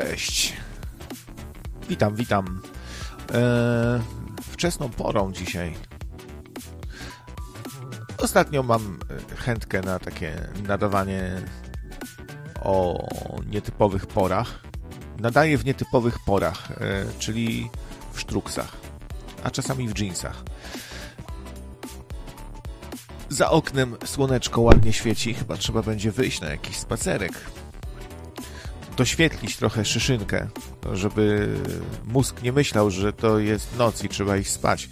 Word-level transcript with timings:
Cześć. 0.00 0.52
Witam, 1.88 2.14
witam. 2.14 2.60
Eee, 3.34 4.00
wczesną 4.42 4.88
porą 4.88 5.32
dzisiaj. 5.32 5.74
Ostatnio 8.18 8.62
mam 8.62 8.98
chętkę 9.36 9.80
na 9.80 9.98
takie 9.98 10.48
nadawanie 10.68 11.42
o 12.62 13.08
nietypowych 13.46 14.06
porach. 14.06 14.62
Nadaję 15.18 15.58
w 15.58 15.64
nietypowych 15.64 16.18
porach, 16.26 16.70
e, 16.70 17.04
czyli 17.18 17.70
w 18.12 18.20
sztruksach, 18.20 18.76
a 19.44 19.50
czasami 19.50 19.88
w 19.88 19.98
jeansach. 19.98 20.42
Za 23.28 23.50
oknem 23.50 23.96
słoneczko 24.04 24.60
ładnie 24.60 24.92
świeci, 24.92 25.34
chyba 25.34 25.56
trzeba 25.56 25.82
będzie 25.82 26.12
wyjść 26.12 26.40
na 26.40 26.48
jakiś 26.48 26.76
spacerek. 26.76 27.32
Doświetlić 29.00 29.56
trochę 29.56 29.84
szyszynkę, 29.84 30.48
żeby 30.92 31.54
mózg 32.04 32.42
nie 32.42 32.52
myślał, 32.52 32.90
że 32.90 33.12
to 33.12 33.38
jest 33.38 33.78
noc 33.78 34.04
i 34.04 34.08
trzeba 34.08 34.36
iść 34.36 34.50
spać. 34.50 34.88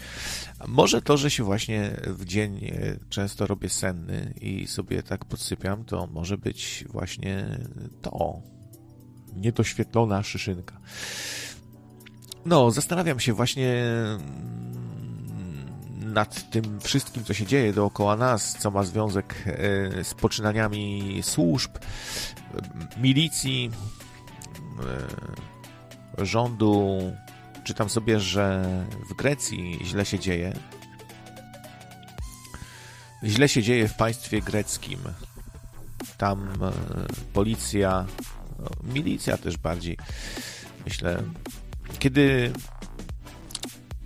Może 0.69 1.03
to, 1.03 1.17
że 1.17 1.31
się 1.31 1.45
właśnie 1.45 1.91
w 2.07 2.25
dzień 2.25 2.65
e, 2.65 2.97
często 3.09 3.47
robię 3.47 3.69
senny 3.69 4.35
i 4.41 4.67
sobie 4.67 5.03
tak 5.03 5.25
podsypiam, 5.25 5.85
to 5.85 6.07
może 6.07 6.39
być 6.39 6.85
właśnie 6.89 7.59
to. 8.03 8.43
Niedoświetlona 9.37 10.23
szyszynka. 10.23 10.81
No, 12.47 12.71
zastanawiam 12.71 13.21
się 13.21 13.33
właśnie 13.33 13.73
mm, 13.73 14.79
nad 16.15 16.51
tym 16.51 16.81
wszystkim, 16.81 17.25
co 17.25 17.35
się 17.35 17.47
dzieje 17.47 17.73
dookoła 17.73 18.17
nas, 18.17 18.57
co 18.59 18.71
ma 18.71 18.83
związek 18.83 19.45
e, 19.47 20.05
z 20.05 20.15
poczynaniami 20.15 21.19
służb, 21.23 21.71
milicji, 22.97 23.71
rządu, 26.19 26.99
czytam 27.65 27.89
sobie, 27.89 28.21
że 28.21 28.65
w 29.11 29.15
Grecji 29.15 29.79
źle 29.85 30.05
się 30.05 30.19
dzieje. 30.19 30.53
Źle 33.25 33.49
się 33.49 33.63
dzieje 33.63 33.89
w 33.89 33.95
państwie 33.95 34.43
greckim. 34.43 34.99
Tam 36.19 36.49
e, 36.63 36.73
policja, 37.33 38.07
no, 38.59 38.69
milicja 38.95 39.37
też 39.37 39.57
bardziej, 39.57 39.97
myślę, 40.87 41.23
kiedy 41.99 42.53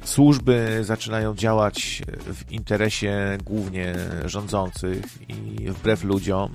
służby 0.05 0.81
zaczynają 0.83 1.35
działać 1.35 2.03
w 2.35 2.53
interesie 2.53 3.39
głównie 3.45 3.95
rządzących 4.25 5.05
i 5.29 5.71
wbrew 5.71 6.05
ludziom, 6.05 6.55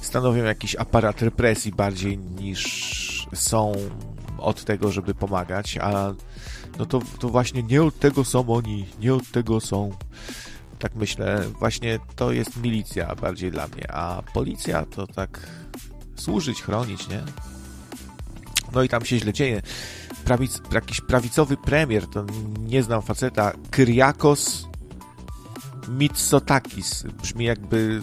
stanowią 0.00 0.44
jakiś 0.44 0.76
aparat 0.76 1.22
represji 1.22 1.72
bardziej 1.72 2.18
niż 2.18 3.28
są 3.34 3.72
od 4.38 4.64
tego, 4.64 4.92
żeby 4.92 5.14
pomagać, 5.14 5.78
a 5.78 6.14
no 6.78 6.86
to, 6.86 7.00
to 7.18 7.28
właśnie 7.28 7.62
nie 7.62 7.82
od 7.82 7.98
tego 7.98 8.24
są 8.24 8.48
oni, 8.48 8.86
nie 9.00 9.14
od 9.14 9.30
tego 9.30 9.60
są. 9.60 9.90
Tak 10.78 10.94
myślę, 10.94 11.44
właśnie 11.58 11.98
to 12.16 12.32
jest 12.32 12.56
milicja 12.56 13.14
bardziej 13.14 13.50
dla 13.50 13.68
mnie, 13.68 13.92
a 13.92 14.22
policja 14.34 14.86
to 14.86 15.06
tak 15.06 15.46
służyć, 16.16 16.62
chronić, 16.62 17.08
nie? 17.08 17.22
No 18.72 18.82
i 18.82 18.88
tam 18.88 19.04
się 19.04 19.18
źle 19.18 19.32
dzieje. 19.32 19.62
Prawic, 20.24 20.60
jakiś 20.72 21.00
prawicowy 21.00 21.56
premier, 21.56 22.06
to 22.06 22.24
nie 22.58 22.82
znam 22.82 23.02
faceta, 23.02 23.52
Kyriakos 23.70 24.68
Mitsotakis. 25.88 27.02
Brzmi 27.22 27.44
jakby 27.44 28.02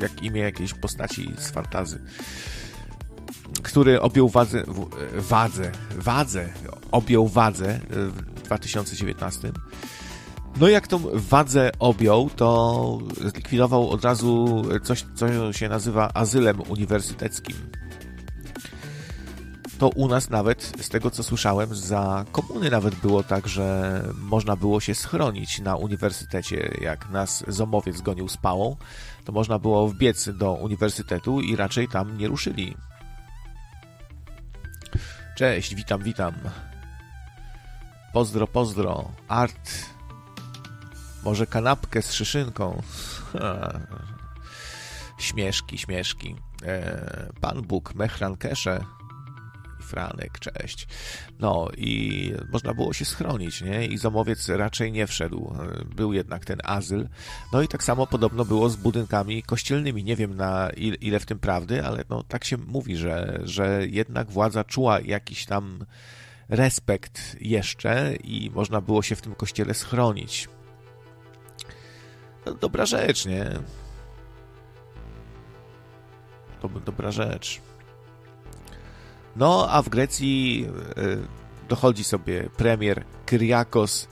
jak 0.00 0.22
imię 0.22 0.40
jakiejś 0.40 0.74
postaci 0.74 1.32
z 1.38 1.50
fantazy 1.50 2.00
który 3.62 4.00
objął 4.00 4.28
wadzę, 4.28 4.62
wadzę, 5.14 5.72
wadzę, 5.96 6.48
objął 6.92 7.28
wadzę 7.28 7.80
w 7.90 8.42
2019. 8.44 9.52
No 10.60 10.68
jak 10.68 10.86
tą 10.86 11.02
wadzę 11.14 11.70
objął, 11.78 12.30
to 12.36 12.98
zlikwidował 13.30 13.90
od 13.90 14.04
razu 14.04 14.62
coś, 14.82 15.04
co 15.14 15.52
się 15.52 15.68
nazywa 15.68 16.10
azylem 16.14 16.60
uniwersyteckim. 16.68 17.56
To 19.78 19.88
u 19.88 20.08
nas 20.08 20.30
nawet, 20.30 20.72
z 20.80 20.88
tego 20.88 21.10
co 21.10 21.22
słyszałem, 21.22 21.74
za 21.74 22.24
komuny 22.32 22.70
nawet 22.70 22.94
było 22.94 23.22
tak, 23.22 23.48
że 23.48 24.02
można 24.14 24.56
było 24.56 24.80
się 24.80 24.94
schronić 24.94 25.60
na 25.60 25.76
uniwersytecie. 25.76 26.76
Jak 26.80 27.10
nas 27.10 27.44
zomowiec 27.48 28.00
gonił 28.00 28.28
z 28.28 28.36
pałą, 28.36 28.76
to 29.26 29.32
można 29.32 29.58
było 29.58 29.88
wbiec 29.88 30.28
do 30.28 30.52
uniwersytetu 30.52 31.40
i 31.40 31.56
raczej 31.56 31.88
tam 31.88 32.18
nie 32.18 32.28
ruszyli. 32.28 32.76
Cześć, 35.36 35.74
witam, 35.74 36.02
witam. 36.02 36.34
Pozdro, 38.12 38.46
pozdro. 38.46 39.10
Art. 39.28 39.70
Może 41.24 41.46
kanapkę 41.46 42.02
z 42.02 42.12
szyszynką. 42.12 42.82
Śmieszki, 45.18 45.78
śmieszki. 45.78 46.36
E, 46.62 47.32
Pan 47.40 47.62
Bóg, 47.62 47.94
Mechran 47.94 48.36
Kesze. 48.36 48.84
Franek, 49.80 50.38
cześć. 50.38 50.86
No 51.40 51.68
i 51.76 52.32
można 52.52 52.74
było 52.74 52.92
się 52.92 53.04
schronić, 53.04 53.62
nie? 53.62 53.86
I 53.86 53.98
zamowiec 53.98 54.48
raczej 54.48 54.92
nie 54.92 55.06
wszedł. 55.06 55.56
Był 55.96 56.12
jednak 56.12 56.44
ten 56.44 56.58
azyl. 56.64 57.08
No 57.52 57.62
i 57.62 57.68
tak 57.68 57.84
samo 57.84 58.06
podobno 58.06 58.44
było 58.44 58.68
z 58.68 58.76
budynkami 58.76 59.42
kościelnymi. 59.42 60.04
Nie 60.04 60.16
wiem 60.16 60.36
na 60.36 60.70
ile 61.00 61.20
w 61.20 61.26
tym 61.26 61.38
prawdy, 61.38 61.84
ale 61.84 62.04
no 62.10 62.22
tak 62.22 62.44
się 62.44 62.56
mówi, 62.56 62.96
że, 62.96 63.40
że 63.44 63.86
jednak 63.86 64.30
władza 64.30 64.64
czuła 64.64 65.00
jakiś 65.00 65.46
tam 65.46 65.84
respekt 66.48 67.36
jeszcze 67.40 68.16
i 68.16 68.50
można 68.50 68.80
było 68.80 69.02
się 69.02 69.16
w 69.16 69.22
tym 69.22 69.34
kościele 69.34 69.74
schronić. 69.74 70.48
No, 72.46 72.54
dobra 72.54 72.86
rzecz, 72.86 73.26
nie? 73.26 73.50
To 76.60 76.68
dobra 76.68 77.10
rzecz. 77.10 77.60
No, 79.36 79.66
a 79.70 79.82
w 79.82 79.88
Grecji 79.88 80.66
e, 80.96 81.02
dochodzi 81.68 82.04
sobie 82.04 82.50
premier 82.56 83.04
Kyriakos 83.26 84.08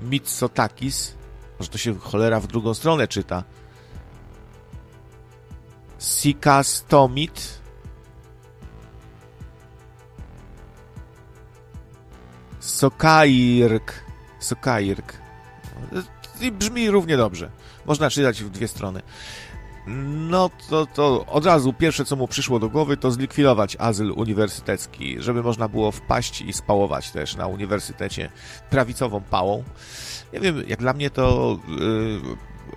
Mitsotakis. 0.00 1.14
Może 1.58 1.70
to 1.70 1.78
się 1.78 1.98
cholera 1.98 2.40
w 2.40 2.46
drugą 2.46 2.74
stronę 2.74 3.08
czyta. 3.08 3.44
Sikastomit. 5.98 7.60
Sokairk. 12.60 14.04
Sokairk. 14.40 15.12
Brzmi 16.52 16.90
równie 16.90 17.16
dobrze. 17.16 17.50
Można 17.86 18.10
czytać 18.10 18.42
w 18.42 18.50
dwie 18.50 18.68
strony. 18.68 19.02
No 19.86 20.50
to, 20.70 20.86
to 20.86 21.26
od 21.26 21.46
razu 21.46 21.72
pierwsze, 21.72 22.04
co 22.04 22.16
mu 22.16 22.28
przyszło 22.28 22.58
do 22.58 22.68
głowy, 22.68 22.96
to 22.96 23.10
zlikwidować 23.10 23.76
azyl 23.78 24.12
uniwersytecki, 24.16 25.16
żeby 25.18 25.42
można 25.42 25.68
było 25.68 25.92
wpaść 25.92 26.40
i 26.40 26.52
spałować 26.52 27.10
też 27.10 27.36
na 27.36 27.46
uniwersytecie 27.46 28.30
prawicową 28.70 29.20
pałą. 29.20 29.64
Nie 30.32 30.40
wiem, 30.40 30.62
jak 30.66 30.80
dla 30.80 30.92
mnie 30.92 31.10
to 31.10 31.58
yy, 31.68 32.20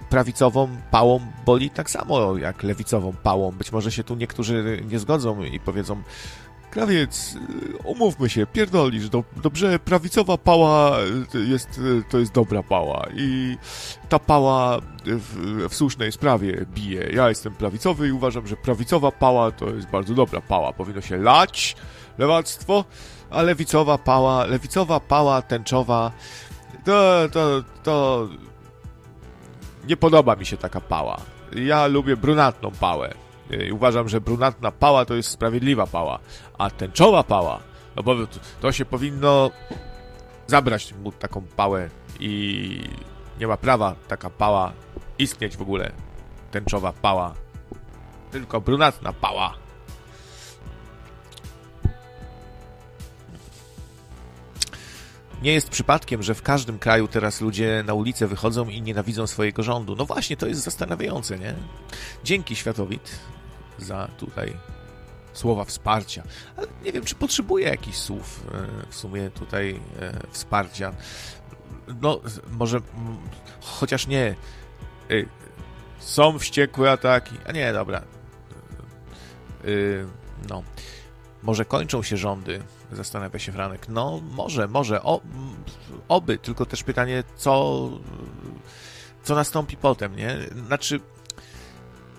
prawicową 0.09 0.69
pałą 0.91 1.19
boli 1.45 1.69
tak 1.69 1.89
samo 1.89 2.37
jak 2.37 2.63
lewicową 2.63 3.13
pałą. 3.23 3.51
Być 3.51 3.71
może 3.71 3.91
się 3.91 4.03
tu 4.03 4.15
niektórzy 4.15 4.83
nie 4.91 4.99
zgodzą 4.99 5.43
i 5.43 5.59
powiedzą, 5.59 6.01
Krawiec, 6.71 7.37
umówmy 7.83 8.29
się, 8.29 8.45
pierdolisz, 8.45 9.09
do, 9.09 9.23
dobrze, 9.43 9.79
prawicowa 9.79 10.37
pała 10.37 10.97
jest, 11.47 11.81
to 12.09 12.19
jest 12.19 12.31
dobra 12.31 12.63
pała 12.63 13.07
i 13.15 13.57
ta 14.09 14.19
pała 14.19 14.79
w, 15.05 15.69
w, 15.69 15.75
słusznej 15.75 16.11
sprawie 16.11 16.65
bije. 16.73 17.09
Ja 17.13 17.29
jestem 17.29 17.53
prawicowy 17.53 18.07
i 18.07 18.11
uważam, 18.11 18.47
że 18.47 18.55
prawicowa 18.55 19.11
pała 19.11 19.51
to 19.51 19.69
jest 19.69 19.87
bardzo 19.87 20.13
dobra 20.13 20.41
pała. 20.41 20.73
Powinno 20.73 21.01
się 21.01 21.17
lać 21.17 21.75
lewactwo, 22.17 22.85
a 23.29 23.41
lewicowa 23.41 23.97
pała, 23.97 24.45
lewicowa 24.45 24.99
pała 24.99 25.41
tęczowa 25.41 26.11
to, 26.85 27.29
to, 27.31 27.63
to 27.83 28.27
nie 29.87 29.97
podoba 29.97 30.35
mi 30.35 30.45
się 30.45 30.57
taka 30.57 30.81
pała. 30.81 31.17
Ja 31.55 31.87
lubię 31.87 32.17
brunatną 32.17 32.71
pałę. 32.71 33.26
I 33.67 33.71
uważam, 33.71 34.09
że 34.09 34.21
brunatna 34.21 34.71
pała 34.71 35.05
to 35.05 35.13
jest 35.13 35.29
sprawiedliwa 35.29 35.87
pała, 35.87 36.19
a 36.57 36.69
tęczowa 36.69 37.23
pała, 37.23 37.59
no 37.95 38.03
bo 38.03 38.15
to 38.61 38.71
się 38.71 38.85
powinno 38.85 39.51
zabrać 40.47 40.93
mu 40.93 41.11
taką 41.11 41.41
pałę 41.41 41.89
i 42.19 42.81
nie 43.39 43.47
ma 43.47 43.57
prawa 43.57 43.95
taka 44.07 44.29
pała 44.29 44.73
istnieć 45.19 45.57
w 45.57 45.61
ogóle. 45.61 45.91
Tęczowa 46.51 46.93
pała. 46.93 47.33
Tylko 48.31 48.61
brunatna 48.61 49.13
pała. 49.13 49.53
Nie 55.41 55.53
jest 55.53 55.69
przypadkiem, 55.69 56.23
że 56.23 56.35
w 56.35 56.41
każdym 56.41 56.79
kraju 56.79 57.07
teraz 57.07 57.41
ludzie 57.41 57.83
na 57.87 57.93
ulicę 57.93 58.27
wychodzą 58.27 58.69
i 58.69 58.81
nienawidzą 58.81 59.27
swojego 59.27 59.63
rządu. 59.63 59.95
No 59.95 60.05
właśnie, 60.05 60.37
to 60.37 60.47
jest 60.47 60.61
zastanawiające, 60.61 61.39
nie? 61.39 61.53
Dzięki 62.23 62.55
Światowit 62.55 63.19
za 63.79 64.07
tutaj 64.17 64.53
słowa 65.33 65.65
wsparcia. 65.65 66.23
Ale 66.57 66.67
nie 66.83 66.91
wiem, 66.91 67.03
czy 67.03 67.15
potrzebuję 67.15 67.69
jakichś 67.69 67.97
słów 67.97 68.43
w 68.89 68.95
sumie 68.95 69.29
tutaj 69.29 69.79
wsparcia. 70.31 70.93
No, 72.01 72.21
może 72.51 72.81
chociaż 73.61 74.07
nie. 74.07 74.35
Są 75.99 76.39
wściekłe 76.39 76.91
ataki. 76.91 77.35
A 77.45 77.51
nie, 77.51 77.73
dobra. 77.73 78.01
No. 80.49 80.63
Może 81.43 81.65
kończą 81.65 82.03
się 82.03 82.17
rządy, 82.17 82.63
zastanawia 82.91 83.39
się 83.39 83.51
Franek. 83.51 83.89
No, 83.89 84.21
może, 84.31 84.67
może. 84.67 85.03
O, 85.03 85.21
oby, 86.07 86.37
tylko 86.37 86.65
też 86.65 86.83
pytanie, 86.83 87.23
co, 87.35 87.89
co 89.23 89.35
nastąpi 89.35 89.77
potem, 89.77 90.15
nie? 90.15 90.37
Znaczy, 90.67 90.99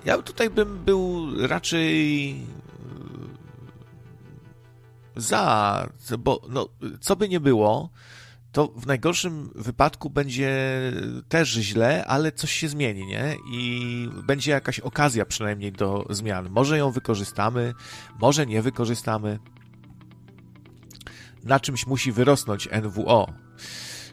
ja 0.04 0.22
tutaj 0.22 0.50
bym 0.50 0.84
był 0.84 1.28
raczej 1.46 2.34
za, 5.16 5.88
bo 6.18 6.40
no, 6.48 6.68
co 7.00 7.16
by 7.16 7.28
nie 7.28 7.40
było, 7.40 7.90
to 8.52 8.68
w 8.76 8.86
najgorszym 8.86 9.50
wypadku 9.54 10.10
będzie 10.10 10.52
też 11.28 11.48
źle, 11.48 12.04
ale 12.06 12.32
coś 12.32 12.52
się 12.52 12.68
zmieni, 12.68 13.06
nie? 13.06 13.36
I 13.52 14.10
będzie 14.26 14.50
jakaś 14.50 14.80
okazja 14.80 15.26
przynajmniej 15.26 15.72
do 15.72 16.06
zmian. 16.10 16.50
Może 16.50 16.78
ją 16.78 16.90
wykorzystamy, 16.90 17.74
może 18.20 18.46
nie 18.46 18.62
wykorzystamy. 18.62 19.38
Na 21.44 21.60
czymś 21.60 21.86
musi 21.86 22.12
wyrosnąć 22.12 22.68
NWO. 22.82 23.32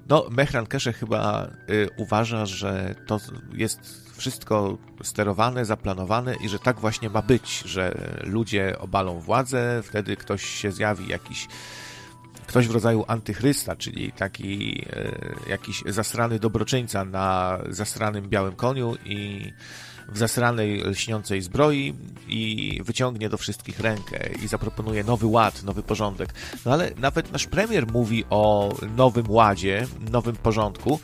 No, 0.10 0.26
Mehran 0.32 0.66
Kesze 0.66 0.94
chyba 0.94 1.48
y, 1.70 1.90
uważa, 1.98 2.46
że 2.46 2.96
to 3.08 3.20
jest 3.54 4.05
wszystko 4.18 4.78
sterowane, 5.04 5.66
zaplanowane 5.66 6.36
i 6.36 6.50
że 6.50 6.60
tak 6.60 6.80
właśnie 6.80 7.10
ma 7.10 7.22
być, 7.22 7.64
że 7.66 7.98
ludzie 8.24 8.80
obalą 8.80 9.20
władzę, 9.20 9.82
wtedy 9.84 10.16
ktoś 10.16 10.46
się 10.46 10.72
zjawi, 10.72 11.08
jakiś 11.08 11.48
ktoś 12.48 12.68
w 12.68 12.72
rodzaju 12.72 13.06
antychrysta, 13.08 13.76
czyli 13.76 14.12
taki 14.12 14.82
e, 14.90 15.50
jakiś 15.50 15.84
zasrany 15.86 16.40
dobroczyńca 16.40 17.06
na 17.06 17.60
zasranym 17.70 18.30
białym 18.30 18.56
koniu 18.56 18.96
i 19.06 19.52
w 20.10 20.18
zasranej 20.18 20.82
lśniącej 20.82 21.42
zbroi 21.42 21.94
i 22.28 22.82
wyciągnie 22.84 23.30
do 23.30 23.38
wszystkich 23.38 23.80
rękę 23.80 24.30
i 24.44 24.48
zaproponuje 24.48 25.04
nowy 25.04 25.26
ład, 25.26 25.64
nowy 25.64 25.84
porządek. 25.84 26.34
No 26.66 26.74
ale 26.74 26.92
nawet 26.98 27.32
nasz 27.32 27.48
premier 27.48 27.92
mówi 27.92 28.24
o 28.30 28.74
nowym 28.96 29.32
ładzie, 29.32 29.88
nowym 30.12 30.36
porządku 30.36 31.00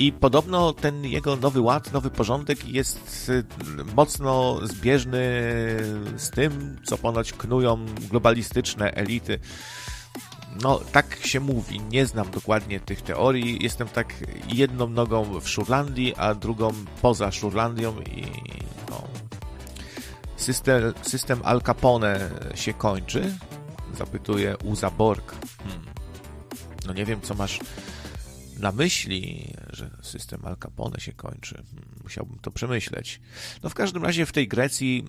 i 0.00 0.12
podobno 0.12 0.72
ten 0.72 1.04
jego 1.04 1.36
nowy 1.36 1.60
ład, 1.60 1.92
nowy 1.92 2.10
porządek 2.10 2.68
jest 2.68 3.30
e, 3.30 3.94
mocno 3.96 4.60
zbieżny 4.66 5.20
z 6.16 6.30
tym, 6.30 6.76
co 6.84 6.98
ponoć 6.98 7.32
knują 7.32 7.86
globalistyczne 8.10 8.92
elity 8.94 9.38
no, 10.62 10.80
tak 10.92 11.26
się 11.26 11.40
mówi. 11.40 11.80
Nie 11.80 12.06
znam 12.06 12.30
dokładnie 12.30 12.80
tych 12.80 13.02
teorii. 13.02 13.58
Jestem 13.62 13.88
tak 13.88 14.14
jedną 14.48 14.88
nogą 14.88 15.40
w 15.40 15.48
Szurlandii, 15.48 16.14
a 16.16 16.34
drugą 16.34 16.72
poza 17.02 17.32
Szurlandią 17.32 18.00
i 18.00 18.26
no, 18.90 19.02
system, 20.36 20.92
system 21.02 21.40
Al 21.44 21.62
Capone 21.62 22.30
się 22.54 22.74
kończy? 22.74 23.34
Zapytuje 23.98 24.56
Uza 24.64 24.90
Borg. 24.90 25.34
Hmm. 25.64 25.86
No 26.86 26.92
nie 26.92 27.04
wiem, 27.04 27.20
co 27.20 27.34
masz 27.34 27.60
na 28.60 28.72
myśli, 28.72 29.54
że 29.70 29.90
system 30.02 30.40
Al 30.44 30.56
Capone 30.56 31.00
się 31.00 31.12
kończy. 31.12 31.62
Musiałbym 32.02 32.38
to 32.38 32.50
przemyśleć. 32.50 33.20
No 33.62 33.70
w 33.70 33.74
każdym 33.74 34.04
razie 34.04 34.26
w 34.26 34.32
tej 34.32 34.48
Grecji 34.48 35.04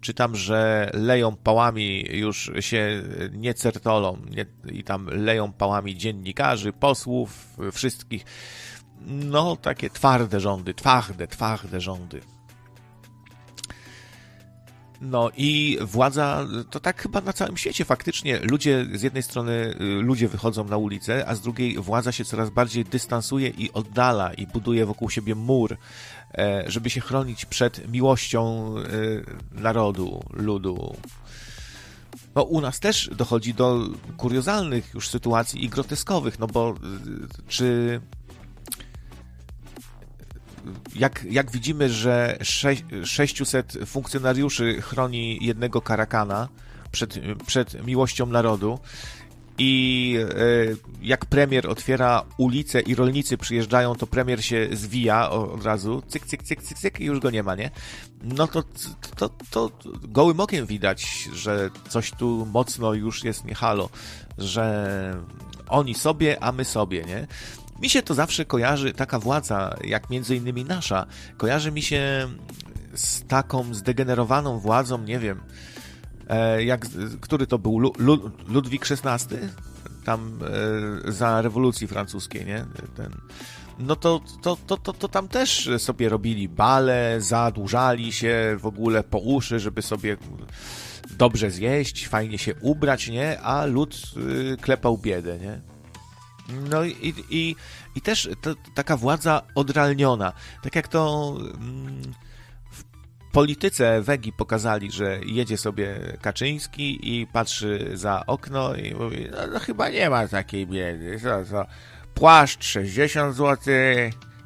czytam, 0.00 0.36
że 0.36 0.90
leją 0.94 1.36
pałami, 1.36 2.04
już 2.10 2.50
się 2.60 3.02
nie 3.32 3.54
certolą 3.54 4.22
nie, 4.30 4.46
i 4.72 4.84
tam 4.84 5.06
leją 5.06 5.52
pałami 5.52 5.96
dziennikarzy, 5.96 6.72
posłów, 6.72 7.58
wszystkich. 7.72 8.24
No, 9.06 9.56
takie 9.56 9.90
twarde 9.90 10.40
rządy, 10.40 10.74
twarde, 10.74 11.26
twarde 11.26 11.80
rządy. 11.80 12.20
No 15.00 15.30
i 15.36 15.78
władza, 15.80 16.46
to 16.70 16.80
tak 16.80 17.02
chyba 17.02 17.20
na 17.20 17.32
całym 17.32 17.56
świecie 17.56 17.84
faktycznie 17.84 18.38
ludzie, 18.38 18.86
z 18.94 19.02
jednej 19.02 19.22
strony 19.22 19.52
y, 19.52 19.84
ludzie 19.84 20.28
wychodzą 20.28 20.64
na 20.64 20.76
ulicę, 20.76 21.24
a 21.28 21.34
z 21.34 21.40
drugiej 21.40 21.78
władza 21.78 22.12
się 22.12 22.24
coraz 22.24 22.50
bardziej 22.50 22.84
dystansuje 22.84 23.48
i 23.48 23.72
oddala 23.72 24.34
i 24.34 24.46
buduje 24.46 24.86
wokół 24.86 25.10
siebie 25.10 25.34
mur, 25.34 25.76
e, 26.34 26.64
żeby 26.66 26.90
się 26.90 27.00
chronić 27.00 27.44
przed 27.44 27.92
miłością 27.92 28.74
e, 28.78 29.60
narodu, 29.60 30.24
ludu. 30.32 30.96
No, 32.34 32.42
u 32.42 32.60
nas 32.60 32.80
też 32.80 33.10
dochodzi 33.16 33.54
do 33.54 33.88
kuriozalnych 34.16 34.94
już 34.94 35.08
sytuacji 35.08 35.64
i 35.64 35.68
groteskowych, 35.68 36.38
no 36.38 36.46
bo 36.46 36.70
y, 36.70 36.74
czy 37.48 38.00
jak, 40.94 41.24
jak 41.30 41.50
widzimy, 41.50 41.88
że 41.88 42.38
600 43.04 43.78
funkcjonariuszy 43.86 44.82
chroni 44.82 45.38
jednego 45.40 45.80
karakana 45.80 46.48
przed, 46.92 47.18
przed 47.46 47.86
miłością 47.86 48.26
narodu 48.26 48.78
i 49.58 50.16
e, 50.18 50.76
jak 51.02 51.26
premier 51.26 51.68
otwiera 51.68 52.22
ulicę 52.38 52.80
i 52.80 52.94
rolnicy 52.94 53.38
przyjeżdżają, 53.38 53.94
to 53.94 54.06
premier 54.06 54.44
się 54.44 54.68
zwija 54.72 55.30
od 55.30 55.64
razu, 55.64 56.02
cyk, 56.08 56.26
cyk, 56.26 56.42
cyk, 56.42 56.62
cyk, 56.62 56.78
cyk 56.78 57.00
i 57.00 57.04
już 57.04 57.20
go 57.20 57.30
nie 57.30 57.42
ma, 57.42 57.54
nie? 57.54 57.70
No 58.22 58.46
to, 58.46 58.62
to, 59.16 59.28
to, 59.50 59.70
gołym 60.02 60.40
okiem 60.40 60.66
widać, 60.66 61.28
że 61.32 61.70
coś 61.88 62.10
tu 62.10 62.46
mocno 62.52 62.94
już 62.94 63.24
jest 63.24 63.44
nie 63.44 63.54
halo, 63.54 63.88
że 64.38 65.22
oni 65.68 65.94
sobie, 65.94 66.42
a 66.42 66.52
my 66.52 66.64
sobie, 66.64 67.04
nie? 67.04 67.26
Mi 67.82 67.90
się 67.90 68.02
to 68.02 68.14
zawsze 68.14 68.44
kojarzy, 68.44 68.92
taka 68.92 69.18
władza, 69.18 69.76
jak 69.84 70.10
między 70.10 70.36
innymi 70.36 70.64
nasza, 70.64 71.06
kojarzy 71.36 71.72
mi 71.72 71.82
się 71.82 72.28
z 72.94 73.26
taką 73.26 73.74
zdegenerowaną 73.74 74.58
władzą, 74.58 74.98
nie 74.98 75.18
wiem, 75.18 75.40
e, 76.28 76.64
jak, 76.64 76.86
który 77.20 77.46
to 77.46 77.58
był, 77.58 77.78
Lu, 77.78 77.92
Lu, 77.98 78.30
Ludwik 78.48 78.86
XVI? 78.90 79.36
Tam 80.04 80.38
e, 81.06 81.12
za 81.12 81.42
rewolucji 81.42 81.86
francuskiej, 81.86 82.46
nie? 82.46 82.64
Ten, 82.96 83.10
no 83.78 83.96
to, 83.96 84.20
to, 84.42 84.56
to, 84.66 84.76
to, 84.76 84.92
to 84.92 85.08
tam 85.08 85.28
też 85.28 85.70
sobie 85.78 86.08
robili 86.08 86.48
bale, 86.48 87.16
zadłużali 87.18 88.12
się 88.12 88.56
w 88.60 88.66
ogóle 88.66 89.02
po 89.04 89.18
uszy, 89.18 89.60
żeby 89.60 89.82
sobie 89.82 90.16
dobrze 91.10 91.50
zjeść, 91.50 92.08
fajnie 92.08 92.38
się 92.38 92.54
ubrać, 92.60 93.08
nie? 93.08 93.40
A 93.40 93.64
lud 93.64 94.00
y, 94.52 94.56
klepał 94.60 94.98
biedę, 94.98 95.38
nie? 95.38 95.75
No 96.48 96.84
i, 96.84 97.14
i, 97.30 97.56
i 97.94 98.00
też 98.00 98.28
to, 98.40 98.54
taka 98.74 98.96
władza 98.96 99.42
odrealniona. 99.54 100.32
Tak 100.62 100.76
jak 100.76 100.88
to 100.88 101.34
mm, 101.38 102.02
w 102.70 102.84
polityce 103.32 104.02
Wegi 104.02 104.32
pokazali, 104.32 104.92
że 104.92 105.20
jedzie 105.26 105.56
sobie 105.56 106.16
Kaczyński 106.22 107.20
i 107.20 107.26
patrzy 107.26 107.90
za 107.94 108.26
okno 108.26 108.74
i 108.74 108.94
mówi, 108.94 109.28
no, 109.30 109.46
no 109.52 109.58
chyba 109.58 109.88
nie 109.88 110.10
ma 110.10 110.28
takiej 110.28 110.66
biedy. 110.66 111.20
Co, 111.20 111.44
co? 111.44 111.66
Płaszcz 112.14 112.64
60 112.64 113.36
zł, 113.36 113.74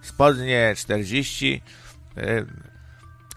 spodnie 0.02 0.74
40 0.76 1.62
y, 2.18 2.46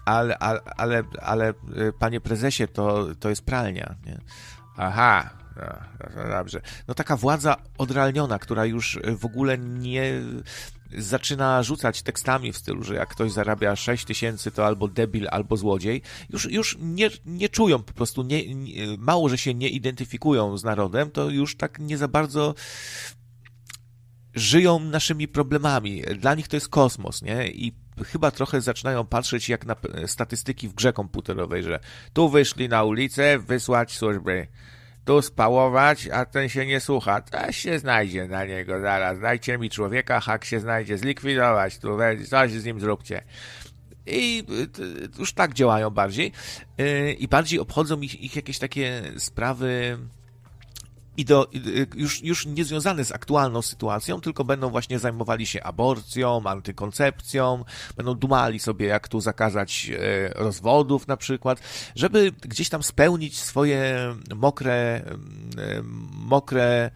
ale, 0.04 0.38
ale, 0.38 0.60
ale, 0.76 1.02
ale 1.22 1.54
panie 1.98 2.20
prezesie, 2.20 2.68
to, 2.68 3.06
to 3.20 3.28
jest 3.28 3.44
pralnia. 3.44 3.94
Nie? 4.06 4.18
Aha, 4.76 5.30
no, 6.16 6.28
dobrze. 6.28 6.60
No 6.88 6.94
taka 6.94 7.16
władza 7.16 7.56
odrealniona, 7.78 8.38
która 8.38 8.64
już 8.64 8.98
w 9.18 9.24
ogóle 9.24 9.58
nie 9.58 10.20
zaczyna 10.98 11.62
rzucać 11.62 12.02
tekstami 12.02 12.52
w 12.52 12.56
stylu, 12.56 12.82
że 12.82 12.94
jak 12.94 13.08
ktoś 13.08 13.32
zarabia 13.32 13.76
6 13.76 14.04
tysięcy, 14.04 14.50
to 14.50 14.66
albo 14.66 14.88
debil, 14.88 15.28
albo 15.30 15.56
złodziej. 15.56 16.02
Już, 16.30 16.52
już 16.52 16.78
nie, 16.80 17.10
nie 17.26 17.48
czują 17.48 17.82
po 17.82 17.92
prostu, 17.92 18.22
nie, 18.22 18.54
nie, 18.54 18.96
mało, 18.98 19.28
że 19.28 19.38
się 19.38 19.54
nie 19.54 19.68
identyfikują 19.68 20.58
z 20.58 20.64
narodem, 20.64 21.10
to 21.10 21.30
już 21.30 21.56
tak 21.56 21.78
nie 21.78 21.98
za 21.98 22.08
bardzo 22.08 22.54
żyją 24.34 24.80
naszymi 24.80 25.28
problemami. 25.28 26.02
Dla 26.18 26.34
nich 26.34 26.48
to 26.48 26.56
jest 26.56 26.68
kosmos, 26.68 27.22
nie? 27.22 27.48
I 27.48 27.72
chyba 28.04 28.30
trochę 28.30 28.60
zaczynają 28.60 29.06
patrzeć 29.06 29.48
jak 29.48 29.66
na 29.66 29.76
statystyki 30.06 30.68
w 30.68 30.74
grze 30.74 30.92
komputerowej, 30.92 31.62
że 31.62 31.80
tu 32.12 32.28
wyszli 32.28 32.68
na 32.68 32.84
ulicę 32.84 33.38
wysłać 33.38 33.92
służby 33.92 34.46
tu 35.04 35.22
spałować, 35.22 36.08
a 36.08 36.24
ten 36.24 36.48
się 36.48 36.66
nie 36.66 36.80
słucha. 36.80 37.20
To 37.20 37.52
się 37.52 37.78
znajdzie 37.78 38.28
na 38.28 38.44
niego 38.44 38.80
zaraz. 38.80 39.20
Dajcie 39.20 39.58
mi 39.58 39.70
człowieka, 39.70 40.20
hak 40.20 40.44
się 40.44 40.60
znajdzie, 40.60 40.98
zlikwidować, 40.98 41.78
tu 41.78 41.98
coś 42.30 42.52
z 42.52 42.64
nim 42.64 42.80
zróbcie. 42.80 43.22
I 44.06 44.44
y, 44.78 45.18
już 45.18 45.32
tak 45.32 45.54
działają 45.54 45.90
bardziej. 45.90 46.32
Y, 46.80 47.12
I 47.12 47.28
bardziej 47.28 47.60
obchodzą 47.60 48.00
ich, 48.00 48.20
ich 48.20 48.36
jakieś 48.36 48.58
takie 48.58 49.02
sprawy 49.18 49.98
ideo, 51.16 51.46
już, 51.94 52.22
już 52.22 52.46
niezwiązane 52.46 53.04
z 53.04 53.12
aktualną 53.12 53.62
sytuacją, 53.62 54.20
tylko 54.20 54.44
będą 54.44 54.70
właśnie 54.70 54.98
zajmowali 54.98 55.46
się 55.46 55.62
aborcją, 55.62 56.42
antykoncepcją, 56.44 57.64
będą 57.96 58.14
dumali 58.14 58.58
sobie, 58.58 58.86
jak 58.86 59.08
tu 59.08 59.20
zakazać 59.20 59.90
rozwodów 60.34 61.08
na 61.08 61.16
przykład, 61.16 61.60
żeby 61.94 62.32
gdzieś 62.40 62.68
tam 62.68 62.82
spełnić 62.82 63.38
swoje 63.40 64.14
mokre, 64.34 65.02
mokre 66.12 66.90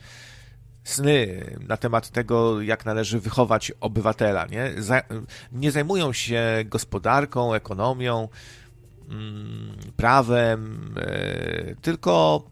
sny 0.88 1.44
na 1.68 1.76
temat 1.76 2.10
tego, 2.10 2.62
jak 2.62 2.86
należy 2.86 3.20
wychować 3.20 3.72
obywatela. 3.80 4.46
Nie, 4.46 4.72
nie 5.52 5.70
zajmują 5.70 6.12
się 6.12 6.42
gospodarką, 6.64 7.54
ekonomią, 7.54 8.28
mm, 9.08 9.76
prawem, 9.96 10.94
e, 10.96 11.74
tylko 11.82 12.42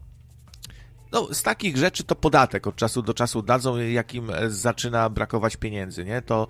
no, 1.11 1.33
z 1.33 1.43
takich 1.43 1.77
rzeczy 1.77 2.03
to 2.03 2.15
podatek 2.15 2.67
od 2.67 2.75
czasu 2.75 3.01
do 3.01 3.13
czasu 3.13 3.41
dadzą, 3.41 3.77
jakim 3.77 4.31
zaczyna 4.47 5.09
brakować 5.09 5.57
pieniędzy, 5.57 6.05
nie? 6.05 6.21
To 6.21 6.47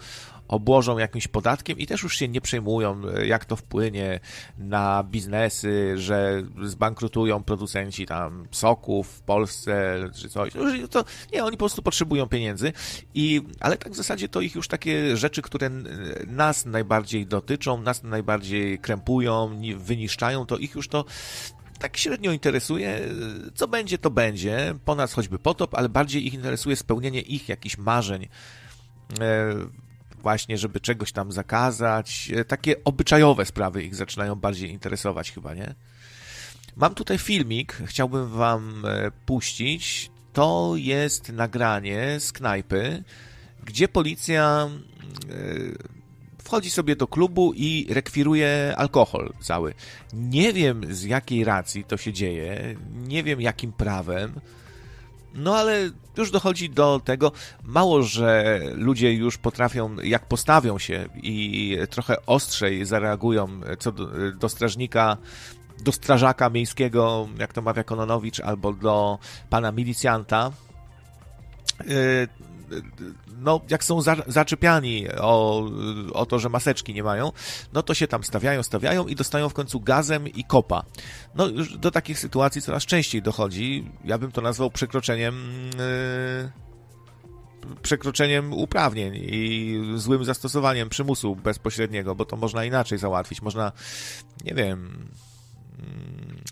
obłożą 0.47 0.97
jakimś 0.97 1.27
podatkiem 1.27 1.77
i 1.77 1.87
też 1.87 2.03
już 2.03 2.17
się 2.17 2.27
nie 2.27 2.41
przejmują, 2.41 3.01
jak 3.25 3.45
to 3.45 3.55
wpłynie 3.55 4.19
na 4.57 5.03
biznesy, 5.03 5.93
że 5.97 6.43
zbankrutują 6.63 7.43
producenci 7.43 8.05
tam 8.05 8.47
soków 8.51 9.07
w 9.07 9.21
Polsce 9.21 9.99
czy 10.15 10.29
coś. 10.29 10.53
No, 10.53 10.87
to, 10.87 11.05
nie, 11.33 11.43
oni 11.43 11.57
po 11.57 11.61
prostu 11.61 11.81
potrzebują 11.81 12.27
pieniędzy, 12.27 12.73
i, 13.13 13.41
ale 13.59 13.77
tak 13.77 13.93
w 13.93 13.95
zasadzie 13.95 14.29
to 14.29 14.41
ich 14.41 14.55
już 14.55 14.67
takie 14.67 15.17
rzeczy, 15.17 15.41
które 15.41 15.69
nas 16.27 16.65
najbardziej 16.65 17.25
dotyczą, 17.25 17.81
nas 17.81 18.03
najbardziej 18.03 18.79
krępują, 18.79 19.61
wyniszczają, 19.77 20.45
to 20.45 20.57
ich 20.57 20.75
już 20.75 20.87
to 20.87 21.05
tak 21.79 21.97
średnio 21.97 22.31
interesuje, 22.31 22.99
co 23.55 23.67
będzie, 23.67 23.97
to 23.97 24.09
będzie, 24.09 24.75
po 24.85 24.95
nas 24.95 25.13
choćby 25.13 25.39
potop, 25.39 25.75
ale 25.75 25.89
bardziej 25.89 26.27
ich 26.27 26.33
interesuje 26.33 26.75
spełnienie 26.75 27.21
ich 27.21 27.49
jakichś 27.49 27.77
marzeń, 27.77 28.27
e, 29.19 29.53
właśnie, 30.21 30.57
żeby 30.57 30.79
czegoś 30.79 31.11
tam 31.11 31.31
zakazać. 31.31 32.31
E, 32.35 32.45
takie 32.45 32.83
obyczajowe 32.83 33.45
sprawy 33.45 33.83
ich 33.83 33.95
zaczynają 33.95 34.35
bardziej 34.35 34.71
interesować 34.71 35.31
chyba, 35.31 35.53
nie? 35.53 35.75
Mam 36.75 36.95
tutaj 36.95 37.17
filmik, 37.17 37.77
chciałbym 37.85 38.29
wam 38.29 38.85
e, 38.85 39.11
puścić. 39.25 40.11
To 40.33 40.73
jest 40.75 41.29
nagranie 41.29 42.19
z 42.19 42.31
knajpy, 42.31 43.03
gdzie 43.65 43.87
policja 43.87 44.69
wchodzi 46.47 46.69
sobie 46.69 46.95
do 46.95 47.07
klubu 47.07 47.53
i 47.55 47.87
rekwiruje 47.89 48.73
alkohol 48.77 49.33
cały. 49.39 49.73
Nie 50.13 50.53
wiem 50.53 50.95
z 50.95 51.03
jakiej 51.03 51.43
racji 51.43 51.83
to 51.83 51.97
się 51.97 52.13
dzieje, 52.13 52.75
nie 53.07 53.23
wiem 53.23 53.41
jakim 53.41 53.71
prawem, 53.71 54.39
no 55.33 55.55
ale 55.55 55.89
już 56.17 56.31
dochodzi 56.31 56.69
do 56.69 57.01
tego, 57.05 57.31
mało, 57.63 58.03
że 58.03 58.59
ludzie 58.73 59.13
już 59.13 59.37
potrafią, 59.37 59.95
jak 60.03 60.25
postawią 60.25 60.79
się 60.79 61.09
i 61.23 61.77
trochę 61.89 62.25
ostrzej 62.25 62.85
zareagują 62.85 63.47
co 63.79 63.91
do, 63.91 64.31
do 64.31 64.49
strażnika, 64.49 65.17
do 65.83 65.91
strażaka 65.91 66.49
miejskiego, 66.49 67.27
jak 67.39 67.53
to 67.53 67.61
mawia 67.61 67.83
Kononowicz, 67.83 68.39
albo 68.39 68.73
do 68.73 69.19
pana 69.49 69.71
milicjanta, 69.71 70.51
y, 71.81 72.27
no, 73.39 73.61
jak 73.69 73.83
są 73.83 74.01
za, 74.01 74.15
zaczepiani 74.27 75.07
o, 75.17 75.65
o 76.13 76.25
to, 76.25 76.39
że 76.39 76.49
maseczki 76.49 76.93
nie 76.93 77.03
mają, 77.03 77.31
no 77.73 77.83
to 77.83 77.93
się 77.93 78.07
tam 78.07 78.23
stawiają, 78.23 78.63
stawiają 78.63 79.07
i 79.07 79.15
dostają 79.15 79.49
w 79.49 79.53
końcu 79.53 79.79
gazem 79.79 80.27
i 80.27 80.43
kopa. 80.43 80.83
No, 81.35 81.47
już 81.47 81.77
do 81.77 81.91
takich 81.91 82.19
sytuacji 82.19 82.61
coraz 82.61 82.85
częściej 82.85 83.21
dochodzi. 83.21 83.91
Ja 84.05 84.17
bym 84.17 84.31
to 84.31 84.41
nazwał 84.41 84.71
przekroczeniem. 84.71 85.35
Yy 85.77 86.67
przekroczeniem 87.81 88.53
uprawnień 88.53 89.13
i 89.15 89.77
złym 89.95 90.25
zastosowaniem 90.25 90.89
przymusu 90.89 91.35
bezpośredniego, 91.35 92.15
bo 92.15 92.25
to 92.25 92.37
można 92.37 92.65
inaczej 92.65 92.97
załatwić. 92.97 93.41
Można, 93.41 93.71
nie 94.45 94.53
wiem, 94.53 95.07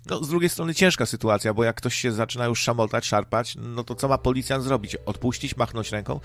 no, 0.09 0.23
z 0.23 0.29
drugiej 0.29 0.49
strony 0.49 0.75
ciężka 0.75 1.05
sytuacja, 1.05 1.53
bo 1.53 1.63
jak 1.63 1.75
ktoś 1.75 1.95
się 1.95 2.11
zaczyna 2.11 2.45
już 2.45 2.61
szamotać, 2.61 3.05
szarpać, 3.05 3.55
no 3.59 3.83
to 3.83 3.95
co 3.95 4.07
ma 4.07 4.17
policjant 4.17 4.63
zrobić? 4.63 4.95
Odpuścić, 4.95 5.57
machnąć 5.57 5.91
ręką? 5.91 6.19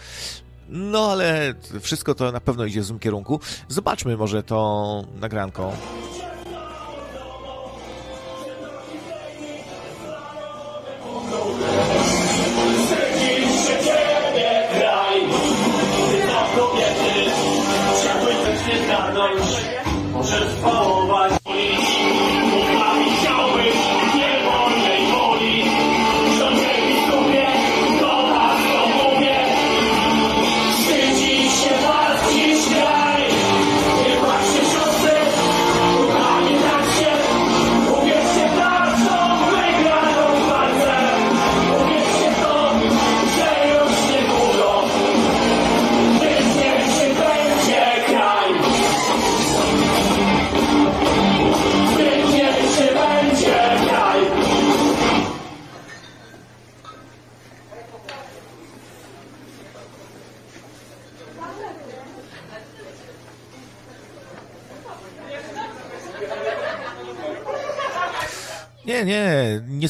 No 0.70 1.10
ale 1.12 1.54
wszystko 1.80 2.14
to 2.14 2.32
na 2.32 2.40
pewno 2.40 2.64
idzie 2.64 2.80
w 2.80 2.84
złym 2.84 2.98
kierunku. 2.98 3.40
Zobaczmy 3.68 4.16
może 4.16 4.42
to 4.42 5.04
nagranką. 5.20 5.72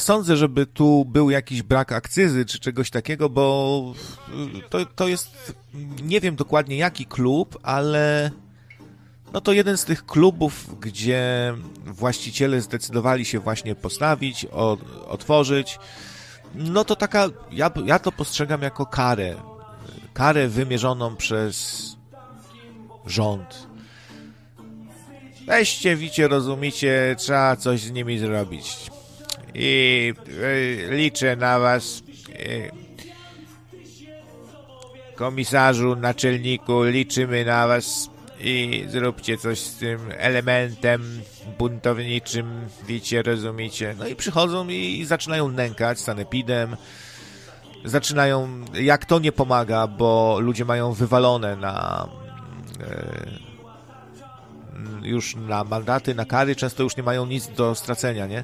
Sądzę, 0.01 0.37
żeby 0.37 0.65
tu 0.65 1.05
był 1.05 1.29
jakiś 1.29 1.61
brak 1.63 1.91
akcyzy 1.91 2.45
czy 2.45 2.59
czegoś 2.59 2.89
takiego, 2.89 3.29
bo 3.29 3.93
to, 4.69 4.85
to 4.85 5.07
jest, 5.07 5.55
nie 6.03 6.21
wiem 6.21 6.35
dokładnie 6.35 6.77
jaki 6.77 7.05
klub, 7.05 7.59
ale 7.63 8.31
no 9.33 9.41
to 9.41 9.53
jeden 9.53 9.77
z 9.77 9.85
tych 9.85 10.05
klubów, 10.05 10.79
gdzie 10.79 11.53
właściciele 11.85 12.61
zdecydowali 12.61 13.25
się 13.25 13.39
właśnie 13.39 13.75
postawić, 13.75 14.45
o, 14.51 14.77
otworzyć. 15.07 15.79
No 16.55 16.85
to 16.85 16.95
taka, 16.95 17.27
ja, 17.51 17.71
ja 17.85 17.99
to 17.99 18.11
postrzegam 18.11 18.61
jako 18.61 18.85
karę. 18.85 19.35
Karę 20.13 20.47
wymierzoną 20.47 21.15
przez 21.15 21.85
rząd. 23.05 23.67
Weźcie, 25.47 25.95
wicie, 25.95 26.27
rozumicie, 26.27 27.15
trzeba 27.17 27.55
coś 27.55 27.81
z 27.81 27.91
nimi 27.91 28.19
zrobić 28.19 28.91
i 29.55 30.13
e, 30.89 30.95
liczę 30.95 31.35
na 31.35 31.59
was 31.59 32.03
e, 32.29 32.71
komisarzu, 35.15 35.95
naczelniku, 35.95 36.83
liczymy 36.83 37.45
na 37.45 37.67
was 37.67 38.09
i 38.39 38.85
zróbcie 38.89 39.37
coś 39.37 39.59
z 39.59 39.77
tym 39.77 39.99
elementem 40.17 41.21
buntowniczym, 41.59 42.67
wiecie, 42.87 43.21
rozumiecie. 43.21 43.95
No 43.99 44.07
i 44.07 44.15
przychodzą 44.15 44.67
i 44.69 45.05
zaczynają 45.05 45.51
nękać 45.51 45.99
sanepidem, 45.99 46.77
zaczynają, 47.85 48.49
jak 48.73 49.05
to 49.05 49.19
nie 49.19 49.31
pomaga, 49.31 49.87
bo 49.87 50.37
ludzie 50.39 50.65
mają 50.65 50.93
wywalone 50.93 51.55
na 51.55 52.07
e, 52.79 53.51
już 55.01 55.35
na 55.35 55.63
mandaty, 55.63 56.15
na 56.15 56.25
kary, 56.25 56.55
często 56.55 56.83
już 56.83 56.97
nie 56.97 57.03
mają 57.03 57.25
nic 57.25 57.47
do 57.47 57.75
stracenia, 57.75 58.27
nie? 58.27 58.43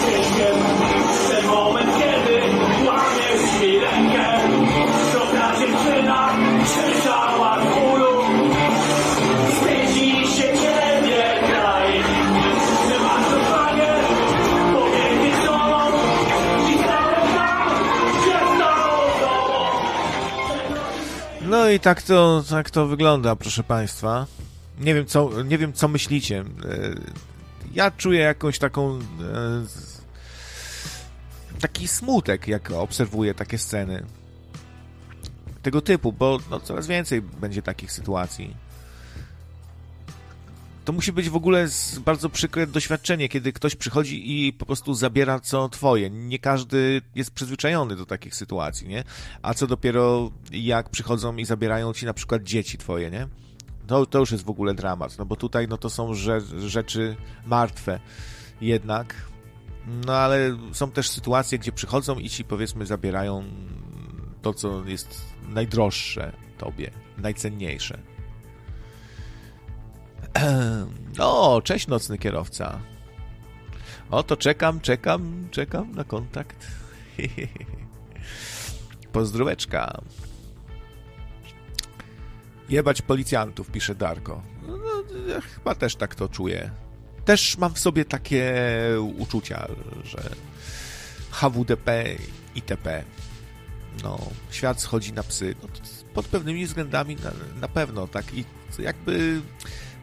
No 21.61 21.69
i 21.69 21.79
tak 21.79 22.01
to, 22.01 22.43
tak 22.49 22.69
to 22.69 22.87
wygląda, 22.87 23.35
proszę 23.35 23.63
Państwa. 23.63 24.25
Nie 24.79 24.95
wiem, 24.95 25.05
co, 25.05 25.43
nie 25.43 25.57
wiem, 25.57 25.73
co 25.73 25.87
myślicie. 25.87 26.39
E, 26.39 26.45
ja 27.73 27.91
czuję 27.91 28.19
jakąś 28.19 28.59
taką. 28.59 28.99
E, 28.99 29.01
taki 31.59 31.87
smutek, 31.87 32.47
jak 32.47 32.71
obserwuję 32.71 33.33
takie 33.33 33.57
sceny. 33.57 34.05
Tego 35.61 35.81
typu, 35.81 36.13
bo 36.13 36.39
no, 36.51 36.59
coraz 36.59 36.87
więcej 36.87 37.21
będzie 37.21 37.61
takich 37.61 37.91
sytuacji 37.91 38.55
to 40.85 40.93
musi 40.93 41.11
być 41.11 41.29
w 41.29 41.35
ogóle 41.35 41.67
bardzo 42.05 42.29
przykre 42.29 42.67
doświadczenie, 42.67 43.29
kiedy 43.29 43.53
ktoś 43.53 43.75
przychodzi 43.75 44.47
i 44.47 44.53
po 44.53 44.65
prostu 44.65 44.93
zabiera 44.93 45.39
co 45.39 45.69
twoje. 45.69 46.09
Nie 46.09 46.39
każdy 46.39 47.01
jest 47.15 47.31
przyzwyczajony 47.31 47.95
do 47.95 48.05
takich 48.05 48.35
sytuacji, 48.35 48.87
nie? 48.87 49.03
A 49.41 49.53
co 49.53 49.67
dopiero 49.67 50.31
jak 50.51 50.89
przychodzą 50.89 51.35
i 51.35 51.45
zabierają 51.45 51.93
ci 51.93 52.05
na 52.05 52.13
przykład 52.13 52.43
dzieci 52.43 52.77
twoje, 52.77 53.11
nie? 53.11 53.27
To, 53.87 54.05
to 54.05 54.19
już 54.19 54.31
jest 54.31 54.43
w 54.43 54.49
ogóle 54.49 54.73
dramat, 54.73 55.17
no 55.17 55.25
bo 55.25 55.35
tutaj 55.35 55.67
no 55.67 55.77
to 55.77 55.89
są 55.89 56.13
rzeczy 56.57 57.15
martwe 57.45 57.99
jednak. 58.61 59.15
No 60.05 60.13
ale 60.13 60.57
są 60.71 60.91
też 60.91 61.09
sytuacje, 61.09 61.59
gdzie 61.59 61.71
przychodzą 61.71 62.19
i 62.19 62.29
ci 62.29 62.43
powiedzmy 62.43 62.85
zabierają 62.85 63.43
to, 64.41 64.53
co 64.53 64.85
jest 64.85 65.21
najdroższe 65.49 66.33
tobie, 66.57 66.91
najcenniejsze. 67.17 68.10
O, 71.19 71.61
cześć 71.63 71.87
nocny 71.87 72.17
kierowca. 72.17 72.79
O, 74.11 74.23
to 74.23 74.37
czekam, 74.37 74.79
czekam, 74.79 75.47
czekam 75.51 75.91
na 75.91 76.03
kontakt. 76.03 76.67
Pozdróweczka. 79.13 80.01
Jebać 82.69 83.01
policjantów, 83.01 83.71
pisze 83.71 83.95
Darko. 83.95 84.41
No, 84.67 84.77
no, 84.77 85.03
ja 85.33 85.41
chyba 85.41 85.75
też 85.75 85.95
tak 85.95 86.15
to 86.15 86.29
czuję. 86.29 86.71
Też 87.25 87.57
mam 87.57 87.73
w 87.73 87.79
sobie 87.79 88.05
takie 88.05 88.53
uczucia, 89.17 89.67
że 90.03 90.29
HWDP, 91.31 92.05
ITP. 92.55 93.03
No, 94.03 94.19
świat 94.51 94.81
schodzi 94.81 95.13
na 95.13 95.23
psy. 95.23 95.55
No, 95.61 95.69
pod 96.13 96.27
pewnymi 96.27 96.65
względami 96.65 97.15
na, 97.15 97.31
na 97.61 97.67
pewno, 97.67 98.07
tak. 98.07 98.33
I 98.33 98.45
jakby 98.79 99.41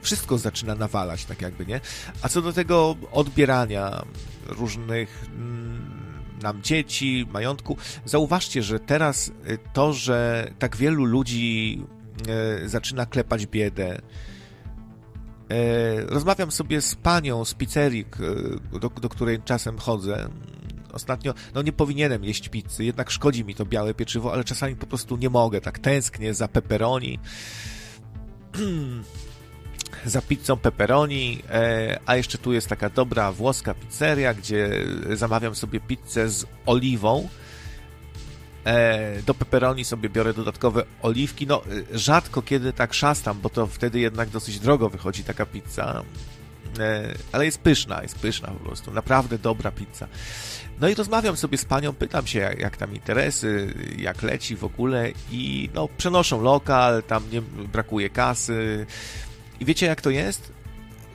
wszystko 0.03 0.39
zaczyna 0.39 0.75
nawalać, 0.75 1.25
tak 1.25 1.43
jakby, 1.43 1.67
nie? 1.67 1.81
A 2.23 2.29
co 2.29 2.43
do 2.43 2.53
tego 2.53 2.97
odbierania 3.13 4.03
różnych 4.47 5.25
mm, 5.27 5.99
nam 6.43 6.63
dzieci, 6.63 7.27
majątku, 7.33 7.77
zauważcie, 8.05 8.63
że 8.63 8.81
teraz 8.81 9.29
y, 9.29 9.33
to, 9.73 9.93
że 9.93 10.51
tak 10.59 10.77
wielu 10.77 11.05
ludzi 11.05 11.83
y, 12.65 12.69
zaczyna 12.69 13.07
klepać 13.07 13.47
biedę, 13.47 13.99
y, 13.99 14.03
Rozmawiam 16.07 16.51
sobie 16.51 16.81
z 16.81 16.95
panią 16.95 17.45
z 17.45 17.55
pizzerii, 17.55 18.07
do, 18.81 18.89
do 18.89 19.09
której 19.09 19.43
czasem 19.45 19.79
chodzę. 19.79 20.29
Ostatnio, 20.93 21.35
no 21.55 21.63
nie 21.63 21.73
powinienem 21.73 22.25
jeść 22.25 22.49
pizzy, 22.49 22.85
jednak 22.85 23.11
szkodzi 23.11 23.45
mi 23.45 23.55
to 23.55 23.67
białe 23.67 23.95
pieczywo, 23.95 24.33
ale 24.33 24.45
czasami 24.45 24.77
po 24.77 24.87
prostu 24.87 25.17
nie 25.17 25.31
mogę, 25.31 25.61
tak 25.61 25.79
tęsknię 25.79 26.35
za 26.35 26.49
pepperoni. 26.49 27.19
za 30.05 30.23
pizzą 30.23 30.57
pepperoni, 30.57 31.43
e, 31.51 31.99
a 32.07 32.17
jeszcze 32.17 32.39
tu 32.39 32.53
jest 32.53 32.69
taka 32.69 32.91
dobra 32.91 33.33
włoska 33.33 33.75
pizzeria, 33.75 34.35
gdzie 34.35 34.71
zamawiam 35.13 35.55
sobie 35.55 35.81
pizzę 35.81 36.29
z 36.29 36.47
oliwą. 36.67 37.29
E, 38.65 39.23
do 39.23 39.35
pepperoni 39.35 39.85
sobie 39.85 40.09
biorę 40.09 40.35
dodatkowe 40.35 40.85
oliwki. 41.03 41.47
No, 41.47 41.63
rzadko 41.93 42.43
kiedy 42.43 42.73
tak 42.73 42.95
szastam, 42.95 43.41
bo 43.41 43.51
to 43.51 43.67
wtedy 43.67 44.01
jednak 44.01 44.29
dosyć 44.29 44.59
drogo 44.59 44.89
wychodzi 44.89 45.25
taka 45.25 45.47
pizza. 45.47 46.03
E, 46.79 47.15
ale 47.33 47.45
jest 47.45 47.59
pyszna, 47.59 48.03
jest 48.03 48.19
pyszna 48.19 48.49
po 48.49 48.65
prostu. 48.65 48.91
Naprawdę 48.91 49.39
dobra 49.39 49.71
pizza. 49.71 50.09
No 50.81 50.89
i 50.89 50.95
rozmawiam 50.95 51.37
sobie 51.37 51.59
z 51.59 51.65
panią, 51.65 51.93
pytam 51.93 52.27
się, 52.27 52.39
jak, 52.39 52.59
jak 52.59 52.77
tam 52.77 52.95
interesy, 52.95 53.75
jak 53.99 54.23
leci 54.23 54.57
w 54.57 54.65
ogóle 54.65 55.11
i 55.31 55.71
no, 55.75 55.89
przenoszą 55.99 56.43
lokal, 56.43 57.03
tam 57.03 57.23
nie 57.33 57.43
brakuje 57.43 58.11
kasy, 58.11 58.87
i 59.61 59.65
wiecie, 59.65 59.87
jak 59.87 60.01
to 60.01 60.11
jest? 60.11 60.53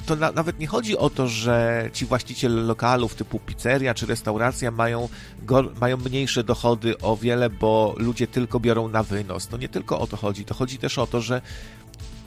To 0.05 0.15
na, 0.15 0.31
nawet 0.31 0.59
nie 0.59 0.67
chodzi 0.67 0.97
o 0.97 1.09
to, 1.09 1.27
że 1.27 1.89
ci 1.93 2.05
właściciele 2.05 2.61
lokalów 2.61 3.15
typu 3.15 3.39
pizzeria 3.39 3.93
czy 3.93 4.05
restauracja 4.05 4.71
mają, 4.71 5.09
go, 5.41 5.63
mają 5.81 5.97
mniejsze 5.97 6.43
dochody 6.43 6.97
o 6.97 7.17
wiele, 7.17 7.49
bo 7.49 7.95
ludzie 7.97 8.27
tylko 8.27 8.59
biorą 8.59 8.87
na 8.87 9.03
wynos. 9.03 9.47
To 9.47 9.57
nie 9.57 9.69
tylko 9.69 9.99
o 9.99 10.07
to 10.07 10.17
chodzi. 10.17 10.45
To 10.45 10.53
chodzi 10.53 10.77
też 10.77 10.97
o 10.97 11.07
to, 11.07 11.21
że 11.21 11.41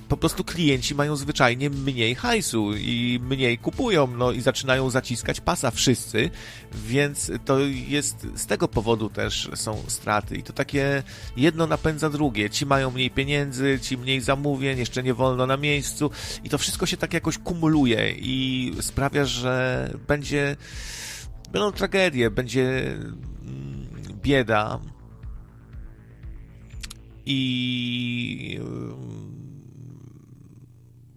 po 0.08 0.16
prostu 0.16 0.44
klienci 0.44 0.94
mają 0.94 1.16
zwyczajnie 1.16 1.70
mniej 1.70 2.14
hajsu 2.14 2.76
i 2.76 3.20
mniej 3.22 3.58
kupują, 3.58 4.06
no 4.06 4.32
i 4.32 4.40
zaczynają 4.40 4.90
zaciskać 4.90 5.40
pasa 5.40 5.70
wszyscy, 5.70 6.30
więc 6.72 7.32
to 7.44 7.58
jest 7.88 8.26
z 8.34 8.46
tego 8.46 8.68
powodu 8.68 9.10
też 9.10 9.50
są 9.54 9.82
straty 9.86 10.36
i 10.36 10.42
to 10.42 10.52
takie 10.52 11.02
jedno 11.36 11.66
napędza 11.66 12.10
drugie. 12.10 12.50
Ci 12.50 12.66
mają 12.66 12.90
mniej 12.90 13.10
pieniędzy, 13.10 13.78
ci 13.82 13.98
mniej 13.98 14.20
zamówień, 14.20 14.78
jeszcze 14.78 15.02
nie 15.02 15.14
wolno 15.14 15.46
na 15.46 15.56
miejscu 15.56 16.10
i 16.44 16.48
to 16.48 16.58
wszystko 16.58 16.86
się 16.86 16.96
tak 16.96 17.14
jakoś 17.14 17.38
kumuluje 17.38 18.12
i 18.12 18.72
sprawia, 18.80 19.24
że 19.24 19.90
będzie 20.08 20.56
będą 21.52 21.72
tragedie, 21.72 22.30
będzie 22.30 22.92
mm, 23.42 23.86
bieda 24.22 24.80
i 27.26 28.60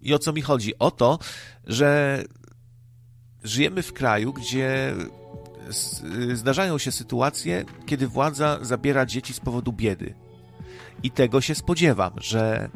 i 0.02 0.14
o 0.14 0.18
co 0.18 0.32
mi 0.32 0.42
chodzi? 0.42 0.78
O 0.78 0.90
to, 0.90 1.18
że 1.66 2.22
żyjemy 3.44 3.82
w 3.82 3.92
kraju, 3.92 4.32
gdzie 4.32 4.94
zdarzają 6.34 6.78
się 6.78 6.92
sytuacje, 6.92 7.64
kiedy 7.86 8.08
władza 8.08 8.58
zabiera 8.62 9.06
dzieci 9.06 9.32
z 9.32 9.40
powodu 9.40 9.72
biedy. 9.72 10.14
I 11.02 11.10
tego 11.10 11.40
się 11.40 11.54
spodziewam, 11.54 12.12
że 12.16 12.68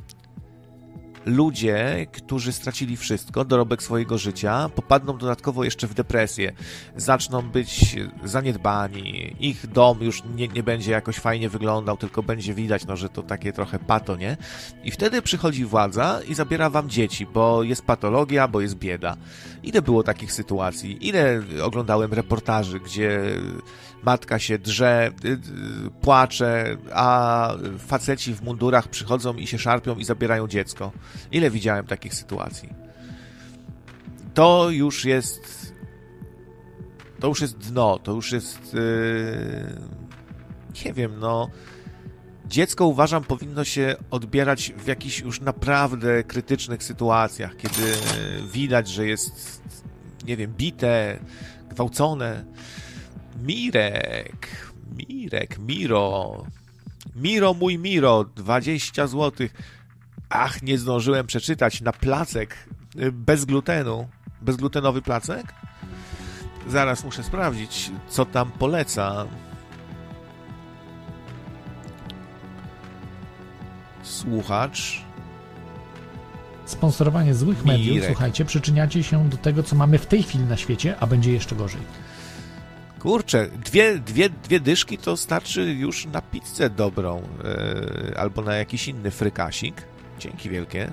ludzie, 1.26 2.06
którzy 2.12 2.52
stracili 2.52 2.96
wszystko, 2.96 3.44
dorobek 3.44 3.82
swojego 3.82 4.18
życia, 4.18 4.68
popadną 4.74 5.18
dodatkowo 5.18 5.64
jeszcze 5.64 5.86
w 5.86 5.94
depresję, 5.94 6.52
zaczną 6.96 7.42
być 7.42 7.96
zaniedbani, 8.24 9.36
ich 9.40 9.66
dom 9.66 9.98
już 10.02 10.22
nie, 10.36 10.48
nie 10.48 10.62
będzie 10.62 10.92
jakoś 10.92 11.16
fajnie 11.16 11.48
wyglądał, 11.48 11.96
tylko 11.96 12.22
będzie 12.22 12.54
widać, 12.54 12.86
no, 12.86 12.96
że 12.96 13.08
to 13.08 13.22
takie 13.22 13.52
trochę 13.52 13.78
pato, 13.78 14.16
nie? 14.16 14.36
I 14.84 14.90
wtedy 14.90 15.22
przychodzi 15.22 15.64
władza 15.64 16.20
i 16.28 16.34
zabiera 16.34 16.70
wam 16.70 16.90
dzieci, 16.90 17.26
bo 17.26 17.62
jest 17.62 17.82
patologia, 17.82 18.48
bo 18.48 18.60
jest 18.60 18.74
bieda. 18.74 19.16
Ile 19.62 19.82
było 19.82 20.02
takich 20.02 20.32
sytuacji? 20.32 21.08
Ile 21.08 21.42
oglądałem 21.62 22.12
reportaży, 22.12 22.80
gdzie 22.80 23.20
matka 24.04 24.38
się 24.38 24.58
drze, 24.58 25.10
y, 25.24 25.28
y, 25.28 25.38
płacze, 26.00 26.76
a 26.92 27.50
faceci 27.78 28.34
w 28.34 28.42
mundurach 28.42 28.88
przychodzą 28.88 29.34
i 29.34 29.46
się 29.46 29.58
szarpią 29.58 29.96
i 29.96 30.04
zabierają 30.04 30.48
dziecko. 30.48 30.92
Ile 31.32 31.50
widziałem 31.50 31.86
takich 31.86 32.14
sytuacji? 32.14 32.68
To 34.34 34.70
już 34.70 35.04
jest. 35.04 35.74
To 37.20 37.28
już 37.28 37.40
jest 37.40 37.58
dno, 37.58 37.98
to 37.98 38.12
już 38.12 38.32
jest. 38.32 38.74
Yy, 38.74 40.84
nie 40.84 40.92
wiem, 40.92 41.18
no. 41.18 41.50
Dziecko 42.46 42.86
uważam 42.86 43.24
powinno 43.24 43.64
się 43.64 43.96
odbierać 44.10 44.72
w 44.76 44.86
jakichś 44.86 45.20
już 45.20 45.40
naprawdę 45.40 46.24
krytycznych 46.24 46.82
sytuacjach, 46.82 47.56
kiedy 47.56 47.92
widać, 48.52 48.88
że 48.88 49.06
jest, 49.06 49.62
nie 50.26 50.36
wiem, 50.36 50.54
bite, 50.56 51.18
gwałcone. 51.70 52.44
Mirek, 53.44 54.72
Mirek, 54.96 55.58
Miro, 55.58 56.44
Miro 57.16 57.54
mój 57.54 57.78
Miro, 57.78 58.24
20 58.24 59.06
złotych. 59.06 59.54
Ach, 60.28 60.62
nie 60.62 60.78
zdążyłem 60.78 61.26
przeczytać. 61.26 61.80
Na 61.80 61.92
placek 61.92 62.56
y, 62.96 63.12
bez 63.12 63.44
glutenu. 63.44 64.08
Bezglutenowy 64.42 65.02
placek? 65.02 65.54
Zaraz 66.68 67.04
muszę 67.04 67.22
sprawdzić, 67.22 67.90
co 68.08 68.24
tam 68.24 68.50
poleca. 68.50 69.26
Słuchacz. 74.02 75.02
Sponsorowanie 76.64 77.34
złych 77.34 77.64
Mirek. 77.64 77.78
mediów, 77.78 78.04
słuchajcie, 78.06 78.44
przyczyniacie 78.44 79.02
się 79.02 79.28
do 79.28 79.36
tego, 79.36 79.62
co 79.62 79.76
mamy 79.76 79.98
w 79.98 80.06
tej 80.06 80.22
chwili 80.22 80.44
na 80.44 80.56
świecie, 80.56 80.96
a 81.00 81.06
będzie 81.06 81.32
jeszcze 81.32 81.56
gorzej. 81.56 81.80
Kurczę, 83.04 83.48
dwie, 83.64 83.98
dwie, 83.98 84.30
dwie 84.30 84.60
dyszki 84.60 84.98
to 84.98 85.16
starczy 85.16 85.74
już 85.74 86.06
na 86.06 86.22
pizzę 86.22 86.70
dobrą, 86.70 87.22
yy, 87.44 88.18
albo 88.18 88.42
na 88.42 88.54
jakiś 88.54 88.88
inny 88.88 89.10
frykasik. 89.10 89.82
Dzięki 90.18 90.50
wielkie. 90.50 90.90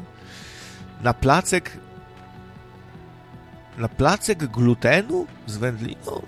Na 1.02 1.14
placek. 1.14 1.78
Na 3.78 3.88
placek 3.88 4.46
glutenu 4.48 5.28
z 5.48 5.58
wędliną? 5.58 6.22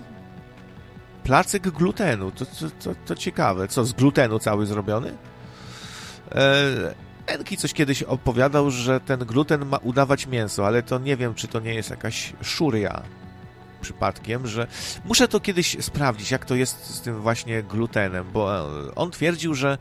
Placek 1.24 1.70
glutenu, 1.70 2.30
to, 2.30 2.46
to, 2.46 2.70
to, 2.82 2.94
to 3.06 3.14
ciekawe. 3.14 3.68
Co, 3.68 3.84
z 3.84 3.92
glutenu 3.92 4.38
cały 4.38 4.66
zrobiony? 4.66 5.14
E, 6.32 6.94
Enki 7.26 7.56
coś 7.56 7.72
kiedyś 7.72 8.02
opowiadał, 8.02 8.70
że 8.70 9.00
ten 9.00 9.20
gluten 9.20 9.64
ma 9.64 9.76
udawać 9.76 10.26
mięso, 10.26 10.66
ale 10.66 10.82
to 10.82 10.98
nie 10.98 11.16
wiem, 11.16 11.34
czy 11.34 11.48
to 11.48 11.60
nie 11.60 11.74
jest 11.74 11.90
jakaś 11.90 12.32
szuria 12.42 13.02
przypadkiem, 13.84 14.46
że 14.46 14.66
muszę 15.04 15.28
to 15.28 15.40
kiedyś 15.40 15.76
sprawdzić, 15.80 16.30
jak 16.30 16.44
to 16.44 16.54
jest 16.54 16.86
z 16.86 17.00
tym 17.00 17.20
właśnie 17.20 17.62
glutenem, 17.62 18.26
bo 18.32 18.58
e, 18.58 18.94
on 18.94 19.10
twierdził, 19.10 19.54
że 19.54 19.78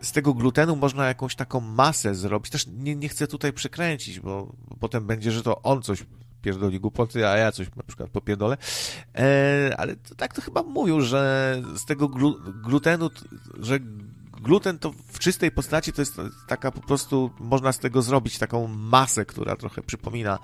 z 0.00 0.12
tego 0.12 0.34
glutenu 0.34 0.76
można 0.76 1.08
jakąś 1.08 1.34
taką 1.34 1.60
masę 1.60 2.14
zrobić. 2.14 2.50
Też 2.50 2.66
nie, 2.66 2.96
nie 2.96 3.08
chcę 3.08 3.26
tutaj 3.26 3.52
przekręcić, 3.52 4.20
bo, 4.20 4.52
potem 4.80 5.06
będzie, 5.06 5.32
że 5.32 5.42
to 5.42 5.62
on 5.62 5.82
coś 5.82 6.04
pierdoli 6.42 6.80
głupoty, 6.80 7.28
a 7.28 7.36
ja 7.36 7.52
coś 7.52 7.66
na 7.76 7.82
przykład 7.82 8.10
popierdolę. 8.10 8.56
E, 9.14 9.74
ale 9.78 9.96
to, 9.96 10.14
tak 10.14 10.34
to 10.34 10.42
chyba 10.42 10.62
mówił, 10.62 11.00
że 11.00 11.62
z 11.76 11.84
tego 11.84 12.08
glu, 12.08 12.36
glutenu, 12.64 13.10
że 13.60 13.78
gluten 14.42 14.78
to 14.78 14.92
w 15.12 15.18
czystej 15.18 15.50
postaci 15.50 15.92
to 15.92 16.02
jest 16.02 16.20
taka 16.46 16.70
po 16.70 16.80
prostu, 16.80 17.30
można 17.40 17.72
z 17.72 17.78
tego 17.78 18.02
zrobić 18.02 18.38
taką 18.38 18.68
masę, 18.68 19.24
która 19.24 19.56
trochę 19.56 19.82
przypomina 19.82 20.38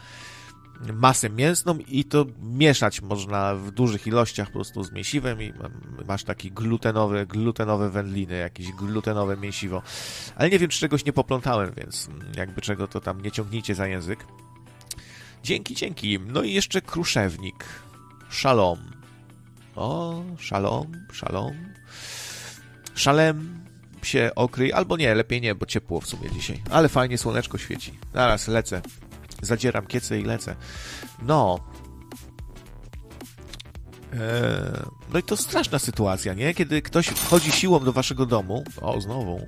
masę 0.92 1.30
mięsną 1.30 1.78
i 1.88 2.04
to 2.04 2.26
mieszać 2.42 3.02
można 3.02 3.54
w 3.54 3.70
dużych 3.70 4.06
ilościach 4.06 4.48
po 4.48 4.52
prostu 4.52 4.84
z 4.84 4.92
mięsiwem 4.92 5.42
i 5.42 5.52
masz 6.08 6.24
taki 6.24 6.50
glutenowy, 6.50 7.26
glutenowe 7.26 7.90
wędliny, 7.90 8.36
jakieś 8.36 8.72
glutenowe 8.72 9.36
mięsiwo. 9.36 9.82
Ale 10.36 10.50
nie 10.50 10.58
wiem, 10.58 10.68
czy 10.68 10.80
czegoś 10.80 11.04
nie 11.04 11.12
poplątałem, 11.12 11.72
więc 11.76 12.08
jakby 12.36 12.60
czego 12.60 12.88
to 12.88 13.00
tam 13.00 13.22
nie 13.22 13.30
ciągnijcie 13.30 13.74
za 13.74 13.86
język. 13.86 14.24
Dzięki, 15.42 15.74
dzięki. 15.74 16.18
No 16.26 16.42
i 16.42 16.52
jeszcze 16.52 16.80
kruszewnik. 16.80 17.64
Szalom. 18.30 18.78
O, 19.76 20.22
szalom, 20.38 20.92
szalom. 21.12 21.56
Szalem 22.94 23.64
się 24.02 24.30
okryj, 24.34 24.72
albo 24.72 24.96
nie, 24.96 25.14
lepiej 25.14 25.40
nie, 25.40 25.54
bo 25.54 25.66
ciepło 25.66 26.00
w 26.00 26.06
sumie 26.06 26.30
dzisiaj. 26.30 26.62
Ale 26.70 26.88
fajnie 26.88 27.18
słoneczko 27.18 27.58
świeci. 27.58 27.98
Zaraz 28.14 28.48
lecę. 28.48 28.82
Zadzieram 29.42 29.86
kiece 29.86 30.20
i 30.20 30.24
lecę. 30.24 30.56
No. 31.22 31.58
Eee, 34.12 34.18
no 35.12 35.18
i 35.18 35.22
to 35.22 35.36
straszna 35.36 35.78
sytuacja, 35.78 36.34
nie? 36.34 36.54
Kiedy 36.54 36.82
ktoś 36.82 37.06
wchodzi 37.06 37.52
siłą 37.52 37.80
do 37.80 37.92
waszego 37.92 38.26
domu. 38.26 38.64
O, 38.80 39.00
znowu. 39.00 39.46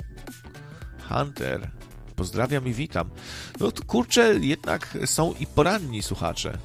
Hunter. 1.09 1.70
Pozdrawiam 2.16 2.66
i 2.66 2.72
witam. 2.72 3.11
No 3.61 3.72
to 3.72 3.85
kurczę, 3.85 4.35
jednak 4.40 4.98
są 5.05 5.35
i 5.40 5.46
poranni 5.46 6.03
słuchacze. 6.03 6.59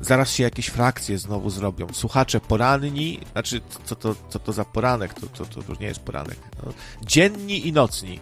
Zaraz 0.00 0.32
się 0.32 0.42
jakieś 0.42 0.66
frakcje 0.66 1.18
znowu 1.18 1.50
zrobią. 1.50 1.86
Słuchacze 1.92 2.40
poranni, 2.40 3.20
znaczy, 3.32 3.60
co 3.84 3.96
to, 3.96 4.14
co 4.28 4.38
to 4.38 4.52
za 4.52 4.64
poranek? 4.64 5.14
To, 5.14 5.26
to, 5.26 5.44
to 5.44 5.60
już 5.68 5.78
nie 5.78 5.86
jest 5.86 6.00
poranek. 6.00 6.38
No, 6.64 6.72
dzienni 7.02 7.68
i 7.68 7.72
nocni. 7.72 8.20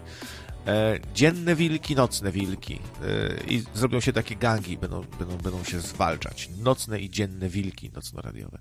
E, 0.68 1.00
dzienne 1.14 1.56
wilki, 1.56 1.94
nocne 1.96 2.32
wilki. 2.32 2.74
E, 2.74 3.44
I 3.46 3.62
zrobią 3.74 4.00
się 4.00 4.12
takie 4.12 4.36
gangi, 4.36 4.78
będą, 4.78 5.04
będą, 5.18 5.36
będą 5.36 5.64
się 5.64 5.80
zwalczać. 5.80 6.50
Nocne 6.62 7.00
i 7.00 7.10
dzienne 7.10 7.48
wilki 7.48 7.90
nocno-radiowe. 7.90 8.58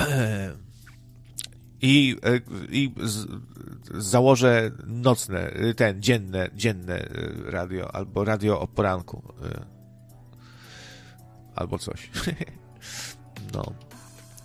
E, 0.00 0.52
I, 1.82 2.16
i 2.70 2.92
z, 3.02 3.26
założę 3.94 4.70
nocne, 4.86 5.52
ten, 5.76 6.02
dzienne, 6.02 6.50
dzienne 6.54 7.08
radio, 7.44 7.94
albo 7.94 8.24
radio 8.24 8.60
o 8.60 8.66
poranku. 8.66 9.22
Albo 11.54 11.78
coś. 11.78 12.10
No. 13.54 13.72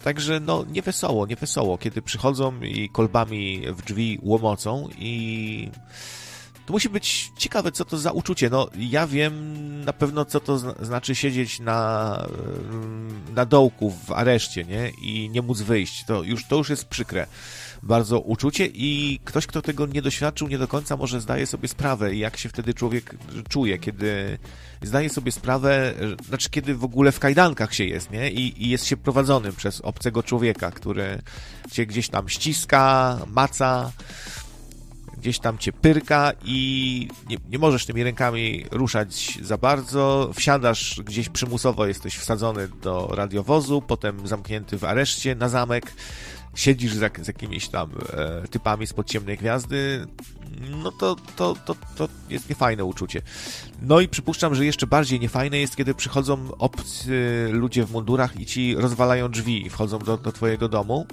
Także 0.03 0.39
no, 0.39 0.65
nie 0.71 0.81
wesoło, 0.81 1.25
nie 1.25 1.35
wesoło, 1.35 1.77
kiedy 1.77 2.01
przychodzą 2.01 2.61
i 2.61 2.89
kolbami 2.89 3.61
w 3.73 3.81
drzwi 3.81 4.19
łomocą 4.21 4.89
i 4.97 5.71
to 6.67 6.73
musi 6.73 6.89
być 6.89 7.31
ciekawe, 7.37 7.71
co 7.71 7.85
to 7.85 7.97
za 7.97 8.11
uczucie. 8.11 8.49
No, 8.49 8.69
ja 8.77 9.07
wiem 9.07 9.85
na 9.85 9.93
pewno, 9.93 10.25
co 10.25 10.39
to 10.39 10.57
znaczy 10.85 11.15
siedzieć 11.15 11.59
na, 11.59 12.27
na 13.35 13.45
dołku 13.45 13.91
w 14.05 14.11
areszcie, 14.11 14.63
nie? 14.63 14.91
I 15.01 15.29
nie 15.29 15.41
móc 15.41 15.61
wyjść. 15.61 16.05
To 16.05 16.23
już, 16.23 16.45
to 16.45 16.55
już 16.55 16.69
jest 16.69 16.85
przykre 16.85 17.27
bardzo 17.83 18.19
uczucie 18.19 18.65
i 18.65 19.19
ktoś, 19.25 19.47
kto 19.47 19.61
tego 19.61 19.85
nie 19.85 20.01
doświadczył, 20.01 20.47
nie 20.47 20.57
do 20.57 20.67
końca 20.67 20.97
może 20.97 21.21
zdaje 21.21 21.47
sobie 21.47 21.67
sprawę, 21.67 22.15
jak 22.15 22.37
się 22.37 22.49
wtedy 22.49 22.73
człowiek 22.73 23.15
czuje, 23.49 23.77
kiedy 23.77 24.37
zdaje 24.81 25.09
sobie 25.09 25.31
sprawę, 25.31 25.93
znaczy 26.27 26.49
kiedy 26.49 26.75
w 26.75 26.83
ogóle 26.83 27.11
w 27.11 27.19
kajdankach 27.19 27.73
się 27.73 27.85
jest, 27.85 28.11
nie? 28.11 28.31
I, 28.31 28.63
i 28.63 28.69
jest 28.69 28.85
się 28.85 28.97
prowadzonym 28.97 29.53
przez 29.55 29.81
obcego 29.81 30.23
człowieka, 30.23 30.71
który 30.71 31.21
cię 31.71 31.85
gdzieś 31.85 32.09
tam 32.09 32.29
ściska, 32.29 33.17
maca, 33.27 33.91
gdzieś 35.17 35.39
tam 35.39 35.57
cię 35.57 35.73
pyrka 35.73 36.31
i 36.45 37.07
nie, 37.29 37.37
nie 37.49 37.59
możesz 37.59 37.85
tymi 37.85 38.03
rękami 38.03 38.65
ruszać 38.71 39.39
za 39.41 39.57
bardzo. 39.57 40.31
Wsiadasz 40.33 41.01
gdzieś 41.05 41.29
przymusowo, 41.29 41.87
jesteś 41.87 42.17
wsadzony 42.17 42.67
do 42.81 43.07
radiowozu, 43.11 43.81
potem 43.81 44.27
zamknięty 44.27 44.77
w 44.77 44.83
areszcie 44.83 45.35
na 45.35 45.49
zamek. 45.49 45.93
Siedzisz 46.55 46.93
z, 46.93 47.25
z 47.25 47.27
jakimiś 47.27 47.67
tam 47.69 47.91
e, 48.13 48.47
typami 48.47 48.87
z 48.87 48.93
podciemnej 48.93 49.37
gwiazdy, 49.37 50.07
no 50.83 50.91
to, 50.91 51.15
to, 51.35 51.55
to, 51.65 51.75
to 51.95 52.07
jest 52.29 52.49
niefajne 52.49 52.85
uczucie. 52.85 53.21
No 53.81 53.99
i 53.99 54.07
przypuszczam, 54.07 54.55
że 54.55 54.65
jeszcze 54.65 54.87
bardziej 54.87 55.19
niefajne 55.19 55.57
jest, 55.57 55.75
kiedy 55.75 55.93
przychodzą 55.93 56.57
obcy 56.57 57.47
ludzie 57.51 57.85
w 57.85 57.91
mundurach 57.91 58.39
i 58.39 58.45
ci 58.45 58.75
rozwalają 58.75 59.29
drzwi 59.29 59.65
i 59.65 59.69
wchodzą 59.69 59.99
do, 59.99 60.17
do 60.17 60.31
twojego 60.31 60.69
domu 60.69 61.07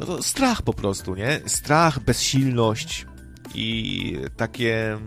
no 0.00 0.06
to 0.06 0.22
strach 0.22 0.62
po 0.62 0.72
prostu, 0.72 1.14
nie? 1.14 1.40
Strach, 1.46 2.00
bezsilność 2.00 3.06
i 3.54 4.18
takie 4.36 4.98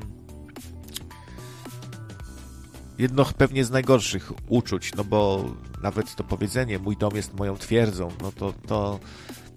jedno 2.97 3.25
pewnie 3.25 3.65
z 3.65 3.71
najgorszych 3.71 4.31
uczuć, 4.47 4.91
no 4.95 5.03
bo 5.03 5.45
nawet 5.83 6.15
to 6.15 6.23
powiedzenie 6.23 6.79
mój 6.79 6.97
dom 6.97 7.15
jest 7.15 7.33
moją 7.33 7.57
twierdzą, 7.57 8.11
no 8.21 8.31
to, 8.31 8.53
to, 8.67 8.99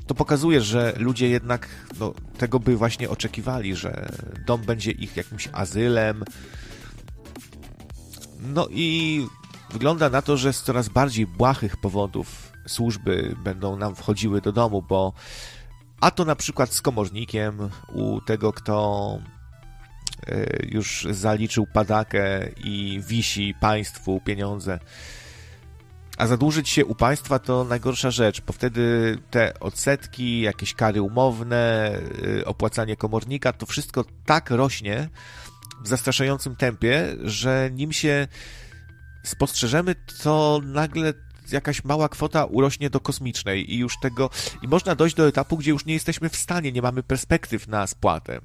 to 0.07 0.15
pokazuje, 0.15 0.61
że 0.61 0.95
ludzie 0.99 1.29
jednak 1.29 1.69
no, 2.01 2.15
tego 2.39 2.61
by 2.61 2.77
właśnie 2.77 3.11
oczekiwali, 3.11 3.77
że 3.77 4.13
dom 4.47 4.61
będzie 4.61 4.91
ich 4.91 5.17
jakimś 5.17 5.49
azylem. 5.53 6.25
No 8.41 8.69
i 8.71 9.27
wygląda 9.73 10.11
na 10.11 10.23
to, 10.23 10.37
że 10.37 10.53
z 10.53 10.63
coraz 10.63 10.89
bardziej 10.89 11.27
błahych 11.27 11.77
powodów 11.77 12.52
służby 12.67 13.37
będą 13.45 13.77
nam 13.77 13.95
wchodziły 13.95 14.41
do 14.41 14.53
domu, 14.53 14.83
bo 14.83 15.13
a 16.01 16.11
to 16.11 16.25
na 16.25 16.37
przykład 16.37 16.73
z 16.73 16.83
komornikiem 16.83 17.71
u 17.93 18.21
tego, 18.21 18.53
kto 18.53 19.19
e, 20.27 20.67
już 20.67 21.07
zaliczył 21.11 21.67
padakę 21.67 22.49
i 22.65 23.01
wisi 23.07 23.55
państwu 23.61 24.21
pieniądze. 24.21 24.79
A 26.19 26.27
zadłużyć 26.27 26.69
się 26.69 26.85
u 26.87 26.95
państwa 26.95 27.39
to 27.39 27.65
najgorsza 27.65 28.11
rzecz, 28.11 28.41
bo 28.41 28.53
wtedy 28.53 29.19
te 29.31 29.61
odsetki, 29.61 30.41
jakieś 30.41 30.75
kary 30.75 31.03
umowne, 31.03 31.93
e, 32.41 32.45
opłacanie 32.45 32.97
komornika, 32.97 33.53
to 33.53 33.67
wszystko 33.67 34.05
tak 34.27 34.51
rośnie 34.51 35.09
w 35.83 35.89
zastraszającym 35.89 36.57
tempie, 36.57 37.17
że 37.23 37.71
nim 37.73 37.93
się 37.93 38.29
spostrzeżemy, 39.23 39.95
to 40.23 40.61
nagle 40.65 41.13
jakaś 41.51 41.85
mała 41.85 42.09
kwota 42.09 42.45
urośnie 42.45 42.91
do 42.91 43.01
kosmicznej 43.01 43.75
i 43.75 43.79
już 43.79 44.01
tego, 44.01 44.31
i 44.63 44.69
można 44.69 44.95
dojść 44.95 45.17
do 45.17 45.29
etapu, 45.29 45.57
gdzie 45.57 45.71
już 45.71 45.87
nie 45.87 45.95
jesteśmy 45.95 46.29
w 46.29 46.37
stanie, 46.37 46.73
nie 46.73 46.83
mamy 46.83 47.03
perspektyw 47.03 47.69
na 47.69 47.87
spłatę. 47.87 48.41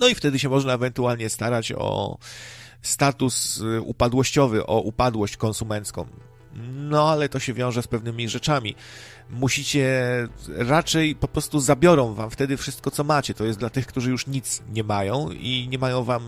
No 0.00 0.08
i 0.08 0.14
wtedy 0.14 0.38
się 0.38 0.48
można 0.48 0.74
ewentualnie 0.74 1.30
starać 1.30 1.72
o 1.72 2.18
status 2.82 3.60
y, 3.60 3.80
upadłościowy, 3.80 4.66
o 4.66 4.80
upadłość 4.80 5.36
konsumencką. 5.36 6.06
No, 6.72 7.10
ale 7.10 7.28
to 7.28 7.38
się 7.38 7.54
wiąże 7.54 7.82
z 7.82 7.88
pewnymi 7.88 8.28
rzeczami. 8.28 8.74
Musicie 9.30 10.02
raczej 10.48 11.14
po 11.14 11.28
prostu 11.28 11.60
zabiorą 11.60 12.14
wam 12.14 12.30
wtedy 12.30 12.56
wszystko, 12.56 12.90
co 12.90 13.04
macie. 13.04 13.34
To 13.34 13.44
jest 13.44 13.58
dla 13.58 13.70
tych, 13.70 13.86
którzy 13.86 14.10
już 14.10 14.26
nic 14.26 14.62
nie 14.72 14.84
mają 14.84 15.30
i 15.30 15.68
nie 15.70 15.78
mają 15.78 16.04
wam 16.04 16.22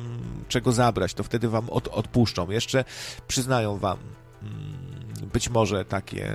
czego 0.48 0.72
zabrać. 0.72 1.14
To 1.14 1.24
wtedy 1.24 1.48
wam 1.48 1.70
od, 1.70 1.88
odpuszczą. 1.88 2.50
Jeszcze 2.50 2.84
przyznają 3.28 3.78
wam 3.78 3.98
mm, 4.42 4.81
być 5.32 5.50
może 5.50 5.84
takie, 5.84 6.34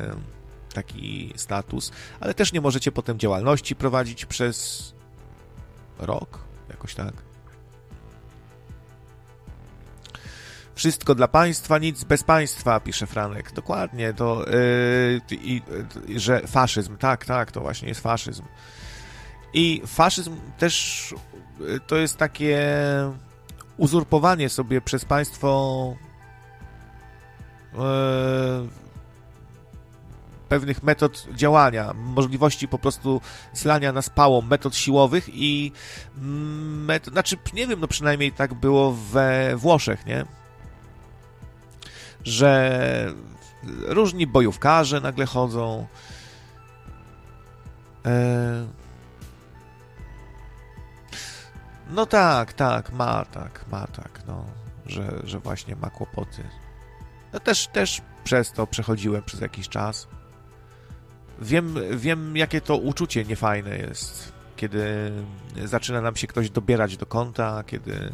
taki 0.74 1.34
status, 1.36 1.92
ale 2.20 2.34
też 2.34 2.54
nie 2.54 2.62
możecie 2.62 2.92
potem 2.92 3.20
działalności 3.20 3.76
prowadzić 3.76 4.26
przez 4.26 4.94
rok, 6.00 6.40
jakoś 6.70 6.96
tak. 6.96 7.14
Wszystko 10.76 11.16
dla 11.16 11.28
państwa, 11.28 11.78
nic 11.78 12.04
bez 12.04 12.24
państwa, 12.24 12.80
pisze 12.80 13.08
Franek. 13.08 13.52
Dokładnie, 13.52 14.14
to 14.14 14.46
yy, 16.10 16.20
że 16.20 16.48
faszyzm, 16.48 16.98
tak, 16.98 17.26
tak, 17.26 17.52
to 17.52 17.62
właśnie 17.62 17.88
jest 17.88 18.02
faszyzm. 18.02 18.44
I 19.54 19.82
faszyzm 19.86 20.36
też 20.58 21.14
yy, 21.60 21.80
to 21.80 21.96
jest 21.98 22.18
takie 22.18 22.68
uzurpowanie 23.78 24.50
sobie 24.50 24.82
przez 24.82 25.06
państwo 25.06 25.94
E, 27.78 28.87
pewnych 30.48 30.84
metod 30.84 31.28
działania, 31.36 31.94
możliwości 31.94 32.68
po 32.68 32.80
prostu 32.80 33.22
zlania 33.54 33.92
nas 33.92 34.10
pałą, 34.10 34.42
metod 34.42 34.76
siłowych 34.76 35.30
i 35.30 35.72
mm, 36.18 36.86
metod, 36.86 37.14
znaczy 37.14 37.38
nie 37.54 37.68
wiem, 37.68 37.80
no 37.80 37.88
przynajmniej 37.88 38.32
tak 38.32 38.54
było 38.54 38.94
we 38.94 39.54
Włoszech, 39.56 40.06
nie? 40.06 40.26
Że 42.24 43.14
różni 43.88 44.28
bojówkarze 44.28 45.02
nagle 45.02 45.26
chodzą. 45.26 45.88
E... 48.06 48.68
No 51.90 52.06
tak, 52.06 52.54
tak, 52.54 52.92
ma 52.92 53.26
tak, 53.26 53.66
ma 53.72 53.88
tak, 53.88 54.22
no, 54.28 54.46
że, 54.86 55.22
że 55.24 55.40
właśnie 55.40 55.76
ma 55.76 55.90
kłopoty. 55.90 56.44
No 57.34 57.40
też, 57.40 57.68
też 57.68 58.02
przez 58.24 58.52
to 58.52 58.68
przechodziłem 58.68 59.24
przez 59.24 59.42
jakiś 59.42 59.70
czas. 59.70 60.08
Wiem, 61.42 61.76
wiem, 61.92 62.38
jakie 62.38 62.62
to 62.62 62.78
uczucie 62.78 63.26
niefajne 63.26 63.78
jest, 63.78 64.34
kiedy 64.56 65.12
zaczyna 65.66 66.02
nam 66.02 66.16
się 66.16 66.28
ktoś 66.28 66.50
dobierać 66.50 66.98
do 66.98 67.06
konta, 67.06 67.64
kiedy 67.68 68.12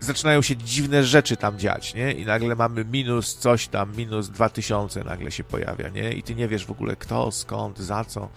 zaczynają 0.00 0.42
się 0.42 0.56
dziwne 0.56 1.04
rzeczy 1.04 1.36
tam 1.36 1.58
dziać, 1.58 1.94
nie? 1.94 2.12
I 2.12 2.26
nagle 2.26 2.56
mamy 2.56 2.84
minus 2.84 3.36
coś 3.36 3.68
tam, 3.68 3.96
minus 3.96 4.28
2000 4.28 5.04
nagle 5.04 5.30
się 5.30 5.44
pojawia, 5.44 5.88
nie? 5.88 6.12
I 6.12 6.22
ty 6.22 6.34
nie 6.34 6.48
wiesz 6.48 6.66
w 6.66 6.70
ogóle 6.70 6.96
kto, 6.96 7.32
skąd, 7.32 7.78
za 7.78 8.04
co. 8.04 8.28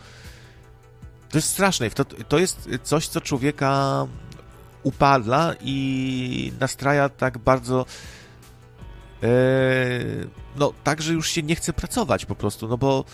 To 1.30 1.38
jest 1.38 1.50
straszne. 1.50 1.90
To, 1.90 2.06
to 2.06 2.40
jest 2.40 2.70
coś, 2.84 3.08
co 3.08 3.22
człowieka 3.22 4.06
upadla 4.84 5.54
i 5.62 6.54
nastraja 6.60 7.10
tak 7.10 7.38
bardzo 7.38 7.86
Yy, 9.22 10.28
no 10.56 10.74
tak, 10.84 11.02
że 11.02 11.14
już 11.14 11.30
się 11.30 11.44
nie 11.44 11.56
chce 11.56 11.74
pracować 11.74 12.26
po 12.26 12.36
prostu, 12.36 12.68
no 12.68 12.78
bo 12.78 13.06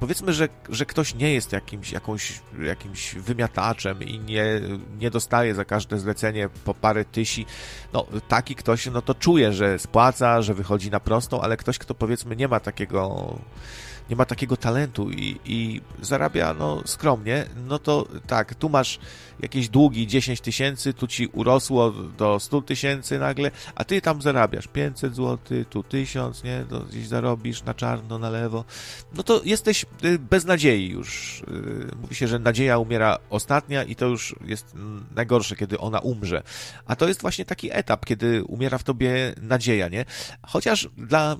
powiedzmy, 0.00 0.32
że, 0.32 0.48
że 0.68 0.86
ktoś 0.86 1.14
nie 1.14 1.32
jest 1.34 1.52
jakimś, 1.52 1.92
jakąś, 1.92 2.40
jakimś 2.62 3.14
wymiataczem 3.14 4.02
i 4.02 4.18
nie, 4.18 4.60
nie 4.98 5.10
dostaje 5.10 5.54
za 5.54 5.64
każde 5.64 5.98
zlecenie 5.98 6.48
po 6.64 6.74
parę 6.74 7.04
tysi, 7.04 7.46
no 7.92 8.06
taki 8.28 8.54
ktoś, 8.54 8.86
no 8.86 9.02
to 9.02 9.14
czuje, 9.14 9.52
że 9.52 9.78
spłaca, 9.78 10.42
że 10.42 10.54
wychodzi 10.54 10.90
na 10.90 11.00
prostą, 11.00 11.40
ale 11.40 11.56
ktoś, 11.56 11.78
kto 11.78 11.94
powiedzmy 11.94 12.36
nie 12.36 12.48
ma 12.48 12.60
takiego 12.60 13.34
nie 14.10 14.16
ma 14.16 14.24
takiego 14.24 14.56
talentu 14.56 15.10
i, 15.10 15.40
i 15.44 15.80
zarabia 16.00 16.54
no, 16.54 16.82
skromnie, 16.86 17.46
no 17.66 17.78
to 17.78 18.08
tak, 18.26 18.54
tu 18.54 18.68
masz 18.68 18.98
jakieś 19.40 19.68
długi 19.68 20.06
10 20.06 20.40
tysięcy, 20.40 20.94
tu 20.94 21.06
ci 21.06 21.26
urosło 21.26 21.90
do 21.90 22.40
100 22.40 22.62
tysięcy 22.62 23.18
nagle, 23.18 23.50
a 23.74 23.84
ty 23.84 24.00
tam 24.00 24.22
zarabiasz 24.22 24.66
500 24.66 25.16
zł, 25.16 25.64
tu 25.70 25.82
1000, 25.82 26.44
nie, 26.44 26.64
to 26.70 26.80
gdzieś 26.80 27.06
zarobisz 27.06 27.64
na 27.64 27.74
czarno, 27.74 28.18
na 28.18 28.30
lewo, 28.30 28.64
no 29.14 29.22
to 29.22 29.40
jesteś 29.44 29.86
y, 30.04 30.18
bez 30.18 30.44
nadziei 30.44 30.88
już. 30.88 31.42
Y, 31.42 31.96
mówi 32.02 32.14
się, 32.14 32.28
że 32.28 32.38
nadzieja 32.38 32.78
umiera 32.78 33.18
ostatnia 33.30 33.84
i 33.84 33.96
to 33.96 34.06
już 34.06 34.36
jest 34.44 34.74
najgorsze, 35.14 35.56
kiedy 35.56 35.78
ona 35.78 35.98
umrze. 35.98 36.42
A 36.86 36.96
to 36.96 37.08
jest 37.08 37.20
właśnie 37.20 37.44
taki 37.44 37.68
etap, 37.72 38.06
kiedy 38.06 38.44
umiera 38.44 38.78
w 38.78 38.84
tobie 38.84 39.34
nadzieja, 39.42 39.88
nie? 39.88 40.04
Chociaż 40.42 40.88
dla... 40.96 41.36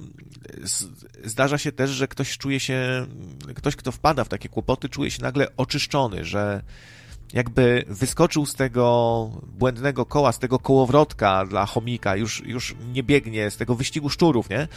zdarza 1.24 1.58
się 1.58 1.72
też, 1.72 1.90
że 1.90 2.08
ktoś 2.08 2.38
czuje 2.38 2.53
się, 2.60 3.06
ktoś, 3.54 3.76
kto 3.76 3.92
wpada 3.92 4.24
w 4.24 4.28
takie 4.28 4.48
kłopoty, 4.48 4.88
czuje 4.88 5.10
się 5.10 5.22
nagle 5.22 5.46
oczyszczony, 5.56 6.24
że 6.24 6.62
jakby 7.32 7.84
wyskoczył 7.88 8.46
z 8.46 8.54
tego 8.54 9.30
błędnego 9.58 10.06
koła, 10.06 10.32
z 10.32 10.38
tego 10.38 10.58
kołowrotka 10.58 11.46
dla 11.46 11.66
chomika, 11.66 12.16
już, 12.16 12.42
już 12.46 12.74
nie 12.92 13.02
biegnie 13.02 13.50
z 13.50 13.56
tego 13.56 13.74
wyścigu 13.74 14.10
szczurów, 14.10 14.50
nie? 14.50 14.68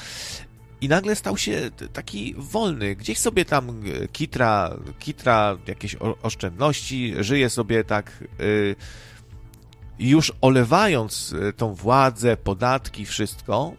I 0.82 0.88
nagle 0.88 1.16
stał 1.16 1.38
się 1.38 1.72
taki 1.94 2.36
wolny. 2.38 2.96
Gdzieś 2.96 3.18
sobie 3.18 3.46
tam 3.46 3.70
e, 3.70 4.08
kitra, 4.08 4.78
kitra 5.00 5.58
jakieś 5.68 5.96
oszczędności, 6.24 7.14
żyje 7.20 7.50
sobie 7.50 7.84
tak 7.84 8.24
yy, 8.40 8.76
już 10.00 10.34
olewając 10.42 11.36
e, 11.42 11.54
tą 11.54 11.74
władzę, 11.74 12.38
podatki, 12.38 13.06
wszystko, 13.06 13.74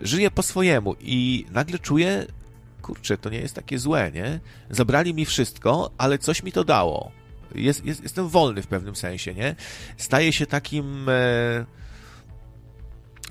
żyje 0.00 0.30
po 0.30 0.42
swojemu 0.42 0.94
i 1.00 1.46
nagle 1.50 1.78
czuje, 1.78 2.26
kurczę, 2.84 3.18
to 3.18 3.30
nie 3.30 3.40
jest 3.40 3.54
takie 3.54 3.78
złe, 3.78 4.10
nie? 4.14 4.40
Zabrali 4.70 5.14
mi 5.14 5.24
wszystko, 5.24 5.90
ale 5.98 6.18
coś 6.18 6.42
mi 6.42 6.52
to 6.52 6.64
dało 6.64 7.12
jest, 7.54 7.84
jest, 7.84 8.02
jestem 8.02 8.28
wolny 8.28 8.62
w 8.62 8.66
pewnym 8.66 8.96
sensie, 8.96 9.34
nie? 9.34 9.54
Staje 9.96 10.32
się 10.32 10.46
takim... 10.46 11.08
E, 11.08 11.64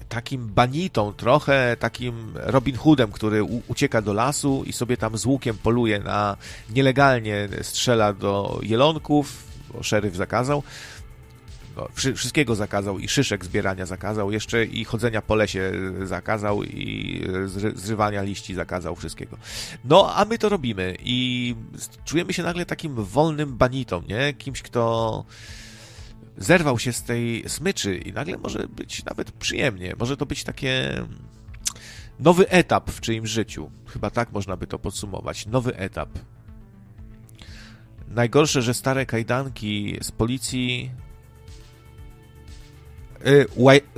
takim 0.09 0.47
banitą 0.47 1.13
trochę, 1.13 1.77
takim 1.79 2.33
Robin 2.35 2.75
Hoodem, 2.75 3.11
który 3.11 3.43
u, 3.43 3.61
ucieka 3.67 4.01
do 4.01 4.13
lasu 4.13 4.63
i 4.65 4.73
sobie 4.73 4.97
tam 4.97 5.17
z 5.17 5.25
łukiem 5.25 5.57
poluje 5.57 5.99
na 5.99 6.37
nielegalnie 6.69 7.49
strzela 7.61 8.13
do 8.13 8.59
jelonków, 8.63 9.43
bo 9.73 9.83
szeryf 9.83 10.15
zakazał, 10.15 10.63
wszystkiego 11.93 12.55
zakazał 12.55 12.99
i 12.99 13.07
szyszek 13.07 13.45
zbierania 13.45 13.85
zakazał, 13.85 14.31
jeszcze 14.31 14.65
i 14.65 14.85
chodzenia 14.85 15.21
po 15.21 15.35
lesie 15.35 15.71
zakazał 16.03 16.63
i 16.63 17.21
zrywania 17.75 18.21
liści 18.21 18.55
zakazał, 18.55 18.95
wszystkiego. 18.95 19.37
No, 19.85 20.15
a 20.15 20.25
my 20.25 20.37
to 20.37 20.49
robimy 20.49 20.95
i 20.99 21.55
czujemy 22.05 22.33
się 22.33 22.43
nagle 22.43 22.65
takim 22.65 22.95
wolnym 22.95 23.57
banitą, 23.57 24.01
nie? 24.07 24.33
Kimś, 24.33 24.61
kto 24.61 25.25
zerwał 26.37 26.79
się 26.79 26.93
z 26.93 27.03
tej 27.03 27.49
smyczy 27.49 27.97
i 27.97 28.13
nagle 28.13 28.37
może 28.37 28.67
być 28.67 29.05
nawet 29.05 29.31
przyjemnie. 29.31 29.93
Może 29.99 30.17
to 30.17 30.25
być 30.25 30.43
takie 30.43 31.03
nowy 32.19 32.49
etap 32.49 32.91
w 32.91 33.01
czyimś 33.01 33.29
życiu. 33.29 33.71
Chyba 33.85 34.09
tak 34.09 34.31
można 34.31 34.57
by 34.57 34.67
to 34.67 34.79
podsumować. 34.79 35.45
Nowy 35.45 35.77
etap. 35.77 36.09
Najgorsze, 38.07 38.61
że 38.61 38.73
stare 38.73 39.05
kajdanki 39.05 39.97
z 40.01 40.11
policji 40.11 40.91
Y, 43.27 43.47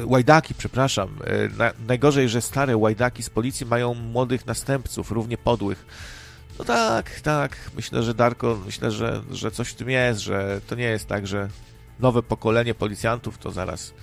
łajdaki, 0.06 0.54
przepraszam. 0.54 1.10
Y, 1.10 1.50
najgorzej, 1.88 2.30
że 2.30 2.42
stare 2.42 2.78
łajdaki 2.78 3.24
z 3.24 3.30
policji 3.30 3.66
mają 3.66 3.94
młodych 3.94 4.46
następców, 4.46 5.12
równie 5.12 5.38
podłych. 5.38 5.86
No 6.60 6.66
tak, 6.66 7.20
tak. 7.22 7.58
Myślę, 7.76 8.04
że 8.04 8.14
Darko, 8.14 8.60
myślę, 8.66 8.92
że, 8.92 9.22
że 9.32 9.52
coś 9.52 9.70
w 9.70 9.76
tym 9.76 9.90
jest, 9.90 10.20
że 10.20 10.62
to 10.68 10.76
nie 10.76 10.84
jest 10.84 11.08
tak, 11.08 11.28
że 11.28 11.50
nowe 12.00 12.24
pokolenie 12.24 12.76
policjantów 12.76 13.38
to 13.38 13.52
zaraz 13.52 13.94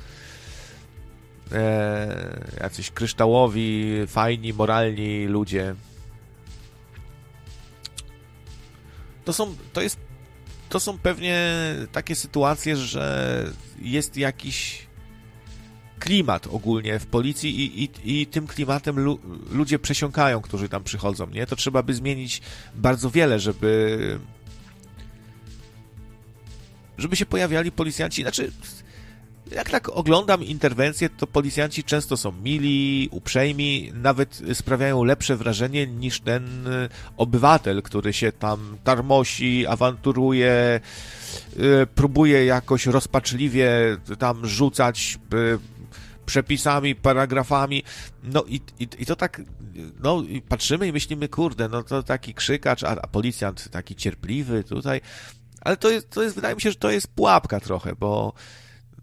e, 1.52 2.40
jacyś 2.60 2.90
kryształowi, 2.90 3.94
fajni, 4.06 4.52
moralni 4.52 5.26
ludzie. 5.26 5.74
To 9.24 9.32
są, 9.32 9.56
to 9.72 9.80
jest, 9.82 9.96
to 10.68 10.80
są 10.80 10.98
pewnie 10.98 11.54
takie 11.92 12.14
sytuacje, 12.14 12.76
że 12.76 13.46
jest 13.78 14.16
jakiś 14.16 14.86
klimat 16.02 16.46
ogólnie 16.46 16.98
w 16.98 17.06
policji 17.06 17.60
i, 17.60 17.84
i, 17.84 18.20
i 18.20 18.26
tym 18.26 18.46
klimatem 18.46 19.00
lu, 19.00 19.18
ludzie 19.50 19.78
przesiąkają, 19.78 20.40
którzy 20.40 20.68
tam 20.68 20.84
przychodzą, 20.84 21.26
nie? 21.26 21.46
To 21.46 21.56
trzeba 21.56 21.82
by 21.82 21.94
zmienić 21.94 22.42
bardzo 22.74 23.10
wiele, 23.10 23.40
żeby 23.40 24.18
żeby 26.98 27.16
się 27.16 27.26
pojawiali 27.26 27.72
policjanci, 27.72 28.22
znaczy 28.22 28.52
jak 29.54 29.70
tak 29.70 29.88
oglądam 29.88 30.44
interwencje, 30.44 31.10
to 31.10 31.26
policjanci 31.26 31.84
często 31.84 32.16
są 32.16 32.32
mili, 32.32 33.08
uprzejmi, 33.10 33.92
nawet 33.94 34.42
sprawiają 34.52 35.04
lepsze 35.04 35.36
wrażenie 35.36 35.86
niż 35.86 36.20
ten 36.20 36.68
obywatel, 37.16 37.82
który 37.82 38.12
się 38.12 38.32
tam 38.32 38.76
tarmosi, 38.84 39.66
awanturuje, 39.66 40.80
y, 41.56 41.86
próbuje 41.94 42.44
jakoś 42.44 42.86
rozpaczliwie 42.86 43.70
tam 44.18 44.46
rzucać 44.46 45.18
y, 45.34 45.71
przepisami, 46.26 46.94
paragrafami, 46.94 47.82
no 48.22 48.44
i, 48.48 48.60
i, 48.78 48.88
i 48.98 49.06
to 49.06 49.16
tak, 49.16 49.42
no 50.02 50.22
i 50.22 50.42
patrzymy 50.42 50.86
i 50.86 50.92
myślimy, 50.92 51.28
kurde, 51.28 51.68
no 51.68 51.82
to 51.82 52.02
taki 52.02 52.34
krzykacz, 52.34 52.84
a, 52.84 52.88
a 52.88 53.06
policjant 53.06 53.68
taki 53.70 53.94
cierpliwy 53.94 54.64
tutaj, 54.64 55.00
ale 55.60 55.76
to 55.76 55.90
jest, 55.90 56.10
to 56.10 56.22
jest, 56.22 56.34
wydaje 56.34 56.54
mi 56.54 56.60
się, 56.60 56.70
że 56.70 56.76
to 56.76 56.90
jest 56.90 57.06
pułapka 57.06 57.60
trochę, 57.60 57.94
bo 57.94 58.32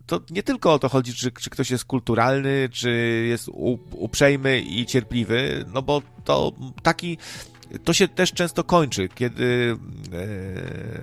to 0.10 0.22
nie 0.30 0.44
tylko 0.44 0.74
o 0.74 0.80
to 0.80 0.90
chodzi, 0.90 1.14
czy, 1.14 1.32
czy 1.32 1.50
ktoś 1.50 1.72
jest 1.72 1.86
kulturalny, 1.86 2.70
czy 2.72 2.92
jest 3.30 3.50
uprzejmy 3.92 4.62
i 4.62 4.86
cierpliwy, 4.86 5.66
no 5.74 5.82
bo 5.82 6.02
to 6.24 6.52
taki 6.84 7.18
to 7.84 7.94
się 7.94 8.08
też 8.08 8.34
często 8.34 8.64
kończy, 8.64 9.10
kiedy 9.16 9.78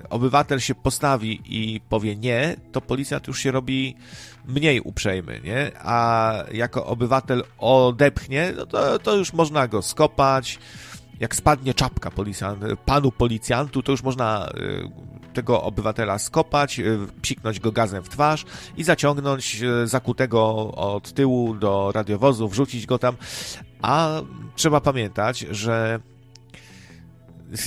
e, 0.03 0.09
obywatel 0.09 0.59
się 0.59 0.75
postawi 0.75 1.41
i 1.45 1.81
powie 1.89 2.15
nie, 2.15 2.55
to 2.71 2.81
policjant 2.81 3.27
już 3.27 3.39
się 3.39 3.51
robi 3.51 3.95
mniej 4.45 4.81
uprzejmy, 4.81 5.41
nie? 5.43 5.71
A 5.79 6.33
jako 6.51 6.85
obywatel 6.85 7.43
odepchnie, 7.57 8.53
no 8.57 8.65
to, 8.65 8.99
to 8.99 9.15
już 9.15 9.33
można 9.33 9.67
go 9.67 9.81
skopać, 9.81 10.59
jak 11.19 11.35
spadnie 11.35 11.73
czapka 11.73 12.11
policjant, 12.11 12.63
panu 12.85 13.11
policjantu, 13.11 13.83
to 13.83 13.91
już 13.91 14.03
można 14.03 14.49
y, 14.57 15.33
tego 15.33 15.63
obywatela 15.63 16.19
skopać, 16.19 16.79
y, 16.79 16.97
psiknąć 17.21 17.59
go 17.59 17.71
gazem 17.71 18.03
w 18.03 18.09
twarz 18.09 18.45
i 18.77 18.83
zaciągnąć 18.83 19.61
y, 19.61 19.87
zakutego 19.87 20.71
od 20.71 21.13
tyłu 21.13 21.53
do 21.55 21.91
radiowozu, 21.91 22.47
wrzucić 22.47 22.85
go 22.85 22.99
tam. 22.99 23.15
A 23.81 24.21
trzeba 24.55 24.81
pamiętać, 24.81 25.39
że 25.39 25.99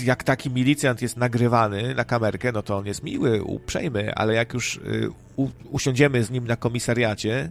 jak 0.04 0.24
taki 0.24 0.50
milicjant 0.50 1.02
jest 1.02 1.16
nagrywany 1.16 1.94
na 1.94 2.04
kamerkę, 2.04 2.52
no 2.52 2.62
to 2.62 2.76
on 2.76 2.86
jest 2.86 3.02
miły, 3.02 3.42
uprzejmy, 3.42 4.14
ale 4.14 4.34
jak 4.34 4.54
już 4.54 4.80
u, 5.36 5.48
usiądziemy 5.70 6.24
z 6.24 6.30
nim 6.30 6.46
na 6.46 6.56
komisariacie, 6.56 7.50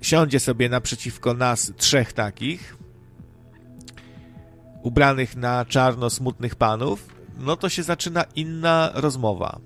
siądzie 0.00 0.40
sobie 0.40 0.68
naprzeciwko 0.68 1.34
nas 1.34 1.72
trzech 1.76 2.12
takich, 2.12 2.76
ubranych 4.82 5.36
na 5.36 5.64
czarno 5.64 6.10
smutnych 6.10 6.56
panów, 6.56 7.08
no 7.38 7.56
to 7.56 7.68
się 7.68 7.82
zaczyna 7.82 8.24
inna 8.36 8.90
rozmowa. 8.94 9.60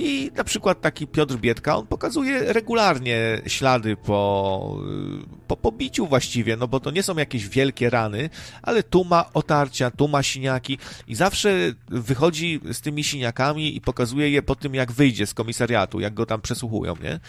I 0.00 0.30
na 0.36 0.44
przykład 0.44 0.80
taki 0.80 1.06
Piotr 1.06 1.36
Biedka, 1.36 1.76
on 1.76 1.86
pokazuje 1.86 2.52
regularnie 2.52 3.42
ślady 3.46 3.96
po, 3.96 4.78
po 5.46 5.56
pobiciu 5.56 6.06
właściwie, 6.06 6.56
no 6.56 6.68
bo 6.68 6.80
to 6.80 6.90
nie 6.90 7.02
są 7.02 7.16
jakieś 7.16 7.48
wielkie 7.48 7.90
rany, 7.90 8.30
ale 8.62 8.82
tu 8.82 9.04
ma 9.04 9.32
otarcia, 9.32 9.90
tu 9.90 10.08
ma 10.08 10.22
siniaki 10.22 10.78
i 11.06 11.14
zawsze 11.14 11.50
wychodzi 11.88 12.60
z 12.72 12.80
tymi 12.80 13.04
siniakami 13.04 13.76
i 13.76 13.80
pokazuje 13.80 14.30
je 14.30 14.42
po 14.42 14.54
tym, 14.54 14.74
jak 14.74 14.92
wyjdzie 14.92 15.26
z 15.26 15.34
komisariatu, 15.34 16.00
jak 16.00 16.14
go 16.14 16.26
tam 16.26 16.40
przesłuchują, 16.40 16.94
nie? 17.02 17.20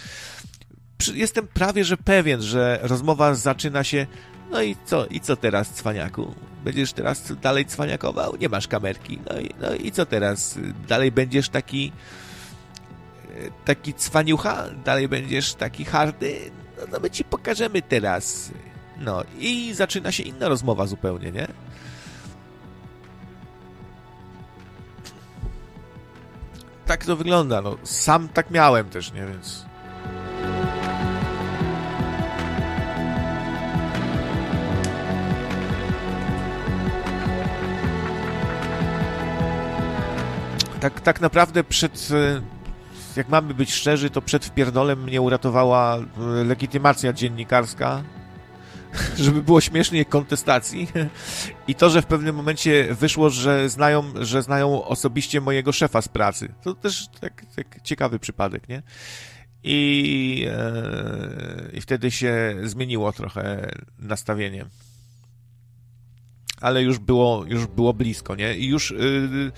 Jestem 1.13 1.47
prawie, 1.47 1.85
że 1.85 1.97
pewien, 1.97 2.41
że 2.41 2.79
rozmowa 2.81 3.35
zaczyna 3.35 3.83
się 3.83 4.07
no 4.51 4.61
i 4.61 4.75
co, 4.85 5.05
i 5.05 5.19
co 5.19 5.35
teraz, 5.35 5.69
cwaniaku? 5.69 6.35
Będziesz 6.63 6.93
teraz 6.93 7.33
dalej 7.41 7.65
cwaniakował? 7.65 8.35
Nie 8.35 8.49
masz 8.49 8.67
kamerki. 8.67 9.19
No 9.29 9.39
i, 9.39 9.49
no 9.61 9.73
i 9.73 9.91
co 9.91 10.05
teraz? 10.05 10.59
Dalej 10.87 11.11
będziesz 11.11 11.49
taki 11.49 11.91
taki 13.65 13.93
cwaniucha? 13.93 14.65
Dalej 14.85 15.07
będziesz 15.07 15.53
taki 15.53 15.85
hardy? 15.85 16.51
No, 16.77 16.83
no 16.91 16.99
my 16.99 17.09
ci 17.09 17.23
pokażemy 17.23 17.81
teraz. 17.81 18.51
No 18.97 19.23
i 19.39 19.73
zaczyna 19.73 20.11
się 20.11 20.23
inna 20.23 20.47
rozmowa 20.47 20.87
zupełnie, 20.87 21.31
nie? 21.31 21.47
Tak 26.85 27.05
to 27.05 27.15
wygląda, 27.15 27.61
no. 27.61 27.77
Sam 27.83 28.29
tak 28.29 28.51
miałem 28.51 28.89
też, 28.89 29.13
nie? 29.13 29.25
Więc... 29.25 29.69
tak, 40.79 41.01
tak 41.01 41.21
naprawdę 41.21 41.63
przed, 41.63 42.09
e, 42.11 42.41
jak 43.17 43.29
mamy 43.29 43.53
być 43.53 43.73
szczerzy, 43.73 44.09
to 44.09 44.21
przed 44.21 44.45
wpierdolem 44.45 45.03
mnie 45.03 45.21
uratowała 45.21 45.97
e, 45.97 46.03
legitymacja 46.43 47.13
dziennikarska, 47.13 48.03
żeby 49.17 49.41
było 49.41 49.61
śmiesznie 49.61 50.05
kontestacji 50.05 50.87
i 51.67 51.75
to, 51.75 51.89
że 51.89 52.01
w 52.01 52.05
pewnym 52.05 52.35
momencie 52.35 52.95
wyszło, 52.95 53.29
że 53.29 53.69
znają, 53.69 54.03
że 54.21 54.43
znają 54.43 54.85
osobiście 54.85 55.41
mojego 55.41 55.71
szefa 55.71 56.01
z 56.01 56.07
pracy. 56.07 56.53
To 56.63 56.73
też 56.73 57.07
tak, 57.21 57.45
tak 57.55 57.81
ciekawy 57.83 58.19
przypadek, 58.19 58.69
nie? 58.69 58.81
I, 59.63 60.47
e, 60.51 61.69
I 61.73 61.81
wtedy 61.81 62.11
się 62.11 62.55
zmieniło 62.63 63.11
trochę 63.11 63.71
nastawienie 63.99 64.65
ale 66.61 66.83
już 66.83 66.99
było, 66.99 67.45
już 67.47 67.67
było 67.67 67.93
blisko, 67.93 68.35
nie? 68.35 68.57
I 68.57 68.67
już 68.67 68.91
yy, 68.91 69.51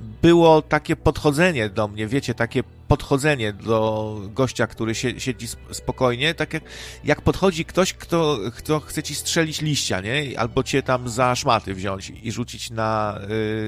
było 0.00 0.62
takie 0.62 0.96
podchodzenie 0.96 1.68
do 1.68 1.88
mnie, 1.88 2.06
wiecie, 2.06 2.34
takie 2.34 2.62
podchodzenie 2.88 3.52
do 3.52 4.16
gościa, 4.34 4.66
który 4.66 4.94
siedzi 4.94 5.48
spokojnie, 5.70 6.34
tak 6.34 6.54
jak, 6.54 6.62
jak 7.04 7.22
podchodzi 7.22 7.64
ktoś, 7.64 7.92
kto, 7.92 8.38
kto 8.56 8.80
chce 8.80 9.02
ci 9.02 9.14
strzelić 9.14 9.60
liścia, 9.60 10.00
nie? 10.00 10.40
Albo 10.40 10.62
cię 10.62 10.82
tam 10.82 11.08
za 11.08 11.34
szmaty 11.34 11.74
wziąć 11.74 12.12
i 12.22 12.32
rzucić 12.32 12.70
na 12.70 13.20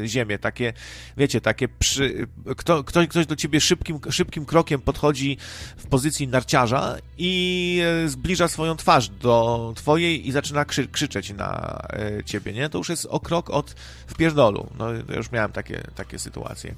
y, 0.02 0.08
ziemię. 0.08 0.38
Takie, 0.38 0.72
wiecie, 1.16 1.40
takie 1.40 1.68
przy... 1.68 2.26
Kto, 2.56 2.84
ktoś, 2.84 3.08
ktoś 3.08 3.26
do 3.26 3.36
ciebie 3.36 3.60
szybkim, 3.60 4.00
szybkim 4.10 4.44
krokiem 4.44 4.80
podchodzi 4.80 5.38
w 5.76 5.86
pozycji 5.86 6.28
narciarza 6.28 6.96
i 7.18 7.82
y, 8.04 8.08
zbliża 8.08 8.48
swoją 8.48 8.76
twarz 8.76 9.08
do 9.08 9.72
twojej 9.76 10.28
i 10.28 10.32
zaczyna 10.32 10.64
krzy, 10.64 10.88
krzyczeć 10.88 11.30
na 11.30 11.82
y, 12.18 12.24
ciebie, 12.24 12.52
nie? 12.52 12.68
To 12.68 12.78
już 12.78 12.88
jest 12.88 13.06
o 13.10 13.20
krok 13.20 13.50
od 13.50 13.74
wpierdolu. 14.06 14.66
No, 14.78 14.86
już 15.16 15.32
miałem 15.32 15.52
takie, 15.52 15.82
takie 15.94 16.17
sytuacje. 16.18 16.74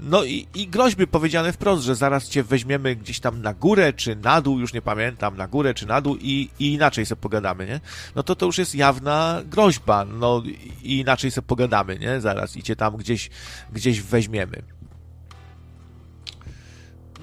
No 0.00 0.24
i, 0.24 0.46
i 0.54 0.68
groźby 0.68 1.06
powiedziane 1.06 1.52
wprost, 1.52 1.82
że 1.82 1.94
zaraz 1.94 2.28
cię 2.28 2.42
weźmiemy 2.42 2.96
gdzieś 2.96 3.20
tam 3.20 3.42
na 3.42 3.54
górę, 3.54 3.92
czy 3.92 4.16
na 4.16 4.40
dół, 4.40 4.58
już 4.58 4.72
nie 4.72 4.82
pamiętam, 4.82 5.36
na 5.36 5.48
górę, 5.48 5.74
czy 5.74 5.86
na 5.86 6.00
dół 6.00 6.16
i, 6.16 6.50
i 6.58 6.72
inaczej 6.72 7.06
sobie 7.06 7.20
pogadamy, 7.20 7.66
nie? 7.66 7.80
No 8.14 8.22
to 8.22 8.36
to 8.36 8.46
już 8.46 8.58
jest 8.58 8.74
jawna 8.74 9.42
groźba, 9.44 10.04
no 10.04 10.42
i 10.82 10.98
inaczej 10.98 11.30
sobie 11.30 11.46
pogadamy, 11.46 11.98
nie? 11.98 12.20
Zaraz 12.20 12.56
i 12.56 12.62
cię 12.62 12.76
tam 12.76 12.96
gdzieś, 12.96 13.30
gdzieś 13.72 14.00
weźmiemy. 14.00 14.62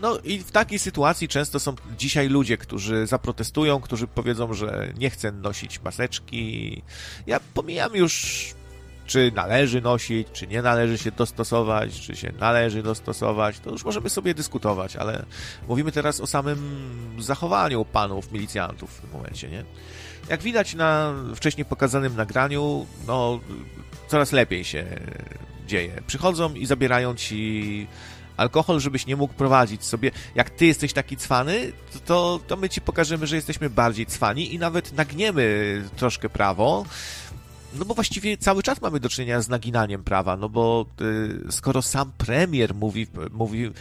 No 0.02 0.18
i 0.24 0.40
w 0.40 0.52
takiej 0.52 0.80
sytuacji 0.80 1.28
często 1.28 1.60
są 1.60 1.76
dzisiaj 1.98 2.30
ludzie, 2.30 2.58
którzy 2.58 3.08
zaprotestują, 3.08 3.82
którzy 3.82 4.08
powiedzą, 4.08 4.54
że 4.54 4.94
nie 4.98 5.10
chcę 5.10 5.32
nosić 5.32 5.82
maseczki. 5.82 6.82
Ja 7.28 7.40
pomijam 7.54 7.96
już 7.96 8.46
czy 9.06 9.32
należy 9.36 9.82
nosić, 9.82 10.28
czy 10.34 10.48
nie 10.48 10.62
należy 10.62 10.98
się 10.98 11.12
dostosować, 11.12 12.02
czy 12.02 12.16
się 12.16 12.32
należy 12.40 12.84
dostosować, 12.84 13.60
to 13.60 13.72
już 13.72 13.86
możemy 13.86 14.10
sobie 14.10 14.34
dyskutować, 14.34 14.96
ale 14.96 15.26
mówimy 15.68 15.92
teraz 15.92 16.22
o 16.22 16.28
samym 16.28 16.60
zachowaniu 17.20 17.86
panów 17.86 18.32
milicjantów 18.32 18.92
w 18.92 19.02
tym 19.02 19.10
momencie, 19.12 19.50
nie? 19.50 19.66
Jak 20.30 20.42
widać 20.42 20.74
na 20.74 21.14
wcześniej 21.36 21.66
pokazanym 21.66 22.16
nagraniu, 22.16 22.86
no 23.08 23.40
coraz 24.08 24.32
lepiej 24.32 24.64
się 24.64 24.86
dzieje. 25.68 26.02
Przychodzą 26.08 26.54
i 26.54 26.66
zabierają 26.66 27.16
ci 27.16 27.88
alkohol, 28.38 28.80
żebyś 28.80 29.06
nie 29.06 29.16
mógł 29.16 29.34
prowadzić 29.34 29.84
sobie. 29.84 30.12
Jak 30.36 30.50
ty 30.50 30.66
jesteś 30.66 30.94
taki 30.94 31.18
cwany, 31.18 31.72
to, 32.06 32.40
to 32.48 32.56
my 32.56 32.70
ci 32.70 32.82
pokażemy, 32.82 33.28
że 33.28 33.36
jesteśmy 33.36 33.70
bardziej 33.70 34.06
cwani 34.06 34.54
i 34.54 34.60
nawet 34.60 34.94
nagniemy 34.94 35.84
troszkę 35.96 36.30
prawo, 36.30 36.86
no 37.80 37.86
bo 37.86 37.94
właściwie 37.94 38.38
cały 38.38 38.64
czas 38.64 38.82
mamy 38.82 39.00
do 39.00 39.10
czynienia 39.10 39.42
z 39.42 39.50
naginaniem 39.50 40.04
prawa, 40.04 40.38
no 40.38 40.50
bo 40.50 40.86
y, 41.48 41.52
skoro 41.52 41.82
sam 41.82 42.12
premier 42.18 42.76
mówi, 42.76 43.08
mówi 43.32 43.72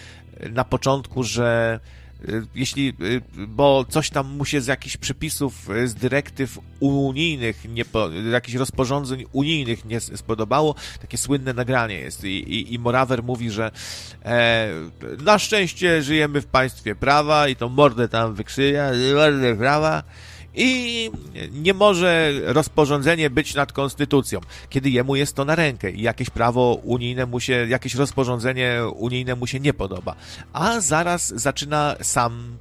na 0.51 0.65
początku, 0.65 1.23
że 1.23 1.81
y, 2.29 2.47
jeśli, 2.55 2.89
y, 2.89 3.23
bo 3.47 3.85
coś 3.89 4.11
tam 4.11 4.37
mu 4.37 4.45
się 4.45 4.61
z 4.61 4.67
jakichś 4.67 4.97
przepisów, 4.97 5.71
y, 5.71 5.89
z 5.89 5.95
dyrektyw 5.95 6.59
unijnych, 6.81 7.65
nie, 7.69 7.85
jakichś 8.33 8.57
rozporządzeń 8.57 9.25
unijnych 9.33 9.85
nie 9.85 10.01
spodobało, 10.01 10.75
takie 11.01 11.19
słynne 11.19 11.53
nagranie 11.53 11.95
jest 11.95 12.25
i, 12.25 12.29
i, 12.29 12.75
i 12.75 12.79
Morawer 12.79 13.23
mówi, 13.23 13.51
że 13.51 13.71
e, 14.25 14.69
na 15.25 15.39
szczęście 15.39 16.03
żyjemy 16.03 16.41
w 16.41 16.47
państwie 16.47 16.95
prawa 16.95 17.49
i 17.49 17.57
to 17.57 17.69
mordę 17.69 18.09
tam 18.09 18.35
wykrzyja, 18.35 18.91
mordę 19.15 19.57
prawa, 19.57 20.03
i 20.55 21.11
nie 21.53 21.75
może 21.75 22.33
rozporządzenie 22.45 23.31
być 23.31 23.55
nad 23.55 23.73
konstytucją, 23.73 24.41
kiedy 24.69 24.91
jemu 24.91 25.17
jest 25.17 25.37
to 25.37 25.45
na 25.45 25.55
rękę 25.55 25.91
i 25.91 26.03
jakieś 26.03 26.31
prawo 26.31 26.81
unijne 26.83 27.27
mu 27.27 27.41
się, 27.41 27.67
jakieś 27.69 27.95
rozporządzenie 27.95 28.81
unijne 28.97 29.35
mu 29.35 29.47
się 29.47 29.61
nie 29.61 29.75
podoba. 29.75 30.15
A 30.53 30.81
zaraz 30.81 31.29
zaczyna 31.29 31.97
sam 32.03 32.59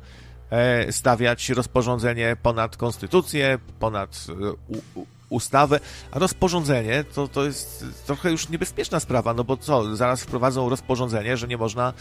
e, 0.50 0.92
stawiać 0.92 1.50
rozporządzenie 1.50 2.38
ponad 2.44 2.78
konstytucję, 2.78 3.60
ponad 3.80 4.28
e, 4.30 5.04
ustawę, 5.30 5.80
a 6.12 6.20
rozporządzenie 6.20 7.04
to, 7.04 7.28
to 7.28 7.46
jest 7.46 7.86
trochę 8.06 8.32
już 8.32 8.50
niebezpieczna 8.50 9.00
sprawa, 9.00 9.34
no 9.34 9.44
bo 9.44 9.58
co, 9.58 9.96
zaraz 9.96 10.24
wprowadzą 10.24 10.70
rozporządzenie, 10.70 11.38
że 11.38 11.48
nie 11.48 11.58
można 11.58 11.94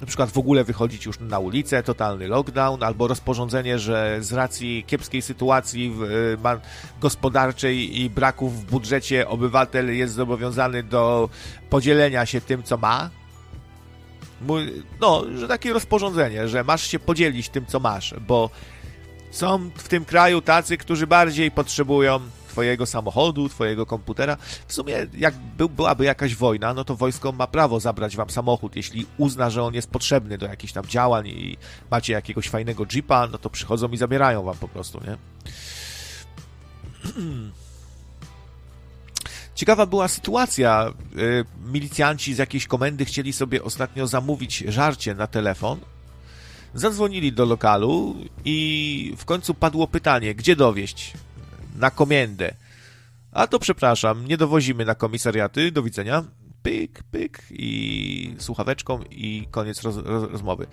na 0.00 0.06
przykład 0.06 0.30
w 0.30 0.38
ogóle 0.38 0.64
wychodzić 0.64 1.06
już 1.06 1.20
na 1.20 1.38
ulicę, 1.38 1.82
totalny 1.82 2.28
lockdown, 2.28 2.82
albo 2.82 3.08
rozporządzenie, 3.08 3.78
że 3.78 4.18
z 4.20 4.32
racji 4.32 4.84
kiepskiej 4.86 5.22
sytuacji 5.22 5.94
y, 6.34 7.00
gospodarczej 7.00 8.00
i 8.00 8.10
braków 8.10 8.62
w 8.62 8.70
budżecie 8.70 9.28
obywatel 9.28 9.96
jest 9.96 10.14
zobowiązany 10.14 10.82
do 10.82 11.28
podzielenia 11.70 12.26
się 12.26 12.40
tym, 12.40 12.62
co 12.62 12.76
ma. 12.76 13.10
No, 15.00 15.24
że 15.34 15.48
takie 15.48 15.72
rozporządzenie, 15.72 16.48
że 16.48 16.64
masz 16.64 16.86
się 16.86 16.98
podzielić 16.98 17.48
tym, 17.48 17.66
co 17.66 17.80
masz, 17.80 18.14
bo 18.20 18.50
są 19.30 19.70
w 19.76 19.88
tym 19.88 20.04
kraju 20.04 20.40
tacy, 20.40 20.76
którzy 20.76 21.06
bardziej 21.06 21.50
potrzebują 21.50 22.20
twojego 22.56 22.86
samochodu, 22.86 23.48
twojego 23.48 23.86
komputera. 23.86 24.36
W 24.66 24.72
sumie, 24.72 25.06
jak 25.18 25.34
by, 25.34 25.68
byłaby 25.68 26.04
jakaś 26.04 26.34
wojna, 26.34 26.74
no 26.74 26.84
to 26.84 26.96
wojsko 26.96 27.32
ma 27.32 27.46
prawo 27.46 27.80
zabrać 27.80 28.16
wam 28.16 28.30
samochód, 28.30 28.76
jeśli 28.76 29.06
uzna, 29.18 29.50
że 29.50 29.62
on 29.62 29.74
jest 29.74 29.90
potrzebny 29.90 30.38
do 30.38 30.46
jakichś 30.46 30.72
tam 30.72 30.86
działań 30.86 31.28
i 31.28 31.56
macie 31.90 32.12
jakiegoś 32.12 32.48
fajnego 32.48 32.86
jeepa, 32.94 33.26
no 33.26 33.38
to 33.38 33.50
przychodzą 33.50 33.88
i 33.88 33.96
zabierają 33.96 34.42
wam 34.42 34.56
po 34.56 34.68
prostu, 34.68 35.00
nie? 35.00 35.16
Ciekawa 39.54 39.86
była 39.86 40.08
sytuacja. 40.08 40.92
Y, 41.18 41.44
milicjanci 41.72 42.34
z 42.34 42.38
jakiejś 42.38 42.66
komendy 42.66 43.04
chcieli 43.04 43.32
sobie 43.32 43.62
ostatnio 43.62 44.06
zamówić 44.06 44.58
żarcie 44.58 45.14
na 45.14 45.26
telefon. 45.26 45.80
Zadzwonili 46.74 47.32
do 47.32 47.44
lokalu 47.44 48.16
i 48.44 49.14
w 49.16 49.24
końcu 49.24 49.54
padło 49.54 49.86
pytanie, 49.86 50.34
gdzie 50.34 50.56
dowieść? 50.56 51.12
Na 51.76 51.90
komendę. 51.90 52.54
A 53.32 53.46
to 53.46 53.58
przepraszam, 53.58 54.26
nie 54.26 54.36
dowozimy 54.36 54.84
na 54.84 54.94
komisariaty, 54.94 55.72
do 55.72 55.82
widzenia. 55.82 56.24
Pyk, 56.62 57.02
pyk 57.10 57.42
i 57.50 58.34
słuchaweczką 58.38 59.02
i 59.10 59.48
koniec 59.50 59.82
roz, 59.82 59.96
roz, 59.96 60.30
rozmowy. 60.30 60.66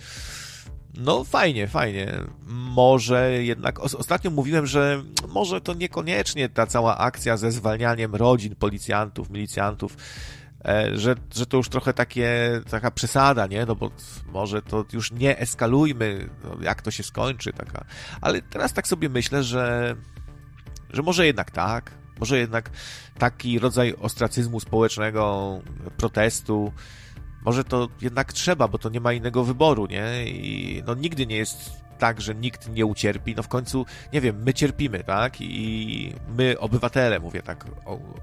No 0.98 1.24
fajnie, 1.24 1.68
fajnie. 1.68 2.14
Może 2.48 3.44
jednak. 3.44 3.80
Ostatnio 3.80 4.32
mówiłem, 4.32 4.66
że 4.68 5.04
może 5.28 5.62
to 5.62 5.74
niekoniecznie 5.74 6.50
ta 6.50 6.68
cała 6.68 6.98
akcja 6.98 7.38
ze 7.38 7.52
zwalnianiem 7.52 8.16
rodzin, 8.16 8.56
policjantów, 8.56 9.30
milicjantów, 9.30 9.98
e, 10.66 10.98
że, 10.98 11.16
że 11.36 11.46
to 11.46 11.58
już 11.58 11.70
trochę 11.70 11.94
takie, 11.94 12.62
taka 12.70 12.92
przesada, 12.92 13.48
nie? 13.48 13.66
No 13.66 13.76
bo 13.76 13.92
może 14.34 14.62
to 14.62 14.86
już 14.94 15.12
nie 15.12 15.40
eskalujmy, 15.40 16.30
no 16.44 16.58
jak 16.62 16.82
to 16.82 16.92
się 16.92 17.04
skończy, 17.04 17.54
taka. 17.54 17.86
Ale 18.22 18.42
teraz 18.42 18.74
tak 18.74 18.88
sobie 18.88 19.10
myślę, 19.10 19.44
że, 19.44 19.96
że 20.94 21.02
może 21.02 21.26
jednak 21.26 21.52
tak, 21.52 21.92
może 22.20 22.38
jednak 22.38 22.70
taki 23.18 23.60
rodzaj 23.60 23.94
ostracyzmu 24.00 24.60
społecznego, 24.60 25.60
protestu, 25.98 26.72
może 27.46 27.64
to 27.64 27.90
jednak 28.02 28.34
trzeba, 28.34 28.68
bo 28.68 28.78
to 28.78 28.90
nie 28.90 29.00
ma 29.00 29.14
innego 29.14 29.44
wyboru, 29.44 29.86
nie? 29.86 30.26
I 30.26 30.84
no 30.88 30.94
nigdy 30.96 31.26
nie 31.26 31.38
jest 31.38 31.84
tak, 32.00 32.22
że 32.22 32.36
nikt 32.36 32.70
nie 32.70 32.86
ucierpi. 32.86 33.36
No 33.36 33.44
w 33.44 33.48
końcu, 33.48 33.86
nie 34.14 34.22
wiem, 34.22 34.44
my 34.44 34.54
cierpimy, 34.54 35.04
tak? 35.04 35.42
I 35.42 36.16
my, 36.38 36.60
obywatele, 36.60 37.20
mówię 37.20 37.42
tak 37.42 37.66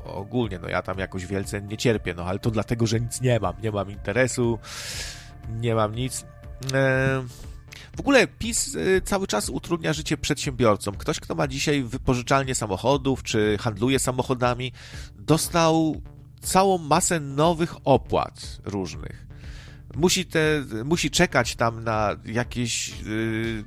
ogólnie, 0.04 0.58
no 0.58 0.68
ja 0.68 0.82
tam 0.82 0.98
jakoś 0.98 1.26
wielce 1.26 1.62
nie 1.62 1.76
cierpię, 1.76 2.14
no 2.14 2.24
ale 2.24 2.38
to 2.38 2.50
dlatego, 2.50 2.86
że 2.86 3.00
nic 3.00 3.20
nie 3.20 3.40
mam. 3.40 3.54
Nie 3.62 3.70
mam 3.70 3.90
interesu, 3.90 4.58
nie 5.48 5.74
mam 5.74 5.94
nic. 5.94 6.26
E, 6.74 7.22
w 8.00 8.02
ogóle 8.02 8.26
PiS 8.26 8.76
e, 8.76 9.00
cały 9.00 9.26
czas 9.26 9.48
utrudnia 9.48 9.92
życie 9.92 10.16
przedsiębiorcom. 10.16 10.96
Ktoś, 10.96 11.20
kto 11.20 11.34
ma 11.34 11.48
dzisiaj 11.48 11.82
wypożyczalnię 11.82 12.54
samochodów, 12.54 13.22
czy 13.22 13.56
handluje 13.60 13.98
samochodami, 13.98 14.72
dostał 15.18 16.02
całą 16.40 16.78
masę 16.78 17.20
nowych 17.20 17.74
opłat 17.84 18.58
różnych. 18.64 19.26
Musi, 19.96 20.26
te, 20.26 20.64
musi 20.84 21.10
czekać 21.10 21.56
tam 21.56 21.84
na 21.84 22.16
jakieś 22.24 22.88
yy, 22.88 23.64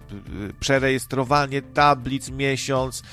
przerejestrowanie 0.60 1.62
tablic 1.62 2.30
miesiąc, 2.30 3.04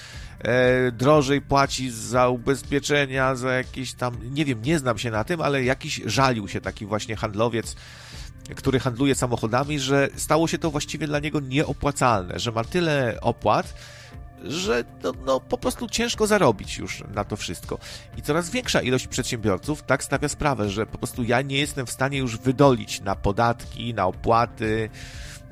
yy, 0.45 0.93
drożej 0.93 1.41
płaci 1.41 1.91
za 1.91 2.29
ubezpieczenia, 2.29 3.35
za 3.35 3.53
jakieś 3.53 3.95
tam, 3.95 4.17
nie 4.35 4.45
wiem, 4.45 4.63
nie 4.63 4.79
znam 4.79 4.99
się 4.99 5.11
na 5.11 5.25
tym, 5.25 5.41
ale 5.41 5.65
jakiś 5.65 6.01
żalił 6.07 6.49
się 6.49 6.61
taki 6.61 6.87
właśnie 6.87 7.17
handlowiec, 7.17 7.77
który 8.57 8.81
handluje 8.81 9.15
samochodami, 9.15 9.79
że 9.79 10.09
stało 10.17 10.49
się 10.49 10.59
to 10.59 10.71
właściwie 10.71 11.07
dla 11.07 11.19
niego 11.19 11.41
nieopłacalne, 11.41 12.39
że 12.39 12.53
ma 12.53 12.65
tyle 12.65 13.19
opłat, 13.21 13.75
że 14.45 14.85
no, 15.03 15.13
no, 15.27 15.41
po 15.41 15.59
prostu 15.59 15.89
ciężko 15.89 16.27
zarobić 16.27 16.79
już 16.79 17.05
na 17.15 17.25
to 17.25 17.37
wszystko. 17.37 17.79
I 18.17 18.23
coraz 18.23 18.51
większa 18.51 18.83
ilość 18.83 19.07
przedsiębiorców 19.07 19.83
tak 19.83 20.05
stawia 20.05 20.29
sprawę, 20.29 20.71
że 20.71 20.87
po 20.87 20.99
prostu 20.99 21.23
ja 21.23 21.43
nie 21.43 21.59
jestem 21.59 21.87
w 21.87 21.91
stanie 21.91 22.19
już 22.19 22.39
wydolić 22.39 23.01
na 23.01 23.17
podatki, 23.17 23.95
na 23.95 24.07
opłaty, 24.07 24.91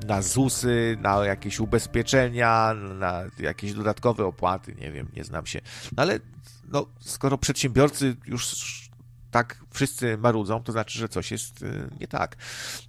na 0.07 0.21
ZUSy, 0.21 0.97
na 1.01 1.25
jakieś 1.25 1.59
ubezpieczenia, 1.59 2.73
na 2.73 3.23
jakieś 3.39 3.73
dodatkowe 3.73 4.25
opłaty, 4.25 4.75
nie 4.75 4.91
wiem, 4.91 5.07
nie 5.15 5.23
znam 5.23 5.45
się. 5.45 5.61
No 5.97 6.03
ale 6.03 6.19
no, 6.67 6.85
skoro 6.99 7.37
przedsiębiorcy 7.37 8.15
już 8.25 8.88
tak 9.31 9.65
wszyscy 9.71 10.17
marudzą, 10.17 10.63
to 10.63 10.71
znaczy, 10.71 10.99
że 10.99 11.09
coś 11.09 11.31
jest 11.31 11.61
y, 11.61 11.89
nie 11.99 12.07
tak. 12.07 12.37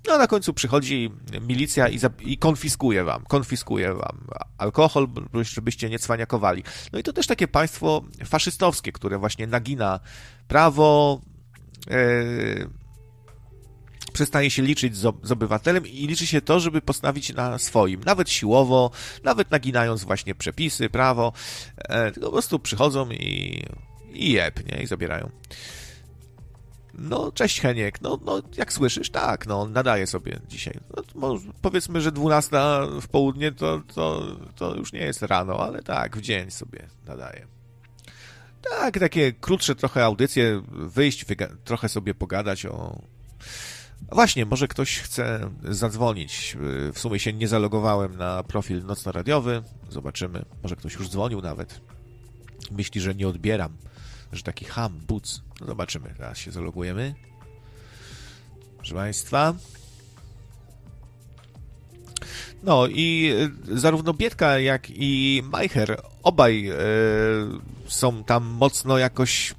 No 0.07 0.15
a 0.15 0.19
na 0.19 0.27
końcu 0.27 0.55
przychodzi 0.55 1.11
milicja 1.41 1.89
i, 1.89 1.99
i 2.21 2.39
konfiskuje 2.39 3.05
wam, 3.05 3.25
konfiskuje 3.25 3.95
wam 3.95 4.27
alkohol, 4.59 5.09
żebyście 5.43 5.91
nie 5.91 5.99
cwaniakowali. 5.99 6.65
No 6.93 6.99
i 6.99 7.03
to 7.03 7.13
też 7.13 7.27
takie 7.27 7.49
państwo 7.49 8.05
faszystowskie, 8.25 8.93
które 8.93 9.19
właśnie 9.19 9.47
nagina 9.47 10.01
prawo, 10.49 11.21
yy, 11.91 12.71
przestaje 14.13 14.51
się 14.51 14.63
liczyć 14.63 14.97
z, 14.97 15.33
obywatelem 15.33 15.87
i 15.87 16.07
liczy 16.07 16.27
się 16.27 16.41
to, 16.41 16.61
żeby 16.61 16.81
postawić 16.81 17.35
na 17.35 17.59
swoim, 17.59 18.01
nawet 18.05 18.31
siłowo, 18.31 18.91
nawet 19.25 19.51
naginając 19.51 20.05
właśnie 20.05 20.35
przepisy, 20.35 20.89
prawo, 20.89 21.33
e, 21.77 22.11
tylko 22.13 22.27
po 22.27 22.33
prostu 22.33 22.59
przychodzą 22.59 23.11
i, 23.11 23.65
i 24.13 24.33
jeb, 24.33 24.73
nie, 24.73 24.83
i 24.83 24.87
zabierają. 24.87 25.31
No, 26.95 27.33
cześć 27.33 27.61
Heniek. 27.61 28.01
No, 28.03 28.19
no, 28.25 28.43
jak 28.57 28.73
słyszysz, 28.73 29.11
tak, 29.11 29.47
no, 29.47 29.67
nadaje 29.67 30.07
sobie 30.07 30.41
dzisiaj. 30.49 30.81
No, 31.15 31.35
powiedzmy, 31.63 32.01
że 32.01 32.13
12 32.13 32.57
w 33.01 33.09
południe 33.09 33.53
to, 33.53 33.81
to, 33.95 34.23
to 34.57 34.77
już 34.77 34.93
nie 34.93 35.01
jest 35.01 35.23
rano, 35.23 35.59
ale 35.59 35.83
tak, 35.83 36.17
w 36.17 36.21
dzień 36.21 36.51
sobie 36.51 36.89
nadaje. 37.07 37.47
Tak, 38.63 38.99
takie 38.99 39.33
krótsze 39.33 39.75
trochę 39.75 40.05
audycje, 40.05 40.63
wyjść, 40.69 41.25
trochę 41.65 41.89
sobie 41.89 42.15
pogadać 42.15 42.67
o... 42.67 43.03
Właśnie, 44.13 44.47
może 44.47 44.69
ktoś 44.69 44.99
chce 44.99 45.51
zadzwonić. 45.65 46.57
W 46.93 46.99
sumie 46.99 47.19
się 47.19 47.33
nie 47.33 47.49
zalogowałem 47.49 48.17
na 48.17 48.43
profil 48.43 48.85
nocno-radiowy. 48.85 49.63
Zobaczymy. 49.89 50.45
Może 50.63 50.77
ktoś 50.77 50.95
już 50.95 51.09
dzwonił 51.09 51.41
nawet. 51.41 51.81
Myśli, 52.71 53.01
że 53.01 53.15
nie 53.15 53.29
odbieram 53.29 53.77
że 54.33 54.43
taki 54.43 54.65
ham, 54.65 55.01
buc. 55.09 55.43
No 55.61 55.67
zobaczymy, 55.67 56.15
teraz 56.17 56.39
się 56.39 56.51
zalogujemy. 56.51 57.15
Proszę 58.77 58.95
Państwa. 58.95 59.55
No 62.63 62.87
i 62.87 63.33
e, 63.73 63.79
zarówno 63.79 64.15
Bietka, 64.15 64.59
jak 64.59 64.87
i 64.91 65.43
Majcher, 65.53 66.03
obaj 66.23 66.69
e, 66.69 66.75
są 67.87 68.25
tam 68.25 68.45
mocno 68.45 68.99
jakoś 68.99 69.55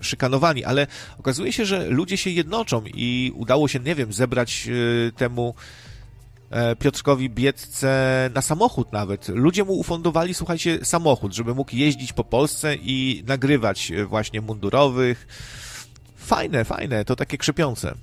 szykanowani, 0.00 0.64
ale 0.64 0.86
okazuje 1.18 1.52
się, 1.52 1.66
że 1.66 1.88
ludzie 1.88 2.16
się 2.16 2.30
jednoczą 2.30 2.82
i 2.86 3.32
udało 3.34 3.68
się, 3.68 3.80
nie 3.80 3.94
wiem, 3.94 4.12
zebrać 4.12 4.68
e, 4.68 5.12
temu 5.12 5.54
Piotrkowi 6.78 7.30
Biedce 7.30 8.30
na 8.34 8.42
samochód 8.42 8.92
nawet. 8.92 9.28
Ludzie 9.28 9.64
mu 9.64 9.72
ufundowali, 9.72 10.34
słuchajcie, 10.34 10.84
samochód, 10.84 11.34
żeby 11.34 11.54
mógł 11.54 11.76
jeździć 11.76 12.12
po 12.12 12.24
Polsce 12.24 12.74
i 12.74 13.24
nagrywać 13.26 13.90
e, 13.90 14.04
właśnie 14.04 14.40
mundurowych. 14.40 15.26
Fajne, 16.16 16.64
fajne, 16.64 17.04
to 17.04 17.16
takie 17.16 17.38
krzepiące. 17.38 17.94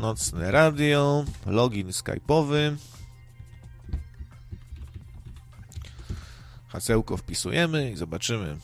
Nocne 0.00 0.50
radio, 0.50 1.24
login 1.46 1.88
skype'owy. 1.88 2.76
Hasełko 6.68 7.16
wpisujemy 7.16 7.90
i 7.90 7.96
zobaczymy. 7.96 8.56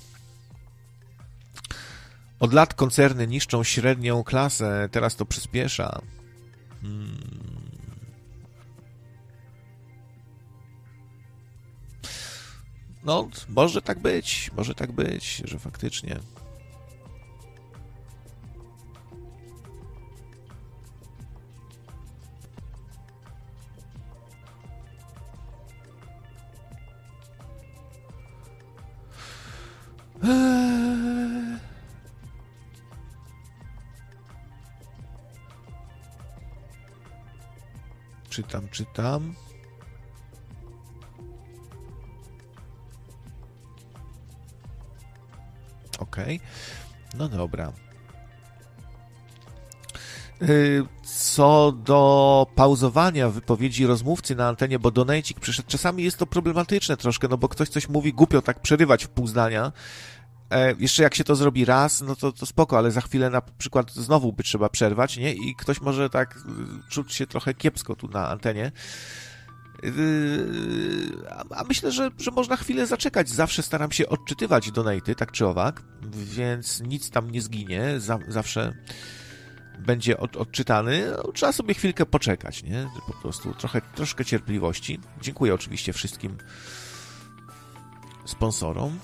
Od 2.40 2.52
lat 2.52 2.74
koncerny 2.74 3.26
niszczą 3.26 3.64
średnią 3.64 4.24
klasę, 4.24 4.88
teraz 4.92 5.16
to 5.16 5.26
przyspiesza. 5.26 6.00
Hmm. 6.82 7.39
No, 13.10 13.28
może 13.48 13.82
tak 13.82 13.98
być, 13.98 14.50
może 14.56 14.74
tak 14.74 14.92
być, 14.92 15.42
że 15.44 15.58
faktycznie. 15.58 16.16
Eee... 30.24 31.58
Czytam, 38.28 38.68
czytam. 38.68 39.34
Ok. 46.00 46.16
No 47.18 47.28
dobra. 47.28 47.72
Y, 50.42 50.84
co 51.02 51.72
do 51.72 52.46
pauzowania 52.54 53.28
wypowiedzi 53.28 53.86
rozmówcy 53.86 54.34
na 54.36 54.48
antenie, 54.48 54.78
bo 54.78 54.90
donajcik 54.90 55.40
przyszedł, 55.40 55.68
czasami 55.68 56.02
jest 56.04 56.18
to 56.18 56.26
problematyczne 56.26 56.96
troszkę, 56.96 57.28
no 57.28 57.38
bo 57.38 57.48
ktoś 57.48 57.68
coś 57.68 57.88
mówi 57.88 58.12
głupio 58.12 58.42
tak 58.42 58.60
przerywać 58.60 59.04
w 59.04 59.08
pół 59.08 59.26
zdania. 59.26 59.72
E, 60.50 60.74
jeszcze 60.78 61.02
jak 61.02 61.14
się 61.14 61.24
to 61.24 61.36
zrobi 61.36 61.64
raz, 61.64 62.00
no 62.00 62.16
to, 62.16 62.32
to 62.32 62.46
spoko, 62.46 62.78
ale 62.78 62.90
za 62.90 63.00
chwilę 63.00 63.30
na 63.30 63.40
przykład 63.40 63.92
znowu 63.92 64.32
by 64.32 64.42
trzeba 64.42 64.68
przerwać, 64.68 65.16
nie? 65.16 65.32
I 65.32 65.54
ktoś 65.54 65.80
może 65.80 66.10
tak 66.10 66.36
y, 66.36 66.90
czuć 66.90 67.14
się 67.14 67.26
trochę 67.26 67.54
kiepsko 67.54 67.96
tu 67.96 68.08
na 68.08 68.28
antenie. 68.28 68.72
A 71.50 71.64
myślę, 71.64 71.92
że, 71.92 72.10
że 72.18 72.30
można 72.30 72.56
chwilę 72.56 72.86
zaczekać. 72.86 73.28
Zawsze 73.28 73.62
staram 73.62 73.92
się 73.92 74.08
odczytywać 74.08 74.70
donaty, 74.70 75.14
tak 75.14 75.32
czy 75.32 75.46
owak, 75.46 75.82
więc 76.14 76.80
nic 76.80 77.10
tam 77.10 77.30
nie 77.30 77.42
zginie. 77.42 77.94
Zawsze 78.28 78.72
będzie 79.78 80.18
od, 80.18 80.36
odczytany. 80.36 81.12
No, 81.16 81.32
trzeba 81.32 81.52
sobie 81.52 81.74
chwilkę 81.74 82.06
poczekać, 82.06 82.62
nie? 82.62 82.90
Po 83.06 83.12
prostu 83.12 83.54
trochę, 83.54 83.80
troszkę 83.80 84.24
cierpliwości. 84.24 85.00
Dziękuję 85.20 85.54
oczywiście 85.54 85.92
wszystkim 85.92 86.38
sponsorom. 88.24 88.98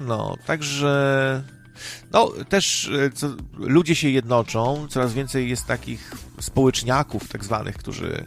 No, 0.00 0.36
także 0.46 1.57
no, 2.12 2.32
też 2.48 2.90
e, 3.06 3.10
co, 3.10 3.28
ludzie 3.58 3.94
się 3.94 4.08
jednoczą, 4.08 4.86
coraz 4.90 5.12
więcej 5.12 5.50
jest 5.50 5.66
takich 5.66 6.12
społeczniaków 6.40 7.28
tak 7.28 7.44
zwanych, 7.44 7.76
którzy 7.76 8.26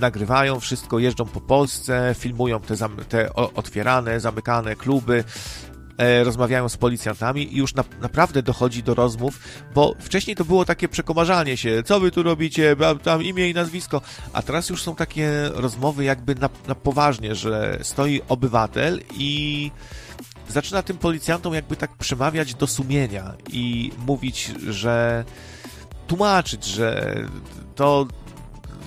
nagrywają 0.00 0.60
wszystko, 0.60 0.98
jeżdżą 0.98 1.24
po 1.24 1.40
Polsce, 1.40 2.14
filmują 2.18 2.60
te, 2.60 2.76
te 3.08 3.34
otwierane, 3.34 4.20
zamykane 4.20 4.76
kluby, 4.76 5.24
e, 5.98 6.24
rozmawiają 6.24 6.68
z 6.68 6.76
policjantami 6.76 7.54
i 7.54 7.56
już 7.56 7.74
na, 7.74 7.84
naprawdę 8.00 8.42
dochodzi 8.42 8.82
do 8.82 8.94
rozmów, 8.94 9.38
bo 9.74 9.94
wcześniej 10.00 10.36
to 10.36 10.44
było 10.44 10.64
takie 10.64 10.88
przekomarzanie 10.88 11.56
się, 11.56 11.82
co 11.82 12.00
wy 12.00 12.10
tu 12.10 12.22
robicie, 12.22 12.76
tam 13.02 13.22
imię 13.22 13.50
i 13.50 13.54
nazwisko, 13.54 14.00
a 14.32 14.42
teraz 14.42 14.68
już 14.68 14.82
są 14.82 14.94
takie 14.94 15.30
rozmowy 15.54 16.04
jakby 16.04 16.34
na, 16.34 16.48
na 16.68 16.74
poważnie, 16.74 17.34
że 17.34 17.78
stoi 17.82 18.20
obywatel 18.28 19.00
i 19.14 19.70
zaczyna 20.48 20.82
tym 20.82 20.98
policjantom 20.98 21.54
jakby 21.54 21.76
tak 21.76 21.96
przemawiać 21.96 22.54
do 22.54 22.66
sumienia 22.66 23.34
i 23.52 23.92
mówić, 24.06 24.52
że 24.68 25.24
tłumaczyć, 26.06 26.64
że 26.64 27.16
to 27.74 28.06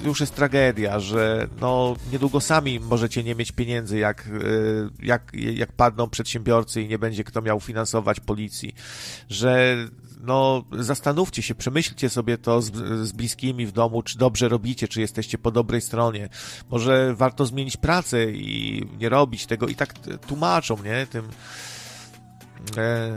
już 0.03 0.20
jest 0.20 0.36
tragedia, 0.36 0.99
że 0.99 1.47
no 1.62 1.95
niedługo 2.12 2.41
sami 2.41 2.80
możecie 2.80 3.24
nie 3.24 3.36
mieć 3.36 3.51
pieniędzy, 3.51 3.97
jak, 3.97 4.28
e, 4.28 5.05
jak, 5.05 5.32
jak 5.34 5.72
padną 5.72 6.10
przedsiębiorcy 6.10 6.82
i 6.82 6.88
nie 6.88 6.99
będzie 6.99 7.24
kto 7.24 7.41
miał 7.41 7.60
finansować 7.60 8.20
policji, 8.20 8.76
że 9.30 9.78
no 10.20 10.63
zastanówcie 10.72 11.41
się, 11.41 11.55
przemyślcie 11.55 12.09
sobie 12.09 12.38
to 12.38 12.61
z, 12.61 12.72
z 13.07 13.11
bliskimi 13.11 13.65
w 13.65 13.72
domu, 13.72 14.03
czy 14.03 14.18
dobrze 14.18 14.49
robicie, 14.49 14.88
czy 14.88 15.01
jesteście 15.01 15.38
po 15.38 15.51
dobrej 15.51 15.82
stronie. 15.82 16.30
Może 16.70 17.15
warto 17.15 17.45
zmienić 17.45 17.78
pracę 17.78 18.32
i 18.32 18.86
nie 18.99 19.09
robić 19.09 19.45
tego 19.45 19.68
i 19.68 19.76
tak 19.76 19.93
tłumaczą, 20.28 20.84
nie, 20.84 21.07
tym 21.07 21.28
e, 22.78 23.11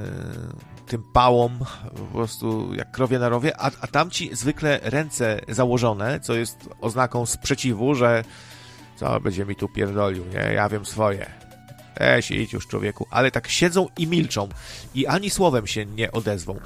tym 0.87 1.03
pałom, 1.13 1.59
po 1.97 2.05
prostu 2.05 2.75
jak 2.75 2.91
krowie 2.91 3.19
na 3.19 3.29
rowie, 3.29 3.61
a, 3.61 3.71
a 3.81 3.87
tamci 3.87 4.31
zwykle 4.33 4.81
ręce 4.83 5.41
założone, 5.49 6.21
co 6.21 6.35
jest 6.35 6.69
oznaką 6.81 7.27
sprzeciwu, 7.27 7.95
że 7.95 8.25
co 8.97 9.21
będzie 9.21 9.47
mi 9.47 9.57
tu 9.57 9.69
pierdolił, 9.69 10.25
nie, 10.27 10.55
ja 10.55 10.69
wiem 10.69 10.87
swoje. 10.87 11.50
Eś, 11.97 12.31
idź 12.31 12.53
już 12.53 12.67
człowieku, 12.67 13.07
ale 13.11 13.31
tak 13.31 13.49
siedzą 13.49 13.87
i 13.99 14.07
milczą 14.07 14.49
i 14.95 15.07
ani 15.07 15.31
słowem 15.31 15.67
się 15.67 15.87
nie 15.87 16.13
odezwą. 16.13 16.61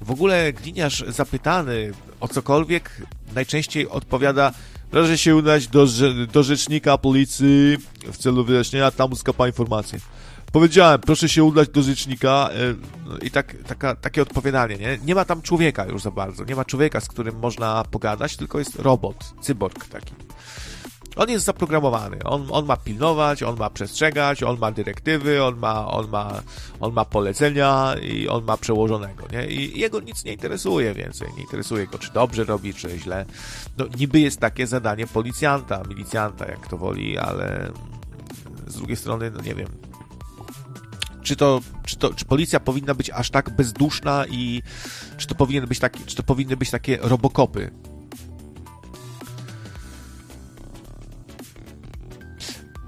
W 0.00 0.10
ogóle 0.10 0.52
gliniarz 0.52 1.04
zapytany 1.08 1.92
o 2.20 2.28
cokolwiek 2.28 3.02
najczęściej 3.34 3.88
odpowiada 3.88 4.52
Proszę 4.90 5.18
się 5.18 5.36
udać 5.36 5.68
do, 5.68 5.86
do 6.32 6.42
rzecznika 6.42 6.98
policji 6.98 7.76
w 8.12 8.16
celu 8.16 8.44
wyjaśnienia, 8.44 8.90
tam 8.90 9.12
uzyska 9.12 9.46
informację. 9.46 9.98
Powiedziałem, 10.52 11.00
proszę 11.00 11.28
się 11.28 11.44
udać 11.44 11.68
do 11.68 11.82
rzecznika 11.82 12.50
yy, 13.10 13.18
i 13.18 13.30
tak, 13.30 13.56
taka, 13.66 13.96
takie 13.96 14.22
odpowiadanie, 14.22 14.76
nie? 14.76 14.98
Nie 15.04 15.14
ma 15.14 15.24
tam 15.24 15.42
człowieka 15.42 15.86
już 15.86 16.02
za 16.02 16.10
bardzo, 16.10 16.44
nie 16.44 16.56
ma 16.56 16.64
człowieka, 16.64 17.00
z 17.00 17.08
którym 17.08 17.38
można 17.38 17.84
pogadać, 17.90 18.36
tylko 18.36 18.58
jest 18.58 18.76
robot, 18.76 19.34
cyborg 19.40 19.88
taki. 19.88 20.27
On 21.18 21.30
jest 21.30 21.46
zaprogramowany, 21.46 22.24
on, 22.24 22.46
on 22.50 22.66
ma 22.66 22.76
pilnować, 22.76 23.42
on 23.42 23.58
ma 23.58 23.70
przestrzegać, 23.70 24.42
on 24.42 24.58
ma 24.58 24.72
dyrektywy, 24.72 25.44
on 25.44 25.58
ma, 25.58 25.88
on 25.88 26.08
ma, 26.10 26.42
on 26.80 26.92
ma 26.92 27.04
polecenia 27.04 27.94
i 28.02 28.28
on 28.28 28.44
ma 28.44 28.56
przełożonego, 28.56 29.24
nie? 29.32 29.46
I 29.46 29.80
jego 29.80 30.00
nic 30.00 30.24
nie 30.24 30.32
interesuje 30.32 30.94
więcej, 30.94 31.28
nie 31.36 31.42
interesuje 31.42 31.86
go, 31.86 31.98
czy 31.98 32.12
dobrze 32.12 32.44
robi, 32.44 32.74
czy 32.74 32.98
źle. 32.98 33.26
No, 33.78 33.84
niby 33.98 34.20
jest 34.20 34.40
takie 34.40 34.66
zadanie 34.66 35.06
policjanta, 35.06 35.82
milicjanta, 35.88 36.46
jak 36.46 36.68
to 36.68 36.76
woli, 36.76 37.18
ale 37.18 37.72
z 38.66 38.76
drugiej 38.76 38.96
strony, 38.96 39.30
no 39.30 39.40
nie 39.40 39.54
wiem, 39.54 39.68
czy 41.22 41.36
to, 41.36 41.60
czy 41.84 41.96
to, 41.96 42.14
czy 42.14 42.24
policja 42.24 42.60
powinna 42.60 42.94
być 42.94 43.10
aż 43.10 43.30
tak 43.30 43.50
bezduszna 43.50 44.26
i 44.26 44.62
czy 45.16 45.26
to 45.26 45.34
powinien 45.34 45.66
być 45.66 45.78
taki, 45.78 46.04
czy 46.04 46.16
to 46.16 46.22
powinny 46.22 46.56
być 46.56 46.70
takie 46.70 46.98
robokopy, 47.02 47.70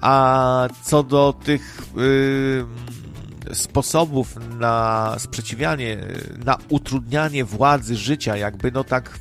A 0.01 0.69
co 0.83 1.03
do 1.03 1.35
tych 1.45 1.83
y, 1.99 3.55
sposobów 3.55 4.37
na 4.59 5.17
sprzeciwianie, 5.19 5.99
na 6.45 6.59
utrudnianie 6.69 7.45
władzy 7.45 7.97
życia, 7.97 8.37
jakby 8.37 8.73
no 8.73 8.85
tak 8.85 9.19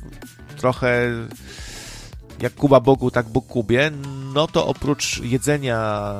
trochę 0.56 1.10
jak 2.40 2.54
Kuba 2.54 2.80
Bogu, 2.80 3.10
tak 3.10 3.28
Bóg 3.28 3.46
Kubie, 3.46 3.90
no 4.34 4.46
to 4.46 4.66
oprócz 4.66 5.18
jedzenia, 5.18 6.12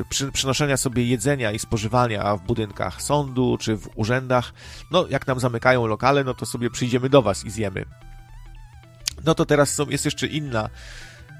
y, 0.00 0.04
przy, 0.08 0.32
przynoszenia 0.32 0.76
sobie 0.76 1.04
jedzenia 1.04 1.52
i 1.52 1.58
spożywania 1.58 2.36
w 2.36 2.42
budynkach 2.42 3.02
sądu 3.02 3.56
czy 3.60 3.76
w 3.76 3.88
urzędach, 3.94 4.52
no 4.90 5.06
jak 5.10 5.26
nam 5.26 5.40
zamykają 5.40 5.86
lokale, 5.86 6.24
no 6.24 6.34
to 6.34 6.46
sobie 6.46 6.70
przyjdziemy 6.70 7.08
do 7.08 7.22
was 7.22 7.44
i 7.44 7.50
zjemy. 7.50 7.84
No 9.24 9.34
to 9.34 9.46
teraz 9.46 9.74
są, 9.74 9.88
jest 9.88 10.04
jeszcze 10.04 10.26
inna 10.26 10.70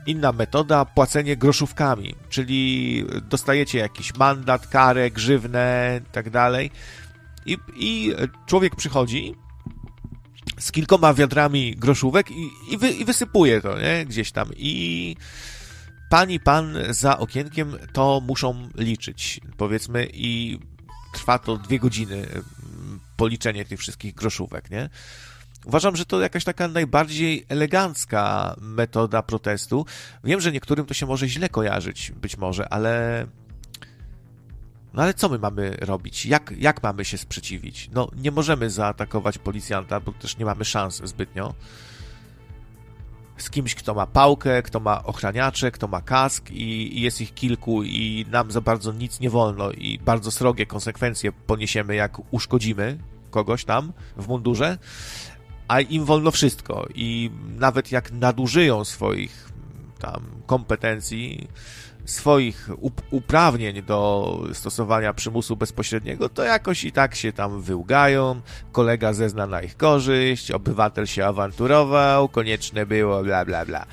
inna 0.07 0.32
metoda, 0.32 0.84
płacenie 0.84 1.36
groszówkami, 1.36 2.14
czyli 2.28 3.05
dostajecie 3.22 3.78
jakiś 3.78 4.14
mandat, 4.14 4.66
karę, 4.66 5.11
grzywnę 5.11 6.00
tak 6.12 6.30
dalej 6.30 6.70
i, 7.46 7.59
i 7.76 8.12
człowiek 8.46 8.76
przychodzi 8.76 9.34
z 10.59 10.72
kilkoma 10.72 11.14
wiadrami 11.14 11.76
groszówek 11.76 12.30
i, 12.30 12.50
i, 12.70 12.78
wy, 12.78 12.90
i 12.90 13.05
wysypuje 13.05 13.61
to, 13.61 13.80
nie? 13.80 14.07
Gdzieś 14.07 14.32
tam 14.32 14.48
i 14.57 15.16
pani, 16.11 16.40
pan 16.40 16.76
za 16.90 17.18
okienkiem 17.18 17.76
to 17.92 18.22
muszą 18.26 18.68
liczyć, 18.74 19.40
powiedzmy 19.57 20.09
i 20.12 20.59
trwa 21.14 21.38
to 21.38 21.57
dwie 21.57 21.78
godziny 21.78 22.26
policzenie 23.16 23.64
tych 23.64 23.80
wszystkich 23.80 24.14
groszówek, 24.14 24.70
nie? 24.70 24.88
Uważam, 25.64 25.96
że 25.96 26.04
to 26.04 26.20
jakaś 26.20 26.44
taka 26.44 26.68
najbardziej 26.68 27.46
elegancka 27.48 28.54
metoda 28.60 29.22
protestu. 29.22 29.86
Wiem, 30.24 30.40
że 30.40 30.52
niektórym 30.52 30.86
to 30.86 30.94
się 30.94 31.06
może 31.06 31.28
źle 31.28 31.48
kojarzyć, 31.48 32.12
być 32.12 32.36
może, 32.36 32.68
ale. 32.68 33.26
No 34.94 35.02
ale 35.02 35.14
co 35.14 35.28
my 35.28 35.38
mamy 35.38 35.76
robić? 35.80 36.26
Jak, 36.26 36.54
jak 36.58 36.82
mamy 36.82 37.04
się 37.04 37.18
sprzeciwić? 37.18 37.90
No, 37.92 38.08
nie 38.16 38.30
możemy 38.30 38.70
zaatakować 38.70 39.38
policjanta, 39.38 40.00
bo 40.00 40.12
też 40.12 40.38
nie 40.38 40.44
mamy 40.44 40.64
szans 40.64 41.02
zbytnio. 41.04 41.54
Z 43.36 43.50
kimś, 43.50 43.74
kto 43.74 43.94
ma 43.94 44.06
pałkę, 44.06 44.62
kto 44.62 44.80
ma 44.80 45.04
ochraniacze, 45.04 45.70
kto 45.70 45.88
ma 45.88 46.00
kask 46.00 46.50
i, 46.50 46.98
i 46.98 47.00
jest 47.00 47.20
ich 47.20 47.34
kilku 47.34 47.82
i 47.82 48.26
nam 48.30 48.50
za 48.50 48.60
bardzo 48.60 48.92
nic 48.92 49.20
nie 49.20 49.30
wolno 49.30 49.70
i 49.70 49.98
bardzo 49.98 50.30
srogie 50.30 50.66
konsekwencje 50.66 51.32
poniesiemy, 51.32 51.94
jak 51.94 52.34
uszkodzimy 52.34 52.98
kogoś 53.30 53.64
tam 53.64 53.92
w 54.16 54.28
mundurze 54.28 54.78
a 55.68 55.80
im 55.80 56.04
wolno 56.04 56.30
wszystko 56.30 56.86
i 56.94 57.30
nawet 57.58 57.92
jak 57.92 58.12
nadużyją 58.12 58.84
swoich 58.84 59.48
tam 59.98 60.22
kompetencji, 60.46 61.48
swoich 62.04 62.68
uprawnień 63.10 63.82
do 63.82 64.40
stosowania 64.52 65.12
przymusu 65.14 65.56
bezpośredniego, 65.56 66.28
to 66.28 66.44
jakoś 66.44 66.84
i 66.84 66.92
tak 66.92 67.14
się 67.14 67.32
tam 67.32 67.62
wyłgają, 67.62 68.40
kolega 68.72 69.12
zezna 69.12 69.46
na 69.46 69.62
ich 69.62 69.76
korzyść, 69.76 70.50
obywatel 70.50 71.06
się 71.06 71.26
awanturował, 71.26 72.28
konieczne 72.28 72.86
było, 72.86 73.22
bla 73.22 73.44
bla 73.44 73.66
bla. 73.66 73.86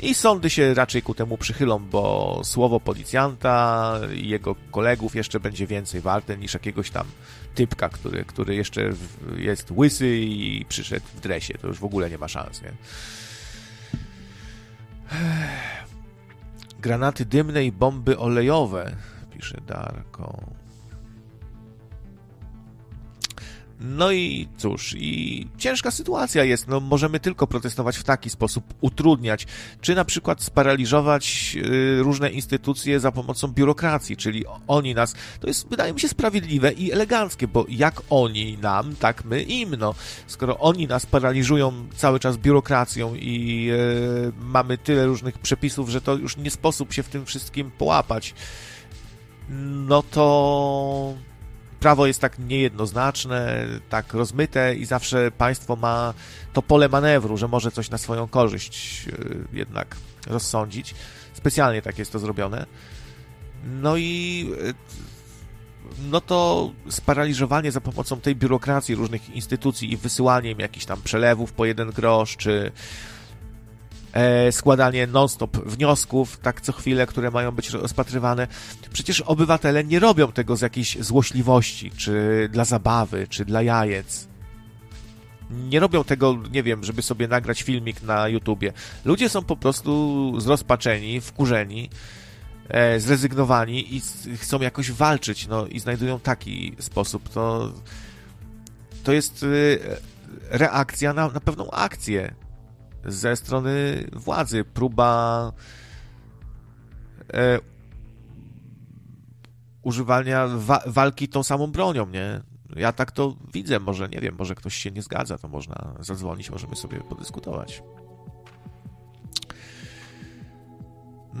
I 0.00 0.14
sądy 0.14 0.50
się 0.50 0.74
raczej 0.74 1.02
ku 1.02 1.14
temu 1.14 1.38
przychylą, 1.38 1.78
bo 1.78 2.40
słowo 2.44 2.80
policjanta 2.80 3.92
i 4.14 4.28
jego 4.28 4.56
kolegów 4.70 5.14
jeszcze 5.14 5.40
będzie 5.40 5.66
więcej 5.66 6.00
warte 6.00 6.36
niż 6.36 6.54
jakiegoś 6.54 6.90
tam 6.90 7.06
typka, 7.56 7.88
który, 7.88 8.24
który 8.24 8.54
jeszcze 8.54 8.92
jest 9.36 9.70
łysy 9.70 10.16
i 10.18 10.64
przyszedł 10.68 11.06
w 11.16 11.20
dresie. 11.20 11.54
To 11.58 11.66
już 11.68 11.78
w 11.78 11.84
ogóle 11.84 12.10
nie 12.10 12.18
ma 12.18 12.28
szans, 12.28 12.62
nie? 12.62 12.72
Granaty 16.78 17.24
dymne 17.24 17.64
i 17.64 17.72
bomby 17.72 18.18
olejowe, 18.18 18.96
pisze 19.32 19.60
Darko. 19.66 20.55
No 23.80 24.12
i 24.12 24.48
cóż, 24.56 24.94
i 24.98 25.46
ciężka 25.58 25.90
sytuacja 25.90 26.44
jest. 26.44 26.68
No, 26.68 26.80
możemy 26.80 27.20
tylko 27.20 27.46
protestować 27.46 27.96
w 27.96 28.04
taki 28.04 28.30
sposób, 28.30 28.64
utrudniać, 28.80 29.46
czy 29.80 29.94
na 29.94 30.04
przykład 30.04 30.42
sparaliżować 30.42 31.56
y, 31.56 32.02
różne 32.02 32.30
instytucje 32.30 33.00
za 33.00 33.12
pomocą 33.12 33.48
biurokracji, 33.48 34.16
czyli 34.16 34.44
oni 34.66 34.94
nas. 34.94 35.14
To 35.40 35.46
jest, 35.46 35.68
wydaje 35.68 35.92
mi 35.92 36.00
się, 36.00 36.08
sprawiedliwe 36.08 36.72
i 36.72 36.92
eleganckie, 36.92 37.48
bo 37.48 37.66
jak 37.68 38.02
oni 38.10 38.58
nam, 38.58 38.96
tak 38.96 39.24
my 39.24 39.42
im. 39.42 39.76
No, 39.78 39.94
skoro 40.26 40.58
oni 40.58 40.86
nas 40.86 41.06
paraliżują 41.06 41.72
cały 41.96 42.20
czas 42.20 42.36
biurokracją 42.36 43.14
i 43.14 43.68
y, 43.70 44.32
mamy 44.40 44.78
tyle 44.78 45.06
różnych 45.06 45.38
przepisów, 45.38 45.88
że 45.88 46.00
to 46.00 46.14
już 46.14 46.36
nie 46.36 46.50
sposób 46.50 46.92
się 46.92 47.02
w 47.02 47.08
tym 47.08 47.26
wszystkim 47.26 47.70
połapać, 47.70 48.34
no 49.88 50.02
to 50.02 51.14
prawo 51.80 52.06
jest 52.06 52.20
tak 52.20 52.38
niejednoznaczne, 52.38 53.66
tak 53.88 54.14
rozmyte 54.14 54.74
i 54.74 54.84
zawsze 54.84 55.30
państwo 55.30 55.76
ma 55.76 56.14
to 56.52 56.62
pole 56.62 56.88
manewru, 56.88 57.36
że 57.36 57.48
może 57.48 57.70
coś 57.70 57.90
na 57.90 57.98
swoją 57.98 58.28
korzyść 58.28 59.04
e, 59.08 59.56
jednak 59.56 59.96
rozsądzić. 60.26 60.94
Specjalnie 61.34 61.82
tak 61.82 61.98
jest 61.98 62.12
to 62.12 62.18
zrobione. 62.18 62.66
No 63.64 63.96
i 63.96 64.50
e, 64.68 64.72
no 66.10 66.20
to 66.20 66.70
sparaliżowanie 66.88 67.72
za 67.72 67.80
pomocą 67.80 68.20
tej 68.20 68.36
biurokracji 68.36 68.94
różnych 68.94 69.30
instytucji 69.30 69.92
i 69.92 69.96
wysyłaniem 69.96 70.58
jakichś 70.58 70.86
tam 70.86 71.02
przelewów 71.02 71.52
po 71.52 71.64
jeden 71.64 71.90
grosz, 71.90 72.36
czy 72.36 72.72
składanie 74.50 75.06
non-stop 75.06 75.56
wniosków, 75.56 76.36
tak 76.36 76.60
co 76.60 76.72
chwilę, 76.72 77.06
które 77.06 77.30
mają 77.30 77.52
być 77.52 77.70
rozpatrywane. 77.70 78.46
Przecież 78.92 79.20
obywatele 79.20 79.84
nie 79.84 79.98
robią 79.98 80.32
tego 80.32 80.56
z 80.56 80.60
jakiejś 80.60 80.98
złośliwości, 81.00 81.90
czy 81.90 82.48
dla 82.52 82.64
zabawy, 82.64 83.26
czy 83.28 83.44
dla 83.44 83.62
jajec. 83.62 84.28
Nie 85.50 85.80
robią 85.80 86.04
tego, 86.04 86.38
nie 86.52 86.62
wiem, 86.62 86.84
żeby 86.84 87.02
sobie 87.02 87.28
nagrać 87.28 87.62
filmik 87.62 88.02
na 88.02 88.28
YouTubie. 88.28 88.72
Ludzie 89.04 89.28
są 89.28 89.42
po 89.42 89.56
prostu 89.56 90.32
zrozpaczeni, 90.40 91.20
wkurzeni, 91.20 91.90
e, 92.68 93.00
zrezygnowani 93.00 93.96
i 93.96 94.02
chcą 94.36 94.60
jakoś 94.60 94.92
walczyć, 94.92 95.46
no 95.46 95.66
i 95.66 95.80
znajdują 95.80 96.20
taki 96.20 96.76
sposób. 96.78 97.28
To, 97.28 97.72
to 99.04 99.12
jest 99.12 99.42
y, 99.42 99.78
reakcja 100.50 101.12
na, 101.12 101.28
na 101.28 101.40
pewną 101.40 101.70
akcję 101.70 102.34
ze 103.06 103.36
strony 103.36 104.04
władzy, 104.12 104.64
próba 104.64 105.52
e, 107.32 107.58
używania 109.82 110.46
wa 110.48 110.82
walki 110.86 111.28
tą 111.28 111.42
samą 111.42 111.66
bronią, 111.66 112.06
nie? 112.06 112.40
Ja 112.76 112.92
tak 112.92 113.12
to 113.12 113.36
widzę, 113.52 113.80
może 113.80 114.08
nie 114.08 114.20
wiem, 114.20 114.36
może 114.38 114.54
ktoś 114.54 114.74
się 114.74 114.90
nie 114.90 115.02
zgadza, 115.02 115.38
to 115.38 115.48
można 115.48 115.94
zadzwonić, 116.00 116.50
możemy 116.50 116.76
sobie 116.76 117.00
podyskutować. 117.00 117.82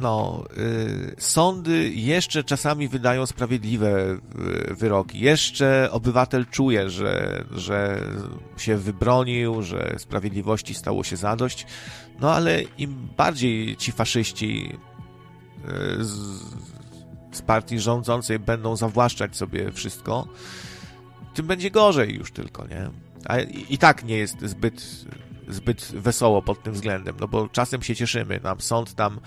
No, 0.00 0.44
y, 0.56 1.14
sądy 1.18 1.90
jeszcze 1.90 2.44
czasami 2.44 2.88
wydają 2.88 3.26
sprawiedliwe 3.26 4.18
y, 4.70 4.74
wyroki. 4.74 5.20
Jeszcze 5.20 5.88
obywatel 5.90 6.46
czuje, 6.46 6.90
że, 6.90 7.44
że 7.50 8.00
się 8.56 8.76
wybronił, 8.76 9.62
że 9.62 9.94
sprawiedliwości 9.98 10.74
stało 10.74 11.04
się 11.04 11.16
zadość. 11.16 11.66
No 12.20 12.34
ale 12.34 12.62
im 12.62 13.08
bardziej 13.16 13.76
ci 13.76 13.92
faszyści 13.92 14.72
y, 15.98 16.04
z, 16.04 16.40
z 17.32 17.42
partii 17.42 17.78
rządzącej 17.78 18.38
będą 18.38 18.76
zawłaszczać 18.76 19.36
sobie 19.36 19.72
wszystko, 19.72 20.28
tym 21.34 21.46
będzie 21.46 21.70
gorzej 21.70 22.14
już 22.14 22.32
tylko, 22.32 22.66
nie? 22.66 22.90
A 23.24 23.40
i, 23.40 23.74
i 23.74 23.78
tak 23.78 24.04
nie 24.04 24.16
jest 24.16 24.40
zbyt 24.40 25.06
zbyt 25.48 25.92
wesoło 25.94 26.42
pod 26.42 26.62
tym 26.62 26.72
względem, 26.72 27.16
no 27.20 27.28
bo 27.28 27.48
czasem 27.48 27.82
się 27.82 27.96
cieszymy, 27.96 28.40
nam 28.42 28.60
sąd 28.60 28.94
tam 28.94 29.20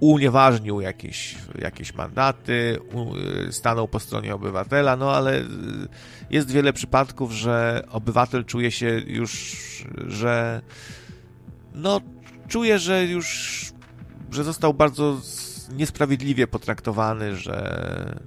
unieważnił 0.00 0.80
jakieś, 0.80 1.34
jakieś 1.58 1.94
mandaty, 1.94 2.78
stanął 3.50 3.88
po 3.88 4.00
stronie 4.00 4.34
obywatela, 4.34 4.96
no 4.96 5.12
ale 5.12 5.40
y, 5.40 5.44
jest 6.30 6.50
wiele 6.50 6.72
przypadków, 6.72 7.32
że 7.32 7.84
obywatel 7.90 8.44
czuje 8.44 8.70
się 8.70 9.02
już, 9.06 9.56
że 10.06 10.62
no 11.74 12.00
czuje, 12.48 12.78
że 12.78 13.04
już, 13.04 13.72
że 14.30 14.44
został 14.44 14.74
bardzo 14.74 15.20
niesprawiedliwie 15.72 16.46
potraktowany, 16.46 17.36
że 17.36 18.18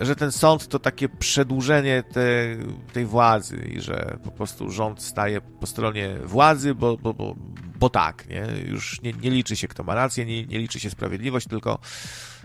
że 0.00 0.16
ten 0.16 0.32
sąd 0.32 0.68
to 0.68 0.78
takie 0.78 1.08
przedłużenie 1.08 2.02
te, 2.02 2.56
tej 2.92 3.06
władzy 3.06 3.56
i 3.56 3.80
że 3.80 4.18
po 4.24 4.30
prostu 4.30 4.70
rząd 4.70 5.02
staje 5.02 5.40
po 5.40 5.66
stronie 5.66 6.16
władzy, 6.24 6.74
bo, 6.74 6.96
bo, 6.96 7.14
bo, 7.14 7.34
bo 7.78 7.90
tak, 7.90 8.28
nie? 8.28 8.46
Już 8.66 9.02
nie, 9.02 9.12
nie 9.12 9.30
liczy 9.30 9.56
się, 9.56 9.68
kto 9.68 9.84
ma 9.84 9.94
rację, 9.94 10.26
nie, 10.26 10.46
nie 10.46 10.58
liczy 10.58 10.80
się 10.80 10.90
sprawiedliwość, 10.90 11.46
tylko 11.46 11.78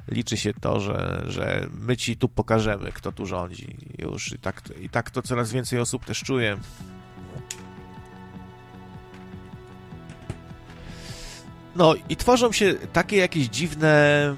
liczy 0.08 0.38
się 0.38 0.54
to, 0.54 0.80
że, 0.80 1.24
że 1.28 1.68
my 1.80 1.98
ci 1.98 2.18
tu 2.18 2.30
pokażemy, 2.30 2.92
kto 2.92 3.12
tu 3.12 3.26
rządzi. 3.26 3.78
Już 4.00 4.32
i 4.32 4.40
tak, 4.40 4.62
i 4.82 4.90
tak 4.90 5.12
to 5.12 5.22
coraz 5.22 5.52
więcej 5.52 5.80
osób 5.80 6.06
też 6.06 6.24
czuje. 6.24 6.58
No 11.76 11.96
i 12.10 12.16
tworzą 12.16 12.52
się 12.52 12.74
takie 12.94 13.18
jakieś 13.18 13.48
dziwne 13.48 14.36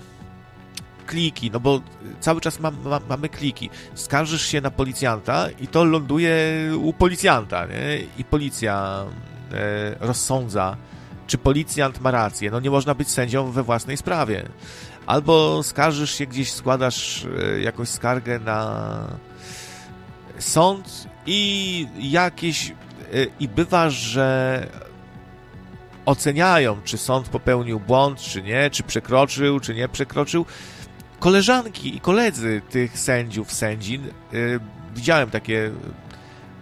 kliki, 1.05 1.51
no 1.51 1.59
bo 1.59 1.81
cały 2.19 2.41
czas 2.41 2.59
ma, 2.59 2.71
ma, 2.71 2.99
mamy 3.09 3.29
kliki. 3.29 3.69
Skarżysz 3.93 4.45
się 4.45 4.61
na 4.61 4.71
policjanta 4.71 5.49
i 5.59 5.67
to 5.67 5.83
ląduje 5.83 6.37
u 6.81 6.93
policjanta, 6.93 7.65
nie? 7.65 7.99
I 8.17 8.23
policja 8.23 9.05
e, 9.51 9.95
rozsądza, 9.99 10.77
czy 11.27 11.37
policjant 11.37 12.01
ma 12.01 12.11
rację. 12.11 12.51
No 12.51 12.59
nie 12.59 12.69
można 12.69 12.95
być 12.95 13.09
sędzią 13.09 13.51
we 13.51 13.63
własnej 13.63 13.97
sprawie. 13.97 14.49
Albo 15.05 15.63
skarżysz 15.63 16.11
się 16.15 16.25
gdzieś, 16.25 16.51
składasz 16.51 17.25
e, 17.25 17.59
jakąś 17.61 17.89
skargę 17.89 18.39
na 18.39 19.07
sąd 20.39 21.07
i 21.25 21.87
jakieś... 21.99 22.69
E, 22.69 22.73
I 23.39 23.47
bywa, 23.47 23.89
że 23.89 24.67
oceniają, 26.05 26.81
czy 26.83 26.97
sąd 26.97 27.29
popełnił 27.29 27.79
błąd, 27.79 28.19
czy 28.19 28.41
nie, 28.41 28.69
czy 28.69 28.83
przekroczył, 28.83 29.59
czy 29.59 29.75
nie 29.75 29.89
przekroczył. 29.89 30.45
Koleżanki 31.19 31.95
i 31.95 31.99
koledzy 31.99 32.61
tych 32.69 32.99
sędziów, 32.99 33.53
sędzin, 33.53 34.03
yy, 34.31 34.59
widziałem 34.95 35.29
takie 35.29 35.71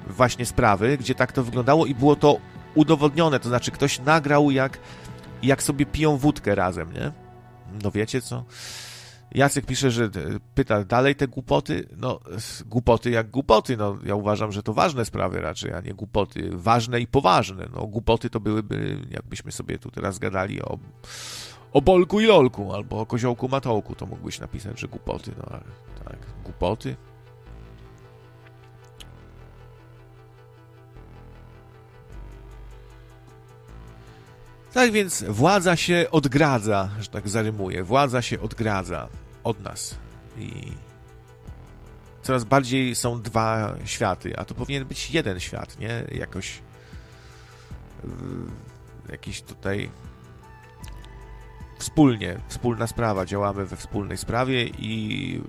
właśnie 0.08 0.46
sprawy, 0.46 0.98
gdzie 0.98 1.16
tak 1.16 1.32
to 1.32 1.44
wyglądało 1.44 1.86
i 1.86 1.96
było 1.96 2.16
to 2.16 2.38
udowodnione, 2.76 3.40
to 3.40 3.50
znaczy 3.50 3.72
ktoś 3.72 4.00
nagrał 4.00 4.52
jak, 4.52 4.80
jak 5.44 5.64
sobie 5.64 5.86
piją 5.86 6.18
wódkę 6.18 6.56
razem, 6.56 6.94
nie? 6.94 7.12
No 7.84 7.92
wiecie 7.92 8.22
co? 8.22 8.46
Jacek 9.34 9.66
pisze, 9.66 9.92
że 9.92 10.10
pyta 10.56 10.84
dalej 10.84 11.16
te 11.16 11.28
głupoty. 11.28 11.88
No, 11.98 12.20
głupoty 12.66 13.10
jak 13.10 13.30
głupoty. 13.30 13.78
No, 13.78 13.98
ja 14.06 14.16
uważam, 14.16 14.52
że 14.52 14.64
to 14.64 14.74
ważne 14.74 15.06
sprawy 15.06 15.42
raczej, 15.42 15.74
a 15.74 15.82
nie 15.82 15.94
głupoty. 15.94 16.50
Ważne 16.54 17.00
i 17.00 17.08
poważne. 17.08 17.68
No, 17.76 17.88
głupoty 17.88 18.30
to 18.30 18.40
byłyby, 18.40 18.98
jakbyśmy 19.12 19.52
sobie 19.52 19.80
tu 19.80 19.92
teraz 19.92 20.20
gadali 20.20 20.62
o, 20.62 20.80
o 21.74 21.82
Bolku 21.82 22.22
i 22.22 22.26
Lolku, 22.26 22.74
albo 22.74 23.00
o 23.00 23.06
Koziołku 23.06 23.50
Matołku, 23.50 23.96
to 23.96 24.06
mógłbyś 24.06 24.40
napisać, 24.40 24.80
że 24.80 24.88
głupoty. 24.88 25.32
No, 25.38 25.44
ale 25.50 25.64
tak, 26.06 26.18
głupoty. 26.44 26.96
Tak 34.74 34.92
więc 34.92 35.24
władza 35.24 35.76
się 35.76 36.06
odgradza, 36.12 36.90
że 37.00 37.08
tak 37.08 37.30
zarymuje. 37.30 37.84
Władza 37.84 38.22
się 38.22 38.42
odgradza 38.42 39.10
od 39.44 39.60
nas. 39.60 39.96
I 40.38 40.72
coraz 42.22 42.44
bardziej 42.44 42.96
są 42.96 43.22
dwa 43.22 43.76
światy, 43.86 44.38
a 44.38 44.46
to 44.46 44.56
powinien 44.56 44.86
być 44.86 45.12
jeden 45.12 45.40
świat, 45.40 45.80
nie? 45.80 46.04
Jakoś 46.12 46.62
jakiś 49.10 49.42
tutaj 49.42 49.90
wspólnie, 51.84 52.40
wspólna 52.48 52.88
sprawa, 52.88 53.26
działamy 53.26 53.66
we 53.66 53.76
wspólnej 53.76 54.18
sprawie 54.18 54.64
i 54.66 55.42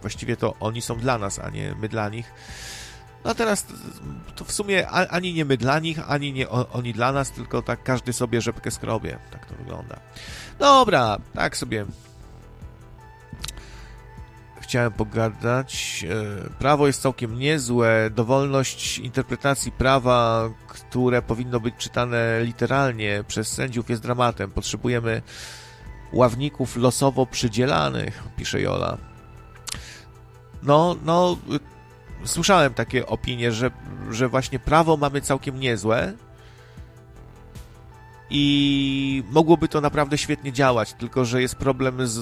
właściwie 0.00 0.36
to 0.36 0.54
oni 0.60 0.82
są 0.82 0.98
dla 0.98 1.18
nas, 1.18 1.38
a 1.38 1.50
nie 1.50 1.74
my 1.80 1.88
dla 1.88 2.08
nich. 2.08 2.32
No 3.24 3.30
a 3.30 3.34
teraz 3.34 3.66
to 4.36 4.44
w 4.44 4.52
sumie 4.52 4.88
ani 4.88 5.34
nie 5.34 5.44
my 5.44 5.56
dla 5.56 5.78
nich, 5.78 6.10
ani 6.10 6.32
nie 6.32 6.48
oni 6.48 6.92
dla 6.92 7.12
nas, 7.12 7.30
tylko 7.30 7.62
tak 7.62 7.82
każdy 7.82 8.12
sobie 8.12 8.40
rzepkę 8.40 8.70
skrobie. 8.70 9.18
Tak 9.30 9.46
to 9.46 9.54
wygląda. 9.54 10.00
Dobra, 10.58 11.18
tak 11.34 11.56
sobie 11.56 11.86
chciałem 14.60 14.92
pogadać. 14.92 16.04
E, 16.10 16.50
prawo 16.58 16.86
jest 16.86 17.02
całkiem 17.02 17.38
niezłe. 17.38 18.10
Dowolność 18.10 18.98
interpretacji 18.98 19.72
prawa, 19.72 20.50
które 20.68 21.22
powinno 21.22 21.60
być 21.60 21.74
czytane 21.78 22.40
literalnie 22.44 23.24
przez 23.28 23.48
sędziów 23.48 23.90
jest 23.90 24.02
dramatem. 24.02 24.50
Potrzebujemy 24.50 25.22
ławników 26.12 26.76
losowo 26.76 27.26
przydzielanych, 27.26 28.22
pisze 28.36 28.60
Jola. 28.60 28.98
No, 30.62 30.96
no, 31.04 31.36
słyszałem 32.24 32.74
takie 32.74 33.06
opinie, 33.06 33.52
że, 33.52 33.70
że 34.10 34.28
właśnie 34.28 34.58
prawo 34.58 34.96
mamy 34.96 35.20
całkiem 35.20 35.60
niezłe 35.60 36.12
i 38.30 39.24
mogłoby 39.30 39.68
to 39.68 39.80
naprawdę 39.80 40.18
świetnie 40.18 40.52
działać, 40.52 40.92
tylko 40.92 41.24
że 41.24 41.42
jest 41.42 41.54
problem 41.54 42.06
z, 42.06 42.12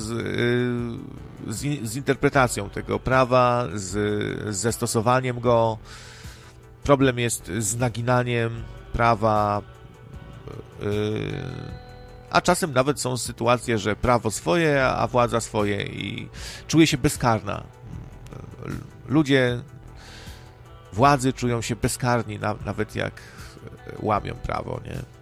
z, 1.49 1.89
z 1.89 1.97
interpretacją 1.97 2.71
tego 2.71 2.99
prawa, 2.99 3.67
z, 3.75 3.91
z 4.57 4.57
zastosowaniem 4.57 5.41
go. 5.41 5.79
Problem 6.83 7.19
jest 7.19 7.53
z 7.59 7.77
naginaniem 7.77 8.63
prawa. 8.93 9.63
Yy, 10.83 11.78
a 12.31 12.41
czasem 12.41 12.73
nawet 12.73 13.01
są 13.01 13.17
sytuacje, 13.17 13.79
że 13.79 13.97
prawo 13.97 14.31
swoje, 14.31 14.85
a 14.85 15.07
władza 15.07 15.41
swoje 15.41 15.83
i 15.83 16.29
czuje 16.67 16.87
się 16.87 16.99
bezkarna. 16.99 17.65
Ludzie 19.09 19.61
władzy 20.93 21.33
czują 21.33 21.63
się 21.63 21.77
bezkarni, 21.77 22.39
nawet 22.65 22.97
jak 22.97 23.13
łamią 24.01 24.35
prawo, 24.35 24.81
nie? 24.85 25.18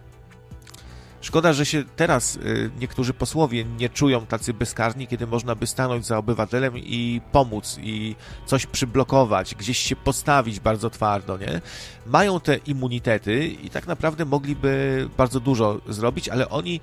Szkoda, 1.21 1.53
że 1.53 1.65
się 1.65 1.83
teraz 1.95 2.35
y, 2.35 2.71
niektórzy 2.79 3.13
posłowie 3.13 3.65
nie 3.65 3.89
czują 3.89 4.25
tacy 4.25 4.53
bezkarni, 4.53 5.07
kiedy 5.07 5.27
można 5.27 5.55
by 5.55 5.67
stanąć 5.67 6.05
za 6.05 6.17
obywatelem 6.17 6.77
i 6.77 7.21
pomóc, 7.31 7.77
i 7.81 8.15
coś 8.45 8.65
przyblokować, 8.65 9.55
gdzieś 9.55 9.77
się 9.77 9.95
postawić 9.95 10.59
bardzo 10.59 10.89
twardo, 10.89 11.37
nie? 11.37 11.61
Mają 12.05 12.39
te 12.39 12.55
immunitety 12.55 13.47
i 13.47 13.69
tak 13.69 13.87
naprawdę 13.87 14.25
mogliby 14.25 15.09
bardzo 15.17 15.39
dużo 15.39 15.81
zrobić, 15.87 16.29
ale 16.29 16.49
oni 16.49 16.81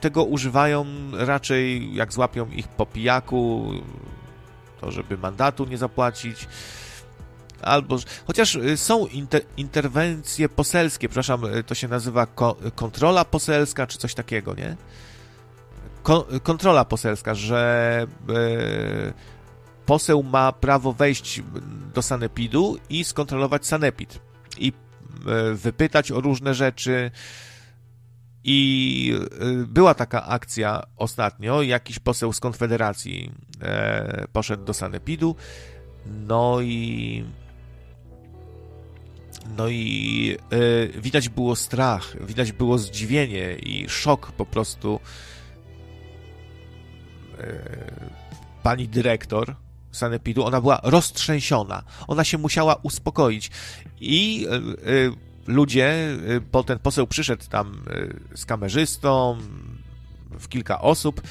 tego 0.00 0.24
używają 0.24 0.86
raczej 1.12 1.94
jak 1.94 2.12
złapią 2.12 2.50
ich 2.50 2.68
po 2.68 2.86
pijaku, 2.86 3.70
to 4.80 4.90
żeby 4.90 5.18
mandatu 5.18 5.64
nie 5.64 5.78
zapłacić, 5.78 6.48
albo 7.62 7.98
chociaż 8.26 8.54
y, 8.54 8.76
są 8.76 9.06
inter, 9.06 9.42
interwencje 9.56 10.48
poselskie, 10.48 11.08
przepraszam, 11.08 11.44
y, 11.44 11.64
to 11.64 11.74
się 11.74 11.88
nazywa 11.88 12.26
ko, 12.26 12.56
kontrola 12.74 13.24
poselska, 13.24 13.86
czy 13.86 13.98
coś 13.98 14.14
takiego, 14.14 14.54
nie? 14.54 14.76
Ko, 16.02 16.26
kontrola 16.42 16.84
poselska, 16.84 17.34
że 17.34 18.06
e, 18.28 19.12
poseł 19.86 20.22
ma 20.22 20.52
prawo 20.52 20.92
wejść 20.92 21.42
do 21.94 22.02
sanepidu 22.02 22.78
i 22.90 23.04
skontrolować 23.04 23.66
sanepid 23.66 24.20
i 24.58 24.72
e, 25.26 25.54
wypytać 25.54 26.12
o 26.12 26.20
różne 26.20 26.54
rzeczy. 26.54 27.10
I 28.44 29.14
była 29.66 29.94
taka 29.94 30.26
akcja 30.26 30.82
ostatnio, 30.96 31.62
jakiś 31.62 31.98
poseł 31.98 32.32
z 32.32 32.40
Konfederacji 32.40 33.32
e, 33.62 34.26
poszedł 34.32 34.64
do 34.64 34.74
sanepidu, 34.74 35.36
no 36.06 36.60
i 36.60 37.24
no 39.56 39.68
i 39.68 40.36
y, 40.52 41.00
widać 41.00 41.28
było 41.28 41.56
strach, 41.56 42.26
widać 42.26 42.52
było 42.52 42.78
zdziwienie 42.78 43.54
i 43.54 43.88
szok 43.88 44.32
po 44.32 44.46
prostu. 44.46 45.00
Y, 47.40 47.44
pani 48.62 48.88
dyrektor 48.88 49.56
Sanepidu, 49.92 50.44
ona 50.44 50.60
była 50.60 50.80
roztrzęsiona. 50.82 51.82
Ona 52.08 52.24
się 52.24 52.38
musiała 52.38 52.74
uspokoić. 52.82 53.50
I 54.00 54.46
y, 54.86 55.12
ludzie, 55.46 56.16
bo 56.52 56.64
ten 56.64 56.78
poseł 56.78 57.06
przyszedł 57.06 57.44
tam 57.48 57.84
z 58.34 58.46
kamerzystą, 58.46 59.38
w 60.30 60.48
kilka 60.48 60.80
osób, 60.80 61.22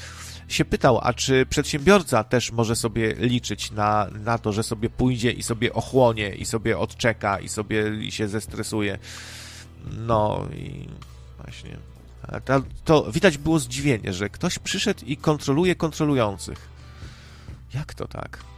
się 0.52 0.64
pytał, 0.64 0.98
a 1.02 1.12
czy 1.12 1.46
przedsiębiorca 1.46 2.24
też 2.24 2.52
może 2.52 2.76
sobie 2.76 3.14
liczyć 3.14 3.70
na, 3.70 4.06
na 4.24 4.38
to, 4.38 4.52
że 4.52 4.62
sobie 4.62 4.90
pójdzie 4.90 5.30
i 5.30 5.42
sobie 5.42 5.72
ochłonie, 5.72 6.34
i 6.34 6.44
sobie 6.44 6.78
odczeka, 6.78 7.40
i 7.40 7.48
sobie 7.48 8.04
i 8.04 8.12
się 8.12 8.28
zestresuje. 8.28 8.98
No 9.96 10.48
i 10.56 10.88
właśnie. 11.38 11.76
To, 12.44 12.62
to 12.84 13.12
widać 13.12 13.38
było 13.38 13.58
zdziwienie, 13.58 14.12
że 14.12 14.28
ktoś 14.28 14.58
przyszedł 14.58 15.04
i 15.06 15.16
kontroluje 15.16 15.74
kontrolujących. 15.74 16.68
Jak 17.74 17.94
to 17.94 18.08
tak? 18.08 18.49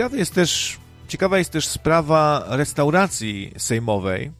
Ciekawy 0.00 0.18
jest 0.18 0.34
też, 0.34 0.78
ciekawa 1.08 1.38
jest 1.38 1.50
też 1.50 1.66
sprawa 1.66 2.44
restauracji 2.48 3.52
sejmowej. 3.58 4.30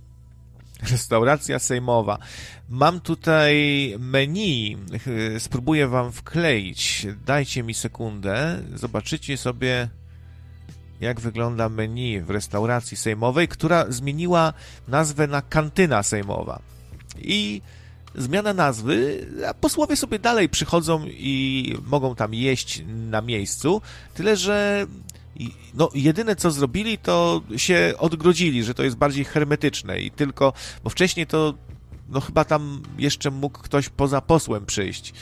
Restauracja 0.90 1.58
sejmowa. 1.58 2.18
Mam 2.68 3.00
tutaj 3.00 3.54
menu, 3.98 4.76
spróbuję 5.38 5.88
wam 5.88 6.12
wkleić. 6.12 7.06
Dajcie 7.26 7.62
mi 7.62 7.74
sekundę. 7.74 8.62
Zobaczycie 8.74 9.36
sobie, 9.36 9.88
jak 11.00 11.20
wygląda 11.20 11.68
menu 11.68 12.20
w 12.20 12.30
restauracji 12.30 12.96
sejmowej, 12.96 13.48
która 13.48 13.84
zmieniła 13.88 14.52
nazwę 14.88 15.26
na 15.26 15.42
kantyna 15.42 16.02
sejmowa. 16.02 16.62
I 17.18 17.62
zmiana 18.14 18.54
nazwy, 18.54 19.26
a 19.48 19.54
posłowie 19.54 19.96
sobie 19.96 20.18
dalej 20.18 20.48
przychodzą 20.48 21.04
i 21.06 21.76
mogą 21.86 22.14
tam 22.14 22.34
jeść 22.34 22.82
na 22.86 23.20
miejscu, 23.20 23.82
tyle 24.14 24.36
że 24.36 24.86
no, 25.74 25.88
jedyne 25.94 26.36
co 26.36 26.50
zrobili, 26.50 26.98
to 26.98 27.42
się 27.56 27.94
odgrodzili, 27.98 28.64
że 28.64 28.74
to 28.74 28.82
jest 28.82 28.96
bardziej 28.96 29.24
hermetyczne 29.24 30.00
i 30.00 30.10
tylko, 30.10 30.52
bo 30.84 30.90
wcześniej 30.90 31.26
to 31.26 31.54
no 32.08 32.20
chyba 32.20 32.44
tam 32.44 32.82
jeszcze 32.98 33.30
mógł 33.30 33.58
ktoś 33.58 33.88
poza 33.88 34.20
posłem 34.20 34.66
przyjść 34.66 35.12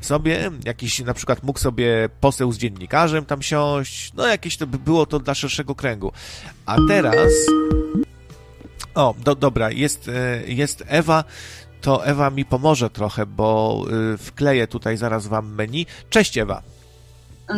sobie, 0.00 0.50
jakiś 0.64 0.98
na 0.98 1.14
przykład 1.14 1.42
mógł 1.42 1.58
sobie 1.58 2.08
poseł 2.20 2.52
z 2.52 2.58
dziennikarzem 2.58 3.24
tam 3.24 3.42
siąść, 3.42 4.12
no 4.14 4.26
jakieś 4.26 4.56
to 4.56 4.66
by 4.66 4.78
było 4.78 5.06
to 5.06 5.18
dla 5.18 5.34
szerszego 5.34 5.74
kręgu. 5.74 6.12
A 6.66 6.76
teraz 6.88 7.32
o, 8.94 9.14
do, 9.24 9.34
dobra, 9.34 9.70
jest, 9.70 10.08
e, 10.08 10.42
jest 10.46 10.84
Ewa, 10.86 11.24
to 11.80 12.06
Ewa 12.06 12.30
mi 12.30 12.44
pomoże 12.44 12.90
trochę, 12.90 13.26
bo 13.26 13.84
e, 14.14 14.18
wkleję 14.18 14.66
tutaj 14.66 14.96
zaraz 14.96 15.26
wam 15.26 15.54
menu. 15.54 15.86
Cześć 16.10 16.38
Ewa. 16.38 16.62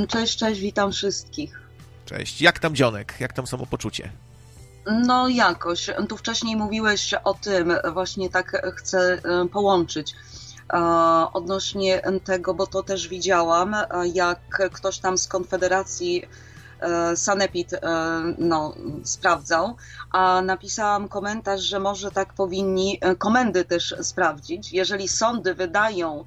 Cześć, 0.09 0.39
cześć, 0.39 0.61
witam 0.61 0.93
wszystkich. 0.93 1.70
Cześć. 2.11 2.43
Jak 2.43 2.59
tam 2.59 2.75
dzionek? 2.75 3.15
Jak 3.21 3.33
tam 3.33 3.47
samopoczucie? 3.47 4.11
No 4.87 5.29
jakoś. 5.29 5.91
Tu 6.09 6.17
wcześniej 6.17 6.57
mówiłeś 6.57 7.15
o 7.25 7.35
tym, 7.35 7.73
właśnie 7.93 8.31
tak 8.31 8.63
chcę 8.77 8.99
e, 8.99 9.49
połączyć 9.49 10.15
e, 10.73 10.77
odnośnie 11.33 12.03
tego, 12.25 12.55
bo 12.55 12.67
to 12.67 12.83
też 12.83 13.09
widziałam, 13.09 13.75
e, 13.75 13.87
jak 14.15 14.41
ktoś 14.73 14.99
tam 14.99 15.19
z 15.19 15.29
Konfederacji 15.29 16.23
Sanepid 17.15 17.71
no, 18.39 18.75
sprawdzał, 19.05 19.77
a 20.13 20.43
napisałam 20.43 21.09
komentarz, 21.09 21.61
że 21.61 21.81
może 21.81 22.11
tak 22.11 22.35
powinni 22.35 23.01
komendy 23.19 23.65
też 23.65 23.95
sprawdzić. 24.03 24.73
Jeżeli 24.73 25.09
sądy 25.09 25.55
wydają 25.55 26.25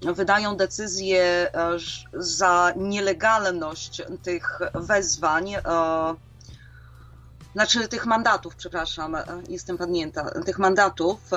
wydają 0.00 0.56
decyzje 0.56 1.22
e, 1.54 1.78
za 2.14 2.72
nielegalność 2.76 4.02
tych 4.22 4.58
wezwań, 4.74 5.54
e, 5.54 5.60
znaczy 7.52 7.88
tych 7.88 8.06
mandatów, 8.06 8.56
przepraszam, 8.56 9.14
e, 9.14 9.24
jestem 9.48 9.78
padnięta, 9.78 10.30
tych 10.44 10.58
mandatów 10.58 11.30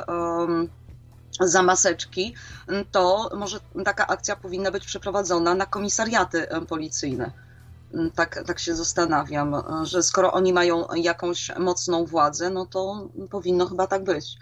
za 1.39 1.63
maseczki, 1.63 2.35
to 2.91 3.29
może 3.35 3.59
taka 3.85 4.07
akcja 4.07 4.35
powinna 4.35 4.71
być 4.71 4.85
przeprowadzona 4.85 5.55
na 5.55 5.65
komisariaty 5.65 6.47
policyjne. 6.69 7.31
Tak, 8.15 8.43
tak 8.47 8.59
się 8.59 8.75
zastanawiam, 8.75 9.55
że 9.83 10.03
skoro 10.03 10.33
oni 10.33 10.53
mają 10.53 10.87
jakąś 10.95 11.51
mocną 11.59 12.05
władzę, 12.05 12.49
no 12.49 12.65
to 12.65 13.07
powinno 13.29 13.65
chyba 13.65 13.87
tak 13.87 14.03
być. 14.03 14.37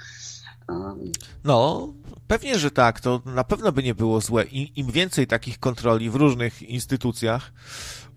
No, 1.44 1.94
pewnie, 2.30 2.60
że 2.60 2.72
tak. 2.72 3.00
To 3.00 3.22
na 3.26 3.44
pewno 3.44 3.72
by 3.72 3.84
nie 3.84 3.96
było 3.96 4.22
złe. 4.22 4.46
I, 4.46 4.80
Im 4.80 4.92
więcej 4.92 5.28
takich 5.28 5.60
kontroli 5.60 6.10
w 6.10 6.16
różnych 6.16 6.62
instytucjach, 6.62 7.54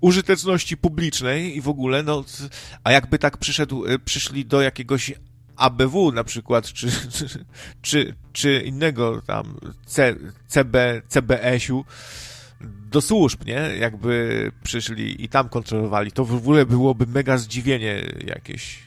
użyteczności 0.01 0.77
publicznej 0.77 1.57
i 1.57 1.61
w 1.61 1.69
ogóle, 1.69 2.03
no, 2.03 2.25
a 2.85 2.93
jakby 2.93 3.19
tak 3.19 3.37
przyszedł, 3.37 3.87
y, 3.87 3.99
przyszli 3.99 4.45
do 4.45 4.63
jakiegoś 4.63 5.13
ABW 5.57 6.13
na 6.13 6.25
przykład, 6.25 6.73
czy, 6.73 6.91
czy, 7.13 7.45
czy, 7.83 8.15
czy 8.33 8.63
innego 8.67 9.23
tam 9.27 9.57
C, 9.87 10.17
CB, 10.49 11.03
CBS-u 11.09 11.85
do 12.91 13.01
służb, 13.01 13.47
nie? 13.47 13.77
Jakby 13.81 14.51
przyszli 14.63 15.25
i 15.25 15.29
tam 15.29 15.49
kontrolowali, 15.49 16.13
to 16.13 16.25
w 16.25 16.35
ogóle 16.35 16.67
byłoby 16.67 17.07
mega 17.07 17.39
zdziwienie 17.39 18.13
jakieś. 18.27 18.85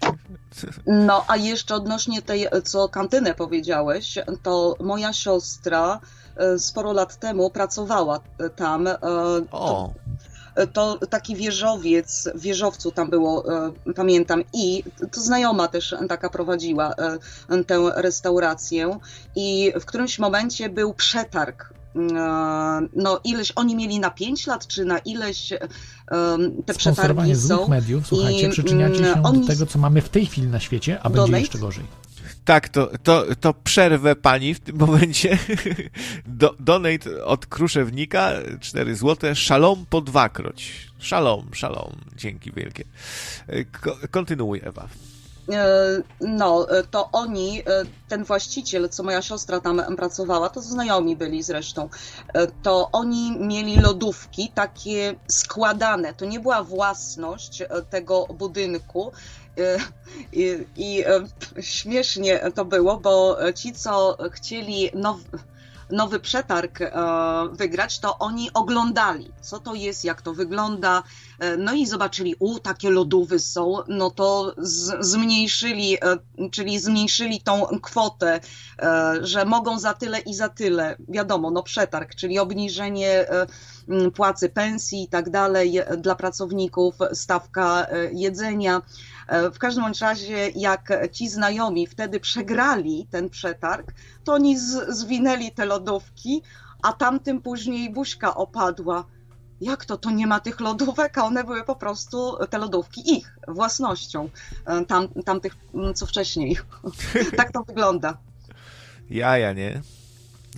No, 0.86 1.26
a 1.28 1.38
jeszcze 1.38 1.76
odnośnie 1.76 2.22
tej, 2.22 2.48
co 2.64 2.90
kantynę 2.90 3.34
powiedziałeś, 3.34 4.18
to 4.44 4.76
moja 4.80 5.14
siostra 5.14 6.00
e, 6.36 6.60
sporo 6.60 6.94
lat 6.94 7.16
temu 7.20 7.50
pracowała 7.50 8.20
tam. 8.56 8.88
e, 8.88 8.98
O, 9.52 9.94
To, 10.74 10.98
to 10.98 11.08
taki 11.08 11.36
wieżowiec, 11.36 12.30
w 12.36 12.42
wieżowcu 12.42 12.92
tam 12.92 13.10
było, 13.10 13.66
e, 13.66 13.72
pamiętam, 13.96 14.44
i 14.54 14.84
to 15.12 15.22
znajoma 15.22 15.68
też 15.68 15.96
taka 16.10 16.30
prowadziła 16.30 16.94
tę 17.68 17.92
restaurację 17.96 19.00
i 19.36 19.74
w 19.82 19.86
którymś 19.86 20.20
momencie 20.20 20.70
był 20.70 20.94
przetarg. 20.94 21.74
No, 22.96 23.20
ileś 23.24 23.52
oni 23.56 23.76
mieli 23.76 24.00
na 24.00 24.10
5 24.12 24.48
lat, 24.48 24.68
czy 24.68 24.86
na 24.86 24.98
ileś 24.98 25.52
e, 25.52 25.60
te 26.66 26.74
przetargi 26.74 27.36
są. 27.36 27.68
mediów, 27.68 28.08
słuchajcie, 28.08 28.48
I, 28.48 28.52
przyczyniacie 28.52 28.96
się 28.98 29.06
mm, 29.06 29.26
oni- 29.26 29.42
do 29.42 29.48
tego, 29.48 29.66
co 29.66 29.80
mamy 29.80 30.02
w 30.02 30.10
tej 30.10 30.26
chwili 30.26 30.48
na 30.48 30.60
świecie, 30.60 31.00
a 31.00 31.10
będzie 31.10 31.22
Donate? 31.22 31.40
jeszcze 31.40 31.60
gorzej. 31.60 31.84
tak, 32.46 32.70
to, 32.70 32.90
to, 33.04 33.26
to 33.40 33.54
przerwę 33.54 34.16
pani 34.16 34.54
w 34.54 34.60
tym 34.60 34.78
momencie. 34.78 35.38
Do, 36.28 36.56
donate 36.60 37.26
od 37.26 37.46
Kruszewnika, 37.46 38.32
4 38.60 38.96
złote, 38.96 39.36
szalom 39.36 39.86
po 39.90 40.02
dwakroć. 40.02 40.72
Szalom, 41.00 41.48
szalom, 41.54 41.92
dzięki 42.18 42.52
wielkie. 42.52 42.84
E, 43.48 43.66
Ko, 43.66 43.98
kontynuuj, 44.12 44.62
Ewa. 44.64 44.88
E, 45.52 46.02
No, 46.22 46.70
e, 46.70 46.84
to 46.84 47.10
oni, 47.12 47.60
e, 47.60 47.64
ten 48.08 48.24
właściciel, 48.24 48.90
co 48.90 49.04
moja 49.04 49.22
siostra 49.22 49.60
tam 49.60 49.82
pracowała, 49.96 50.50
to 50.50 50.62
znajomi 50.62 51.16
byli 51.16 51.44
zresztą, 51.44 51.90
to 52.64 52.90
oni 52.92 53.38
mieli 53.40 53.80
lodówki 53.80 54.52
takie 54.56 55.16
składane. 55.28 56.14
To 56.14 56.26
nie 56.26 56.40
była 56.40 56.64
własność 56.64 57.64
tego 57.90 58.26
budynku. 58.26 59.12
I, 60.34 60.66
i 60.76 61.04
śmiesznie 61.62 62.40
to 62.56 62.66
było, 62.66 62.98
bo 62.98 63.38
ci, 63.56 63.74
co 63.74 64.18
chcieli 64.32 64.90
now, 64.94 65.18
nowy 65.90 66.20
przetarg 66.20 66.82
e, 66.82 66.92
wygrać, 67.52 68.00
to 68.00 68.18
oni 68.18 68.54
oglądali, 68.54 69.32
co 69.42 69.60
to 69.60 69.76
jest, 69.76 70.06
jak 70.06 70.22
to 70.22 70.34
wygląda, 70.34 71.04
E, 71.40 71.58
No 71.58 71.74
i 71.74 71.86
zobaczyli, 71.86 72.36
u, 72.40 72.60
takie 72.60 72.90
lodówy 72.90 73.40
są, 73.40 73.78
no 73.88 74.12
to 74.12 74.56
zmniejszyli, 75.00 75.98
e, 76.04 76.18
czyli 76.52 76.80
zmniejszyli 76.80 77.42
tą 77.42 77.66
kwotę, 77.82 78.40
że 79.22 79.46
mogą 79.46 79.80
za 79.80 79.94
tyle 79.94 80.20
i 80.20 80.34
za 80.34 80.50
tyle. 80.50 80.96
Wiadomo, 81.10 81.52
no 81.52 81.64
przetarg, 81.64 82.16
czyli 82.16 82.40
obniżenie 82.40 83.26
płacy 84.16 84.50
pensji 84.50 85.04
i 85.04 85.08
tak 85.08 85.30
dalej 85.30 85.80
dla 85.98 86.16
pracowników, 86.16 86.96
stawka 87.14 87.88
jedzenia. 88.12 88.82
E, 89.28 89.52
W 89.52 89.60
każdym 89.60 89.86
razie, 90.02 90.50
jak 90.50 91.10
ci 91.12 91.30
znajomi 91.30 91.88
wtedy 91.88 92.20
przegrali 92.20 93.08
ten 93.12 93.30
przetarg, 93.30 93.94
to 94.24 94.34
oni 94.34 94.60
zwinęli 94.90 95.52
te 95.52 95.66
lodówki, 95.66 96.42
a 96.84 96.94
tamtym 96.94 97.42
później 97.42 97.90
buźka 97.94 98.36
opadła. 98.36 99.06
Jak 99.62 99.86
to, 99.86 99.98
to 99.98 100.12
nie 100.12 100.28
ma 100.28 100.40
tych 100.40 100.60
lodówek, 100.60 101.18
a 101.18 101.26
one 101.26 101.44
były 101.44 101.64
po 101.64 101.76
prostu 101.76 102.38
te 102.50 102.58
lodówki 102.58 103.18
ich 103.18 103.38
własnością, 103.48 104.30
e, 104.66 104.86
tam, 104.86 105.08
tamtych, 105.08 105.56
co 105.96 106.06
wcześniej. 106.06 106.58
tak 107.38 107.52
to 107.52 107.64
wygląda. 107.64 108.18
Jaja, 109.10 109.54
nie? 109.54 109.82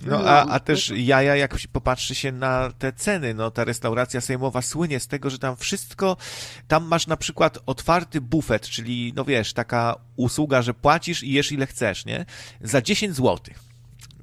No, 0.06 0.18
No. 0.18 0.28
a, 0.30 0.46
a 0.46 0.60
też 0.60 0.92
jaja, 0.96 1.36
jak 1.36 1.54
popatrzy 1.72 2.14
się 2.14 2.32
na 2.32 2.70
te 2.78 2.92
ceny, 2.92 3.34
no 3.34 3.50
ta 3.50 3.64
restauracja 3.64 4.20
sejmowa 4.20 4.62
słynie 4.62 5.00
z 5.00 5.06
tego, 5.06 5.30
że 5.30 5.38
tam 5.38 5.56
wszystko, 5.56 6.16
tam 6.68 6.84
masz 6.84 7.06
na 7.06 7.16
przykład 7.16 7.58
otwarty 7.66 8.20
bufet, 8.20 8.68
czyli, 8.68 9.12
no 9.16 9.24
wiesz, 9.24 9.52
taka 9.52 9.96
usługa, 10.16 10.62
że 10.62 10.74
płacisz 10.74 11.22
i 11.22 11.32
jesz 11.32 11.52
ile 11.52 11.66
chcesz, 11.66 12.04
nie? 12.06 12.24
Za 12.60 12.82
10 12.82 13.14
złotych. 13.14 13.67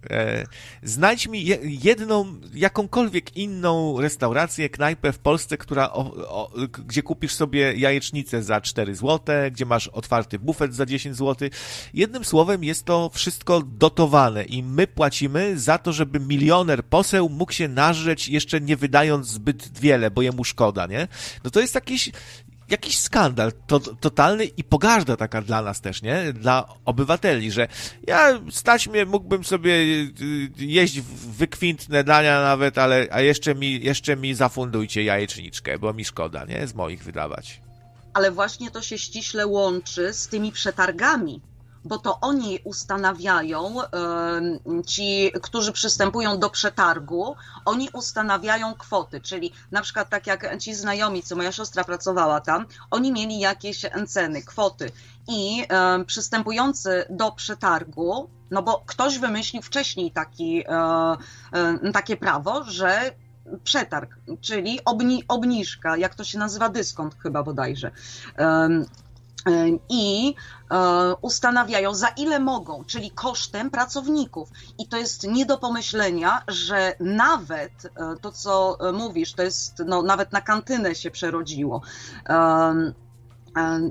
E, 0.10 0.46
Znajdź 0.84 1.28
mi 1.28 1.46
je- 1.46 1.60
jedną, 1.64 2.36
jakąkolwiek 2.54 3.38
inną 3.38 4.02
restaurację, 4.02 4.70
knajpę 4.70 5.12
w 5.14 5.20
Polsce, 5.20 5.58
która, 5.58 5.92
o, 5.92 6.14
o, 6.30 6.52
gdzie 6.88 7.04
kupisz 7.04 7.34
sobie 7.34 7.74
jajecznicę 7.74 8.44
za 8.44 8.62
4 8.62 8.96
zł, 8.96 9.20
gdzie 9.52 9.66
masz 9.66 9.88
otwarty 9.88 10.40
bufet 10.40 10.76
za 10.76 10.86
10 10.86 11.18
zł. 11.18 11.50
Jednym 11.94 12.26
słowem 12.26 12.64
jest 12.64 12.86
to 12.86 13.10
wszystko 13.14 13.62
dotowane 13.62 14.44
i 14.44 14.64
my 14.64 14.88
płacimy 14.88 15.60
za 15.60 15.78
to, 15.78 15.94
żeby 15.94 16.20
milioner 16.20 16.84
poseł 16.86 17.30
mógł 17.30 17.52
się 17.52 17.68
nażreć 17.68 18.28
jeszcze 18.30 18.62
nie 18.62 18.76
wydając 18.78 19.28
zbyt 19.28 19.80
wiele, 19.80 20.12
bo 20.12 20.22
jemu 20.22 20.44
szkoda, 20.44 20.88
nie? 20.88 21.08
No 21.44 21.52
to 21.52 21.60
jest 21.60 21.76
jakiś, 21.76 22.12
jakiś 22.70 23.00
skandal 23.00 23.52
to, 23.68 23.80
totalny 23.80 24.46
i 24.46 24.64
pogarda 24.64 25.18
taka 25.18 25.42
dla 25.42 25.62
nas 25.62 25.82
też, 25.82 26.02
nie? 26.02 26.34
Dla 26.34 26.68
obywateli, 26.86 27.52
że 27.52 27.68
ja 28.08 28.40
stać 28.52 28.88
mnie, 28.88 29.06
mógłbym 29.06 29.44
sobie 29.44 29.72
y, 29.72 30.12
jeść 30.58 31.02
wykwintne 31.28 32.04
dania 32.04 32.42
nawet, 32.42 32.78
ale 32.78 33.08
a 33.12 33.22
jeszcze 33.22 33.56
mi, 33.56 33.84
jeszcze 33.84 34.16
mi 34.16 34.34
zafundujcie 34.34 35.04
jajeczniczkę, 35.04 35.80
bo 35.80 35.94
mi 35.94 36.06
szkoda, 36.06 36.46
nie? 36.46 36.68
Z 36.68 36.76
moich 36.76 37.04
wydawać. 37.04 37.62
Ale 38.14 38.32
właśnie 38.32 38.72
to 38.72 38.82
się 38.82 38.98
ściśle 38.98 39.48
łączy 39.48 40.14
z 40.14 40.28
tymi 40.28 40.52
przetargami, 40.52 41.42
bo 41.86 41.98
to 41.98 42.20
oni 42.20 42.60
ustanawiają, 42.64 43.76
ci, 44.88 45.32
którzy 45.42 45.72
przystępują 45.72 46.40
do 46.40 46.50
przetargu, 46.50 47.36
oni 47.66 47.90
ustanawiają 47.94 48.74
kwoty, 48.74 49.22
czyli 49.22 49.52
na 49.72 49.82
przykład 49.82 50.10
tak 50.10 50.28
jak 50.28 50.58
ci 50.58 50.76
znajomi, 50.76 51.24
co 51.24 51.36
moja 51.36 51.52
siostra 51.52 51.84
pracowała 51.84 52.42
tam, 52.42 52.66
oni 52.92 53.12
mieli 53.12 53.40
jakieś 53.40 53.86
ceny, 54.08 54.42
kwoty 54.42 54.92
i 55.28 55.68
przystępujący 56.06 57.06
do 57.10 57.32
przetargu, 57.32 58.30
no 58.52 58.64
bo 58.64 58.84
ktoś 58.86 59.20
wymyślił 59.20 59.62
wcześniej 59.62 60.12
taki, 60.12 60.64
e, 60.68 61.18
e, 61.52 61.92
takie 61.92 62.18
prawo, 62.18 62.64
że 62.64 63.12
przetarg, 63.64 64.16
czyli 64.42 64.80
obni, 64.86 65.24
obniżka, 65.28 65.98
jak 65.98 66.16
to 66.16 66.24
się 66.24 66.40
nazywa, 66.40 66.70
dyskont 66.70 67.16
chyba 67.16 67.44
bodajże. 67.44 67.92
I 69.90 70.36
e, 70.72 71.16
ustanawiają 71.22 71.94
za 71.94 72.08
ile 72.08 72.40
mogą, 72.40 72.84
czyli 72.84 73.12
kosztem 73.12 73.72
pracowników. 73.72 74.50
I 74.78 74.88
to 74.88 74.98
jest 74.98 75.24
nie 75.24 75.46
do 75.46 75.58
pomyślenia, 75.58 76.44
że 76.48 76.96
nawet 77.00 77.72
e, 77.86 78.16
to, 78.22 78.32
co 78.32 78.78
e, 78.90 78.92
mówisz, 78.92 79.34
to 79.34 79.44
jest 79.44 79.84
no, 79.86 80.02
nawet 80.02 80.32
na 80.32 80.42
kantynę 80.42 80.96
się 80.96 81.12
przerodziło. 81.12 81.82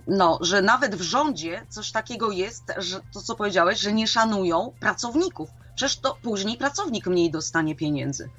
No, 0.07 0.38
że 0.40 0.62
nawet 0.62 0.94
w 0.94 1.02
rządzie 1.02 1.66
coś 1.68 1.92
takiego 1.92 2.30
jest, 2.30 2.64
że 2.78 3.00
to 3.12 3.22
co 3.22 3.36
powiedziałeś, 3.36 3.80
że 3.80 3.92
nie 3.92 4.07
szanują 4.07 4.72
pracowników. 4.80 5.50
Przecież 5.74 5.96
to 5.96 6.16
później 6.22 6.57
pracownik 6.57 7.07
mniej 7.07 7.30
dostanie 7.30 7.74
pieniędzy. 7.74 8.30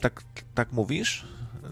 Tak, 0.00 0.22
tak 0.54 0.72
mówisz? 0.72 1.26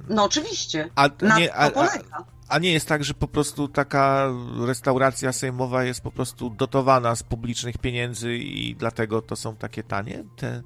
No 0.09 0.25
oczywiście. 0.25 0.91
A 0.95 1.09
Na 1.21 1.39
nie, 1.39 1.49
to 1.49 1.55
a, 1.55 1.59
a, 1.59 1.71
polega. 1.71 2.05
a 2.11 2.36
nie 2.61 2.73
jest 2.73 2.89
tak, 2.89 3.05
że 3.05 3.15
po 3.15 3.29
prostu 3.29 3.69
taka 3.69 4.29
restauracja 4.67 5.33
sejmowa 5.33 5.85
jest 5.85 6.01
po 6.01 6.11
prostu 6.11 6.51
dotowana 6.51 7.17
z 7.17 7.23
publicznych 7.23 7.79
pieniędzy 7.79 8.37
i 8.37 8.77
dlatego 8.77 9.23
to 9.23 9.37
są 9.37 9.57
takie 9.57 9.83
tanie 9.83 10.25
te 10.37 10.63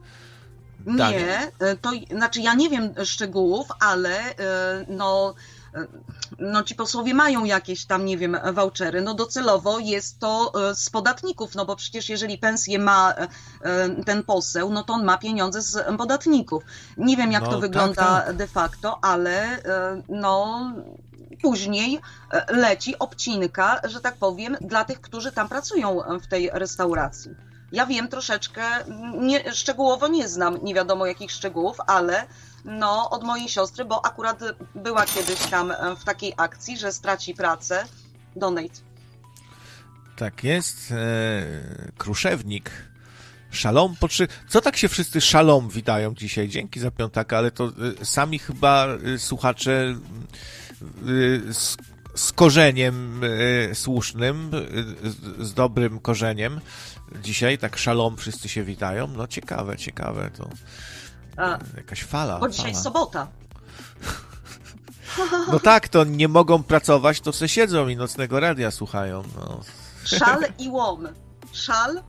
dania? 0.87 1.19
Nie, 1.19 1.53
e, 1.59 1.77
to 1.77 1.91
znaczy 2.17 2.41
ja 2.41 2.55
nie 2.55 2.71
wiem 2.71 2.95
szczegółów, 3.05 3.69
ale 3.81 4.19
e, 4.19 4.35
no, 4.89 5.35
e, 5.75 5.87
no 6.39 6.63
ci 6.63 6.75
posłowie 6.75 7.15
mają 7.15 7.45
jakieś 7.45 7.85
tam, 7.85 8.05
nie 8.05 8.19
wiem, 8.19 8.37
vouchery. 8.53 9.01
No 9.01 9.15
docelowo 9.15 9.79
jest 9.79 10.19
to 10.19 10.53
z 10.75 10.91
podatników, 10.91 11.55
no 11.55 11.67
bo 11.67 11.77
przecież 11.77 12.09
jeżeli 12.09 12.39
pensję 12.39 12.79
ma 12.79 13.15
ten 14.07 14.23
poseł, 14.23 14.71
no 14.71 14.85
to 14.85 14.93
on 14.93 15.05
ma 15.05 15.19
pieniądze 15.19 15.63
z 15.63 15.97
podatników. 15.99 16.63
Nie 16.97 17.17
wiem 17.17 17.33
jak 17.33 17.43
No, 17.43 17.49
to 17.49 17.53
tak, 17.53 17.61
wygląda 17.61 18.21
tak. 18.21 18.37
de 18.37 18.47
facto, 18.47 18.99
ale 19.05 19.63
no 20.09 20.65
później 21.43 22.01
e, 22.31 22.57
leci 22.57 22.99
obcinka, 22.99 23.81
że 23.85 24.01
tak 24.01 24.17
powiem, 24.17 24.57
dla 24.61 24.85
tych, 24.85 25.01
którzy 25.01 25.33
tam 25.33 25.49
pracują 25.49 25.99
w 26.23 26.27
tej 26.27 26.51
restauracji. 26.53 27.31
Ja 27.73 27.87
wiem 27.87 28.09
troszeczkę, 28.09 28.63
nie, 29.19 29.53
szczegółowo 29.53 30.09
nie 30.09 30.29
znam, 30.29 30.59
nie 30.63 30.75
wiadomo 30.75 31.07
jakich 31.07 31.31
szczegółów, 31.31 31.77
ale 31.87 32.27
no 32.65 33.11
od 33.11 33.25
mojej 33.25 33.49
siostry, 33.49 33.85
bo 33.85 34.07
akurat 34.07 34.41
była 34.75 35.07
kiedyś 35.07 35.39
tam 35.39 35.71
e, 35.71 35.97
w 35.97 36.05
takiej 36.05 36.35
akcji, 36.37 36.79
że 36.79 36.93
straci 36.93 37.35
pracę. 37.35 37.85
Donate. 38.37 38.81
Tak 40.17 40.45
jest. 40.45 40.93
E, 40.93 41.93
kruszewnik. 41.99 42.71
Szalom. 43.51 43.95
Co 44.49 44.61
tak 44.61 44.77
się 44.77 44.89
wszyscy 44.89 45.21
szalom 45.21 45.69
witają 45.69 46.15
dzisiaj? 46.15 46.49
Dzięki 46.49 46.81
za 46.81 46.91
piątaka, 46.91 47.39
ale 47.39 47.51
to 47.51 47.65
e, 48.01 48.05
sami 48.05 48.39
chyba 48.39 48.87
słuchacze 49.19 49.95
e, 50.83 51.49
s- 51.51 51.77
z 52.15 52.33
korzeniem 52.33 53.25
y, 53.25 53.71
słusznym, 53.75 54.51
y, 55.41 55.45
z 55.45 55.55
dobrym 55.55 56.01
korzeniem. 56.01 56.61
Dzisiaj 57.23 57.59
tak 57.59 57.77
szalom 57.79 58.17
wszyscy 58.17 58.49
się 58.49 58.65
witają. 58.65 59.07
No 59.07 59.27
ciekawe, 59.27 59.77
ciekawe 59.77 60.31
to. 60.39 60.49
A, 61.37 61.59
jakaś 61.77 62.05
fala. 62.05 62.39
Bo 62.39 62.49
dzisiaj 62.49 62.73
fala. 62.73 62.83
sobota. 62.85 63.27
No 65.53 65.61
tak, 65.61 65.89
to 65.89 66.05
nie 66.05 66.29
mogą 66.29 66.63
pracować, 66.63 67.21
to 67.21 67.33
se 67.33 67.49
siedzą 67.49 67.89
i 67.89 67.97
nocnego 67.97 68.41
radia 68.41 68.71
słuchają. 68.71 69.23
No. 69.37 69.61
Szal 70.05 70.39
i 70.59 70.69
łom. 70.69 71.09
Szal 71.53 72.03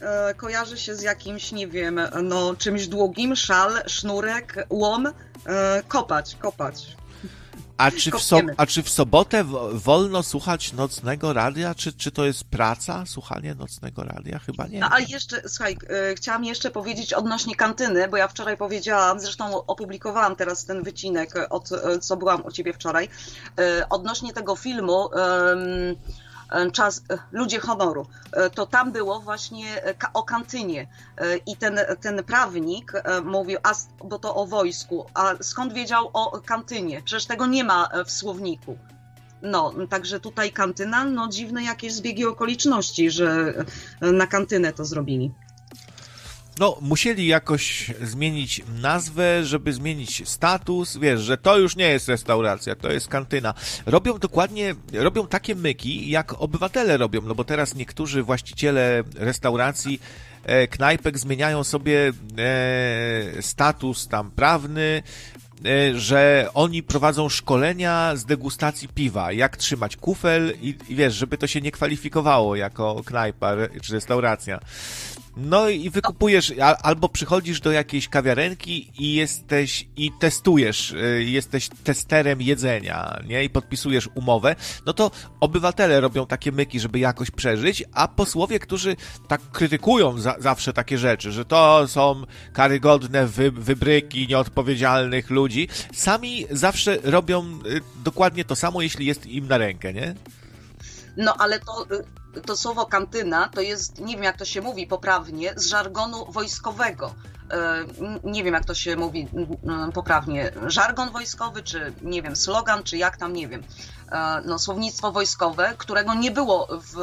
e, 0.00 0.34
kojarzy 0.34 0.78
się 0.78 0.94
z 0.94 1.02
jakimś, 1.02 1.52
nie 1.52 1.66
wiem, 1.68 2.00
no 2.22 2.54
czymś 2.58 2.86
długim, 2.88 3.36
szal, 3.36 3.72
sznurek, 3.86 4.66
łom, 4.70 5.06
e, 5.06 5.12
kopać, 5.88 6.36
kopać. 6.40 6.96
A 7.78 7.90
czy, 7.90 8.10
w 8.10 8.22
so, 8.22 8.40
a 8.56 8.66
czy 8.66 8.82
w 8.82 8.88
sobotę 8.88 9.44
wolno 9.72 10.22
słuchać 10.22 10.72
nocnego 10.72 11.32
radia? 11.32 11.74
Czy, 11.74 11.92
czy 11.92 12.10
to 12.10 12.24
jest 12.24 12.44
praca, 12.44 13.06
słuchanie 13.06 13.54
nocnego 13.54 14.04
radia? 14.04 14.38
Chyba 14.38 14.66
nie. 14.66 14.80
No 14.80 14.88
ale 14.90 15.04
jeszcze, 15.04 15.48
słuchaj, 15.48 15.76
e, 16.10 16.14
chciałam 16.14 16.44
jeszcze 16.44 16.70
powiedzieć 16.70 17.12
odnośnie 17.12 17.56
kantyny, 17.56 18.08
bo 18.08 18.16
ja 18.16 18.28
wczoraj 18.28 18.56
powiedziałam, 18.56 19.20
zresztą 19.20 19.66
opublikowałam 19.66 20.36
teraz 20.36 20.64
ten 20.64 20.82
wycinek, 20.82 21.34
od 21.50 21.72
e, 21.72 21.98
co 21.98 22.16
byłam 22.16 22.46
u 22.46 22.52
ciebie 22.52 22.72
wczoraj, 22.72 23.08
e, 23.58 23.88
odnośnie 23.88 24.32
tego 24.32 24.56
filmu. 24.56 25.10
E, 25.14 25.56
czas, 26.72 27.02
e, 27.10 27.18
ludzie 27.32 27.60
honoru, 27.60 28.06
e, 28.32 28.50
to 28.50 28.66
tam 28.66 28.92
było 28.92 29.20
właśnie 29.20 29.64
o 30.14 30.22
kantynie 30.22 30.86
i 31.46 31.56
ten, 31.56 31.80
ten 32.00 32.24
prawnik 32.24 32.92
mówił, 33.24 33.58
a, 33.62 33.72
bo 34.04 34.18
to 34.18 34.34
o 34.34 34.46
wojsku, 34.46 35.06
a 35.14 35.34
skąd 35.40 35.72
wiedział 35.72 36.10
o 36.12 36.40
kantynie? 36.44 37.02
Przecież 37.02 37.26
tego 37.26 37.46
nie 37.46 37.64
ma 37.64 37.88
w 38.06 38.10
słowniku. 38.10 38.78
No, 39.42 39.72
także 39.90 40.20
tutaj 40.20 40.52
kantyna, 40.52 41.04
no 41.04 41.28
dziwne 41.28 41.62
jakieś 41.62 41.92
zbiegi 41.92 42.26
okoliczności, 42.26 43.10
że 43.10 43.54
na 44.00 44.26
kantynę 44.26 44.72
to 44.72 44.84
zrobili. 44.84 45.32
No, 46.58 46.78
musieli 46.80 47.26
jakoś 47.26 47.90
zmienić 48.02 48.62
nazwę, 48.80 49.44
żeby 49.44 49.72
zmienić 49.72 50.28
status. 50.28 50.96
Wiesz, 50.96 51.20
że 51.20 51.36
to 51.36 51.58
już 51.58 51.76
nie 51.76 51.88
jest 51.88 52.08
restauracja, 52.08 52.74
to 52.74 52.92
jest 52.92 53.08
kantyna. 53.08 53.54
Robią 53.86 54.18
dokładnie, 54.18 54.74
robią 54.92 55.26
takie 55.26 55.54
myki, 55.54 56.10
jak 56.10 56.42
obywatele 56.42 56.96
robią, 56.96 57.20
no 57.20 57.34
bo 57.34 57.44
teraz 57.44 57.74
niektórzy 57.74 58.22
właściciele 58.22 59.02
restauracji, 59.16 60.00
e, 60.44 60.66
knajpek 60.66 61.18
zmieniają 61.18 61.64
sobie 61.64 62.12
e, 62.38 63.42
status 63.42 64.08
tam 64.08 64.30
prawny, 64.30 65.02
e, 65.64 65.98
że 65.98 66.48
oni 66.54 66.82
prowadzą 66.82 67.28
szkolenia 67.28 68.16
z 68.16 68.24
degustacji 68.24 68.88
piwa, 68.88 69.32
jak 69.32 69.56
trzymać 69.56 69.96
kufel 69.96 70.54
i, 70.62 70.74
i 70.88 70.94
wiesz, 70.94 71.14
żeby 71.14 71.38
to 71.38 71.46
się 71.46 71.60
nie 71.60 71.70
kwalifikowało 71.70 72.56
jako 72.56 73.02
knajpa 73.04 73.52
czy 73.82 73.92
restauracja. 73.92 74.60
No 75.40 75.68
i 75.68 75.90
wykupujesz, 75.90 76.54
albo 76.82 77.08
przychodzisz 77.08 77.60
do 77.60 77.72
jakiejś 77.72 78.08
kawiarenki 78.08 78.92
i 78.98 79.14
jesteś, 79.14 79.88
i 79.96 80.10
testujesz, 80.20 80.90
y, 80.90 81.24
jesteś 81.24 81.68
testerem 81.84 82.42
jedzenia, 82.42 83.20
nie? 83.26 83.44
I 83.44 83.50
podpisujesz 83.50 84.08
umowę, 84.14 84.56
no 84.86 84.92
to 84.92 85.10
obywatele 85.40 86.00
robią 86.00 86.26
takie 86.26 86.52
myki, 86.52 86.80
żeby 86.80 86.98
jakoś 86.98 87.30
przeżyć, 87.30 87.84
a 87.92 88.08
posłowie, 88.08 88.58
którzy 88.58 88.96
tak 89.28 89.40
krytykują 89.52 90.20
za, 90.20 90.36
zawsze 90.38 90.72
takie 90.72 90.98
rzeczy, 90.98 91.32
że 91.32 91.44
to 91.44 91.88
są 91.88 92.22
karygodne 92.52 93.26
wy, 93.26 93.50
wybryki 93.50 94.28
nieodpowiedzialnych 94.28 95.30
ludzi, 95.30 95.68
sami 95.92 96.46
zawsze 96.50 96.98
robią 97.02 97.44
y, 97.66 97.80
dokładnie 98.04 98.44
to 98.44 98.56
samo, 98.56 98.82
jeśli 98.82 99.06
jest 99.06 99.26
im 99.26 99.48
na 99.48 99.58
rękę, 99.58 99.92
nie? 99.92 100.14
No 101.16 101.34
ale 101.38 101.60
to 101.60 101.84
y, 101.84 102.04
to 102.46 102.56
słowo 102.56 102.86
kantyna 102.86 103.48
to 103.48 103.60
jest, 103.60 104.00
nie 104.00 104.14
wiem 104.14 104.24
jak 104.24 104.36
to 104.36 104.44
się 104.44 104.60
mówi 104.60 104.86
poprawnie, 104.86 105.52
z 105.56 105.66
żargonu 105.66 106.32
wojskowego. 106.32 107.14
E, 107.50 107.84
nie 108.24 108.44
wiem 108.44 108.54
jak 108.54 108.64
to 108.64 108.74
się 108.74 108.96
mówi 108.96 109.28
poprawnie. 109.94 110.52
Żargon 110.66 111.10
wojskowy, 111.10 111.62
czy 111.62 111.92
nie 112.02 112.22
wiem, 112.22 112.36
slogan, 112.36 112.82
czy 112.82 112.96
jak 112.96 113.16
tam, 113.16 113.32
nie 113.32 113.48
wiem. 113.48 113.62
E, 114.12 114.42
no, 114.44 114.58
słownictwo 114.58 115.12
wojskowe, 115.12 115.74
którego 115.78 116.14
nie 116.14 116.30
było 116.30 116.68
w 116.70 116.96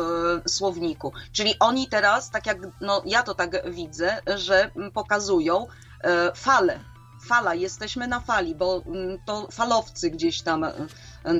słowniku. 0.49 1.13
Czyli 1.31 1.59
oni 1.59 1.87
teraz, 1.87 2.29
tak 2.29 2.45
jak 2.45 2.57
no, 2.81 3.01
ja 3.05 3.23
to 3.23 3.35
tak 3.35 3.71
widzę, 3.71 4.21
że 4.35 4.71
pokazują 4.93 5.67
e, 6.01 6.31
falę. 6.35 6.79
Fala, 7.27 7.55
jesteśmy 7.55 8.07
na 8.07 8.19
fali, 8.19 8.55
bo 8.55 8.83
to 9.25 9.47
falowcy 9.51 10.09
gdzieś 10.09 10.41
tam 10.41 10.65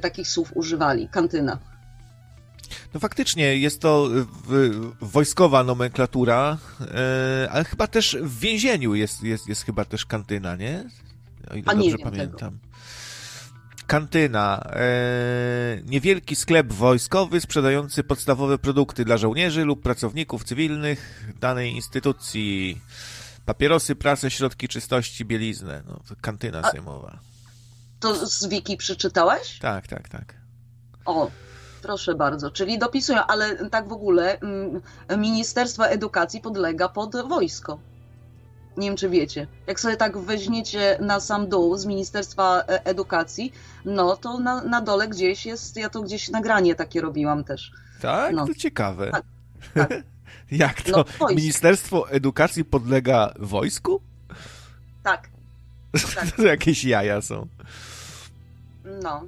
takich 0.02 0.28
słów 0.28 0.52
używali, 0.56 1.10
kantyna. 1.10 1.58
No 2.94 3.00
faktycznie 3.00 3.58
jest 3.58 3.82
to 3.82 4.10
wojskowa 5.02 5.64
nomenklatura, 5.64 6.58
e, 6.82 7.50
ale 7.52 7.64
chyba 7.64 7.88
też 7.88 8.18
w 8.22 8.40
więzieniu 8.40 8.96
jest, 8.96 9.24
jest, 9.24 9.48
jest 9.48 9.66
chyba 9.66 9.86
też 9.86 10.06
kantyna, 10.06 10.56
nie? 10.56 10.90
O 11.52 11.56
ile 11.56 11.64
A 11.66 11.76
dobrze 11.76 11.98
pamiętam. 11.98 12.60
Tego. 12.60 12.76
Kantyna. 13.88 14.70
E, 14.74 15.82
niewielki 15.86 16.36
sklep 16.36 16.74
wojskowy 16.74 17.42
sprzedający 17.42 18.04
podstawowe 18.04 18.58
produkty 18.58 19.06
dla 19.06 19.18
żołnierzy 19.18 19.66
lub 19.66 19.82
pracowników 19.82 20.44
cywilnych 20.44 21.24
danej 21.40 21.72
instytucji. 21.72 22.82
Papierosy, 23.46 23.96
prasę, 23.96 24.32
środki 24.32 24.68
czystości, 24.68 25.26
bieliznę. 25.26 25.84
No, 25.88 26.00
kantyna 26.22 26.72
sejmowa. 26.72 27.20
To 28.00 28.28
z 28.28 28.48
Wiki 28.48 28.78
przeczytałeś? 28.78 29.60
Tak, 29.60 29.88
tak, 29.88 30.10
tak. 30.10 30.36
O, 31.06 31.32
Proszę 31.86 32.16
bardzo, 32.16 32.52
czyli 32.52 32.80
dopisują, 32.80 33.20
ale 33.28 33.70
tak 33.70 33.88
w 33.88 33.92
ogóle 33.92 34.40
mm, 34.40 34.82
Ministerstwo 35.18 35.88
Edukacji 35.88 36.42
podlega 36.42 36.90
pod 36.90 37.16
wojsko. 37.28 37.80
Nie 38.78 38.88
wiem, 38.88 38.98
czy 38.98 39.10
wiecie. 39.10 39.48
Jak 39.68 39.80
sobie 39.80 39.98
tak 39.98 40.18
weźmiecie 40.18 40.98
na 41.02 41.20
sam 41.20 41.50
dół 41.50 41.78
z 41.78 41.86
Ministerstwa 41.86 42.62
e, 42.62 42.86
Edukacji, 42.86 43.54
no 43.86 44.18
to 44.18 44.40
na, 44.40 44.62
na 44.62 44.82
dole 44.82 45.08
gdzieś 45.08 45.46
jest, 45.46 45.78
ja 45.78 45.90
to 45.90 46.02
gdzieś 46.02 46.30
nagranie 46.30 46.76
takie 46.76 47.02
robiłam 47.02 47.44
też. 47.44 47.72
Tak? 48.02 48.36
No. 48.36 48.48
To 48.48 48.54
ciekawe. 48.54 49.12
Tak, 49.12 49.24
tak. 49.74 50.04
Jak 50.52 50.82
to? 50.82 51.06
No, 51.20 51.28
Ministerstwo 51.28 52.10
Edukacji 52.10 52.66
podlega 52.66 53.34
wojsku? 53.40 54.02
Tak. 55.04 55.30
tak. 56.16 56.32
to 56.32 56.44
jakieś 56.44 56.84
jaja 56.84 57.22
są. 57.22 57.48
No. 59.04 59.24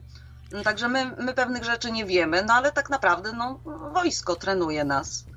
No, 0.51 0.63
także 0.63 0.87
my, 0.89 1.15
my 1.17 1.33
pewnych 1.33 1.63
rzeczy 1.63 1.91
nie 1.91 2.05
wiemy, 2.05 2.43
no 2.43 2.53
ale 2.53 2.71
tak 2.71 2.89
naprawdę 2.89 3.33
no, 3.33 3.59
wojsko 3.93 4.35
trenuje 4.35 4.83
nas. 4.83 5.27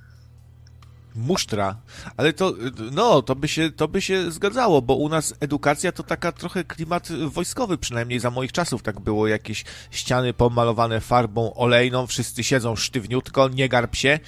Musztra, 1.14 1.76
ale 2.16 2.32
to, 2.32 2.54
no, 2.92 3.22
to 3.22 3.34
by, 3.34 3.48
się, 3.48 3.70
to 3.70 3.88
by 3.88 4.00
się 4.00 4.30
zgadzało, 4.30 4.82
bo 4.82 4.94
u 4.94 5.08
nas 5.08 5.34
edukacja 5.40 5.92
to 5.92 6.02
taka 6.02 6.32
trochę 6.32 6.64
klimat 6.64 7.08
wojskowy, 7.12 7.78
przynajmniej 7.78 8.20
za 8.20 8.30
moich 8.30 8.52
czasów 8.52 8.82
tak 8.82 9.00
było, 9.00 9.26
jakieś 9.26 9.64
ściany 9.90 10.32
pomalowane 10.32 11.00
farbą 11.00 11.54
olejną, 11.54 12.06
wszyscy 12.06 12.44
siedzą 12.44 12.76
sztywniutko, 12.76 13.48
nie 13.48 13.68
garb 13.68 13.96
się, 13.96 14.18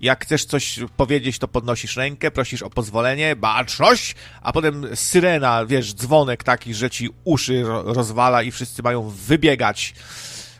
jak 0.00 0.24
chcesz 0.24 0.44
coś 0.44 0.80
powiedzieć, 0.96 1.38
to 1.38 1.48
podnosisz 1.48 1.96
rękę, 1.96 2.30
prosisz 2.30 2.62
o 2.62 2.70
pozwolenie, 2.70 3.36
baczność, 3.36 4.14
a 4.42 4.52
potem 4.52 4.86
syrena, 4.94 5.66
wiesz, 5.66 5.94
dzwonek 5.94 6.44
taki, 6.44 6.74
że 6.74 6.90
ci 6.90 7.08
uszy 7.24 7.64
rozwala 7.84 8.42
i 8.42 8.50
wszyscy 8.50 8.82
mają 8.82 9.08
wybiegać 9.08 9.94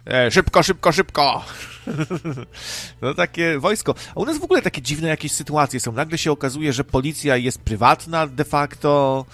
E, 0.08 0.30
szybko, 0.30 0.62
szybko, 0.62 0.92
szybko. 0.92 1.44
No 3.02 3.14
takie 3.14 3.58
wojsko. 3.58 3.94
A 4.14 4.20
u 4.20 4.24
nas 4.24 4.38
w 4.38 4.44
ogóle 4.44 4.62
takie 4.62 4.82
dziwne 4.82 5.08
jakieś 5.08 5.32
sytuacje 5.32 5.80
są. 5.80 5.92
Nagle 5.92 6.18
się 6.18 6.32
okazuje, 6.32 6.72
że 6.72 6.84
policja 6.84 7.36
jest 7.36 7.60
prywatna 7.60 8.26
de 8.26 8.44
facto. 8.44 9.24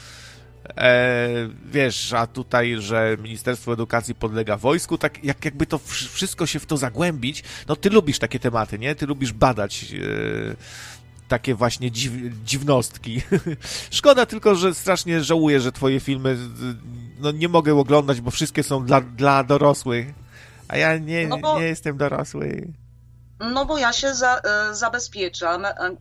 E, 0.76 1.28
wiesz, 1.64 2.12
a 2.12 2.26
tutaj, 2.26 2.76
że 2.78 3.16
Ministerstwo 3.22 3.72
Edukacji 3.72 4.14
podlega 4.14 4.56
wojsku, 4.56 4.98
tak 4.98 5.24
jak 5.24 5.44
jakby 5.44 5.66
to 5.66 5.78
wszystko 6.12 6.46
się 6.46 6.58
w 6.60 6.66
to 6.66 6.76
zagłębić. 6.76 7.44
No 7.68 7.76
ty 7.76 7.90
lubisz 7.90 8.18
takie 8.18 8.38
tematy, 8.38 8.78
nie? 8.78 8.94
Ty 8.94 9.06
lubisz 9.06 9.32
badać 9.32 9.84
e, 9.92 10.56
takie 11.28 11.54
właśnie 11.54 11.90
dziw, 11.90 12.12
dziwnostki. 12.44 13.22
Szkoda 13.90 14.26
tylko, 14.26 14.54
że 14.54 14.74
strasznie 14.74 15.24
żałuję, 15.24 15.60
że 15.60 15.72
twoje 15.72 16.00
filmy 16.00 16.36
no, 17.20 17.30
nie 17.30 17.48
mogę 17.48 17.74
oglądać, 17.74 18.20
bo 18.20 18.30
wszystkie 18.30 18.62
są 18.62 18.84
dla, 18.84 19.00
dla 19.00 19.44
dorosłych. 19.44 20.23
A 20.68 20.76
ja 20.76 20.98
nie, 20.98 21.28
no 21.28 21.38
bo, 21.38 21.58
nie 21.58 21.66
jestem 21.66 21.96
dorosły. 21.96 22.72
No 23.40 23.64
bo 23.64 23.78
ja 23.78 23.92
się 23.92 24.14
za, 24.14 24.38
e, 24.38 24.74
zabezpieczam. 24.74 25.64
E, 25.64 25.96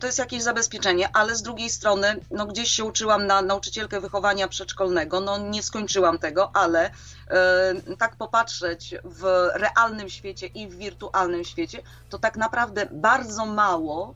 to 0.00 0.06
jest 0.06 0.18
jakieś 0.18 0.42
zabezpieczenie, 0.42 1.08
ale 1.12 1.36
z 1.36 1.42
drugiej 1.42 1.70
strony, 1.70 2.16
no 2.30 2.46
gdzieś 2.46 2.70
się 2.70 2.84
uczyłam 2.84 3.26
na 3.26 3.42
nauczycielkę 3.42 4.00
wychowania 4.00 4.48
przedszkolnego, 4.48 5.20
no 5.20 5.38
nie 5.38 5.62
skończyłam 5.62 6.18
tego, 6.18 6.50
ale 6.56 6.90
e, 7.28 7.74
tak 7.98 8.16
popatrzeć 8.16 8.94
w 9.04 9.50
realnym 9.54 10.08
świecie 10.08 10.46
i 10.46 10.68
w 10.68 10.76
wirtualnym 10.76 11.44
świecie, 11.44 11.82
to 12.08 12.18
tak 12.18 12.36
naprawdę 12.36 12.86
bardzo 12.92 13.46
mało 13.46 14.14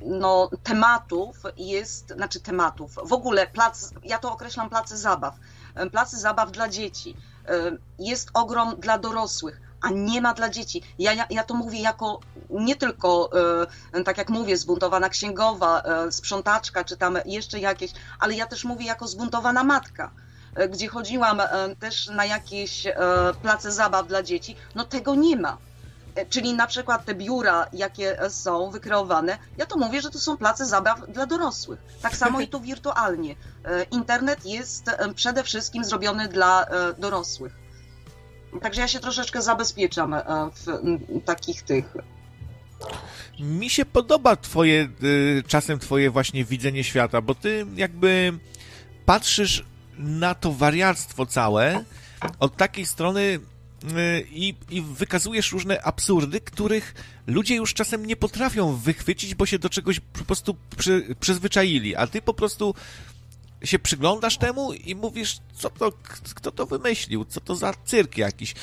no, 0.00 0.50
tematów 0.62 1.36
jest, 1.56 2.08
znaczy 2.08 2.40
tematów, 2.40 2.94
w 3.04 3.12
ogóle 3.12 3.46
plac, 3.46 3.90
ja 4.04 4.18
to 4.18 4.32
określam 4.32 4.70
place 4.70 4.96
zabaw 4.96 5.34
placy 5.90 6.18
zabaw 6.18 6.52
dla 6.52 6.68
dzieci, 6.68 7.16
jest 7.98 8.30
ogrom 8.34 8.76
dla 8.78 8.98
dorosłych, 8.98 9.60
a 9.80 9.90
nie 9.90 10.20
ma 10.20 10.34
dla 10.34 10.50
dzieci. 10.50 10.82
Ja, 10.98 11.12
ja, 11.12 11.26
ja 11.30 11.44
to 11.44 11.54
mówię 11.54 11.80
jako 11.80 12.20
nie 12.50 12.76
tylko, 12.76 13.30
tak 14.04 14.18
jak 14.18 14.30
mówię, 14.30 14.56
zbuntowana 14.56 15.08
księgowa, 15.08 15.82
sprzątaczka, 16.10 16.84
czy 16.84 16.96
tam 16.96 17.18
jeszcze 17.24 17.60
jakieś, 17.60 17.92
ale 18.20 18.34
ja 18.34 18.46
też 18.46 18.64
mówię 18.64 18.86
jako 18.86 19.06
zbuntowana 19.06 19.64
matka 19.64 20.10
gdzie 20.70 20.88
chodziłam 20.88 21.42
też 21.80 22.06
na 22.06 22.24
jakieś 22.24 22.86
place 23.42 23.72
zabaw 23.72 24.08
dla 24.08 24.22
dzieci, 24.22 24.56
no 24.74 24.84
tego 24.84 25.14
nie 25.14 25.36
ma. 25.36 25.58
E, 26.18 26.26
czyli 26.26 26.54
na 26.54 26.66
przykład 26.66 27.04
te 27.04 27.14
biura, 27.14 27.66
jakie 27.72 28.18
są 28.28 28.70
wykreowane, 28.70 29.38
ja 29.56 29.66
to 29.66 29.76
mówię, 29.76 30.02
że 30.02 30.10
to 30.10 30.18
są 30.18 30.36
place 30.36 30.66
zabaw 30.66 31.12
dla 31.12 31.26
dorosłych. 31.26 31.78
Tak 32.02 32.16
samo 32.16 32.40
i 32.40 32.48
tu 32.48 32.60
wirtualnie. 32.60 33.34
E, 33.64 33.82
internet 33.82 34.46
jest 34.46 34.88
e, 34.88 35.14
przede 35.14 35.44
wszystkim 35.44 35.84
zrobiony 35.84 36.28
dla 36.28 36.66
dorosłych. 36.98 37.52
Także 38.62 38.80
ja 38.80 38.88
się 38.88 39.00
troszeczkę 39.00 39.42
zabezpieczam 39.42 40.14
w 40.54 41.24
takich 41.24 41.62
tych. 41.62 41.94
Mi 43.40 43.70
się 43.70 43.84
podoba 43.84 44.36
twoje, 44.36 44.88
czasem 45.46 45.78
twoje 45.78 46.10
właśnie 46.10 46.44
widzenie 46.44 46.84
świata, 46.84 47.20
bo 47.20 47.34
ty 47.34 47.66
jakby 47.74 48.38
patrzysz 49.06 49.64
na 49.98 50.34
to 50.34 50.52
wariactwo 50.52 51.26
całe 51.26 51.84
od 52.38 52.56
takiej 52.56 52.86
strony, 52.86 53.40
i, 54.30 54.54
i 54.70 54.82
wykazujesz 54.82 55.52
różne 55.52 55.82
absurdy, 55.82 56.40
których 56.40 56.94
ludzie 57.26 57.54
już 57.54 57.74
czasem 57.74 58.06
nie 58.06 58.16
potrafią 58.16 58.76
wychwycić, 58.76 59.34
bo 59.34 59.46
się 59.46 59.58
do 59.58 59.68
czegoś 59.68 60.00
po 60.00 60.24
prostu 60.24 60.56
przy, 60.78 61.16
przyzwyczaili, 61.20 61.96
a 61.96 62.06
ty 62.06 62.22
po 62.22 62.34
prostu 62.34 62.74
się 63.64 63.78
przyglądasz 63.78 64.38
temu 64.38 64.72
i 64.72 64.94
mówisz, 64.94 65.38
co 65.54 65.70
to, 65.70 65.92
kto 66.34 66.50
to 66.50 66.66
wymyślił, 66.66 67.24
co 67.24 67.40
to 67.40 67.56
za 67.56 67.74
cyrk 67.84 68.18
jakiś 68.18 68.54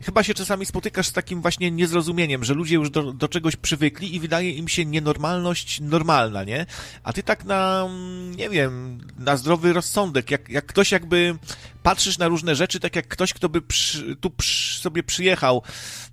chyba 0.00 0.22
się 0.22 0.34
czasami 0.34 0.66
spotykasz 0.66 1.06
z 1.06 1.12
takim 1.12 1.42
właśnie 1.42 1.70
niezrozumieniem, 1.70 2.44
że 2.44 2.54
ludzie 2.54 2.74
już 2.74 2.90
do, 2.90 3.12
do 3.12 3.28
czegoś 3.28 3.56
przywykli 3.56 4.14
i 4.14 4.20
wydaje 4.20 4.50
im 4.50 4.68
się 4.68 4.84
nienormalność 4.84 5.80
normalna, 5.80 6.44
nie? 6.44 6.66
A 7.02 7.12
ty 7.12 7.22
tak 7.22 7.44
na, 7.44 7.88
nie 8.36 8.50
wiem, 8.50 9.00
na 9.18 9.36
zdrowy 9.36 9.72
rozsądek, 9.72 10.30
jak, 10.30 10.48
jak 10.48 10.66
ktoś 10.66 10.92
jakby 10.92 11.38
patrzysz 11.82 12.18
na 12.18 12.28
różne 12.28 12.54
rzeczy, 12.54 12.80
tak 12.80 12.96
jak 12.96 13.08
ktoś, 13.08 13.32
kto 13.32 13.48
by 13.48 13.62
przy, 13.62 14.16
tu 14.16 14.30
przy, 14.30 14.80
sobie 14.80 15.02
przyjechał 15.02 15.62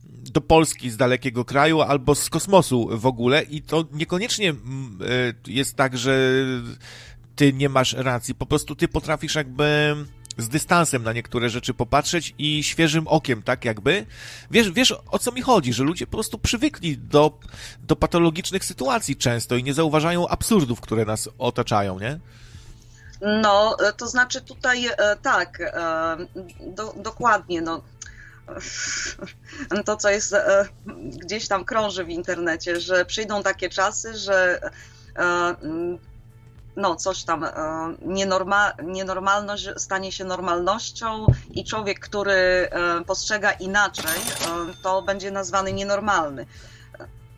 do 0.09 0.41
Polski 0.41 0.89
z 0.89 0.97
dalekiego 0.97 1.45
kraju 1.45 1.81
albo 1.81 2.15
z 2.15 2.29
kosmosu 2.29 2.89
w 2.91 3.05
ogóle 3.05 3.43
i 3.43 3.61
to 3.61 3.85
niekoniecznie 3.91 4.49
mm, 4.49 4.99
e, 5.01 5.51
jest 5.51 5.75
tak, 5.75 5.97
że 5.97 6.33
ty 7.35 7.53
nie 7.53 7.69
masz 7.69 7.93
racji, 7.93 8.35
po 8.35 8.45
prostu 8.45 8.75
ty 8.75 8.87
potrafisz 8.87 9.35
jakby 9.35 9.95
z 10.37 10.49
dystansem 10.49 11.03
na 11.03 11.13
niektóre 11.13 11.49
rzeczy 11.49 11.73
popatrzeć 11.73 12.33
i 12.37 12.63
świeżym 12.63 13.07
okiem, 13.07 13.43
tak 13.43 13.65
jakby. 13.65 14.05
Wiesz, 14.51 14.71
wiesz 14.71 14.93
o 15.11 15.19
co 15.19 15.31
mi 15.31 15.41
chodzi, 15.41 15.73
że 15.73 15.83
ludzie 15.83 16.07
po 16.07 16.11
prostu 16.11 16.37
przywykli 16.37 16.97
do, 16.97 17.39
do 17.79 17.95
patologicznych 17.95 18.65
sytuacji 18.65 19.15
często 19.15 19.55
i 19.55 19.63
nie 19.63 19.73
zauważają 19.73 20.27
absurdów, 20.27 20.81
które 20.81 21.05
nas 21.05 21.29
otaczają, 21.37 21.99
nie? 21.99 22.19
No, 23.21 23.77
to 23.97 24.07
znaczy 24.07 24.41
tutaj 24.41 24.87
e, 24.87 25.15
tak, 25.21 25.61
e, 25.61 26.17
do, 26.59 26.93
dokładnie, 26.97 27.61
no. 27.61 27.81
To, 29.85 29.97
co 29.97 30.09
jest 30.09 30.33
e, 30.33 30.67
gdzieś 31.23 31.47
tam 31.47 31.65
krąży 31.65 32.03
w 32.03 32.09
internecie, 32.09 32.79
że 32.79 33.05
przyjdą 33.05 33.43
takie 33.43 33.69
czasy, 33.69 34.17
że 34.17 34.59
no 36.75 36.95
coś 36.95 37.23
tam, 37.23 37.43
e, 37.43 37.49
nienorma, 38.01 38.73
nienormalność 38.83 39.69
stanie 39.77 40.11
się 40.11 40.25
normalnością 40.25 41.25
i 41.51 41.63
człowiek, 41.63 41.99
który 41.99 42.33
e, 42.33 42.69
postrzega 43.07 43.51
inaczej, 43.51 44.21
e, 44.41 44.73
to 44.83 45.01
będzie 45.01 45.31
nazwany 45.31 45.73
nienormalny. 45.73 46.45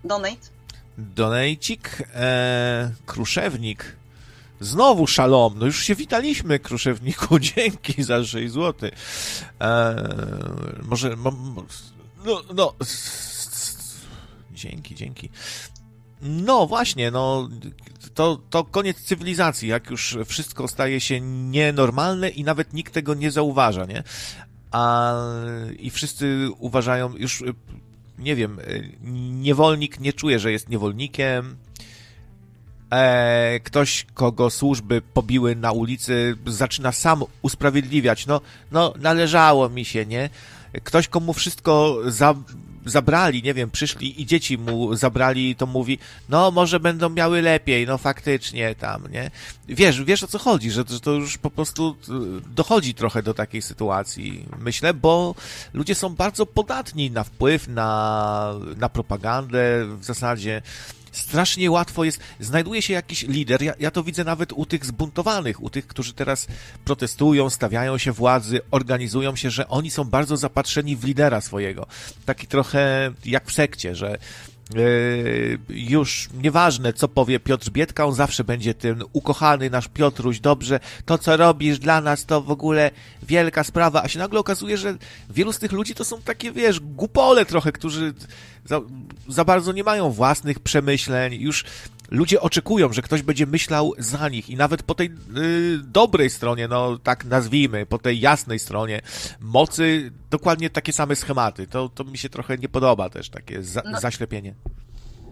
Donate? 0.04 0.58
Donejcik, 0.98 2.04
e, 2.16 2.92
Kruszewnik. 3.06 3.96
Znowu 4.60 5.08
szalom, 5.08 5.54
no 5.58 5.66
już 5.66 5.84
się 5.84 5.96
witaliśmy, 5.96 6.60
Kruszewniku, 6.60 7.40
dzięki 7.56 8.04
za 8.04 8.24
6 8.24 8.54
zł. 8.54 8.90
E, 9.62 9.96
może, 10.84 11.16
mo, 11.16 11.34
no, 12.26 12.42
no, 12.56 12.74
dzięki, 14.52 14.96
dzięki. 14.96 15.30
No 16.22 16.68
właśnie, 16.68 17.12
no 17.12 17.50
to, 18.18 18.42
to 18.50 18.64
koniec 18.64 18.98
cywilizacji, 18.98 19.68
jak 19.68 19.90
już 19.90 20.18
wszystko 20.26 20.68
staje 20.68 21.00
się 21.02 21.22
nienormalne 21.22 22.30
i 22.30 22.44
nawet 22.44 22.74
nikt 22.74 22.94
tego 22.94 23.14
nie 23.14 23.32
zauważa, 23.32 23.86
nie? 23.86 24.04
A 24.72 25.14
i 25.80 25.90
wszyscy 25.90 26.50
uważają 26.60 27.16
już 27.16 27.44
nie 28.20 28.36
wiem, 28.36 28.60
niewolnik 29.42 30.00
nie 30.00 30.14
czuje, 30.14 30.40
że 30.40 30.52
jest 30.52 30.70
niewolnikiem. 30.70 31.58
E, 32.92 33.60
ktoś, 33.60 34.06
kogo 34.14 34.50
służby 34.50 35.02
pobiły 35.14 35.56
na 35.56 35.72
ulicy, 35.72 36.38
zaczyna 36.46 36.92
sam 36.92 37.24
usprawiedliwiać. 37.42 38.26
No, 38.26 38.42
no, 38.72 38.94
należało 39.00 39.70
mi 39.70 39.86
się, 39.86 40.06
nie? 40.06 40.30
Ktoś, 40.84 41.08
komu 41.08 41.34
wszystko 41.34 41.98
za, 42.06 42.36
zabrali, 42.90 43.44
nie 43.44 43.54
wiem, 43.54 43.72
przyszli 43.72 44.22
i 44.22 44.26
dzieci 44.26 44.58
mu 44.58 44.96
zabrali, 44.96 45.56
to 45.56 45.66
mówi, 45.66 46.00
no 46.30 46.52
może 46.52 46.80
będą 46.80 47.10
miały 47.10 47.42
lepiej, 47.42 47.88
no 47.88 47.98
faktycznie 47.98 48.76
tam, 48.76 49.12
nie? 49.12 49.32
Wiesz, 49.68 50.04
wiesz 50.04 50.24
o 50.24 50.28
co 50.28 50.40
chodzi, 50.40 50.72
że, 50.72 50.84
że 50.90 51.00
to 51.00 51.12
już 51.12 51.38
po 51.38 51.50
prostu 51.52 51.96
y, 52.10 52.50
dochodzi 52.56 52.94
trochę 52.94 53.24
do 53.24 53.34
takiej 53.34 53.62
sytuacji, 53.62 54.46
myślę, 54.60 54.94
bo 54.94 55.36
ludzie 55.74 55.96
są 55.96 56.16
bardzo 56.16 56.46
podatni 56.46 57.12
na 57.12 57.24
wpływ, 57.24 57.68
na, 57.68 58.54
na 58.78 58.90
propagandę 58.90 59.86
w 60.00 60.04
zasadzie 60.04 60.62
strasznie 61.18 61.72
łatwo 61.72 62.04
jest, 62.04 62.20
znajduje 62.40 62.82
się 62.82 62.94
jakiś 62.94 63.24
lider, 63.24 63.62
ja, 63.62 63.74
ja 63.80 63.92
to 63.92 64.04
widzę 64.04 64.24
nawet 64.24 64.54
u 64.54 64.66
tych 64.66 64.86
zbuntowanych, 64.86 65.64
u 65.64 65.70
tych, 65.70 65.88
którzy 65.88 66.14
teraz 66.14 66.48
protestują, 66.86 67.50
stawiają 67.50 67.98
się 67.98 68.12
władzy, 68.12 68.60
organizują 68.72 69.36
się, 69.36 69.50
że 69.50 69.68
oni 69.68 69.92
są 69.92 70.04
bardzo 70.04 70.38
zapatrzeni 70.38 70.96
w 70.96 71.04
lidera 71.04 71.42
swojego. 71.42 71.88
Taki 72.26 72.48
trochę 72.48 73.12
jak 73.26 73.48
w 73.48 73.54
sekcie, 73.54 73.96
że 73.96 74.18
już 75.70 76.30
nieważne, 76.42 76.94
co 76.94 77.08
powie 77.08 77.40
Piotr 77.40 77.70
Biedka, 77.70 78.06
on 78.06 78.14
zawsze 78.14 78.44
będzie 78.44 78.74
ten 78.74 79.04
ukochany 79.14 79.70
nasz 79.70 79.88
Piotruś, 79.88 80.40
dobrze, 80.40 80.80
to 81.06 81.18
co 81.18 81.38
robisz 81.38 81.80
dla 81.80 82.02
nas 82.02 82.26
to 82.26 82.42
w 82.42 82.52
ogóle 82.52 82.92
wielka 83.24 83.64
sprawa, 83.64 84.04
a 84.04 84.08
się 84.08 84.20
nagle 84.20 84.40
okazuje, 84.40 84.78
że 84.78 84.98
wielu 85.30 85.54
z 85.54 85.60
tych 85.60 85.72
ludzi 85.72 85.96
to 85.96 86.06
są 86.06 86.22
takie, 86.22 86.52
wiesz, 86.52 86.80
głupole 86.80 87.46
trochę, 87.46 87.72
którzy 87.72 88.14
za, 88.66 88.82
za 89.28 89.46
bardzo 89.46 89.72
nie 89.72 89.84
mają 89.84 90.10
własnych 90.10 90.60
przemyśleń, 90.60 91.34
już 91.34 91.66
ludzie 92.10 92.42
oczekują, 92.42 92.94
że 92.94 93.02
ktoś 93.02 93.22
będzie 93.22 93.46
myślał 93.46 93.94
za 93.98 94.30
nich 94.30 94.50
i 94.50 94.56
nawet 94.56 94.84
po 94.84 94.96
tej 94.96 95.08
y, 95.38 95.80
dobrej 95.84 96.30
stronie, 96.30 96.68
no 96.68 96.98
tak 96.98 97.26
nazwijmy, 97.26 97.86
po 97.86 97.98
tej 97.98 98.20
jasnej 98.20 98.60
stronie 98.60 99.02
mocy, 99.40 100.12
dokładnie 100.30 100.70
takie 100.70 100.94
same 100.94 101.16
schematy. 101.16 101.68
To, 101.68 101.90
to 101.90 102.04
mi 102.04 102.18
się 102.18 102.30
trochę 102.30 102.58
nie 102.58 102.70
podoba 102.70 103.10
też, 103.10 103.30
takie 103.30 103.64
za, 103.64 103.82
no. 103.86 104.00
zaślepienie. 104.00 104.56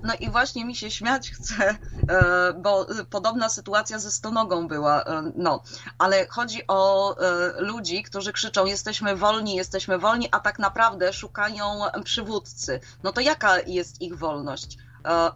No 0.06 0.14
i 0.19 0.30
właśnie 0.30 0.65
mi 0.65 0.76
się 0.76 0.91
śmiać 0.91 1.31
chce, 1.31 1.77
e, 2.10 2.53
bo 2.53 2.88
podobna 3.10 3.49
sytuacja 3.49 3.99
ze 3.99 4.11
stonogą 4.11 4.68
była, 4.68 5.03
e, 5.03 5.31
no, 5.35 5.64
ale 5.97 6.27
chodzi 6.27 6.61
o 6.68 7.15
e, 7.18 7.61
ludzi, 7.61 8.03
którzy 8.03 8.34
krzyczą 8.34 8.65
jesteśmy 8.65 9.15
wolni, 9.15 9.56
jesteśmy 9.56 9.97
wolni, 9.97 10.27
a 10.31 10.39
tak 10.39 10.60
naprawdę 10.60 11.14
szukają 11.14 11.81
przywódcy. 12.03 12.80
No 13.03 13.11
to 13.11 13.22
jaka 13.22 13.60
jest 13.60 14.02
ich 14.02 14.18
wolność? 14.18 14.77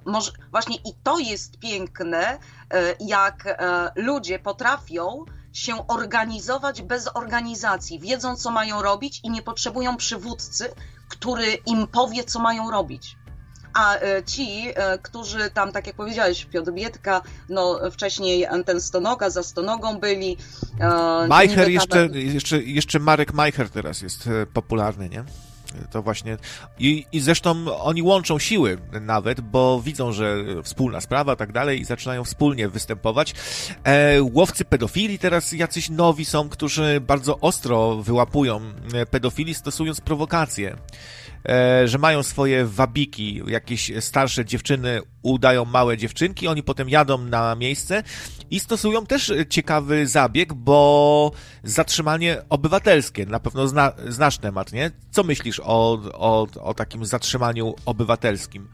Może, 0.06 0.32
właśnie 0.52 0.76
i 0.76 0.94
to 1.04 1.20
jest 1.20 1.60
piękne, 1.60 2.40
jak 3.00 3.58
ludzie 3.96 4.40
potrafią 4.40 5.26
się 5.54 5.88
organizować 5.88 6.82
bez 6.82 7.10
organizacji, 7.16 8.00
wiedzą 8.00 8.36
co 8.36 8.52
mają 8.52 8.82
robić 8.82 9.22
i 9.24 9.30
nie 9.30 9.42
potrzebują 9.42 9.98
przywódcy, 9.98 10.70
który 11.10 11.54
im 11.66 11.88
powie, 11.88 12.24
co 12.24 12.40
mają 12.40 12.72
robić. 12.72 13.16
A 13.74 13.96
e, 13.96 14.24
ci, 14.24 14.66
e, 14.76 14.98
którzy 14.98 15.50
tam, 15.50 15.72
tak 15.72 15.88
jak 15.88 15.96
powiedziałeś, 15.96 16.46
Piotr 16.46 16.72
Bietka, 16.72 17.22
no 17.50 17.80
wcześniej 17.92 18.48
ten 18.66 18.82
Stonoga, 18.82 19.30
za 19.30 19.44
Stonogą 19.44 20.00
byli. 20.00 20.38
E, 20.80 21.28
Majcher 21.28 21.70
jeszcze, 21.70 22.08
jeszcze, 22.08 22.62
jeszcze 22.64 23.00
Marek 23.00 23.34
Majcher 23.34 23.70
teraz 23.70 24.02
jest 24.02 24.30
popularny, 24.54 25.10
nie? 25.10 25.24
To 25.92 26.02
właśnie. 26.02 26.38
I, 26.80 27.06
I 27.12 27.20
zresztą 27.20 27.78
oni 27.82 28.02
łączą 28.02 28.40
siły 28.40 28.78
nawet, 29.02 29.42
bo 29.42 29.82
widzą, 29.82 30.12
że 30.12 30.36
wspólna 30.64 31.02
sprawa, 31.02 31.36
tak 31.36 31.52
dalej, 31.52 31.82
i 31.82 31.86
zaczynają 31.86 32.24
wspólnie 32.24 32.70
występować. 32.70 33.34
E, 33.84 34.24
łowcy 34.24 34.66
pedofili 34.66 35.20
teraz 35.20 35.52
jacyś 35.52 35.90
nowi 35.90 36.26
są, 36.26 36.50
którzy 36.50 37.02
bardzo 37.02 37.40
ostro 37.40 37.96
wyłapują 37.96 38.62
pedofili, 39.12 39.54
stosując 39.54 40.02
prowokacje. 40.02 40.76
E, 41.46 41.88
że 41.88 41.98
mają 41.98 42.24
swoje 42.24 42.66
wabiki, 42.66 43.42
jakieś 43.48 43.92
starsze 44.00 44.46
dziewczyny 44.46 45.02
udają 45.22 45.66
małe 45.66 45.98
dziewczynki, 45.98 46.48
oni 46.48 46.64
potem 46.64 46.90
jadą 46.90 47.18
na 47.18 47.56
miejsce 47.56 48.04
i 48.52 48.60
stosują 48.60 49.06
też 49.06 49.34
ciekawy 49.50 50.08
zabieg, 50.08 50.54
bo 50.54 51.32
zatrzymanie 51.64 52.42
obywatelskie, 52.50 53.26
na 53.26 53.40
pewno 53.40 53.68
zna, 53.68 53.92
znasz 54.08 54.38
temat, 54.38 54.72
nie? 54.72 54.92
Co 55.12 55.24
myślisz 55.24 55.60
o, 55.60 56.00
o, 56.14 56.48
o 56.62 56.74
takim 56.74 57.06
zatrzymaniu 57.06 57.76
obywatelskim? 57.86 58.70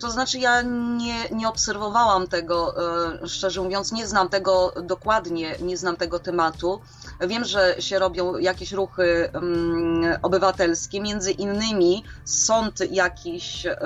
To 0.00 0.10
znaczy, 0.10 0.38
ja 0.38 0.62
nie, 0.96 1.30
nie 1.30 1.48
obserwowałam 1.48 2.26
tego, 2.26 2.74
e, 3.22 3.28
szczerze 3.28 3.62
mówiąc, 3.62 3.92
nie 3.92 4.06
znam 4.06 4.28
tego 4.28 4.72
dokładnie, 4.82 5.56
nie 5.60 5.76
znam 5.76 5.96
tego 5.96 6.18
tematu. 6.18 6.80
Wiem, 7.20 7.44
że 7.44 7.74
się 7.78 7.98
robią 7.98 8.38
jakieś 8.38 8.72
ruchy 8.72 9.30
um, 9.34 10.02
obywatelskie, 10.22 11.00
między 11.00 11.32
innymi 11.32 12.04
sąd 12.24 12.92
jakiś, 12.92 13.66
e, 13.66 13.76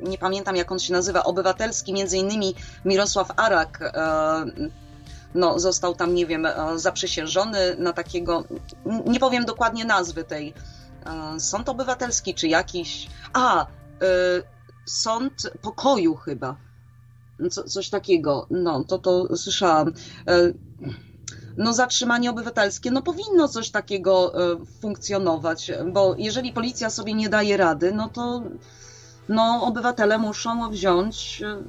nie 0.00 0.18
pamiętam 0.18 0.56
jak 0.56 0.72
on 0.72 0.78
się 0.78 0.92
nazywa, 0.92 1.24
obywatelski, 1.24 1.92
między 1.92 2.16
innymi 2.16 2.54
Mirosław 2.84 3.30
Arak. 3.36 3.80
E, 3.82 4.44
no, 5.34 5.58
został 5.58 5.94
tam, 5.94 6.14
nie 6.14 6.26
wiem, 6.26 6.48
zaprzysiężony 6.76 7.76
na 7.78 7.92
takiego, 7.92 8.44
nie 9.06 9.20
powiem 9.20 9.44
dokładnie 9.44 9.84
nazwy 9.84 10.24
tej, 10.24 10.54
sąd 11.38 11.68
obywatelski 11.68 12.34
czy 12.34 12.48
jakiś, 12.48 13.08
a, 13.32 13.66
sąd 14.84 15.50
pokoju 15.62 16.16
chyba. 16.16 16.56
Co, 17.50 17.64
coś 17.64 17.90
takiego. 17.90 18.46
No, 18.50 18.84
to 18.84 18.98
to 18.98 19.36
słyszałam. 19.36 19.92
E, 21.58 21.62
no, 21.62 21.72
zatrzymanie 21.72 22.30
obywatelskie, 22.30 22.90
no 22.90 23.02
powinno 23.02 23.48
coś 23.48 23.70
takiego 23.70 24.34
e, 24.52 24.56
funkcjonować, 24.80 25.70
bo 25.92 26.14
jeżeli 26.18 26.52
policja 26.52 26.90
sobie 26.90 27.14
nie 27.14 27.28
daje 27.28 27.56
rady, 27.56 27.92
no 27.92 28.08
to 28.08 28.42
no, 29.28 29.62
obywatele 29.62 30.18
muszą 30.18 30.70
wziąć 30.70 31.42
e, 31.42 31.62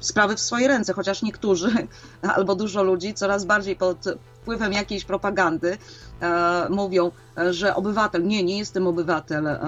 sprawy 0.00 0.36
w 0.36 0.40
swoje 0.40 0.68
ręce, 0.68 0.92
chociaż 0.92 1.22
niektórzy 1.22 1.70
albo 2.36 2.54
dużo 2.54 2.82
ludzi 2.82 3.14
coraz 3.14 3.44
bardziej 3.44 3.76
pod 3.76 4.04
wpływem 4.42 4.72
jakiejś 4.72 5.04
propagandy 5.04 5.78
mówią, 6.70 7.10
że 7.50 7.74
obywatel, 7.74 8.26
nie, 8.26 8.42
nie 8.42 8.58
jestem 8.58 8.86
obywatel, 8.86 9.58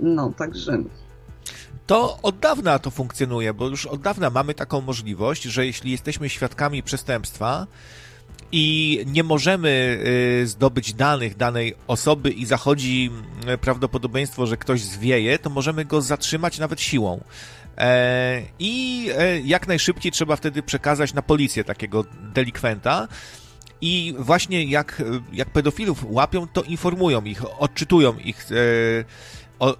no, 0.00 0.32
także. 0.36 0.78
To 1.86 2.18
od 2.22 2.38
dawna 2.38 2.78
to 2.78 2.90
funkcjonuje, 2.90 3.54
bo 3.54 3.68
już 3.68 3.86
od 3.86 4.00
dawna 4.00 4.30
mamy 4.30 4.54
taką 4.54 4.80
możliwość, 4.80 5.42
że 5.42 5.66
jeśli 5.66 5.90
jesteśmy 5.90 6.28
świadkami 6.28 6.82
przestępstwa 6.82 7.66
i 8.56 8.98
nie 9.06 9.22
możemy 9.22 9.98
y, 10.42 10.46
zdobyć 10.46 10.94
danych 10.94 11.36
danej 11.36 11.74
osoby 11.86 12.30
i 12.30 12.46
zachodzi 12.46 13.10
y, 13.54 13.58
prawdopodobieństwo, 13.58 14.46
że 14.46 14.56
ktoś 14.56 14.80
zwieje, 14.80 15.38
to 15.38 15.50
możemy 15.50 15.84
go 15.84 16.02
zatrzymać 16.02 16.58
nawet 16.58 16.80
siłą. 16.80 17.20
E, 17.78 18.42
I 18.58 19.06
e, 19.18 19.40
jak 19.40 19.68
najszybciej 19.68 20.12
trzeba 20.12 20.36
wtedy 20.36 20.62
przekazać 20.62 21.14
na 21.14 21.22
policję 21.22 21.64
takiego 21.64 22.04
delikwenta. 22.34 23.08
I 23.80 24.14
właśnie 24.18 24.64
jak, 24.64 25.02
jak 25.32 25.50
pedofilów 25.50 26.04
łapią, 26.08 26.46
to 26.46 26.62
informują 26.62 27.24
ich, 27.24 27.60
odczytują 27.60 28.18
ich 28.18 28.46
e, 28.50 28.54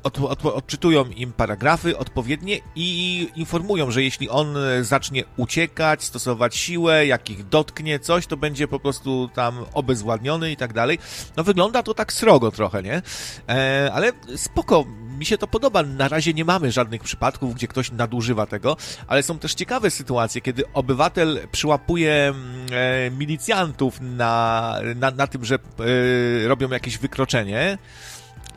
od, 0.02 0.18
od, 0.18 0.46
odczytują 0.46 1.04
im 1.04 1.32
paragrafy 1.32 1.98
odpowiednie 1.98 2.58
i 2.74 3.28
informują, 3.36 3.90
że 3.90 4.02
jeśli 4.02 4.28
on 4.28 4.56
zacznie 4.82 5.24
uciekać, 5.36 6.04
stosować 6.04 6.56
siłę, 6.56 7.06
jak 7.06 7.30
ich 7.30 7.48
dotknie 7.48 7.98
coś, 7.98 8.26
to 8.26 8.36
będzie 8.36 8.68
po 8.68 8.80
prostu 8.80 9.28
tam 9.34 9.64
obezwładniony 9.74 10.52
i 10.52 10.56
tak 10.56 10.72
dalej. 10.72 10.98
No 11.36 11.44
wygląda 11.44 11.82
to 11.82 11.94
tak 11.94 12.12
srogo 12.12 12.50
trochę, 12.50 12.82
nie? 12.82 13.02
E, 13.48 13.90
ale 13.92 14.12
spoko, 14.36 14.84
mi 15.18 15.26
się 15.26 15.38
to 15.38 15.46
podoba. 15.46 15.82
Na 15.82 16.08
razie 16.08 16.34
nie 16.34 16.44
mamy 16.44 16.72
żadnych 16.72 17.02
przypadków, 17.02 17.54
gdzie 17.54 17.68
ktoś 17.68 17.92
nadużywa 17.92 18.46
tego, 18.46 18.76
ale 19.06 19.22
są 19.22 19.38
też 19.38 19.54
ciekawe 19.54 19.90
sytuacje, 19.90 20.40
kiedy 20.40 20.62
obywatel 20.72 21.40
przyłapuje 21.52 22.12
mm, 22.12 22.66
e, 22.72 23.10
milicjantów 23.10 23.98
na, 24.00 24.78
na, 24.96 25.10
na 25.10 25.26
tym, 25.26 25.44
że 25.44 25.54
e, 25.54 26.48
robią 26.48 26.70
jakieś 26.70 26.98
wykroczenie 26.98 27.78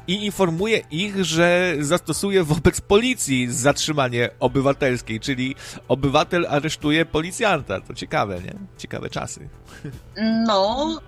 i 0.08 0.26
informuje 0.26 0.78
ich, 0.92 1.26
że 1.26 1.76
zastosuje 1.80 2.44
wobec 2.44 2.82
policji 2.82 3.52
zatrzymanie 3.54 4.30
obywatelskie, 4.40 5.20
czyli 5.20 5.56
obywatel 5.88 6.48
aresztuje 6.50 7.06
policjanta. 7.06 7.82
To 7.82 7.94
ciekawe, 7.94 8.42
nie? 8.42 8.54
Ciekawe 8.78 9.10
czasy. 9.10 9.50
No, 10.46 11.00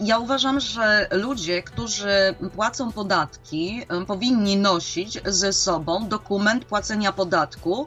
ja 0.00 0.18
uważam, 0.18 0.60
że 0.60 1.08
ludzie, 1.12 1.62
którzy 1.62 2.34
płacą 2.54 2.92
podatki, 2.92 3.82
powinni 4.06 4.56
nosić 4.56 5.18
ze 5.24 5.52
sobą 5.52 6.08
dokument 6.08 6.64
płacenia 6.64 7.12
podatku, 7.12 7.86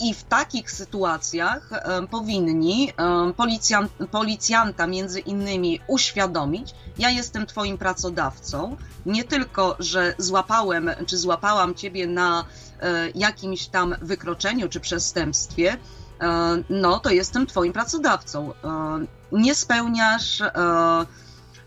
i 0.00 0.14
w 0.14 0.24
takich 0.24 0.70
sytuacjach 0.70 1.70
powinni 2.10 2.92
policjant, 3.36 3.92
policjanta 4.10 4.86
między 4.86 5.20
innymi 5.20 5.80
uświadomić, 5.86 6.74
ja 6.98 7.10
jestem 7.10 7.46
twoim 7.46 7.78
pracodawcą, 7.78 8.76
nie 9.06 9.24
tylko, 9.24 9.76
że 9.78 10.14
złapałem 10.18 10.90
czy 11.06 11.18
złapałam 11.18 11.74
ciebie 11.74 12.06
na 12.06 12.44
e, 12.80 13.10
jakimś 13.10 13.66
tam 13.66 13.94
wykroczeniu 14.02 14.68
czy 14.68 14.80
przestępstwie, 14.80 15.76
e, 16.20 16.62
no 16.70 17.00
to 17.00 17.10
jestem 17.10 17.46
twoim 17.46 17.72
pracodawcą. 17.72 18.52
E, 18.52 19.06
nie 19.32 19.54
spełniasz 19.54 20.42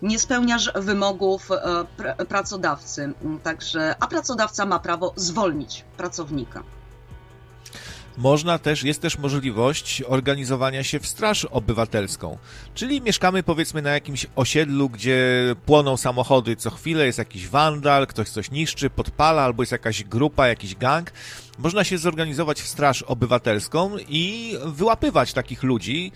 nie 0.01 0.19
spełniasz 0.19 0.71
wymogów 0.75 1.49
pr 1.97 2.27
pracodawcy, 2.27 3.13
także, 3.43 3.95
a 3.99 4.07
pracodawca 4.07 4.65
ma 4.65 4.79
prawo 4.79 5.13
zwolnić 5.15 5.85
pracownika. 5.97 6.63
Można 8.19 8.57
też, 8.57 8.83
jest 8.83 9.01
też 9.01 9.17
możliwość 9.17 10.03
organizowania 10.07 10.83
się 10.83 10.99
w 10.99 11.07
straż 11.07 11.45
obywatelską. 11.45 12.37
Czyli 12.73 13.01
mieszkamy 13.01 13.43
powiedzmy 13.43 13.81
na 13.81 13.89
jakimś 13.89 14.25
osiedlu, 14.35 14.89
gdzie 14.89 15.25
płoną 15.65 15.97
samochody 15.97 16.55
co 16.55 16.69
chwilę, 16.69 17.05
jest 17.05 17.17
jakiś 17.17 17.47
wandal, 17.47 18.07
ktoś 18.07 18.29
coś 18.29 18.51
niszczy, 18.51 18.89
podpala, 18.89 19.41
albo 19.41 19.63
jest 19.63 19.71
jakaś 19.71 20.03
grupa, 20.03 20.47
jakiś 20.47 20.75
gang. 20.75 21.11
Można 21.57 21.83
się 21.83 21.97
zorganizować 21.97 22.61
w 22.61 22.67
straż 22.67 23.01
obywatelską 23.01 23.91
i 24.09 24.53
wyłapywać 24.65 25.33
takich 25.33 25.63
ludzi, 25.63 26.11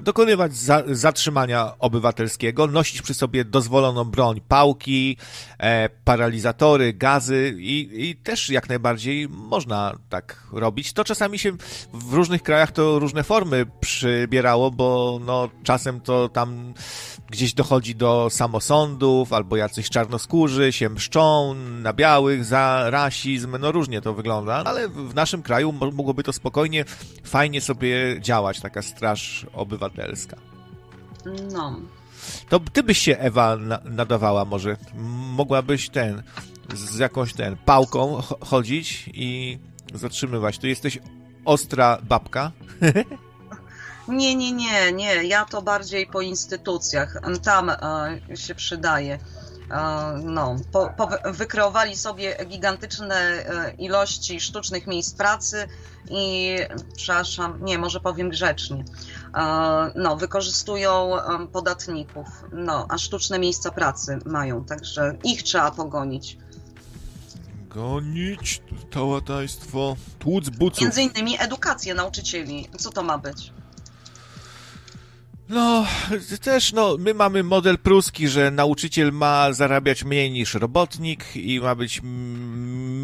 dokonywać 0.00 0.56
za, 0.56 0.82
zatrzymania 0.86 1.74
obywatelskiego, 1.78 2.66
nosić 2.66 3.02
przy 3.02 3.14
sobie 3.14 3.44
dozwoloną 3.44 4.04
broń, 4.04 4.40
pałki, 4.48 5.16
e, 5.58 5.88
paralizatory, 6.04 6.92
gazy 6.92 7.54
i, 7.58 8.08
i 8.08 8.16
też 8.16 8.50
jak 8.50 8.68
najbardziej 8.68 9.28
można 9.28 9.98
tak 10.08 10.46
robić. 10.52 10.92
To 10.92 11.04
czasami 11.04 11.38
się 11.38 11.52
w 11.92 12.12
różnych 12.12 12.42
krajach 12.42 12.72
to 12.72 12.98
różne 12.98 13.22
formy 13.22 13.66
przybierało, 13.80 14.70
bo 14.70 15.20
no, 15.26 15.48
czasem 15.62 16.00
to 16.00 16.28
tam 16.28 16.74
gdzieś 17.30 17.54
dochodzi 17.54 17.94
do 17.94 18.28
samosądów, 18.30 19.32
albo 19.32 19.56
jacyś 19.56 19.90
czarnoskórzy 19.90 20.72
się 20.72 20.88
mszczą 20.88 21.54
na 21.54 21.92
białych 21.92 22.44
za 22.44 22.90
rasizm, 22.90 23.56
no 23.60 23.72
różnie 23.72 24.00
to 24.00 24.14
wygląda, 24.14 24.54
ale 24.64 24.88
w 24.88 25.14
naszym 25.14 25.42
kraju 25.42 25.72
mogłoby 25.72 26.22
to 26.22 26.32
spokojnie, 26.32 26.84
fajnie 27.24 27.60
sobie 27.60 28.20
działać, 28.20 28.60
taka 28.60 28.82
straż 28.82 29.46
obywatelska. 29.52 30.36
No. 31.52 31.80
To 32.48 32.60
ty 32.60 32.82
byś 32.82 32.98
się, 32.98 33.18
Ewa, 33.18 33.56
na 33.56 33.80
nadawała 33.84 34.44
może. 34.44 34.76
Mogłabyś 35.36 35.88
ten, 35.88 36.22
z 36.74 36.98
jakąś 36.98 37.34
ten, 37.34 37.56
pałką 37.56 38.20
chodzić 38.40 39.10
i 39.14 39.58
zatrzymywać. 39.94 40.58
Tu 40.58 40.66
jesteś 40.66 40.98
ostra 41.44 41.98
babka. 42.08 42.52
Nie, 44.08 44.34
nie, 44.34 44.52
nie, 44.52 44.92
nie. 44.92 45.24
Ja 45.24 45.44
to 45.44 45.62
bardziej 45.62 46.06
po 46.06 46.20
instytucjach. 46.20 47.20
Tam 47.42 47.70
e, 47.70 47.76
się 48.34 48.54
przydaje. 48.54 49.18
E, 49.70 50.20
no, 50.24 50.56
po, 50.72 50.90
po, 50.96 51.08
wykreowali 51.32 51.96
sobie 51.96 52.36
gigantyczne 52.46 53.16
e, 53.16 53.74
ilości 53.78 54.40
sztucznych 54.40 54.86
miejsc 54.86 55.14
pracy 55.14 55.68
i, 56.10 56.56
przepraszam, 56.96 57.64
nie, 57.64 57.78
może 57.78 58.00
powiem 58.00 58.28
grzecznie, 58.28 58.84
e, 59.34 59.90
no, 59.94 60.16
wykorzystują 60.16 61.20
e, 61.20 61.46
podatników, 61.46 62.26
no, 62.52 62.86
a 62.88 62.98
sztuczne 62.98 63.38
miejsca 63.38 63.70
pracy 63.70 64.18
mają, 64.26 64.64
także 64.64 65.16
ich 65.24 65.42
trzeba 65.42 65.70
pogonić. 65.70 66.38
Gonić, 67.68 68.62
tałataństwo, 68.90 69.96
tłuc 70.18 70.48
buców. 70.48 70.80
Między 70.82 71.02
innymi 71.02 71.42
edukację 71.42 71.94
nauczycieli. 71.94 72.68
Co 72.78 72.90
to 72.90 73.02
ma 73.02 73.18
być? 73.18 73.52
No, 75.48 75.86
też 76.42 76.72
no, 76.72 76.96
my 76.98 77.14
mamy 77.14 77.42
model 77.42 77.78
pruski, 77.78 78.28
że 78.28 78.50
nauczyciel 78.50 79.12
ma 79.12 79.52
zarabiać 79.52 80.04
mniej 80.04 80.30
niż 80.30 80.54
robotnik 80.54 81.36
i 81.36 81.60
ma 81.60 81.74
być 81.74 82.00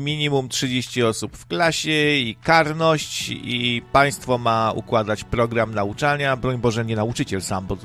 minimum 0.05 0.49
30 0.49 1.03
osób 1.03 1.37
w 1.37 1.47
klasie 1.47 2.17
i 2.17 2.37
karność 2.43 3.29
i 3.29 3.83
państwo 3.93 4.39
ma 4.39 4.73
układać 4.75 5.25
program 5.25 5.75
nauczania, 5.75 6.37
broń 6.37 6.59
Boże 6.59 6.85
nie 6.85 6.97
nauczyciel 6.97 7.43
sam, 7.43 7.67
bo 7.67 7.77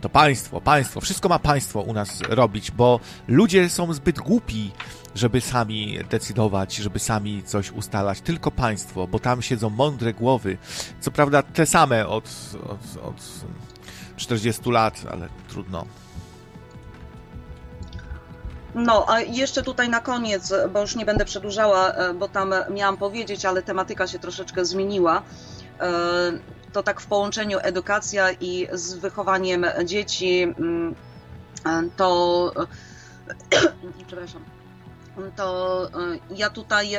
to 0.00 0.08
państwo, 0.08 0.60
państwo, 0.60 1.00
wszystko 1.00 1.28
ma 1.28 1.38
państwo 1.38 1.80
u 1.80 1.92
nas 1.92 2.20
robić, 2.28 2.70
bo 2.70 3.00
ludzie 3.28 3.68
są 3.68 3.92
zbyt 3.92 4.18
głupi, 4.18 4.70
żeby 5.14 5.40
sami 5.40 5.98
decydować, 6.10 6.76
żeby 6.76 6.98
sami 6.98 7.42
coś 7.42 7.70
ustalać. 7.70 8.20
Tylko 8.20 8.50
państwo, 8.50 9.06
bo 9.06 9.18
tam 9.18 9.42
siedzą 9.42 9.70
mądre 9.70 10.14
głowy. 10.14 10.58
Co 11.00 11.10
prawda 11.10 11.42
te 11.42 11.66
same 11.66 12.06
od, 12.08 12.24
od, 12.68 13.04
od 13.04 13.16
40 14.16 14.70
lat, 14.70 15.02
ale 15.10 15.28
trudno. 15.48 15.86
No, 18.74 19.04
a 19.08 19.20
jeszcze 19.20 19.62
tutaj 19.62 19.88
na 19.88 20.00
koniec, 20.00 20.52
bo 20.72 20.80
już 20.80 20.96
nie 20.96 21.06
będę 21.06 21.24
przedłużała, 21.24 21.92
e, 21.92 22.14
bo 22.14 22.28
tam 22.28 22.54
miałam 22.70 22.96
powiedzieć, 22.96 23.44
ale 23.44 23.62
tematyka 23.62 24.06
się 24.06 24.18
troszeczkę 24.18 24.64
zmieniła. 24.64 25.22
E, 25.80 25.92
to 26.72 26.82
tak 26.82 27.00
w 27.00 27.06
połączeniu 27.06 27.58
edukacja 27.62 28.32
i 28.32 28.66
z 28.72 28.94
wychowaniem 28.94 29.66
dzieci, 29.84 30.42
mm, 30.42 30.94
e, 31.66 31.82
to 31.96 32.52
przepraszam, 34.06 34.44
to 35.36 35.48
ja 36.30 36.50
tutaj 36.50 36.96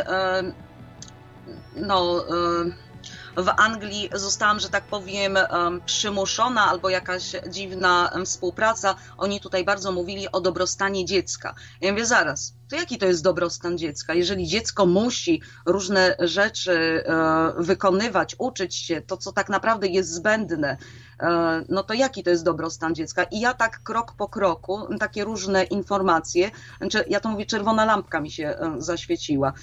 no 1.75 2.25
w 3.37 3.49
Anglii 3.57 4.09
zostałam, 4.13 4.59
że 4.59 4.69
tak 4.69 4.83
powiem, 4.83 5.37
przymuszona 5.85 6.65
albo 6.65 6.89
jakaś 6.89 7.31
dziwna 7.49 8.11
współpraca. 8.25 8.95
Oni 9.17 9.39
tutaj 9.39 9.65
bardzo 9.65 9.91
mówili 9.91 10.31
o 10.31 10.41
dobrostanie 10.41 11.05
dziecka. 11.05 11.55
Ja 11.81 11.91
mówię, 11.91 12.05
zaraz, 12.05 12.53
to 12.69 12.75
jaki 12.75 12.97
to 12.97 13.05
jest 13.05 13.23
dobrostan 13.23 13.77
dziecka? 13.77 14.13
Jeżeli 14.13 14.47
dziecko 14.47 14.85
musi 14.85 15.41
różne 15.65 16.15
rzeczy 16.19 17.03
e, 17.05 17.53
wykonywać, 17.57 18.35
uczyć 18.37 18.75
się, 18.75 19.01
to 19.01 19.17
co 19.17 19.31
tak 19.31 19.49
naprawdę 19.49 19.87
jest 19.87 20.09
zbędne, 20.09 20.77
e, 21.19 21.63
no 21.69 21.83
to 21.83 21.93
jaki 21.93 22.23
to 22.23 22.29
jest 22.29 22.43
dobrostan 22.43 22.95
dziecka? 22.95 23.23
I 23.23 23.39
ja 23.39 23.53
tak 23.53 23.83
krok 23.83 24.13
po 24.17 24.27
kroku, 24.27 24.97
takie 24.99 25.23
różne 25.23 25.63
informacje, 25.63 26.51
znaczy 26.77 27.05
ja 27.07 27.19
to 27.19 27.29
mówię, 27.29 27.45
czerwona 27.45 27.85
lampka 27.85 28.21
mi 28.21 28.31
się 28.31 28.57
zaświeciła. 28.77 29.53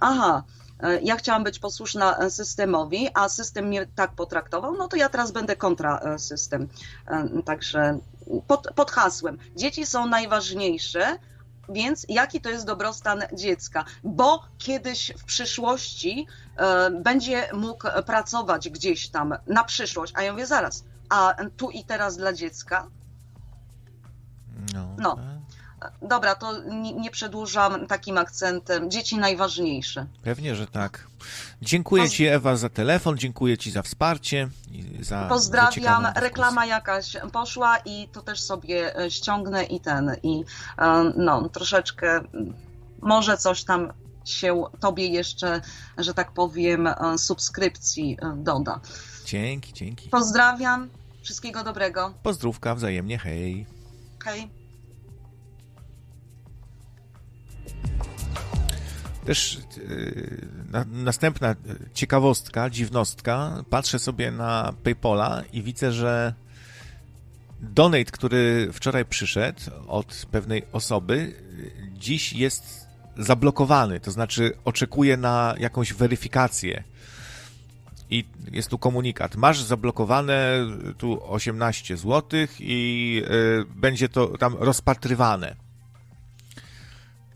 Aha, 0.00 0.42
E, 0.48 0.61
ja 1.02 1.16
chciałam 1.16 1.44
być 1.44 1.58
posłuszna 1.58 2.18
e, 2.18 2.30
systemowi, 2.30 3.08
a 3.14 3.28
system 3.28 3.66
mnie 3.66 3.86
tak 3.94 4.12
potraktował, 4.12 4.76
no 4.76 4.88
to 4.88 4.96
ja 4.96 5.08
teraz 5.08 5.32
będę 5.32 5.56
kontra 5.56 5.98
e, 5.98 6.18
system. 6.18 6.68
Także 7.44 7.98
pod, 8.46 8.68
pod 8.74 8.90
hasłem. 8.90 9.38
Dzieci 9.56 9.86
są 9.86 10.06
najważniejsze, 10.06 11.18
więc 11.68 12.06
jaki 12.08 12.40
to 12.40 12.50
jest 12.50 12.66
dobrostan 12.66 13.22
dziecka? 13.32 13.84
Bo 14.04 14.42
kiedyś 14.58 15.12
w 15.18 15.24
przyszłości 15.24 16.26
będzie 17.02 17.48
mógł 17.54 17.88
pracować 18.06 18.68
gdzieś 18.68 19.08
tam 19.08 19.34
na 19.46 19.64
przyszłość, 19.64 20.12
a 20.16 20.22
ja 20.22 20.32
mówię 20.32 20.46
zaraz, 20.46 20.84
a 21.08 21.34
tu 21.56 21.70
i 21.70 21.84
teraz 21.84 22.16
dla 22.16 22.32
dziecka? 22.32 22.86
No. 24.74 24.96
no. 24.98 25.16
Dobra, 26.02 26.34
to 26.34 26.62
nie, 27.00 27.10
przedłużam 27.10 27.86
takim 27.86 28.18
akcentem. 28.18 28.90
Dzieci 28.90 29.18
najważniejsze. 29.18 30.06
Pewnie, 30.22 30.56
że 30.56 30.66
tak. 30.66 31.06
Dziękuję 31.62 32.02
Poz... 32.02 32.12
Ci, 32.12 32.26
Ewa, 32.26 32.56
za 32.56 32.68
telefon, 32.68 33.18
dziękuję 33.18 33.58
Ci 33.58 33.70
za 33.70 33.82
wsparcie. 33.82 34.48
Za, 35.00 35.26
Pozdrawiam. 35.28 36.02
Za 36.02 36.20
Reklama 36.20 36.66
jakaś 36.66 37.16
poszła 37.32 37.78
i 37.84 38.08
to 38.12 38.22
też 38.22 38.42
sobie 38.42 38.98
e, 38.98 39.10
ściągnę 39.10 39.64
i 39.64 39.80
ten. 39.80 40.16
I 40.22 40.44
e, 40.78 41.12
no, 41.16 41.48
troszeczkę 41.48 42.20
może 43.02 43.36
coś 43.36 43.64
tam 43.64 43.92
się 44.24 44.64
Tobie 44.80 45.06
jeszcze, 45.06 45.60
że 45.98 46.14
tak 46.14 46.32
powiem, 46.32 46.86
e, 46.86 46.94
subskrypcji 47.18 48.16
doda. 48.36 48.80
Dzięki, 49.24 49.72
dzięki. 49.72 50.08
Pozdrawiam. 50.08 50.88
Wszystkiego 51.22 51.64
dobrego. 51.64 52.14
Pozdrówka 52.22 52.74
wzajemnie, 52.74 53.18
hej. 53.18 53.66
Hej. 54.24 54.61
Też 59.24 59.58
yy, 59.76 60.48
na, 60.70 60.84
następna 60.84 61.54
ciekawostka, 61.94 62.70
dziwnostka. 62.70 63.64
Patrzę 63.70 63.98
sobie 63.98 64.30
na 64.30 64.74
PayPola 64.82 65.42
i 65.52 65.62
widzę, 65.62 65.92
że 65.92 66.34
donate, 67.60 68.04
który 68.04 68.68
wczoraj 68.72 69.04
przyszedł 69.04 69.60
od 69.86 70.26
pewnej 70.30 70.62
osoby, 70.72 71.34
dziś 71.92 72.32
jest 72.32 72.86
zablokowany. 73.16 74.00
To 74.00 74.10
znaczy 74.10 74.52
oczekuje 74.64 75.16
na 75.16 75.54
jakąś 75.58 75.92
weryfikację. 75.92 76.84
I 78.10 78.24
jest 78.52 78.68
tu 78.68 78.78
komunikat. 78.78 79.36
Masz 79.36 79.62
zablokowane 79.62 80.66
tu 80.98 81.32
18 81.32 81.96
zł 81.96 82.40
i 82.60 83.22
yy, 83.30 83.64
będzie 83.76 84.08
to 84.08 84.38
tam 84.38 84.56
rozpatrywane 84.58 85.56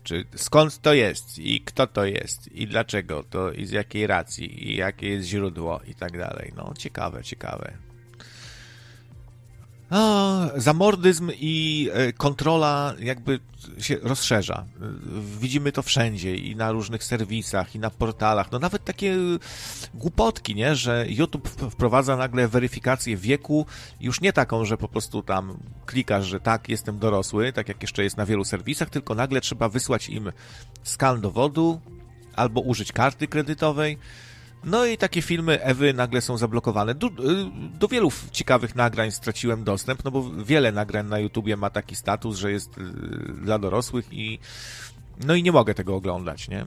czy 0.07 0.25
skąd 0.35 0.81
to 0.81 0.93
jest 0.93 1.39
i 1.39 1.61
kto 1.61 1.87
to 1.87 2.05
jest 2.05 2.51
i 2.51 2.67
dlaczego 2.67 3.23
to 3.23 3.51
i 3.51 3.65
z 3.65 3.71
jakiej 3.71 4.07
racji 4.07 4.69
i 4.69 4.75
jakie 4.75 5.09
jest 5.09 5.27
źródło 5.27 5.81
i 5.87 5.95
tak 5.95 6.17
dalej. 6.17 6.53
No, 6.55 6.73
ciekawe, 6.77 7.23
ciekawe. 7.23 7.86
O, 9.91 10.39
zamordyzm 10.55 11.31
i 11.39 11.89
e, 11.93 12.13
kontrola 12.13 12.93
jakby 12.99 13.39
się 13.79 13.97
rozszerza. 14.01 14.65
Widzimy 15.39 15.71
to 15.71 15.81
wszędzie 15.81 16.35
i 16.35 16.55
na 16.55 16.71
różnych 16.71 17.03
serwisach, 17.03 17.75
i 17.75 17.79
na 17.79 17.89
portalach. 17.89 18.51
No 18.51 18.59
nawet 18.59 18.83
takie 18.83 19.15
głupotki, 19.93 20.55
nie? 20.55 20.75
Że 20.75 21.05
YouTube 21.09 21.49
wprowadza 21.49 22.17
nagle 22.17 22.47
weryfikację 22.47 23.17
wieku, 23.17 23.65
już 23.99 24.21
nie 24.21 24.33
taką, 24.33 24.65
że 24.65 24.77
po 24.77 24.87
prostu 24.87 25.23
tam 25.23 25.57
klikasz, 25.85 26.25
że 26.25 26.39
tak, 26.39 26.69
jestem 26.69 26.99
dorosły, 26.99 27.53
tak 27.53 27.67
jak 27.67 27.81
jeszcze 27.81 28.03
jest 28.03 28.17
na 28.17 28.25
wielu 28.25 28.45
serwisach, 28.45 28.89
tylko 28.89 29.15
nagle 29.15 29.41
trzeba 29.41 29.69
wysłać 29.69 30.09
im 30.09 30.31
skan 30.83 31.21
dowodu 31.21 31.81
albo 32.35 32.61
użyć 32.61 32.91
karty 32.91 33.27
kredytowej 33.27 33.97
no 34.63 34.85
i 34.85 34.97
takie 34.97 35.21
filmy 35.21 35.61
Ewy 35.61 35.93
nagle 35.93 36.21
są 36.21 36.37
zablokowane. 36.37 36.95
Do, 36.95 37.07
y, 37.07 37.11
do, 37.79 37.87
wielu 37.87 38.11
ciekawych 38.31 38.75
nagrań 38.75 39.11
straciłem 39.11 39.63
dostęp, 39.63 40.03
no 40.03 40.11
bo 40.11 40.31
wiele 40.31 40.71
nagrań 40.71 41.07
na 41.07 41.19
YouTubie 41.19 41.57
ma 41.57 41.69
taki 41.69 41.95
status, 41.95 42.37
że 42.37 42.51
jest 42.51 42.77
y, 42.77 42.81
dla 43.41 43.59
dorosłych 43.59 44.13
i 44.13 44.39
no 45.25 45.35
i 45.35 45.43
nie 45.43 45.51
mogę 45.51 45.73
tego 45.73 45.95
oglądać, 45.95 46.49
nie? 46.49 46.65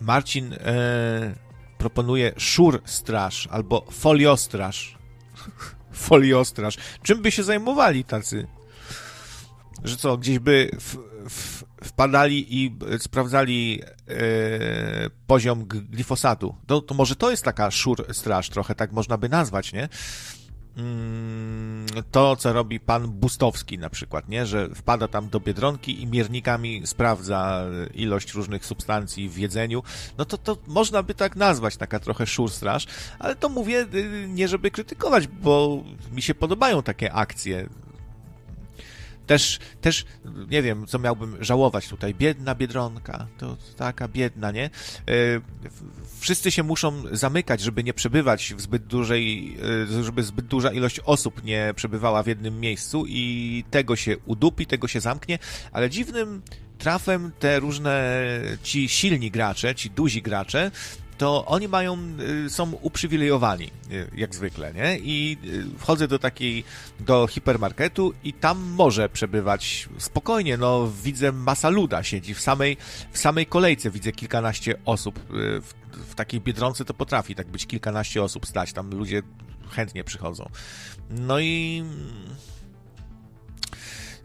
Marcin 0.00 0.52
e, 0.52 1.34
proponuje 1.78 2.32
szur 2.36 2.82
straż 2.84 3.48
albo 3.50 3.86
foliostraż. 3.90 4.98
foliostraż. 5.92 6.76
Czym 7.02 7.22
by 7.22 7.30
się 7.30 7.42
zajmowali 7.42 8.04
tacy? 8.04 8.46
Że 9.84 9.96
co, 9.96 10.16
gdzieś 10.16 10.38
by 10.38 10.70
w, 10.80 11.59
wpadali 11.84 12.64
i 12.64 12.76
sprawdzali 12.98 13.82
e, 14.08 14.14
poziom 15.26 15.64
glifosatu. 15.66 16.54
To, 16.66 16.80
to 16.80 16.94
może 16.94 17.16
to 17.16 17.30
jest 17.30 17.44
taka 17.44 17.70
szur 17.70 18.06
straż, 18.12 18.48
trochę 18.48 18.74
tak 18.74 18.92
można 18.92 19.18
by 19.18 19.28
nazwać, 19.28 19.72
nie? 19.72 19.88
Mm, 20.76 21.86
to, 22.10 22.36
co 22.36 22.52
robi 22.52 22.80
pan 22.80 23.08
Bustowski 23.08 23.78
na 23.78 23.90
przykład, 23.90 24.28
nie? 24.28 24.46
Że 24.46 24.68
wpada 24.74 25.08
tam 25.08 25.28
do 25.28 25.40
Biedronki 25.40 26.02
i 26.02 26.06
miernikami 26.06 26.86
sprawdza 26.86 27.64
ilość 27.94 28.34
różnych 28.34 28.66
substancji 28.66 29.28
w 29.28 29.38
jedzeniu, 29.38 29.82
no 30.18 30.24
to, 30.24 30.38
to 30.38 30.56
można 30.66 31.02
by 31.02 31.14
tak 31.14 31.36
nazwać, 31.36 31.76
taka 31.76 32.00
trochę 32.00 32.26
szur 32.26 32.50
straż, 32.50 32.86
ale 33.18 33.36
to 33.36 33.48
mówię 33.48 33.86
y, 33.94 34.26
nie 34.28 34.48
żeby 34.48 34.70
krytykować, 34.70 35.26
bo 35.26 35.84
mi 36.12 36.22
się 36.22 36.34
podobają 36.34 36.82
takie 36.82 37.12
akcje 37.12 37.68
też, 39.30 39.58
też 39.80 40.04
nie 40.50 40.62
wiem, 40.62 40.86
co 40.86 40.98
miałbym 40.98 41.44
żałować 41.44 41.88
tutaj. 41.88 42.14
Biedna 42.14 42.54
Biedronka, 42.54 43.26
to 43.38 43.56
taka 43.76 44.08
biedna, 44.08 44.50
nie? 44.50 44.64
E, 44.64 44.70
wszyscy 46.18 46.50
się 46.50 46.62
muszą 46.62 47.02
zamykać, 47.12 47.60
żeby 47.60 47.84
nie 47.84 47.94
przebywać 47.94 48.54
w 48.54 48.60
zbyt 48.60 48.84
dużej, 48.84 49.56
e, 49.98 50.02
żeby 50.02 50.22
zbyt 50.22 50.46
duża 50.46 50.72
ilość 50.72 51.00
osób 51.00 51.44
nie 51.44 51.72
przebywała 51.76 52.22
w 52.22 52.26
jednym 52.26 52.60
miejscu 52.60 53.04
i 53.08 53.64
tego 53.70 53.96
się 53.96 54.16
udupi, 54.26 54.66
tego 54.66 54.88
się 54.88 55.00
zamknie, 55.00 55.38
ale 55.72 55.90
dziwnym 55.90 56.42
trafem 56.78 57.32
te 57.38 57.60
różne 57.60 58.20
ci 58.62 58.88
silni 58.88 59.30
gracze, 59.30 59.74
ci 59.74 59.90
duzi 59.90 60.22
gracze 60.22 60.70
to 61.20 61.46
oni 61.46 61.68
mają, 61.68 61.98
y, 62.46 62.50
są 62.50 62.72
uprzywilejowani, 62.72 63.70
y, 63.90 64.10
jak 64.16 64.34
zwykle, 64.34 64.74
nie? 64.74 64.98
I 64.98 65.38
y, 65.44 65.78
wchodzę 65.78 66.08
do 66.08 66.18
takiej, 66.18 66.64
do 67.00 67.26
hipermarketu 67.26 68.12
i 68.24 68.32
tam 68.32 68.58
może 68.58 69.08
przebywać 69.08 69.88
spokojnie, 69.98 70.56
no 70.56 70.92
widzę 71.02 71.32
masa 71.32 71.68
luda 71.68 72.02
siedzi 72.02 72.34
w 72.34 72.40
samej, 72.40 72.76
w 73.12 73.18
samej 73.18 73.46
kolejce, 73.46 73.90
widzę 73.90 74.12
kilkanaście 74.12 74.74
osób, 74.84 75.20
w, 75.30 75.72
w 76.10 76.14
takiej 76.14 76.40
Biedronce 76.40 76.84
to 76.84 76.94
potrafi 76.94 77.34
tak 77.34 77.48
być 77.48 77.66
kilkanaście 77.66 78.22
osób 78.22 78.46
stać, 78.46 78.72
tam 78.72 78.90
ludzie 78.90 79.22
chętnie 79.70 80.04
przychodzą. 80.04 80.50
No 81.10 81.40
i 81.40 81.84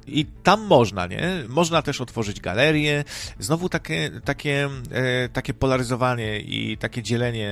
i 0.07 0.26
tam 0.44 0.65
można, 0.65 1.07
nie? 1.07 1.44
Można 1.48 1.82
też 1.82 2.02
otworzyć 2.02 2.41
galerię. 2.41 3.03
Znowu 3.40 3.69
takie, 3.69 4.11
takie, 4.26 4.69
e, 4.91 5.30
takie 5.30 5.53
polaryzowanie 5.53 6.40
i 6.40 6.77
takie 6.77 7.03
dzielenie 7.03 7.49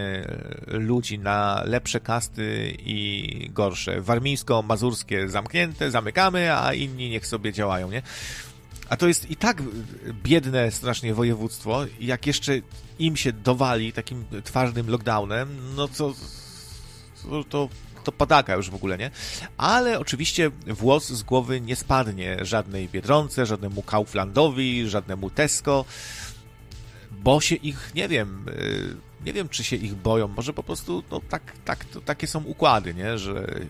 e, 0.67 0.77
ludzi 0.77 1.19
na 1.19 1.63
lepsze 1.65 1.99
kasty 1.99 2.77
i 2.79 3.49
gorsze. 3.53 4.01
Warmińsko-mazurskie 4.01 5.29
zamknięte, 5.29 5.91
zamykamy, 5.91 6.53
a 6.57 6.73
inni 6.73 7.09
niech 7.09 7.27
sobie 7.27 7.53
działają, 7.53 7.91
nie? 7.91 8.01
A 8.89 8.97
to 8.97 9.07
jest 9.07 9.31
i 9.31 9.35
tak 9.35 9.61
biedne 10.23 10.71
strasznie 10.71 11.13
województwo, 11.13 11.85
jak 11.99 12.27
jeszcze 12.27 12.53
im 12.99 13.17
się 13.17 13.33
dowali 13.33 13.93
takim 13.93 14.25
twardym 14.43 14.89
lockdownem, 14.89 15.75
no 15.75 15.87
to, 15.87 16.13
to, 17.29 17.43
to 17.43 17.69
to 18.03 18.11
padaka 18.11 18.55
już 18.55 18.69
w 18.69 18.75
ogóle, 18.75 18.97
nie? 18.97 19.11
Ale 19.57 19.99
oczywiście 19.99 20.51
włos 20.67 21.09
z 21.09 21.23
głowy 21.23 21.61
nie 21.61 21.75
spadnie 21.75 22.37
żadnej 22.41 22.89
Biedronce, 22.89 23.45
żadnemu 23.45 23.81
Kauflandowi, 23.81 24.89
żadnemu 24.89 25.29
Tesco, 25.29 25.85
bo 27.11 27.41
się 27.41 27.55
ich, 27.55 27.91
nie 27.95 28.07
wiem, 28.07 28.45
y, 28.49 28.95
nie 29.25 29.33
wiem, 29.33 29.49
czy 29.49 29.63
się 29.63 29.75
ich 29.75 29.95
boją, 29.95 30.27
może 30.27 30.53
po 30.53 30.63
prostu, 30.63 31.03
no 31.11 31.21
tak, 31.29 31.53
tak, 31.65 31.85
to, 31.85 32.01
takie 32.01 32.27
są 32.27 32.43
układy, 32.43 32.93
nie? 32.93 33.17
Że, 33.17 33.61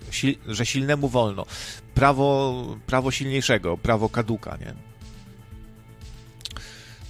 że 0.47 0.65
silnemu 0.65 1.07
wolno. 1.09 1.45
Prawo, 1.93 2.77
prawo 2.85 3.11
silniejszego, 3.11 3.77
prawo 3.77 4.09
kaduka, 4.09 4.57
nie? 4.57 4.73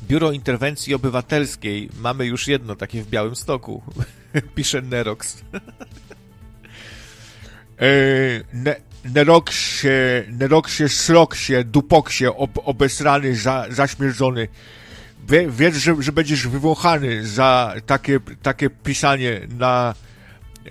Biuro 0.07 0.31
Interwencji 0.31 0.93
Obywatelskiej 0.93 1.89
mamy 1.99 2.25
już 2.25 2.47
jedno 2.47 2.75
takie 2.75 3.03
w 3.03 3.09
Białym 3.09 3.35
Stoku, 3.35 3.83
pisze 4.55 4.81
Nerox. 4.81 5.37
E, 7.83 8.43
ne, 8.53 8.75
Neroksie, 9.13 9.87
Neroksie, 10.39 10.89
Sroksie, 10.89 11.65
Dupoksie, 11.65 12.27
ob, 12.27 12.59
obesrany, 12.63 13.35
za, 13.35 13.65
zaśmierdzony. 13.69 14.47
Wie, 15.29 15.47
wiedz, 15.49 15.75
że, 15.75 15.95
że 15.99 16.11
będziesz 16.11 16.47
wywąchany 16.47 17.27
za 17.27 17.73
takie, 17.85 18.19
takie 18.41 18.69
pisanie 18.69 19.41
na 19.57 19.93
e, 20.65 20.69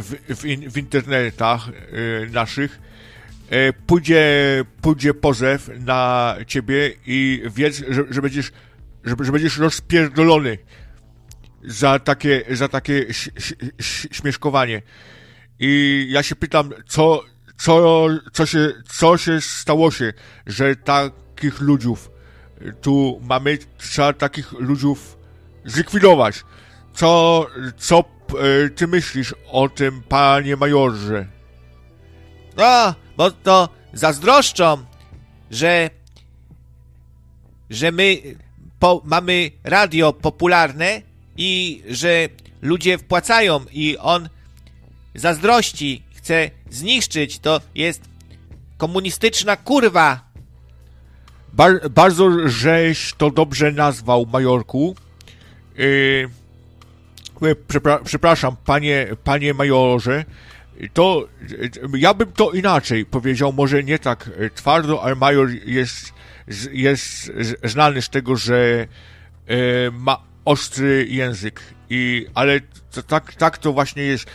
w, 0.00 0.14
w, 0.28 0.72
w, 0.72 0.76
internetach 0.78 1.68
e, 1.68 1.72
naszych. 2.30 2.80
Pójdzie, 3.86 4.24
pójdzie 4.80 5.14
pozew 5.14 5.70
na 5.78 6.36
ciebie 6.46 6.92
i 7.06 7.42
wiedz, 7.56 7.82
że, 7.88 8.04
że 8.10 8.22
będziesz 8.22 8.52
że, 9.04 9.14
że 9.20 9.32
będziesz 9.32 9.58
rozpierdolony 9.58 10.58
za 11.64 11.98
takie, 11.98 12.44
za 12.50 12.68
takie 12.68 13.06
śmieszkowanie. 14.12 14.82
I 15.58 16.06
ja 16.10 16.22
się 16.22 16.36
pytam, 16.36 16.70
co, 16.88 17.22
co, 17.56 18.06
co, 18.32 18.46
się, 18.46 18.72
co 18.88 19.16
się 19.16 19.40
stało 19.40 19.90
się, 19.90 20.12
że 20.46 20.76
takich 20.76 21.60
ludziów 21.60 22.10
tu 22.80 23.20
mamy, 23.22 23.58
trzeba 23.78 24.12
takich 24.12 24.52
ludziów 24.52 25.18
zlikwidować. 25.64 26.44
Co, 26.94 27.46
co 27.76 27.98
e, 27.98 28.70
ty 28.70 28.86
myślisz 28.86 29.34
o 29.46 29.68
tym, 29.68 30.02
panie 30.02 30.56
majorze? 30.56 31.26
No, 32.56 32.94
bo 33.16 33.30
to 33.30 33.68
zazdroszczą, 33.92 34.84
że 35.50 35.90
że 37.70 37.92
my 37.92 38.16
po, 38.78 39.02
mamy 39.04 39.50
radio 39.64 40.12
popularne 40.12 41.02
i 41.36 41.82
że 41.88 42.28
ludzie 42.62 42.98
wpłacają 42.98 43.60
i 43.72 43.96
on 43.98 44.28
zazdrości 45.14 46.02
chce 46.14 46.50
zniszczyć, 46.70 47.38
to 47.38 47.60
jest 47.74 48.02
komunistyczna 48.76 49.56
kurwa. 49.56 50.30
Bar 51.52 51.90
bardzo 51.90 52.48
żeś 52.48 53.14
to 53.14 53.30
dobrze 53.30 53.72
nazwał, 53.72 54.26
Majorku. 54.26 54.96
Yy, 55.76 56.30
przepra 57.68 57.98
przepraszam, 58.04 58.56
panie, 58.64 59.06
panie 59.24 59.54
majorze. 59.54 60.24
To 60.92 61.28
ja 61.94 62.14
bym 62.14 62.32
to 62.32 62.52
inaczej 62.52 63.06
powiedział, 63.06 63.52
może 63.52 63.84
nie 63.84 63.98
tak 63.98 64.30
twardo, 64.54 65.02
ale 65.02 65.14
major 65.14 65.50
jest, 65.66 66.12
jest 66.72 67.32
znany 67.64 68.02
z 68.02 68.08
tego, 68.08 68.36
że 68.36 68.86
yy, 69.48 69.56
ma 69.92 70.29
ostry 70.44 71.06
język. 71.10 71.60
I, 71.90 72.26
ale 72.34 72.60
to, 72.90 73.02
tak, 73.02 73.34
tak 73.34 73.58
to 73.58 73.72
właśnie 73.72 74.02
jest. 74.02 74.26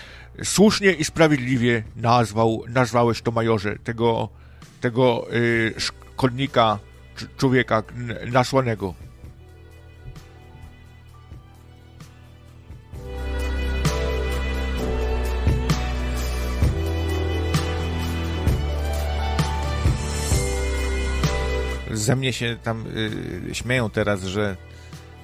Słusznie 0.43 0.91
i 0.91 1.03
sprawiedliwie 1.03 1.83
nazwał, 1.95 2.63
nazwałeś 2.69 3.21
to 3.21 3.31
majorze, 3.31 3.79
tego, 3.83 4.29
tego 4.81 5.33
y, 5.33 5.73
szkodnika, 5.77 6.79
człowieka 7.37 7.83
nasłanego. 8.31 8.93
Ze 21.91 22.15
mnie 22.15 22.33
się 22.33 22.57
tam 22.63 22.85
y, 23.49 23.55
śmieją 23.55 23.89
teraz, 23.89 24.23
że 24.23 24.57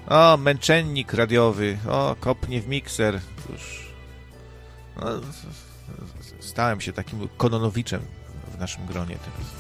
o, 0.08 0.38
męczennik 0.38 1.14
radiowy, 1.14 1.78
o, 1.90 2.16
kopnie 2.20 2.62
w 2.62 2.68
mikser. 2.68 3.20
Już, 3.52 3.88
no, 4.96 5.06
stałem 6.40 6.82
się 6.82 6.94
takim 6.94 7.28
kononowiczem 7.38 8.02
w 8.56 8.60
naszym 8.60 8.86
gronie 8.86 9.18
teraz. 9.26 9.52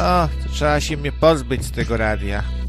O, 0.00 0.28
trzeba 0.52 0.80
się 0.80 0.96
mnie 0.96 1.12
pozbyć 1.12 1.64
z 1.64 1.72
tego 1.72 1.96
radia. 1.96 2.61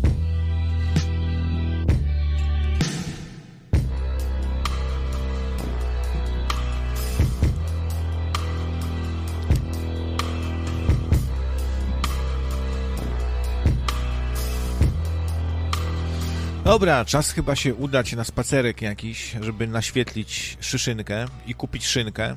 Dobra, 16.64 17.06
czas 17.06 17.32
chyba 17.32 17.56
się 17.56 17.76
udać 17.76 18.14
na 18.14 18.24
spacerek 18.24 18.82
jakiś, 18.82 19.36
żeby 19.42 19.68
naświetlić 19.68 20.58
szyszynkę 20.60 21.26
i 21.48 21.54
kupić 21.56 21.88
szynkę. 21.88 22.36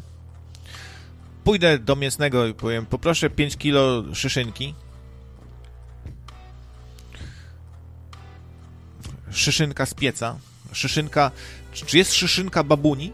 Pójdę 1.45 1.79
do 1.79 1.97
mięsnego 1.97 2.47
i 2.47 2.55
powiem, 2.55 2.87
poproszę 2.87 3.31
5 3.31 3.57
kilo 3.57 4.15
szyszynki. 4.15 4.75
Szyszynka 9.31 9.87
z 9.87 9.95
pieca. 9.95 10.39
Szyszynka... 10.73 11.31
Czy 11.73 11.99
jest 11.99 12.15
szyszynka 12.15 12.65
babuni? 12.65 13.13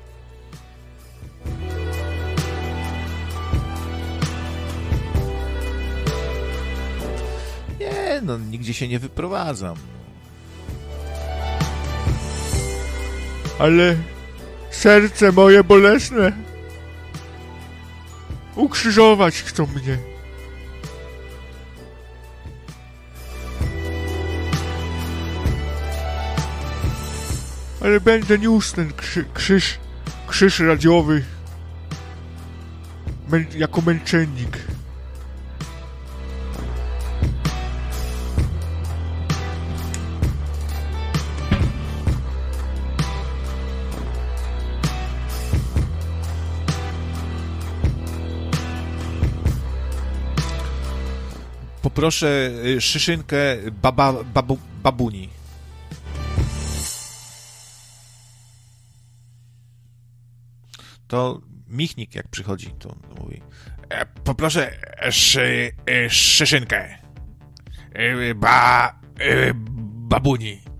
Nie, 7.80 8.20
no 8.22 8.38
nigdzie 8.38 8.74
się 8.74 8.88
nie 8.88 8.98
wyprowadzam. 8.98 9.76
Ale 13.58 13.96
serce 14.70 15.32
moje 15.32 15.64
bolesne. 15.64 16.32
Ukrzyżować 18.56 19.42
chcą 19.42 19.66
mnie. 19.66 19.98
Ale 27.80 28.00
będę 28.00 28.38
niósł 28.38 28.74
ten 28.74 28.92
krzy, 28.92 29.24
krzyż, 29.34 29.78
krzyż 30.26 30.60
radiowy 30.60 31.22
mę, 33.28 33.44
jako 33.56 33.80
męczennik. 33.80 34.71
Poproszę 52.02 52.50
y, 52.64 52.80
szyszynkę 52.80 53.56
baba, 53.82 54.12
babu, 54.34 54.58
babuni. 54.82 55.28
To 61.08 61.40
Michnik 61.68 62.14
jak 62.14 62.28
przychodzi, 62.28 62.74
to 62.78 62.96
mówi 63.20 63.42
e, 63.88 64.06
poproszę 64.06 64.70
szy, 65.10 65.72
e, 65.86 66.10
szyszynkę 66.10 66.98
e, 67.92 68.34
ba, 68.34 69.00
babuni. 70.08 70.71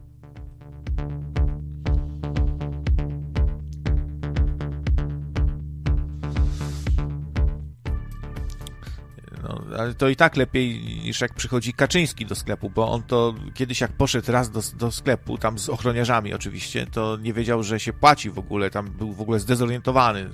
Ale 9.78 9.94
to 9.94 10.08
i 10.08 10.16
tak 10.16 10.36
lepiej 10.36 10.84
niż 11.04 11.20
jak 11.20 11.34
przychodzi 11.34 11.72
Kaczyński 11.72 12.26
do 12.26 12.34
sklepu, 12.34 12.70
bo 12.70 12.92
on 12.92 13.02
to 13.02 13.34
kiedyś 13.54 13.80
jak 13.80 13.92
poszedł 13.92 14.32
raz 14.32 14.50
do, 14.50 14.60
do 14.74 14.92
sklepu, 14.92 15.38
tam 15.38 15.58
z 15.58 15.68
ochroniarzami 15.68 16.34
oczywiście, 16.34 16.86
to 16.86 17.16
nie 17.16 17.32
wiedział, 17.32 17.62
że 17.62 17.80
się 17.80 17.92
płaci 17.92 18.30
w 18.30 18.38
ogóle, 18.38 18.70
tam 18.70 18.90
był 18.90 19.12
w 19.12 19.20
ogóle 19.20 19.40
zdezorientowany. 19.40 20.30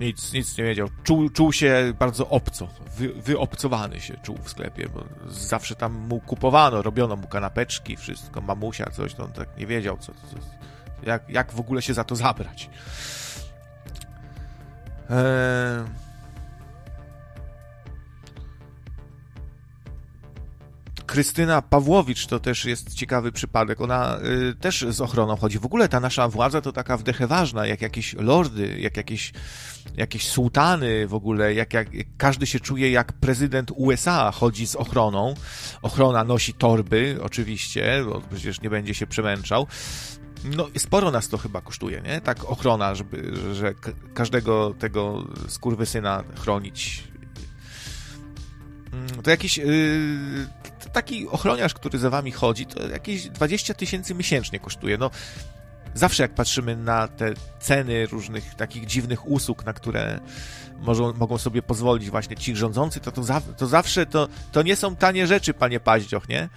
Nic, 0.00 0.32
nic 0.32 0.58
nie 0.58 0.64
wiedział. 0.64 0.88
Czuł, 1.02 1.30
czuł 1.30 1.52
się 1.52 1.92
bardzo 1.98 2.28
obco, 2.28 2.68
wy, 2.96 3.08
wyobcowany 3.08 4.00
się 4.00 4.16
czuł 4.22 4.38
w 4.42 4.50
sklepie, 4.50 4.88
bo 4.94 5.04
zawsze 5.28 5.74
tam 5.74 5.92
mu 5.92 6.20
kupowano, 6.20 6.82
robiono 6.82 7.16
mu 7.16 7.28
kanapeczki, 7.28 7.96
wszystko, 7.96 8.40
mamusia, 8.40 8.90
coś, 8.90 9.14
to 9.14 9.24
on 9.24 9.32
tak 9.32 9.58
nie 9.58 9.66
wiedział, 9.66 9.98
co, 9.98 10.12
co 10.12 10.36
jak, 11.02 11.28
jak 11.28 11.52
w 11.52 11.60
ogóle 11.60 11.82
się 11.82 11.94
za 11.94 12.04
to 12.04 12.16
zabrać. 12.16 12.70
Eee... 15.10 16.01
Krystyna 21.12 21.62
Pawłowicz 21.62 22.26
to 22.26 22.40
też 22.40 22.64
jest 22.64 22.94
ciekawy 22.94 23.32
przypadek. 23.32 23.80
Ona 23.80 24.18
y, 24.50 24.54
też 24.54 24.84
z 24.88 25.00
ochroną 25.00 25.36
chodzi. 25.36 25.58
W 25.58 25.66
ogóle 25.66 25.88
ta 25.88 26.00
nasza 26.00 26.28
władza 26.28 26.60
to 26.60 26.72
taka 26.72 26.96
wdechę 26.96 27.26
ważna, 27.26 27.66
jak 27.66 27.82
jakieś 27.82 28.14
lordy, 28.14 28.76
jak 28.80 28.96
jakieś, 28.96 29.32
jakieś 29.96 30.28
sułtany 30.28 31.06
w 31.06 31.14
ogóle, 31.14 31.54
jak, 31.54 31.74
jak 31.74 31.88
każdy 32.16 32.46
się 32.46 32.60
czuje 32.60 32.90
jak 32.90 33.12
prezydent 33.12 33.70
USA 33.76 34.30
chodzi 34.30 34.66
z 34.66 34.76
ochroną. 34.76 35.34
Ochrona 35.82 36.24
nosi 36.24 36.54
torby, 36.54 37.18
oczywiście, 37.22 38.04
bo 38.04 38.20
przecież 38.30 38.60
nie 38.60 38.70
będzie 38.70 38.94
się 38.94 39.06
przemęczał. 39.06 39.66
No, 40.44 40.68
sporo 40.78 41.10
nas 41.10 41.28
to 41.28 41.38
chyba 41.38 41.60
kosztuje, 41.60 42.00
nie? 42.00 42.20
Tak 42.20 42.44
ochrona, 42.44 42.94
żeby, 42.94 43.32
że 43.54 43.74
każdego 44.14 44.74
tego 44.78 45.24
skurwysyna 45.48 46.24
chronić. 46.40 47.04
Mm, 48.92 49.22
to 49.22 49.30
jakiś 49.30 49.58
yy, 49.58 49.66
taki 50.92 51.28
ochroniarz, 51.28 51.74
który 51.74 51.98
za 51.98 52.10
wami 52.10 52.32
chodzi, 52.32 52.66
to 52.66 52.88
jakieś 52.88 53.28
20 53.28 53.74
tysięcy 53.74 54.14
miesięcznie 54.14 54.60
kosztuje. 54.60 54.98
No, 54.98 55.10
zawsze 55.94 56.22
jak 56.22 56.34
patrzymy 56.34 56.76
na 56.76 57.08
te 57.08 57.34
ceny 57.60 58.06
różnych 58.06 58.54
takich 58.54 58.86
dziwnych 58.86 59.28
usług, 59.28 59.64
na 59.64 59.72
które 59.72 60.20
mogą, 61.14 61.38
sobie 61.38 61.62
pozwolić 61.62 62.10
właśnie 62.10 62.36
ci 62.36 62.56
rządzący, 62.56 63.00
to, 63.00 63.12
to, 63.12 63.22
za, 63.22 63.40
to 63.40 63.66
zawsze 63.66 64.06
to, 64.06 64.28
to 64.52 64.62
nie 64.62 64.76
są 64.76 64.96
tanie 64.96 65.26
rzeczy, 65.26 65.54
panie 65.54 65.80
Paździoch, 65.80 66.28
nie? 66.28 66.48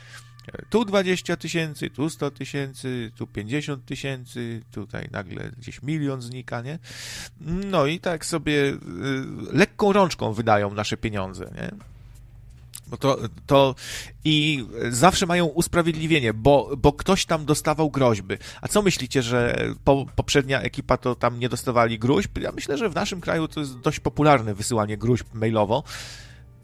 Tu 0.69 0.85
20 0.85 1.37
tysięcy, 1.37 1.89
tu 1.89 2.09
100 2.09 2.31
tysięcy, 2.31 3.11
tu 3.15 3.27
50 3.27 3.85
tysięcy, 3.85 4.61
tutaj 4.71 5.07
nagle 5.11 5.51
gdzieś 5.57 5.81
milion 5.81 6.21
znika, 6.21 6.61
nie? 6.61 6.79
No 7.41 7.85
i 7.85 7.99
tak 7.99 8.25
sobie 8.25 8.53
y, 8.53 8.77
lekką 9.51 9.93
rączką 9.93 10.33
wydają 10.33 10.73
nasze 10.73 10.97
pieniądze, 10.97 11.51
nie? 11.55 11.94
Bo 12.87 12.97
to, 12.97 13.17
to 13.45 13.75
i 14.23 14.65
zawsze 14.89 15.25
mają 15.25 15.45
usprawiedliwienie, 15.45 16.33
bo, 16.33 16.71
bo 16.77 16.93
ktoś 16.93 17.25
tam 17.25 17.45
dostawał 17.45 17.89
groźby. 17.89 18.35
A 18.61 18.67
co 18.67 18.81
myślicie, 18.81 19.21
że 19.21 19.67
po, 19.83 20.05
poprzednia 20.15 20.61
ekipa 20.61 20.97
to 20.97 21.15
tam 21.15 21.39
nie 21.39 21.49
dostawali 21.49 21.99
gruźb? 21.99 22.37
Ja 22.37 22.51
myślę, 22.51 22.77
że 22.77 22.89
w 22.89 22.95
naszym 22.95 23.21
kraju 23.21 23.47
to 23.47 23.59
jest 23.59 23.79
dość 23.79 23.99
popularne 23.99 24.53
wysyłanie 24.53 24.97
gruźb 24.97 25.27
mailowo, 25.33 25.83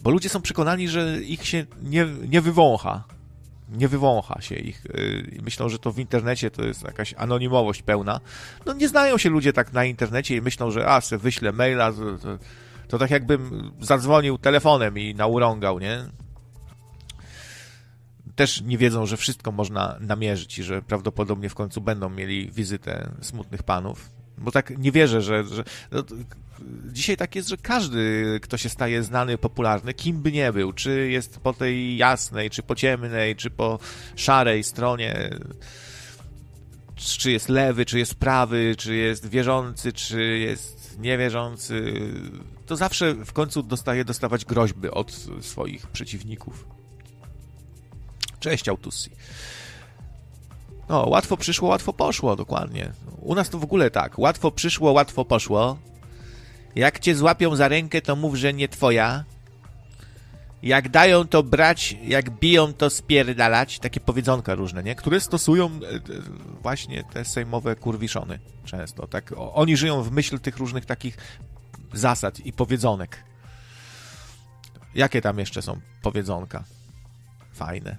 bo 0.01 0.11
ludzie 0.11 0.29
są 0.29 0.41
przekonani, 0.41 0.87
że 0.87 1.21
ich 1.21 1.47
się 1.47 1.65
nie, 1.83 2.07
nie 2.29 2.41
wywącha 2.41 3.03
nie 3.71 3.87
wywącha 3.87 4.41
się 4.41 4.55
ich. 4.55 4.85
Y, 4.85 5.39
myślą, 5.43 5.69
że 5.69 5.79
to 5.79 5.91
w 5.91 5.99
internecie 5.99 6.51
to 6.51 6.63
jest 6.63 6.83
jakaś 6.83 7.13
anonimowość 7.17 7.81
pełna. 7.81 8.19
No 8.65 8.73
nie 8.73 8.87
znają 8.87 9.17
się 9.17 9.29
ludzie 9.29 9.53
tak 9.53 9.73
na 9.73 9.85
internecie 9.85 10.35
i 10.35 10.41
myślą, 10.41 10.71
że 10.71 10.87
a, 10.87 11.01
se 11.01 11.17
wyślę 11.17 11.51
maila, 11.51 11.91
to, 11.91 12.17
to, 12.17 12.37
to 12.91 12.97
tak 12.97 13.11
jakbym 13.11 13.71
zadzwonił 13.81 14.37
telefonem 14.37 14.97
i 14.97 15.15
naurągał, 15.15 15.79
nie? 15.79 16.05
Też 18.35 18.61
nie 18.61 18.77
wiedzą, 18.77 19.05
że 19.05 19.17
wszystko 19.17 19.51
można 19.51 19.97
namierzyć 19.99 20.59
i 20.59 20.63
że 20.63 20.81
prawdopodobnie 20.81 21.49
w 21.49 21.55
końcu 21.55 21.81
będą 21.81 22.09
mieli 22.09 22.51
wizytę 22.51 23.11
smutnych 23.21 23.63
panów. 23.63 24.09
Bo 24.37 24.51
tak 24.51 24.77
nie 24.77 24.91
wierzę, 24.91 25.21
że. 25.21 25.43
że 25.43 25.63
no, 25.91 26.03
dzisiaj 26.91 27.17
tak 27.17 27.35
jest, 27.35 27.49
że 27.49 27.57
każdy, 27.57 28.39
kto 28.41 28.57
się 28.57 28.69
staje 28.69 29.03
znany, 29.03 29.37
popularny, 29.37 29.93
kim 29.93 30.21
by 30.21 30.31
nie 30.31 30.53
był, 30.53 30.73
czy 30.73 31.09
jest 31.09 31.39
po 31.39 31.53
tej 31.53 31.97
jasnej, 31.97 32.49
czy 32.49 32.63
po 32.63 32.75
ciemnej, 32.75 33.35
czy 33.35 33.49
po 33.49 33.79
szarej 34.15 34.63
stronie, 34.63 35.29
czy 36.95 37.31
jest 37.31 37.49
lewy, 37.49 37.85
czy 37.85 37.99
jest 37.99 38.15
prawy, 38.15 38.75
czy 38.77 38.95
jest 38.95 39.29
wierzący, 39.29 39.93
czy 39.93 40.23
jest 40.23 40.99
niewierzący, 40.99 41.93
to 42.71 42.75
zawsze 42.75 43.13
w 43.13 43.33
końcu 43.33 43.63
dostaje 43.63 44.05
dostawać 44.05 44.45
groźby 44.45 44.91
od 44.91 45.11
swoich 45.41 45.87
przeciwników. 45.87 46.67
Cześć, 48.39 48.69
Autussi. 48.69 49.09
No, 50.89 51.05
łatwo 51.09 51.37
przyszło, 51.37 51.69
łatwo 51.69 51.93
poszło, 51.93 52.35
dokładnie. 52.35 52.91
U 53.21 53.35
nas 53.35 53.49
to 53.49 53.59
w 53.59 53.63
ogóle 53.63 53.89
tak. 53.89 54.19
Łatwo 54.19 54.51
przyszło, 54.51 54.91
łatwo 54.91 55.25
poszło. 55.25 55.77
Jak 56.75 56.99
cię 56.99 57.15
złapią 57.15 57.55
za 57.55 57.67
rękę, 57.67 58.01
to 58.01 58.15
mów, 58.15 58.35
że 58.35 58.53
nie 58.53 58.67
twoja. 58.67 59.23
Jak 60.63 60.89
dają 60.89 61.27
to 61.27 61.43
brać, 61.43 61.97
jak 62.03 62.29
biją 62.29 62.73
to 62.73 62.89
spierdalać. 62.89 63.79
Takie 63.79 63.99
powiedzonka 63.99 64.55
różne, 64.55 64.83
nie? 64.83 64.95
Które 64.95 65.19
stosują 65.19 65.65
e, 65.65 65.79
właśnie 66.61 67.03
te 67.03 67.25
sejmowe 67.25 67.75
kurwiszony 67.75 68.39
często. 68.65 69.07
Tak? 69.07 69.33
Oni 69.37 69.77
żyją 69.77 70.03
w 70.03 70.11
myśl 70.11 70.39
tych 70.39 70.57
różnych 70.57 70.85
takich 70.85 71.17
zasad 71.93 72.39
i 72.39 72.53
powiedzonek. 72.53 73.23
Jakie 74.95 75.21
tam 75.21 75.39
jeszcze 75.39 75.61
są 75.61 75.79
powiedzonka? 76.01 76.63
Fajne. 77.53 77.97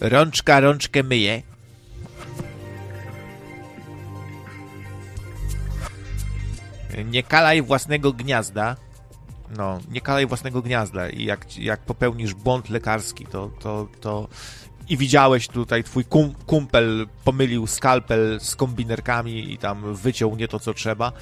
Rączka 0.00 0.60
rączkę 0.60 1.02
myje. 1.02 1.42
Nie 7.04 7.22
kalaj 7.22 7.62
własnego 7.62 8.12
gniazda. 8.12 8.76
No, 9.56 9.78
nie 9.90 10.00
kalaj 10.00 10.26
własnego 10.26 10.62
gniazda 10.62 11.08
i 11.08 11.24
jak, 11.24 11.58
jak 11.58 11.80
popełnisz 11.80 12.34
błąd 12.34 12.68
lekarski, 12.68 13.26
to, 13.26 13.50
to, 13.60 13.88
to 14.00 14.28
i 14.90 14.96
widziałeś 14.96 15.48
tutaj 15.48 15.84
twój 15.84 16.04
kum, 16.04 16.34
kumpel 16.46 17.06
pomylił 17.24 17.66
skalpel 17.66 18.40
z 18.40 18.56
kombinerkami 18.56 19.52
i 19.52 19.58
tam 19.58 19.94
wyciął 19.94 20.36
nie 20.36 20.48
to, 20.48 20.60
co 20.60 20.74
trzeba. 20.74 21.12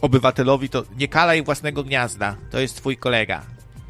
Obywatelowi 0.00 0.68
to 0.68 0.84
nie 0.96 1.08
kalaj 1.08 1.42
własnego 1.42 1.84
gniazda, 1.84 2.36
to 2.50 2.58
jest 2.58 2.76
twój 2.76 2.96
kolega. 2.96 3.42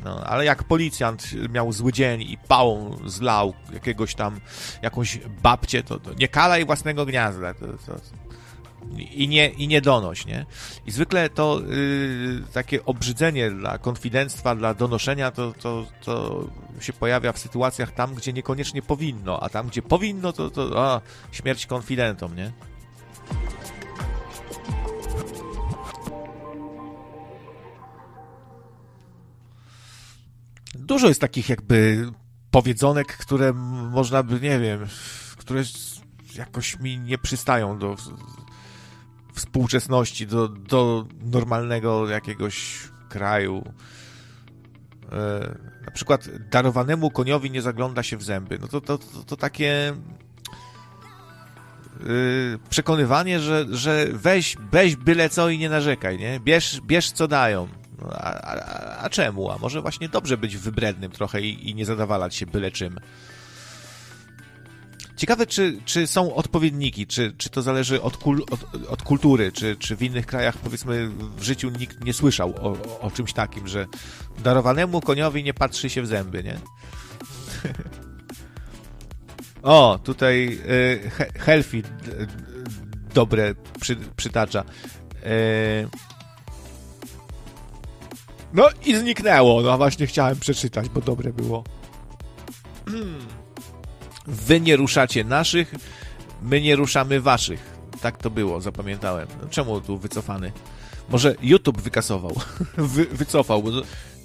No, 0.04 0.24
ale 0.24 0.44
jak 0.44 0.64
policjant 0.64 1.48
miał 1.52 1.72
zły 1.72 1.92
dzień 1.92 2.22
i 2.22 2.38
pałą 2.48 2.98
zlał 3.06 3.54
jakiegoś 3.72 4.14
tam, 4.14 4.40
jakąś 4.82 5.18
babcię, 5.42 5.82
to, 5.82 6.00
to 6.00 6.14
nie 6.14 6.28
kalaj 6.28 6.64
własnego 6.64 7.06
gniazda. 7.06 7.54
To, 7.54 7.66
to, 7.66 8.00
i 9.14 9.28
nie, 9.28 9.48
i 9.48 9.68
nie 9.68 9.80
donoś, 9.80 10.26
nie? 10.26 10.46
I 10.86 10.90
zwykle 10.90 11.30
to 11.30 11.60
yy, 11.60 12.42
takie 12.52 12.84
obrzydzenie 12.84 13.50
dla 13.50 13.78
konfidenctwa, 13.78 14.54
dla 14.54 14.74
donoszenia, 14.74 15.30
to, 15.30 15.52
to, 15.52 15.86
to 16.04 16.44
się 16.80 16.92
pojawia 16.92 17.32
w 17.32 17.38
sytuacjach 17.38 17.92
tam, 17.92 18.14
gdzie 18.14 18.32
niekoniecznie 18.32 18.82
powinno, 18.82 19.40
a 19.42 19.48
tam, 19.48 19.68
gdzie 19.68 19.82
powinno, 19.82 20.32
to, 20.32 20.50
to 20.50 20.84
a, 20.84 21.00
śmierć 21.32 21.66
konfidentom, 21.66 22.36
nie? 22.36 22.52
dużo 30.74 31.08
jest 31.08 31.20
takich 31.20 31.48
jakby 31.48 32.06
powiedzonek, 32.50 33.16
które 33.16 33.52
można 33.92 34.22
by, 34.22 34.40
nie 34.40 34.58
wiem, 34.58 34.86
które 35.36 35.62
jakoś 36.34 36.78
mi 36.78 36.98
nie 36.98 37.18
przystają 37.18 37.78
do 37.78 37.96
współczesności, 39.32 40.26
do, 40.26 40.48
do 40.48 41.06
normalnego 41.24 42.08
jakiegoś 42.08 42.78
kraju. 43.08 43.64
E, 45.12 45.72
na 45.84 45.90
przykład 45.90 46.28
darowanemu 46.50 47.10
koniowi 47.10 47.50
nie 47.50 47.62
zagląda 47.62 48.02
się 48.02 48.16
w 48.16 48.22
zęby. 48.22 48.58
No 48.60 48.68
to, 48.68 48.80
to, 48.80 48.98
to, 48.98 49.24
to 49.26 49.36
takie 49.36 49.88
e, 49.88 49.94
przekonywanie, 52.70 53.40
że, 53.40 53.66
że 53.70 54.06
weź, 54.12 54.56
weź 54.72 54.96
byle 54.96 55.28
co 55.28 55.48
i 55.48 55.58
nie 55.58 55.68
narzekaj, 55.68 56.18
nie? 56.18 56.40
Bierz, 56.40 56.80
bierz 56.80 57.10
co 57.10 57.28
dają. 57.28 57.68
No, 57.98 58.08
a, 58.12 58.32
a, 58.34 58.98
a, 58.98 59.10
czemu? 59.10 59.50
A 59.50 59.58
może 59.58 59.82
właśnie 59.82 60.08
dobrze 60.08 60.36
być 60.36 60.56
wybrednym 60.56 61.10
trochę 61.10 61.40
i, 61.40 61.70
i 61.70 61.74
nie 61.74 61.84
zadawalać 61.84 62.34
się 62.34 62.46
byle 62.46 62.70
czym. 62.70 62.98
Ciekawe, 65.22 65.46
czy, 65.46 65.78
czy 65.84 66.06
są 66.06 66.34
odpowiedniki, 66.34 67.06
czy, 67.06 67.32
czy 67.38 67.50
to 67.50 67.62
zależy 67.62 68.02
od, 68.02 68.16
kul, 68.16 68.44
od, 68.50 68.88
od, 68.88 69.02
kultury, 69.02 69.52
czy, 69.52 69.76
czy 69.76 69.96
w 69.96 70.02
innych 70.02 70.26
krajach, 70.26 70.58
powiedzmy, 70.58 71.08
w 71.36 71.42
życiu 71.42 71.70
nikt 71.70 72.04
nie 72.04 72.12
słyszał 72.12 72.54
o, 72.56 72.76
o 73.00 73.10
czymś 73.10 73.32
takim, 73.32 73.68
że 73.68 73.86
darowanemu 74.44 75.00
koniowi 75.00 75.44
nie 75.44 75.54
patrzy 75.54 75.90
się 75.90 76.02
w 76.02 76.06
zęby, 76.06 76.44
nie? 76.44 76.58
O, 79.62 79.98
tutaj 80.04 80.58
y, 80.68 81.10
Healthy 81.38 81.82
dobre 83.14 83.54
przy, 83.80 83.96
przytacza. 84.16 84.64
Y, 85.26 85.88
no 88.52 88.68
i 88.86 88.96
zniknęło. 88.96 89.62
No 89.62 89.76
właśnie 89.76 90.06
chciałem 90.06 90.38
przeczytać, 90.38 90.88
bo 90.88 91.00
dobre 91.00 91.32
było. 91.32 91.64
Wy 94.26 94.60
nie 94.60 94.76
ruszacie 94.76 95.24
naszych, 95.24 95.74
my 96.42 96.60
nie 96.60 96.76
ruszamy 96.76 97.20
waszych. 97.20 97.72
Tak 98.00 98.18
to 98.18 98.30
było, 98.30 98.60
zapamiętałem. 98.60 99.28
No, 99.42 99.48
czemu 99.48 99.80
tu 99.80 99.98
wycofany? 99.98 100.52
Może 101.08 101.34
YouTube 101.42 101.80
wykasował, 101.80 102.40
wy, 102.76 103.04
wycofał, 103.04 103.62
bo 103.62 103.70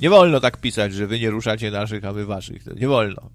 nie 0.02 0.10
wolno 0.10 0.40
tak 0.40 0.58
pisać, 0.58 0.94
że 0.94 1.08
wy 1.08 1.20
nie 1.20 1.30
ruszacie 1.30 1.72
naszych, 1.72 2.06
a 2.06 2.14
my 2.14 2.26
waszych. 2.26 2.66
Nie 2.76 2.88
wolno. 2.88 3.30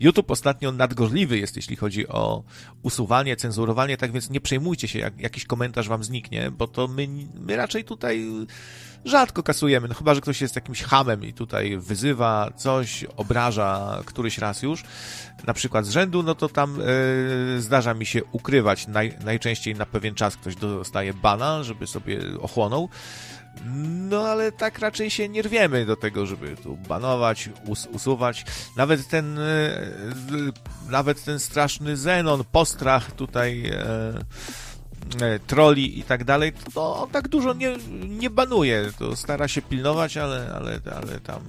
YouTube 0.00 0.30
ostatnio 0.30 0.72
nadgorliwy 0.72 1.38
jest, 1.38 1.56
jeśli 1.56 1.76
chodzi 1.76 2.08
o 2.08 2.42
usuwanie, 2.82 3.36
cenzurowanie, 3.36 3.96
tak 3.96 4.12
więc 4.12 4.30
nie 4.30 4.40
przejmujcie 4.40 4.88
się, 4.88 4.98
jak 4.98 5.20
jakiś 5.20 5.44
komentarz 5.44 5.88
wam 5.88 6.04
zniknie, 6.04 6.50
bo 6.50 6.66
to 6.66 6.88
my, 6.88 7.08
my 7.34 7.56
raczej 7.56 7.84
tutaj 7.84 8.26
rzadko 9.04 9.42
kasujemy, 9.42 9.88
no 9.88 9.94
chyba, 9.94 10.14
że 10.14 10.20
ktoś 10.20 10.40
jest 10.40 10.56
jakimś 10.56 10.82
hamem 10.82 11.24
i 11.24 11.32
tutaj 11.32 11.78
wyzywa 11.78 12.50
coś, 12.56 13.04
obraża 13.16 14.00
któryś 14.04 14.38
raz 14.38 14.62
już, 14.62 14.84
na 15.46 15.54
przykład 15.54 15.86
z 15.86 15.90
rzędu, 15.90 16.22
no 16.22 16.34
to 16.34 16.48
tam 16.48 16.78
yy, 16.78 17.62
zdarza 17.62 17.94
mi 17.94 18.06
się 18.06 18.24
ukrywać. 18.24 18.86
Naj, 18.86 19.16
najczęściej 19.24 19.74
na 19.74 19.86
pewien 19.86 20.14
czas 20.14 20.36
ktoś 20.36 20.56
dostaje 20.56 21.14
bana, 21.14 21.62
żeby 21.62 21.86
sobie 21.86 22.20
ochłonął. 22.40 22.88
No 24.10 24.28
ale 24.28 24.52
tak 24.52 24.78
raczej 24.78 25.10
się 25.10 25.28
nie 25.28 25.42
rwiemy 25.42 25.86
do 25.86 25.96
tego, 25.96 26.26
żeby 26.26 26.56
tu 26.56 26.76
banować, 26.76 27.50
us 27.66 27.88
usuwać. 27.92 28.44
Nawet 28.76 29.08
ten, 29.08 29.38
yy, 30.30 30.52
nawet 30.90 31.24
ten 31.24 31.40
straszny 31.40 31.96
Zenon, 31.96 32.44
postrach 32.52 33.12
tutaj. 33.12 33.62
Yy, 33.62 33.74
troli 35.46 35.98
i 35.98 36.02
tak 36.02 36.24
dalej, 36.24 36.52
to 36.74 36.96
on 36.96 37.10
tak 37.10 37.28
dużo 37.28 37.52
nie, 37.52 37.76
nie 38.08 38.30
banuje. 38.30 38.90
To 38.98 39.16
stara 39.16 39.48
się 39.48 39.62
pilnować, 39.62 40.16
ale, 40.16 40.52
ale, 40.54 40.80
ale 40.96 41.20
tam 41.20 41.40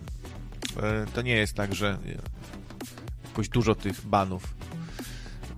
to 1.14 1.22
nie 1.22 1.36
jest 1.36 1.54
tak, 1.54 1.76
że 1.76 1.98
jakoś 3.28 3.50
dużo 3.50 3.76
tych 3.76 4.06
banów. 4.06 4.44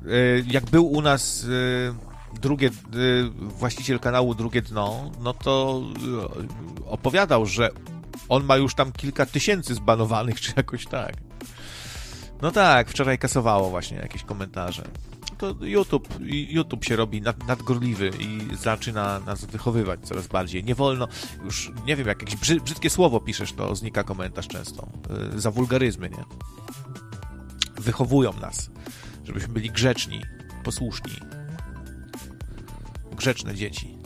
E, 0.05 0.09
jak 0.47 0.65
był 0.65 0.87
u 0.87 1.01
nas 1.01 1.45
e, 1.45 2.39
drugie, 2.39 2.67
e, 2.67 2.71
właściciel 3.39 3.99
kanału 3.99 4.35
Drugie 4.35 4.61
Dno, 4.61 5.11
no 5.19 5.33
to 5.33 5.83
opowiadał, 6.85 7.45
że 7.45 7.69
on 8.29 8.43
ma 8.43 8.57
już 8.57 8.75
tam 8.75 8.91
kilka 8.91 9.25
tysięcy 9.25 9.75
zbanowanych, 9.75 10.41
czy 10.41 10.53
jakoś 10.57 10.85
tak. 10.85 11.13
No 12.41 12.51
tak, 12.51 12.89
wczoraj 12.89 13.17
kasowało 13.17 13.69
właśnie 13.69 13.97
jakieś 13.97 14.23
komentarze. 14.23 14.83
To 15.37 15.55
YouTube, 15.61 16.07
YouTube 16.29 16.85
się 16.85 16.95
robi 16.95 17.21
nad, 17.21 17.47
nadgorliwy 17.47 18.11
i 18.19 18.55
zaczyna 18.55 19.19
nas 19.19 19.45
wychowywać 19.45 19.99
coraz 20.03 20.27
bardziej. 20.27 20.63
Nie 20.63 20.75
wolno, 20.75 21.07
już 21.43 21.71
nie 21.85 21.95
wiem, 21.95 22.07
jakieś 22.07 22.35
brzydkie 22.35 22.89
słowo 22.89 23.19
piszesz, 23.19 23.53
to 23.53 23.75
znika 23.75 24.03
komentarz 24.03 24.47
często. 24.47 24.87
Za 25.35 25.51
wulgaryzmy, 25.51 26.09
nie? 26.09 26.23
wychowują 27.81 28.33
nas, 28.33 28.69
żebyśmy 29.25 29.53
byli 29.53 29.69
grzeczni, 29.69 30.21
posłuszni. 30.63 31.13
Grzeczne 33.15 33.55
dzieci. 33.55 33.97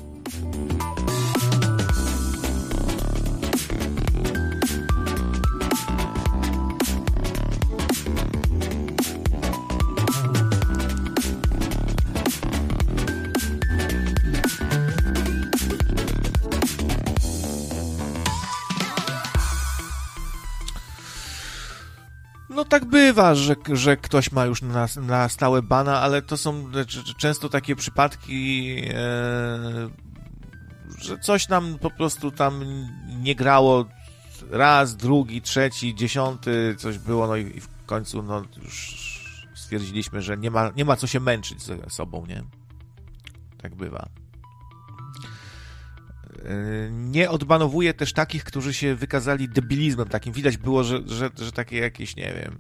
Tak 22.72 22.86
bywa, 22.86 23.36
że, 23.36 23.56
że 23.74 23.98
ktoś 23.98 24.32
ma 24.32 24.46
już 24.46 24.62
na, 24.62 24.88
na 25.02 25.30
stałe 25.30 25.62
bana, 25.62 26.02
ale 26.02 26.22
to 26.22 26.38
są 26.38 26.72
często 27.18 27.50
takie 27.50 27.76
przypadki, 27.76 28.78
e, 28.90 29.90
że 30.98 31.18
coś 31.18 31.50
nam 31.50 31.78
po 31.80 31.90
prostu 31.90 32.32
tam 32.32 32.64
nie 33.22 33.36
grało 33.36 33.86
raz, 34.50 34.96
drugi, 34.96 35.42
trzeci, 35.42 35.96
dziesiąty, 35.96 36.76
coś 36.78 36.98
było, 36.98 37.28
no 37.28 37.36
i, 37.36 37.60
w 37.60 37.86
końcu 37.86 38.24
no 38.24 38.44
już 38.64 38.96
stwierdziliśmy, 39.56 40.22
że 40.22 40.38
nie 40.38 40.52
ma, 40.52 40.72
nie 40.76 40.86
ma 40.86 40.96
co 40.96 41.08
się 41.08 41.20
męczyć 41.20 41.62
ze 41.64 41.90
sobą, 41.90 42.26
nie? 42.26 42.44
Tak 43.62 43.76
bywa. 43.76 44.21
Nie 46.92 47.30
odbanowuje 47.30 47.94
też 47.94 48.14
takich, 48.14 48.44
którzy 48.44 48.74
się 48.74 48.96
wykazali 48.96 49.50
debilizmem 49.50 50.08
takim. 50.08 50.34
Widać 50.34 50.58
było, 50.58 50.84
że, 50.84 51.00
że, 51.06 51.30
że 51.38 51.52
takie 51.52 51.78
jakieś, 51.78 52.16
nie 52.16 52.34
wiem, 52.34 52.58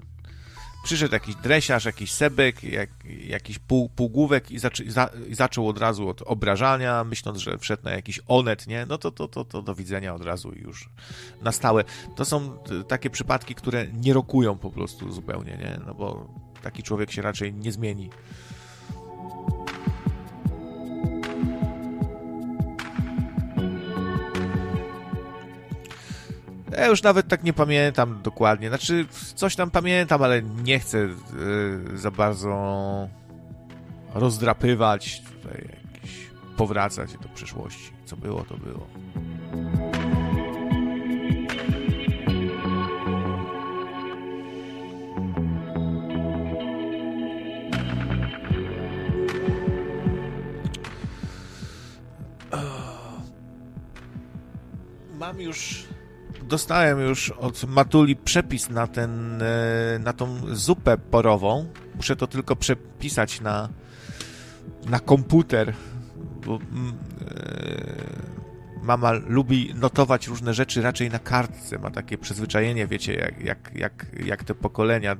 przyszedł 0.84 1.14
jakiś 1.14 1.36
dresiarz, 1.36 1.86
jakiś 1.86 2.12
sebek, 2.12 2.64
jak, 2.64 2.90
jakiś 3.28 3.60
pół, 3.60 3.90
półgłówek 3.90 4.52
i, 4.52 4.60
zaczy, 4.60 4.91
za, 4.91 5.10
zaczął 5.32 5.68
od 5.70 5.78
razu 5.78 6.10
od 6.10 6.22
obrażania, 6.22 7.03
myśląc, 7.03 7.38
że 7.38 7.58
wszedł 7.58 7.84
na 7.84 7.91
jakiś 7.91 8.20
onet, 8.28 8.68
nie? 8.68 8.86
No 8.86 8.98
to, 8.98 9.12
to, 9.12 9.28
to, 9.28 9.45
to 9.45 9.62
do 9.62 9.76
widzenia 9.76 10.16
od 10.16 10.26
razu 10.26 10.53
już 10.56 10.90
na 11.41 11.52
stałe. 11.52 11.84
To 12.16 12.26
są 12.26 12.58
takie 12.88 13.10
przypadki, 13.10 13.56
które 13.56 13.88
nie 13.88 14.14
rokują 14.14 14.58
po 14.58 14.70
prostu 14.70 15.12
zupełnie, 15.12 15.58
nie? 15.58 15.80
No 15.86 15.94
bo 15.94 16.28
taki 16.62 16.84
człowiek 16.84 17.12
się 17.12 17.22
raczej 17.22 17.53
nie 17.53 17.72
zmieni. 17.72 18.10
Ja 26.77 26.88
już 26.88 27.03
nawet 27.03 27.27
tak 27.27 27.43
nie 27.43 27.53
pamiętam 27.53 28.22
dokładnie. 28.23 28.69
Znaczy, 28.69 29.06
coś 29.35 29.56
tam 29.56 29.72
pamiętam, 29.72 30.23
ale 30.23 30.41
nie 30.41 30.80
chcę 30.80 30.98
yy, 30.98 31.18
za 31.98 32.11
bardzo 32.11 33.07
rozdrapywać, 34.14 35.22
tutaj 35.22 35.69
jakiś, 35.93 36.27
powracać 36.57 37.14
do 37.14 37.30
przyszłości. 37.30 37.91
Co 38.06 38.18
było, 38.18 38.43
to 38.43 38.57
było. 38.57 38.88
Mam 55.19 55.41
już 55.41 55.90
dostałem 56.52 56.99
już 56.99 57.30
od 57.30 57.64
Matuli 57.64 58.15
przepis 58.15 58.69
na 58.69 58.88
ten, 58.88 59.41
e, 59.41 59.99
na 59.99 60.14
tą 60.14 60.56
zupę 60.56 60.98
porową. 60.98 61.65
Muszę 61.95 62.15
to 62.15 62.28
tylko 62.28 62.56
przepisać 62.56 63.41
na, 63.41 63.69
na 64.86 64.99
komputer, 64.99 65.73
bo 66.45 66.56
mm, 66.56 66.94
e, 67.22 68.84
mama 68.84 69.11
lubi 69.11 69.73
notować 69.76 70.28
różne 70.28 70.53
rzeczy 70.53 70.82
raczej 70.82 71.10
na 71.10 71.19
kartce. 71.19 71.80
Ma 71.80 71.91
takie 71.91 72.18
przyzwyczajenie, 72.18 72.88
wiecie, 72.88 73.14
jak, 73.14 73.41
jak, 73.41 73.72
jak, 73.76 74.06
jak 74.26 74.44
te 74.44 74.56
pokolenia 74.56 75.15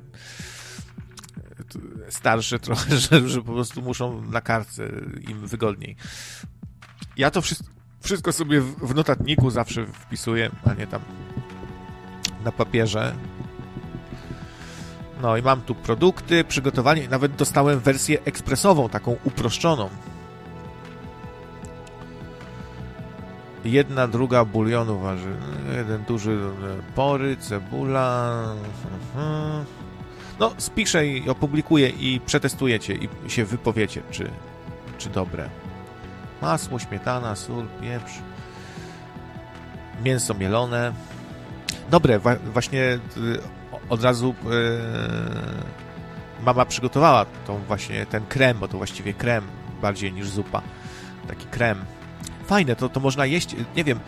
starsze 2.08 2.58
trochę, 2.58 2.96
że, 3.10 3.28
że 3.28 3.42
po 3.42 3.52
prostu 3.52 3.82
muszą 3.82 4.22
na 4.22 4.40
kartce 4.40 4.88
im 5.28 5.46
wygodniej. 5.46 5.96
Ja 7.16 7.30
to 7.30 7.42
wszystko 7.42 7.81
wszystko 8.02 8.32
sobie 8.32 8.60
w 8.60 8.94
notatniku 8.94 9.50
zawsze 9.50 9.86
wpisuję, 9.86 10.50
a 10.64 10.74
nie 10.74 10.86
tam 10.86 11.00
na 12.44 12.52
papierze. 12.52 13.14
No 15.22 15.36
i 15.36 15.42
mam 15.42 15.60
tu 15.60 15.74
produkty, 15.74 16.44
przygotowanie, 16.44 17.08
nawet 17.08 17.36
dostałem 17.36 17.80
wersję 17.80 18.18
ekspresową, 18.24 18.88
taką 18.88 19.16
uproszczoną. 19.24 19.88
Jedna 23.64 24.08
druga 24.08 24.44
bulionu 24.44 24.98
waży. 24.98 25.36
Jeden 25.76 26.04
duży 26.04 26.38
pory, 26.94 27.36
cebula. 27.36 28.42
Mhm. 29.14 29.64
No, 30.40 30.52
spiszę 30.58 31.06
i 31.06 31.28
opublikuję 31.28 31.88
i 31.88 32.20
przetestujecie 32.26 32.94
i 32.94 33.08
się 33.30 33.44
wypowiecie, 33.44 34.02
czy, 34.10 34.30
czy 34.98 35.10
dobre. 35.10 35.61
Masło, 36.42 36.78
śmietana, 36.78 37.36
sól, 37.36 37.66
pieprz, 37.80 38.12
mięso 40.04 40.34
mielone. 40.34 40.92
Dobre, 41.90 42.20
właśnie 42.52 42.80
y, 42.80 42.98
od 43.88 44.04
razu 44.04 44.34
yy, 44.44 44.50
mama 46.44 46.64
przygotowała 46.64 47.26
tą 47.46 47.58
właśnie 47.58 48.06
ten 48.06 48.26
krem, 48.26 48.58
bo 48.58 48.68
to 48.68 48.76
właściwie 48.76 49.14
krem 49.14 49.44
bardziej 49.82 50.12
niż 50.12 50.28
zupa. 50.28 50.62
Taki 51.28 51.46
krem. 51.46 51.84
Fajne, 52.46 52.76
to, 52.76 52.88
to 52.88 53.00
można 53.00 53.26
jeść, 53.26 53.56
nie 53.76 53.84
wiem, 53.84 54.00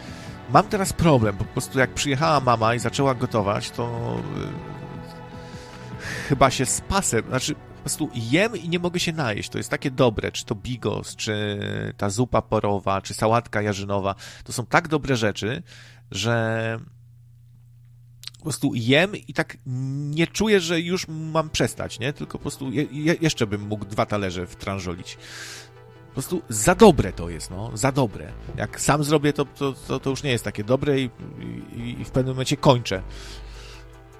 mam 0.51 0.65
teraz 0.65 0.93
problem, 0.93 1.37
po 1.37 1.45
prostu 1.45 1.79
jak 1.79 1.91
przyjechała 1.91 2.41
mama 2.41 2.75
i 2.75 2.79
zaczęła 2.79 3.15
gotować, 3.15 3.71
to 3.71 4.17
yy, 4.37 4.47
chyba 6.29 6.51
się 6.51 6.67
z 6.67 6.81
pasem, 6.81 7.23
znaczy 7.29 7.55
prostu 7.85 8.11
jem 8.15 8.57
i 8.57 8.69
nie 8.69 8.79
mogę 8.79 9.01
się 9.01 9.13
najeść. 9.13 9.49
To 9.49 9.59
jest 9.59 9.71
takie 9.71 9.91
dobre, 9.91 10.33
czy 10.33 10.45
to 10.45 10.55
bigos, 10.55 11.17
czy 11.17 11.59
ta 11.97 12.11
zupa 12.11 12.43
porowa, 12.43 13.03
czy 13.03 13.15
sałatka 13.15 13.63
jarzynowa. 13.63 14.15
To 14.45 14.53
są 14.53 14.67
tak 14.67 14.89
dobre 14.89 15.17
rzeczy, 15.17 15.63
że 16.11 16.79
po 18.39 18.43
prostu 18.43 18.73
jem 18.75 19.17
i 19.17 19.35
tak 19.35 19.57
nie 19.67 20.27
czuję, 20.27 20.61
że 20.61 20.81
już 20.81 21.09
mam 21.09 21.51
przestać, 21.51 21.99
nie? 21.99 22.13
Tylko 22.13 22.39
po 22.39 22.43
prostu 22.43 22.73
je, 22.73 22.87
je, 22.91 23.17
jeszcze 23.21 23.47
bym 23.47 23.61
mógł 23.61 23.85
dwa 23.85 24.07
talerze 24.07 24.47
wtrążolić. 24.47 25.19
Po 26.07 26.13
prostu 26.13 26.43
za 26.49 26.75
dobre 26.75 27.13
to 27.13 27.31
jest, 27.31 27.51
no, 27.51 27.71
za 27.75 27.93
dobre. 27.93 28.33
Jak 28.57 28.81
sam 28.81 29.05
zrobię, 29.05 29.33
to, 29.33 29.45
to, 29.45 29.73
to, 29.73 30.01
to 30.01 30.11
już 30.11 30.23
nie 30.23 30.31
jest 30.31 30.45
takie 30.45 30.65
dobre 30.65 31.01
i, 31.01 31.11
i, 31.77 32.01
i 32.01 32.05
w 32.05 32.11
pewnym 32.11 32.35
momencie 32.35 32.57
kończę 32.57 33.03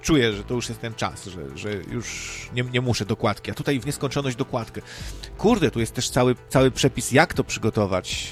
czuję, 0.05 0.33
że 0.33 0.43
to 0.43 0.53
już 0.53 0.69
jest 0.69 0.81
ten 0.81 0.93
czas, 0.93 1.25
że, 1.25 1.57
że 1.57 1.73
już 1.73 2.49
nie, 2.53 2.63
nie 2.63 2.81
muszę 2.81 3.05
dokładki. 3.05 3.51
A 3.51 3.53
tutaj 3.53 3.79
w 3.79 3.85
nieskończoność 3.85 4.35
dokładkę. 4.35 4.81
Kurde, 5.37 5.71
tu 5.71 5.79
jest 5.79 5.93
też 5.93 6.09
cały, 6.09 6.35
cały 6.49 6.71
przepis, 6.71 7.11
jak 7.11 7.33
to 7.33 7.43
przygotować. 7.43 8.27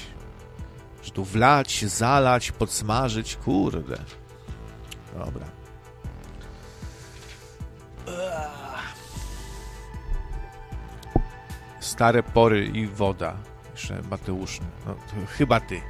Że 1.02 1.10
tu 1.10 1.24
wlać, 1.24 1.84
zalać, 1.84 2.52
podsmażyć. 2.52 3.36
Kurde. 3.36 3.98
Dobra. 5.18 5.46
Stare 11.80 12.22
pory 12.22 12.66
i 12.66 12.86
woda. 12.86 13.36
Jeszcze 13.72 14.02
Mateusz. 14.10 14.60
No, 14.86 14.96
chyba 15.28 15.60
ty. 15.60 15.80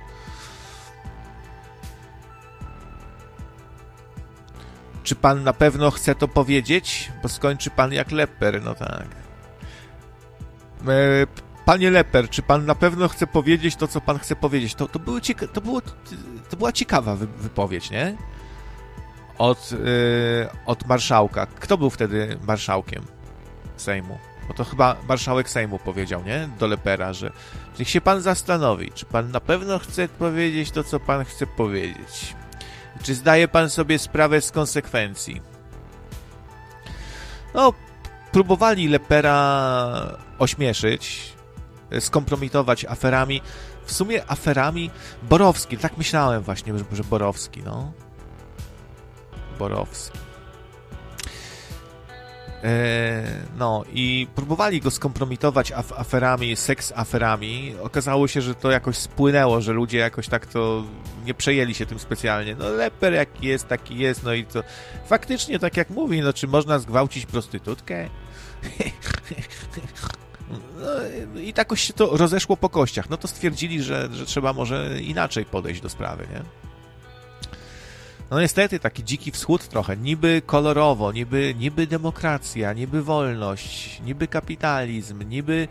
Czy 5.05 5.15
pan 5.15 5.43
na 5.45 5.53
pewno 5.53 5.91
chce 5.91 6.15
to 6.15 6.29
powiedzieć? 6.29 7.13
Bo 7.23 7.29
skończy 7.29 7.71
pan 7.71 7.93
jak 7.93 8.11
leper, 8.11 8.63
no 8.63 8.75
tak. 8.75 9.07
E, 10.89 11.27
panie 11.65 11.91
leper, 11.91 12.29
czy 12.31 12.43
pan 12.43 12.67
na 12.67 12.75
pewno 12.75 13.09
chce 13.09 13.27
powiedzieć 13.27 13.77
to, 13.77 13.89
co 13.89 14.01
pan 14.01 14.19
chce 14.19 14.37
powiedzieć? 14.37 14.75
To, 14.75 14.89
to, 14.89 14.99
były 14.99 15.21
cieka- 15.21 15.49
to, 15.49 15.61
było, 15.61 15.81
to 16.51 16.57
była 16.57 16.73
ciekawa 16.73 17.17
wy- 17.17 17.27
wypowiedź, 17.27 17.91
nie? 17.91 18.17
Od, 19.39 19.71
yy, 19.73 19.79
od 20.67 20.87
marszałka. 20.87 21.47
Kto 21.47 21.79
był 21.79 21.91
wtedy 21.91 22.39
marszałkiem 22.47 23.05
Sejmu? 23.77 24.19
Bo 24.49 24.55
to 24.55 24.65
chyba 24.65 24.97
marszałek 25.09 25.51
Sejmu 25.51 25.79
powiedział, 25.79 26.25
nie? 26.25 26.49
Do 26.59 26.67
lepera, 26.67 27.13
że 27.13 27.33
niech 27.79 27.89
się 27.91 28.01
pan 28.01 28.21
zastanowi, 28.21 28.93
czy 28.93 29.07
pan 29.07 29.31
na 29.31 29.41
pewno 29.41 29.79
chce 29.79 30.09
powiedzieć 30.09 30.71
to, 30.71 30.85
co 30.85 31.01
pan 31.01 31.25
chce 31.25 31.47
powiedzieć. 31.47 32.35
Czy 33.05 33.15
zdaje 33.15 33.49
pan 33.49 33.71
sobie 33.71 33.99
sprawę 33.99 34.41
z 34.41 34.51
konsekwencji? 34.51 35.43
No, 37.55 37.73
próbowali 38.33 38.89
Lepera 38.89 40.17
ośmieszyć, 40.39 41.33
skompromitować 42.01 42.85
aferami. 42.85 43.43
W 43.85 43.93
sumie 43.93 44.31
aferami 44.31 44.91
Borowski, 45.23 45.79
tak 45.79 45.97
myślałem 45.97 46.43
właśnie, 46.43 46.73
że 46.93 47.05
Borowski, 47.05 47.63
no. 47.63 47.93
Borowski. 49.59 50.19
E, 52.65 53.23
no 53.59 53.85
i 53.93 54.27
próbowali 54.35 54.81
go 54.81 54.91
skompromitować 54.91 55.73
af 55.73 55.93
aferami, 55.93 56.57
seks 56.57 56.93
aferami. 56.97 57.75
Okazało 57.83 58.29
się, 58.29 58.41
że 58.41 58.55
to 58.55 58.71
jakoś 58.71 58.97
spłynęło, 58.97 59.61
że 59.61 59.73
ludzie 59.73 59.99
jakoś 59.99 60.29
tak 60.29 60.47
to 60.47 60.85
nie 61.25 61.35
przejęli 61.35 61.75
się 61.75 61.87
tym 61.87 61.99
specjalnie. 61.99 62.55
No 62.55 62.69
leper 62.69 63.13
jaki 63.13 63.47
jest, 63.47 63.69
taki 63.69 63.99
jest, 63.99 64.23
no 64.23 64.35
i 64.35 64.45
to 64.45 64.63
faktycznie 65.07 65.59
tak 65.59 65.77
jak 65.77 65.91
mówi, 65.91 66.21
no 66.21 66.33
czy 66.33 66.47
można 66.47 66.79
zgwałcić 66.79 67.27
prostytutkę? 67.27 68.09
No, 70.81 71.41
I 71.41 71.53
takoś 71.53 71.81
się 71.81 71.93
to 71.93 72.17
rozeszło 72.17 72.57
po 72.57 72.69
kościach. 72.69 73.11
No 73.11 73.17
to 73.17 73.29
stwierdzili, 73.29 73.83
że, 73.83 74.09
że 74.13 74.27
trzeba 74.27 74.53
może 74.53 75.01
inaczej 75.01 75.45
podejść 75.45 75.81
do 75.81 75.89
sprawy, 75.89 76.27
nie? 76.33 76.64
No 78.35 78.41
niestety, 78.41 78.81
taki 78.81 79.05
dziki 79.05 79.31
wschód 79.31 79.69
trochę, 79.69 79.97
niby 79.97 80.43
kolorowo, 80.47 81.13
niby, 81.13 81.55
niby 81.59 81.87
demokracja, 81.87 82.73
niby 82.73 83.03
wolność, 83.03 84.01
niby 84.01 84.29
kapitalizm, 84.29 85.29
niby 85.29 85.69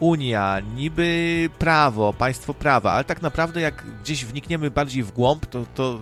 Unia, 0.00 0.60
niby 0.60 1.50
prawo, 1.58 2.12
państwo 2.12 2.54
prawa, 2.54 2.92
ale 2.92 3.04
tak 3.04 3.22
naprawdę 3.22 3.60
jak 3.60 3.84
gdzieś 4.02 4.24
wnikniemy 4.24 4.70
bardziej 4.70 5.02
w 5.02 5.12
głąb, 5.12 5.46
to, 5.46 5.66
to 5.74 5.98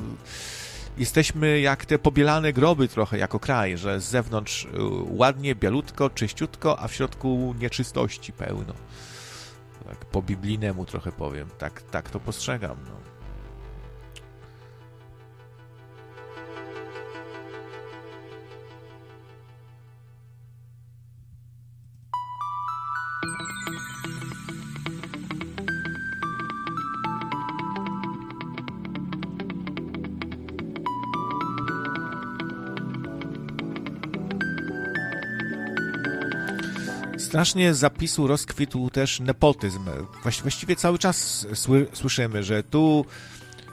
jesteśmy 0.99 1.61
jak 1.61 1.87
te 1.87 1.99
pobielane 1.99 2.53
groby 2.53 2.89
trochę 2.89 3.19
jako 3.19 3.41
kraj, 3.41 3.79
że 3.79 4.01
z 4.01 4.05
zewnątrz 4.05 4.65
y, 4.65 4.69
ładnie, 5.09 5.55
bialutko, 5.55 6.11
czyściutko, 6.11 6.79
a 6.79 6.89
w 6.89 6.95
środku 6.95 7.55
nieczystości 7.61 8.33
pełno. 8.33 8.75
Tak 9.89 10.05
po 10.05 10.23
biblijnemu 10.23 10.87
trochę 10.87 11.13
powiem, 11.13 11.49
tak, 11.59 11.83
tak 11.83 12.11
to 12.11 12.21
postrzegam. 12.21 12.77
No. 12.89 13.12
Strasznie 37.33 37.75
zapisu 37.75 38.27
rozkwitł 38.27 38.91
też 38.91 39.21
nepotyzm. 39.21 39.85
Właściwie 40.43 40.77
cały 40.77 40.99
czas 40.99 41.47
sły, 41.55 41.87
słyszymy, 41.93 42.43
że 42.43 42.63
tu 42.63 43.05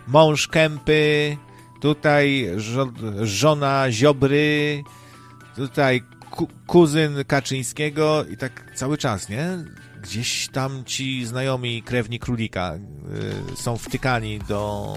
mąż 0.08 0.48
Kępy, 0.48 1.38
tutaj 1.82 2.50
żo 2.58 2.92
żona 3.22 3.92
Ziobry, 3.92 4.84
tutaj 5.56 6.02
ku 6.32 6.48
kuzyn 6.68 7.26
Kaczyńskiego 7.28 8.26
i 8.26 8.38
tak 8.38 8.72
cały 8.76 8.98
czas, 8.98 9.30
nie? 9.30 9.48
Gdzieś 10.02 10.48
tam 10.48 10.86
ci 10.86 11.26
znajomi 11.26 11.84
krewni 11.84 12.20
królika 12.20 12.76
y, 13.54 13.56
są 13.56 13.78
wtykani 13.78 14.40
do 14.40 14.96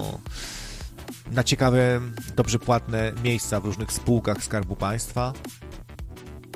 na 1.31 1.43
ciekawe, 1.43 2.01
dobrze 2.35 2.59
płatne 2.59 3.11
miejsca 3.23 3.59
w 3.59 3.65
różnych 3.65 3.91
spółkach 3.91 4.43
Skarbu 4.43 4.75
Państwa. 4.75 5.33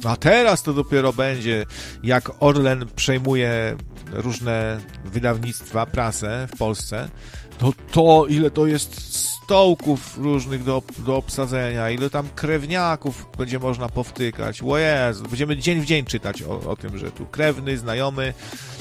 A 0.07 0.15
teraz 0.15 0.63
to 0.63 0.73
dopiero 0.73 1.13
będzie, 1.13 1.65
jak 2.03 2.31
Orlen 2.39 2.85
przejmuje 2.95 3.75
różne 4.11 4.79
wydawnictwa, 5.05 5.85
prasę 5.85 6.47
w 6.53 6.57
Polsce, 6.57 7.09
to 7.57 7.73
to, 7.91 8.25
ile 8.29 8.51
to 8.51 8.67
jest 8.67 9.13
stołków 9.13 10.17
różnych 10.17 10.63
do, 10.63 10.83
do 10.97 11.17
obsadzenia, 11.17 11.89
ile 11.89 12.09
tam 12.09 12.29
krewniaków 12.35 13.25
będzie 13.37 13.59
można 13.59 13.89
powtykać. 13.89 14.63
O 14.63 14.77
Jezu, 14.77 15.23
będziemy 15.23 15.57
dzień 15.57 15.81
w 15.81 15.85
dzień 15.85 16.05
czytać 16.05 16.43
o, 16.43 16.69
o 16.69 16.75
tym, 16.75 16.97
że 16.97 17.11
tu 17.11 17.25
krewny, 17.25 17.77
znajomy, 17.77 18.33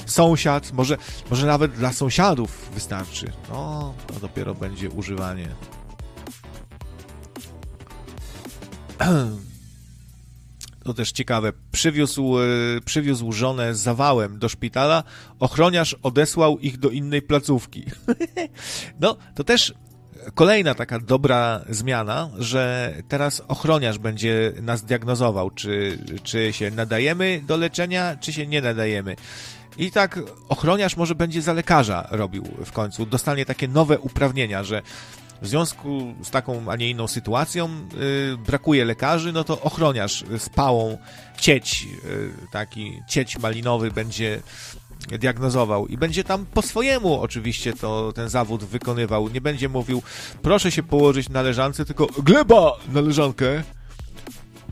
sąsiad, 0.05 0.71
może, 0.71 0.97
może 1.29 1.47
nawet 1.47 1.71
dla 1.71 1.93
sąsiadów 1.93 2.69
wystarczy. 2.73 3.31
No, 3.49 3.93
to 4.07 4.19
dopiero 4.19 4.55
będzie 4.55 4.89
używanie. 4.89 5.47
to 10.87 10.93
też 10.93 11.11
ciekawe, 11.11 11.53
przywiózł, 11.71 12.39
e, 12.39 12.45
przywiózł 12.85 13.31
żonę 13.31 13.75
z 13.75 13.79
zawałem 13.79 14.39
do 14.39 14.49
szpitala, 14.49 15.03
ochroniarz 15.39 15.95
odesłał 16.03 16.59
ich 16.59 16.77
do 16.77 16.89
innej 16.89 17.21
placówki. 17.21 17.85
no, 19.01 19.17
to 19.35 19.43
też 19.43 19.73
kolejna 20.35 20.75
taka 20.75 20.99
dobra 20.99 21.61
zmiana, 21.69 22.29
że 22.37 22.93
teraz 23.07 23.41
ochroniarz 23.47 23.97
będzie 23.97 24.53
nas 24.61 24.83
diagnozował, 24.83 25.49
czy, 25.51 25.97
czy 26.23 26.53
się 26.53 26.71
nadajemy 26.71 27.41
do 27.47 27.57
leczenia, 27.57 28.17
czy 28.17 28.33
się 28.33 28.47
nie 28.47 28.61
nadajemy. 28.61 29.15
I 29.77 29.91
tak 29.91 30.19
ochroniarz 30.49 30.97
może 30.97 31.15
będzie 31.15 31.41
za 31.41 31.53
lekarza 31.53 32.07
robił 32.11 32.43
w 32.65 32.71
końcu, 32.71 33.05
dostanie 33.05 33.45
takie 33.45 33.67
nowe 33.67 33.99
uprawnienia, 33.99 34.63
że 34.63 34.81
w 35.41 35.47
związku 35.47 36.13
z 36.23 36.29
taką, 36.29 36.71
a 36.71 36.75
nie 36.75 36.89
inną 36.89 37.07
sytuacją 37.07 37.69
yy, 37.69 38.37
brakuje 38.37 38.85
lekarzy, 38.85 39.31
no 39.31 39.43
to 39.43 39.61
ochroniarz 39.61 40.23
z 40.37 40.49
pałą 40.49 40.97
cieć, 41.39 41.83
yy, 41.83 42.31
taki 42.51 43.01
cieć 43.07 43.39
malinowy 43.39 43.91
będzie 43.91 44.41
diagnozował 45.07 45.87
i 45.87 45.97
będzie 45.97 46.23
tam 46.23 46.45
po 46.45 46.61
swojemu 46.61 47.21
oczywiście 47.21 47.73
to 47.73 48.13
ten 48.15 48.29
zawód 48.29 48.63
wykonywał. 48.63 49.29
Nie 49.29 49.41
będzie 49.41 49.69
mówił, 49.69 50.01
proszę 50.41 50.71
się 50.71 50.83
położyć 50.83 51.29
na 51.29 51.41
leżance, 51.41 51.85
tylko 51.85 52.05
gleba 52.05 52.71
na 52.93 53.01
leżankę. 53.01 53.63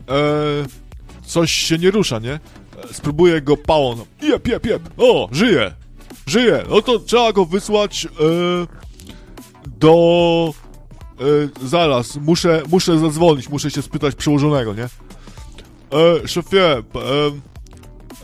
Eee, 0.08 0.66
coś 1.26 1.52
się 1.52 1.78
nie 1.78 1.90
rusza, 1.90 2.18
nie? 2.18 2.40
Spróbuję 2.92 3.42
go 3.42 3.56
pałą. 3.56 3.96
Jep, 4.22 4.48
jep, 4.48 4.66
jep. 4.66 4.82
O, 4.96 5.28
żyje. 5.32 5.72
Żyje. 6.26 6.64
No 6.70 6.82
to 6.82 6.98
trzeba 6.98 7.32
go 7.32 7.44
wysłać 7.44 8.04
eee, 8.04 8.66
do... 9.66 10.54
E, 11.20 11.66
zaraz, 11.68 12.16
muszę, 12.16 12.62
muszę 12.68 12.98
zadzwonić, 12.98 13.48
muszę 13.48 13.70
się 13.70 13.82
spytać 13.82 14.14
przełożonego, 14.14 14.74
nie? 14.74 14.84
E, 14.84 16.28
szefie, 16.28 16.76
e, 16.76 16.82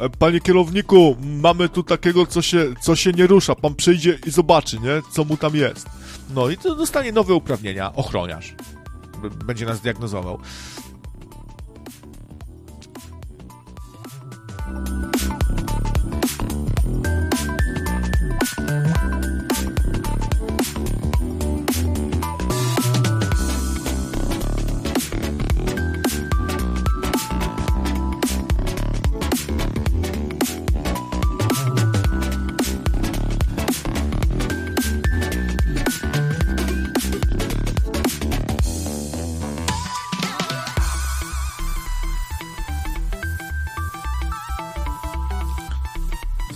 E, 0.00 0.08
panie 0.08 0.40
kierowniku, 0.40 1.16
mamy 1.20 1.68
tu 1.68 1.82
takiego, 1.82 2.26
co 2.26 2.42
się, 2.42 2.74
co 2.80 2.96
się 2.96 3.12
nie 3.12 3.26
rusza. 3.26 3.54
Pan 3.54 3.74
przyjdzie 3.74 4.18
i 4.26 4.30
zobaczy, 4.30 4.78
nie? 4.78 5.02
Co 5.10 5.24
mu 5.24 5.36
tam 5.36 5.54
jest. 5.54 5.86
No 6.34 6.50
i 6.50 6.56
to 6.56 6.74
dostanie 6.74 7.12
nowe 7.12 7.34
uprawnienia, 7.34 7.92
ochroniarz. 7.94 8.54
Będzie 9.44 9.66
nas 9.66 9.80
diagnozował. 9.80 10.38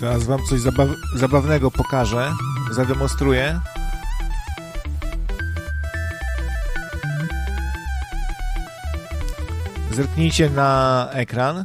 Zaraz 0.06 0.24
wam 0.24 0.40
coś 0.44 0.60
zabaw 0.60 0.88
zabawnego 1.14 1.70
pokażę, 1.70 2.32
zademonstruję. 2.70 3.60
Zerknijcie 9.92 10.50
na 10.50 11.08
ekran. 11.12 11.64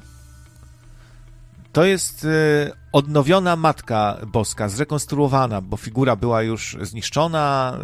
To 1.73 1.83
jest 1.85 2.23
y, 2.23 2.71
odnowiona 2.91 3.55
Matka 3.55 4.17
Boska, 4.27 4.69
zrekonstruowana, 4.69 5.61
bo 5.61 5.77
figura 5.77 6.15
była 6.15 6.41
już 6.41 6.77
zniszczona. 6.81 7.77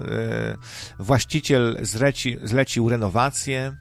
Y, 0.99 1.03
właściciel 1.03 1.77
zleci, 1.81 2.37
zlecił 2.43 2.89
renowację. 2.89 3.77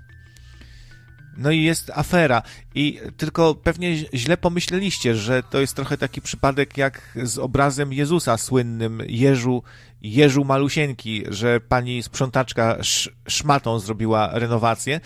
No 1.36 1.50
i 1.50 1.62
jest 1.62 1.90
afera. 1.94 2.42
I 2.74 3.00
tylko 3.16 3.54
pewnie 3.54 3.96
źle 4.14 4.36
pomyśleliście, 4.36 5.16
że 5.16 5.42
to 5.42 5.60
jest 5.60 5.74
trochę 5.74 5.98
taki 5.98 6.20
przypadek 6.20 6.76
jak 6.76 7.18
z 7.22 7.38
obrazem 7.38 7.92
Jezusa 7.92 8.38
słynnym 8.38 9.02
Jeżu, 9.06 9.62
Jeżu 10.02 10.44
Malusieńki, 10.44 11.24
że 11.28 11.60
pani 11.60 12.02
sprzątaczka 12.02 12.76
sz, 12.76 13.14
szmatą 13.28 13.78
zrobiła 13.78 14.30
renowację. 14.32 15.00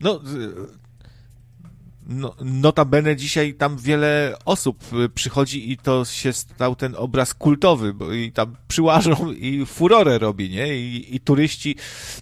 No, 0.00 0.20
no, 2.08 2.34
notabene 2.40 3.16
dzisiaj 3.16 3.54
tam 3.54 3.76
wiele 3.76 4.34
osób 4.44 4.84
y, 4.92 5.08
przychodzi 5.08 5.72
i 5.72 5.76
to 5.76 6.04
się 6.04 6.32
stał 6.32 6.76
ten 6.76 6.94
obraz 6.98 7.34
kultowy, 7.34 7.94
bo 7.94 8.12
i 8.12 8.32
tam 8.32 8.56
przyłażą 8.68 9.32
i 9.32 9.66
furorę 9.66 10.18
robi, 10.18 10.50
nie? 10.50 10.76
I, 10.76 11.16
i 11.16 11.20
turyści 11.20 11.76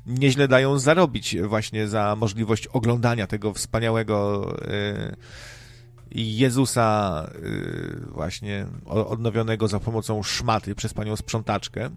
nieźle 0.07 0.49
dają 0.49 0.79
zarobić 0.79 1.37
właśnie 1.43 1.89
za 1.89 2.17
możliwość 2.17 2.67
oglądania 2.67 3.27
tego 3.27 3.55
wspaniałego 3.55 4.51
y, 4.65 5.17
Jezusa 6.11 7.31
y, 7.35 8.07
właśnie 8.13 8.67
odnowionego 8.87 9.69
za 9.69 9.81
pomocą 9.81 10.23
szmaty 10.23 10.75
przez 10.75 10.95
panią 10.95 11.17
sprzątaczkę 11.17 11.91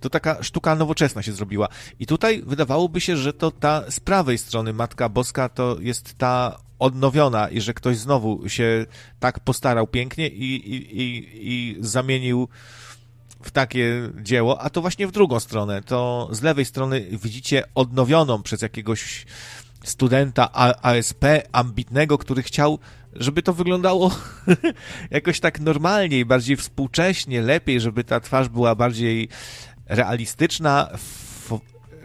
to 0.00 0.10
taka 0.10 0.42
sztuka 0.42 0.74
nowoczesna 0.74 1.22
się 1.22 1.32
zrobiła. 1.32 1.68
I 1.98 2.06
tutaj 2.06 2.42
wydawałoby 2.46 3.00
się, 3.00 3.16
że 3.16 3.32
to 3.32 3.50
ta 3.50 3.90
z 3.90 4.00
prawej 4.00 4.38
strony 4.38 4.72
Matka 4.72 5.08
Boska 5.08 5.48
to 5.48 5.76
jest 5.80 6.18
ta 6.18 6.58
odnowiona 6.80 7.48
i 7.48 7.60
że 7.60 7.74
ktoś 7.74 7.96
znowu 7.96 8.48
się 8.48 8.86
tak 9.20 9.40
postarał 9.40 9.86
pięknie 9.86 10.28
i, 10.28 10.74
i, 10.74 11.00
i, 11.00 11.28
i 11.42 11.76
zamienił 11.80 12.48
w 13.42 13.50
takie 13.50 14.10
dzieło, 14.22 14.60
a 14.60 14.70
to 14.70 14.80
właśnie 14.80 15.06
w 15.06 15.12
drugą 15.12 15.40
stronę. 15.40 15.82
To 15.82 16.28
z 16.32 16.42
lewej 16.42 16.64
strony 16.64 17.06
widzicie 17.22 17.64
odnowioną 17.74 18.42
przez 18.42 18.62
jakiegoś 18.62 19.26
studenta 19.84 20.52
ASP 20.82 21.24
ambitnego, 21.52 22.18
który 22.18 22.42
chciał, 22.42 22.78
żeby 23.14 23.42
to 23.42 23.52
wyglądało 23.52 24.10
jakoś 25.10 25.40
tak 25.40 25.60
normalniej, 25.60 26.24
bardziej 26.24 26.56
współcześnie, 26.56 27.42
lepiej, 27.42 27.80
żeby 27.80 28.04
ta 28.04 28.20
twarz 28.20 28.48
była 28.48 28.74
bardziej 28.74 29.28
realistyczna, 29.86 30.88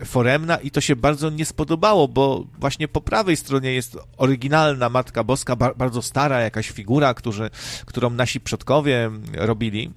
foremna 0.04 0.58
i 0.58 0.72
to 0.72 0.82
się 0.82 0.96
bardzo 0.96 1.30
nie 1.30 1.46
spodobało, 1.46 2.08
bo 2.08 2.46
właśnie 2.60 2.88
po 2.88 3.02
prawej 3.02 3.38
stronie 3.38 3.74
jest 3.74 3.98
oryginalna 4.18 4.90
Matka 4.90 5.24
Boska, 5.24 5.56
bardzo 5.56 6.02
stara 6.02 6.42
jakaś 6.42 6.70
figura, 6.70 7.14
którzy, 7.14 7.50
którą 7.86 8.10
nasi 8.10 8.40
przodkowie 8.40 9.12
robili 9.34 9.94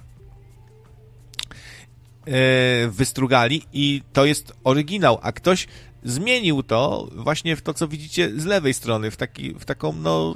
e, 2.26 2.88
wystrugali 2.88 3.62
i 3.72 4.02
to 4.12 4.24
jest 4.24 4.52
oryginał, 4.64 5.18
a 5.22 5.32
ktoś 5.32 5.66
zmienił 6.04 6.62
to 6.62 7.08
właśnie 7.16 7.56
w 7.56 7.62
to, 7.62 7.74
co 7.74 7.88
widzicie 7.88 8.40
z 8.40 8.44
lewej 8.44 8.74
strony, 8.74 9.10
w, 9.10 9.16
taki, 9.16 9.54
w 9.54 9.64
taką, 9.64 9.92
no, 9.92 10.34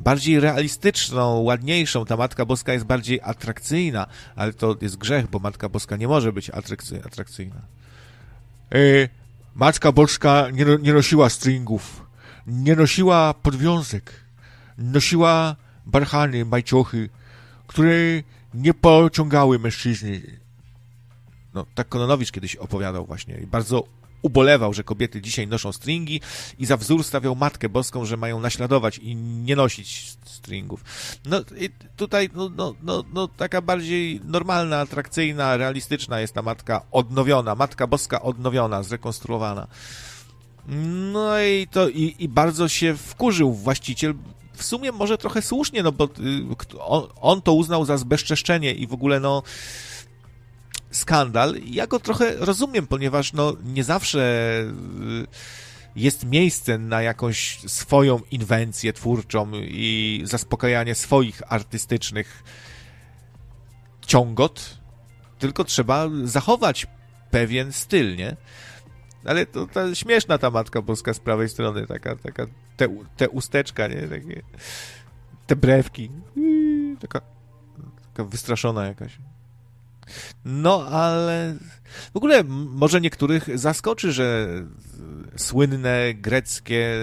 bardziej 0.00 0.40
realistyczną, 0.40 1.40
ładniejszą. 1.40 2.04
Ta 2.04 2.16
Matka 2.16 2.44
Boska 2.44 2.72
jest 2.72 2.84
bardziej 2.84 3.20
atrakcyjna, 3.22 4.06
ale 4.36 4.52
to 4.52 4.76
jest 4.80 4.96
grzech, 4.96 5.30
bo 5.30 5.38
Matka 5.38 5.68
Boska 5.68 5.96
nie 5.96 6.08
może 6.08 6.32
być 6.32 6.50
atrakcyjna. 6.50 7.62
E, 8.72 9.08
Matka 9.54 9.92
Boska 9.92 10.50
nie, 10.52 10.64
nie 10.82 10.92
nosiła 10.92 11.28
stringów, 11.28 12.06
nie 12.46 12.76
nosiła 12.76 13.34
podwiązek, 13.34 14.24
nosiła 14.78 15.56
barchany, 15.86 16.44
majciochy, 16.44 17.08
które 17.66 17.94
nie 18.54 18.74
pociągały 18.74 19.58
mężczyzny. 19.58 20.40
No, 21.54 21.66
tak 21.74 21.88
Kononowicz 21.88 22.32
kiedyś 22.32 22.56
opowiadał 22.56 23.06
właśnie. 23.06 23.38
Bardzo 23.46 23.84
ubolewał, 24.22 24.74
że 24.74 24.84
kobiety 24.84 25.20
dzisiaj 25.20 25.46
noszą 25.46 25.72
stringi 25.72 26.20
i 26.58 26.66
za 26.66 26.76
wzór 26.76 27.04
stawiał 27.04 27.36
Matkę 27.36 27.68
Boską, 27.68 28.04
że 28.04 28.16
mają 28.16 28.40
naśladować 28.40 28.98
i 28.98 29.16
nie 29.16 29.56
nosić 29.56 30.16
stringów. 30.24 30.84
No 31.24 31.40
i 31.56 31.70
tutaj 31.96 32.30
no, 32.34 32.50
no, 32.56 32.74
no, 32.82 33.04
no, 33.12 33.28
taka 33.28 33.62
bardziej 33.62 34.20
normalna, 34.24 34.80
atrakcyjna, 34.80 35.56
realistyczna 35.56 36.20
jest 36.20 36.34
ta 36.34 36.42
Matka 36.42 36.82
odnowiona, 36.90 37.54
Matka 37.54 37.86
Boska 37.86 38.22
odnowiona, 38.22 38.82
zrekonstruowana. 38.82 39.66
No 41.12 41.40
i 41.40 41.66
to 41.70 41.88
i, 41.88 42.14
i 42.18 42.28
bardzo 42.28 42.68
się 42.68 42.96
wkurzył 42.96 43.54
właściciel, 43.54 44.14
w 44.58 44.64
sumie 44.64 44.92
może 44.92 45.18
trochę 45.18 45.42
słusznie, 45.42 45.82
no 45.82 45.92
bo 45.92 46.04
y, 46.04 46.08
on, 46.80 47.06
on 47.20 47.42
to 47.42 47.52
uznał 47.52 47.84
za 47.84 47.96
zbezczeszczenie 47.96 48.72
i 48.72 48.86
w 48.86 48.92
ogóle 48.92 49.20
no 49.20 49.42
skandal. 50.90 51.54
Ja 51.64 51.86
go 51.86 52.00
trochę 52.00 52.36
rozumiem, 52.36 52.86
ponieważ 52.86 53.32
no, 53.32 53.56
nie 53.64 53.84
zawsze 53.84 54.20
y, 55.24 55.26
jest 55.96 56.24
miejsce 56.24 56.78
na 56.78 57.02
jakąś 57.02 57.60
swoją 57.66 58.20
inwencję 58.30 58.92
twórczą 58.92 59.50
i 59.54 60.22
zaspokajanie 60.24 60.94
swoich 60.94 61.52
artystycznych 61.52 62.42
ciągot, 64.06 64.78
tylko 65.38 65.64
trzeba 65.64 66.06
zachować 66.24 66.86
pewien 67.30 67.72
styl, 67.72 68.16
nie? 68.16 68.36
Ale 69.24 69.46
to 69.46 69.94
śmieszna 69.94 70.38
ta 70.38 70.50
Matka 70.50 70.82
Boska 70.82 71.14
z 71.14 71.20
prawej 71.20 71.48
strony, 71.48 71.86
taka, 71.86 72.16
taka 72.16 72.46
te, 72.76 72.88
te 73.16 73.28
usteczka, 73.28 73.86
nie? 73.86 74.02
Takie, 74.02 74.42
te 75.46 75.56
brewki. 75.56 76.10
Taka, 77.00 77.20
taka 78.06 78.24
wystraszona 78.24 78.86
jakaś. 78.86 79.18
No, 80.44 80.86
ale 80.86 81.54
w 82.12 82.16
ogóle 82.16 82.44
może 82.48 83.00
niektórych 83.00 83.58
zaskoczy, 83.58 84.12
że 84.12 84.48
słynne 85.36 86.14
greckie 86.14 86.96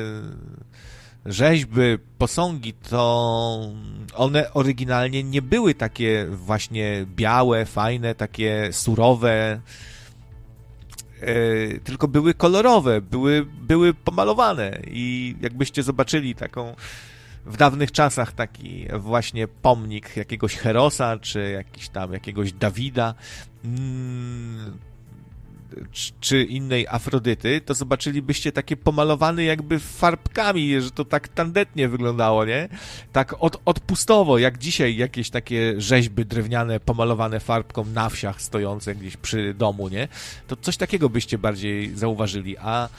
rzeźby, 1.25 1.81
posągi, 2.17 2.73
to 2.73 3.71
one 4.15 4.53
oryginalnie 4.53 5.23
nie 5.23 5.41
były 5.41 5.73
takie 5.73 6.25
właśnie 6.31 7.05
białe, 7.15 7.65
fajne, 7.65 8.15
takie 8.15 8.69
surowe, 8.71 9.61
e, 11.21 11.79
tylko 11.79 12.07
były 12.07 12.33
kolorowe, 12.33 13.01
były, 13.01 13.45
były 13.45 13.93
pomalowane 13.93 14.79
i 14.87 15.35
jakbyście 15.41 15.83
zobaczyli 15.83 16.35
taką 16.35 16.75
w 17.45 17.57
dawnych 17.57 17.91
czasach 17.91 18.31
taki 18.31 18.85
właśnie 18.99 19.47
pomnik 19.47 20.17
jakiegoś 20.17 20.55
Herosa, 20.55 21.17
czy 21.19 21.51
jakiś 21.51 21.89
tam 21.89 22.13
jakiegoś 22.13 22.53
Dawida, 22.53 23.13
mm, 23.65 24.77
czy 26.19 26.43
innej 26.43 26.87
Afrodyty, 26.87 27.61
to 27.61 27.73
zobaczylibyście 27.73 28.51
takie 28.51 28.77
pomalowane 28.77 29.43
jakby 29.43 29.79
farbkami, 29.79 30.81
że 30.81 30.91
to 30.91 31.05
tak 31.05 31.27
tandetnie 31.27 31.89
wyglądało, 31.89 32.45
nie? 32.45 32.69
Tak 33.11 33.35
od, 33.39 33.61
odpustowo, 33.65 34.37
jak 34.37 34.57
dzisiaj 34.57 34.95
jakieś 34.97 35.29
takie 35.29 35.81
rzeźby 35.81 36.25
drewniane 36.25 36.79
pomalowane 36.79 37.39
farbką 37.39 37.85
na 37.85 38.09
wsiach 38.09 38.41
stojące 38.41 38.95
gdzieś 38.95 39.17
przy 39.17 39.53
domu, 39.53 39.89
nie? 39.89 40.07
To 40.47 40.55
coś 40.55 40.77
takiego 40.77 41.09
byście 41.09 41.37
bardziej 41.37 41.95
zauważyli, 41.95 42.57
a 42.57 42.89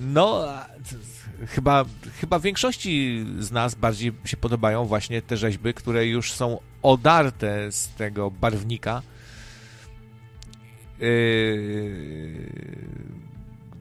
no, 0.00 0.44
chyba, 1.46 1.84
chyba 2.20 2.38
większości 2.38 3.24
z 3.38 3.50
nas 3.50 3.74
bardziej 3.74 4.12
się 4.24 4.36
podobają 4.36 4.84
właśnie 4.84 5.22
te 5.22 5.36
rzeźby, 5.36 5.74
które 5.74 6.06
już 6.06 6.32
są 6.32 6.58
odarte 6.82 7.72
z 7.72 7.88
tego 7.88 8.30
barwnika. 8.30 9.02
Yy, 11.00 12.52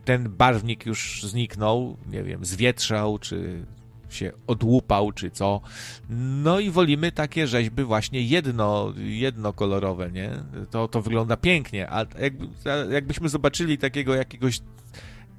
ten 0.06 0.30
barwnik 0.30 0.86
już 0.86 1.24
zniknął, 1.24 1.98
nie 2.12 2.24
wiem, 2.24 2.46
zwietrzał, 2.46 3.20
czy 3.20 3.66
się 4.10 4.32
odłupał, 4.48 5.12
czy 5.12 5.32
co. 5.32 5.62
No 6.10 6.60
i 6.60 6.70
wolimy 6.70 7.12
takie 7.12 7.48
rzeźby 7.48 7.84
właśnie 7.84 8.22
jedno, 8.22 8.94
jednokolorowe, 8.98 10.12
nie? 10.12 10.32
To, 10.72 10.88
to 10.88 11.02
wygląda 11.02 11.38
pięknie, 11.38 11.90
a 11.92 12.06
jakby, 12.20 12.48
jakbyśmy 12.92 13.30
zobaczyli 13.30 13.78
takiego 13.78 14.16
jakiegoś 14.16 14.60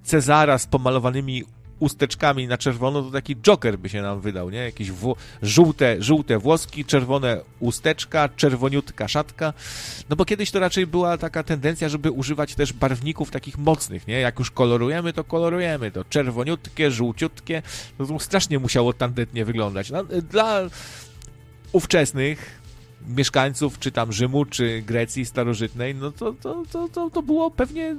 Cezara 0.03 0.59
z 0.59 0.67
pomalowanymi 0.67 1.45
usteczkami 1.79 2.49
na 2.49 2.59
czerwono, 2.59 3.03
to 3.03 3.11
taki 3.11 3.37
Joker 3.37 3.79
by 3.79 3.89
się 3.89 4.03
nam 4.03 4.21
wydał, 4.21 4.51
nie? 4.51 4.59
Jakieś 4.59 4.91
żółte, 5.43 5.97
żółte 6.03 6.39
włoski, 6.39 6.85
czerwone 6.85 7.41
usteczka, 7.61 8.29
czerwoniutka 8.29 9.09
szatka. 9.09 9.53
No 10.11 10.17
bo 10.17 10.25
kiedyś 10.25 10.51
to 10.51 10.61
raczej 10.61 10.87
była 10.87 11.19
taka 11.19 11.43
tendencja, 11.43 11.89
żeby 11.89 12.11
używać 12.11 12.55
też 12.55 12.73
barwników 12.73 13.31
takich 13.31 13.59
mocnych, 13.59 14.07
nie? 14.07 14.21
Jak 14.21 14.39
już 14.39 14.51
kolorujemy, 14.51 15.13
to 15.13 15.25
kolorujemy 15.25 15.91
to 15.91 16.05
czerwoniutkie, 16.05 16.91
żółciutkie. 16.91 17.63
No 17.99 18.07
to 18.07 18.19
strasznie 18.19 18.59
musiało 18.59 18.93
tandetnie 18.93 19.45
wyglądać. 19.45 19.91
No, 19.91 20.05
dla 20.05 20.61
ówczesnych 21.73 22.59
mieszkańców, 23.07 23.79
czy 23.79 23.93
tam 23.93 24.13
Rzymu, 24.13 24.45
czy 24.45 24.83
Grecji 24.83 25.25
starożytnej, 25.25 25.95
no 25.95 26.13
to, 26.13 26.33
to, 26.33 26.63
to, 26.73 26.89
to, 26.89 27.11
to 27.11 27.23
było 27.23 27.51
pewnie 27.51 27.97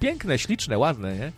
piękne, 0.00 0.38
śliczne, 0.38 0.78
ładne, 0.78 1.18
nie? 1.18 1.32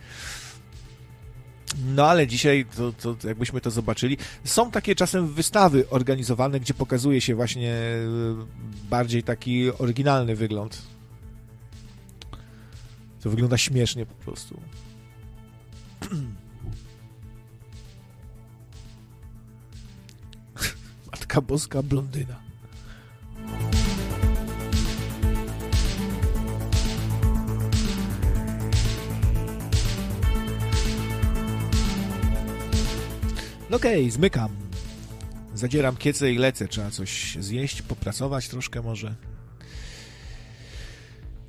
No 1.94 2.06
ale 2.06 2.26
dzisiaj, 2.26 2.66
to, 2.76 2.92
to, 2.92 3.28
jakbyśmy 3.28 3.60
to 3.60 3.70
zobaczyli, 3.70 4.16
są 4.44 4.70
takie 4.70 4.94
czasem 4.94 5.28
wystawy 5.28 5.88
organizowane, 5.90 6.60
gdzie 6.60 6.74
pokazuje 6.74 7.20
się 7.20 7.34
właśnie 7.34 7.72
e, 7.72 8.06
bardziej 8.90 9.22
taki 9.22 9.70
oryginalny 9.78 10.36
wygląd. 10.36 10.82
To 13.22 13.30
wygląda 13.30 13.58
śmiesznie 13.58 14.06
po 14.06 14.14
prostu. 14.14 14.60
Matka 21.12 21.40
Boska 21.40 21.82
blondyna. 21.82 22.45
No 33.70 33.76
okej, 33.76 34.00
okay, 34.00 34.10
zmykam. 34.10 34.50
Zadzieram 35.54 35.96
kiece 35.96 36.32
i 36.32 36.38
lecę. 36.38 36.68
Trzeba 36.68 36.90
coś 36.90 37.36
zjeść, 37.40 37.82
popracować 37.82 38.48
troszkę 38.48 38.82
może. 38.82 39.14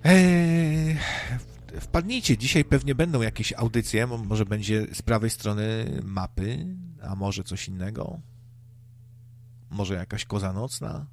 Eee, 0.03 0.97
wpadnijcie, 1.79 2.37
dzisiaj 2.37 2.65
pewnie 2.65 2.95
będą 2.95 3.21
jakieś 3.21 3.53
audycje, 3.53 4.07
może 4.07 4.45
będzie 4.45 4.87
z 4.93 5.01
prawej 5.01 5.29
strony 5.29 5.85
mapy, 6.03 6.65
a 7.03 7.15
może 7.15 7.43
coś 7.43 7.67
innego. 7.67 8.19
Może 9.69 9.93
jakaś 9.93 10.25
koza 10.25 10.53
nocna. 10.53 11.05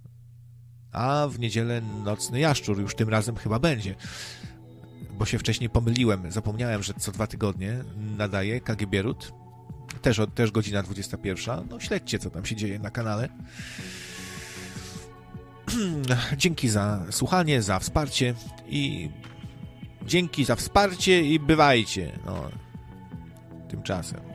A 0.93 1.29
w 1.31 1.39
niedzielę 1.39 1.81
nocny 2.05 2.41
jaszczur 2.41 2.81
już 2.81 2.95
tym 2.95 3.09
razem 3.09 3.37
chyba 3.37 3.59
będzie. 3.59 3.95
Bo 5.19 5.25
się 5.25 5.39
wcześniej 5.39 5.71
pomyliłem. 5.71 6.31
Zapomniałem, 6.33 6.83
że 6.83 6.95
co 6.95 7.13
dwa 7.13 7.27
tygodnie 7.27 7.85
nadaje 8.17 8.61
KG 8.61 9.03
Rut 9.03 9.44
też, 10.03 10.21
też 10.35 10.51
godzina 10.51 10.83
21. 10.83 11.67
No 11.71 11.81
śledźcie, 11.81 12.19
co 12.19 12.31
tam 12.31 12.45
się 12.45 12.57
dzieje 12.57 12.79
na 12.79 12.91
kanale. 12.91 13.29
Dzięki 16.37 16.69
za 16.69 17.05
słuchanie, 17.11 17.63
za 17.63 17.79
wsparcie 17.79 18.35
i 18.69 19.11
dzięki 20.03 20.45
za 20.45 20.57
wsparcie 20.57 21.23
i 21.23 21.41
bywajcie. 21.41 22.19
No, 22.27 22.51
tymczasem. 23.69 24.34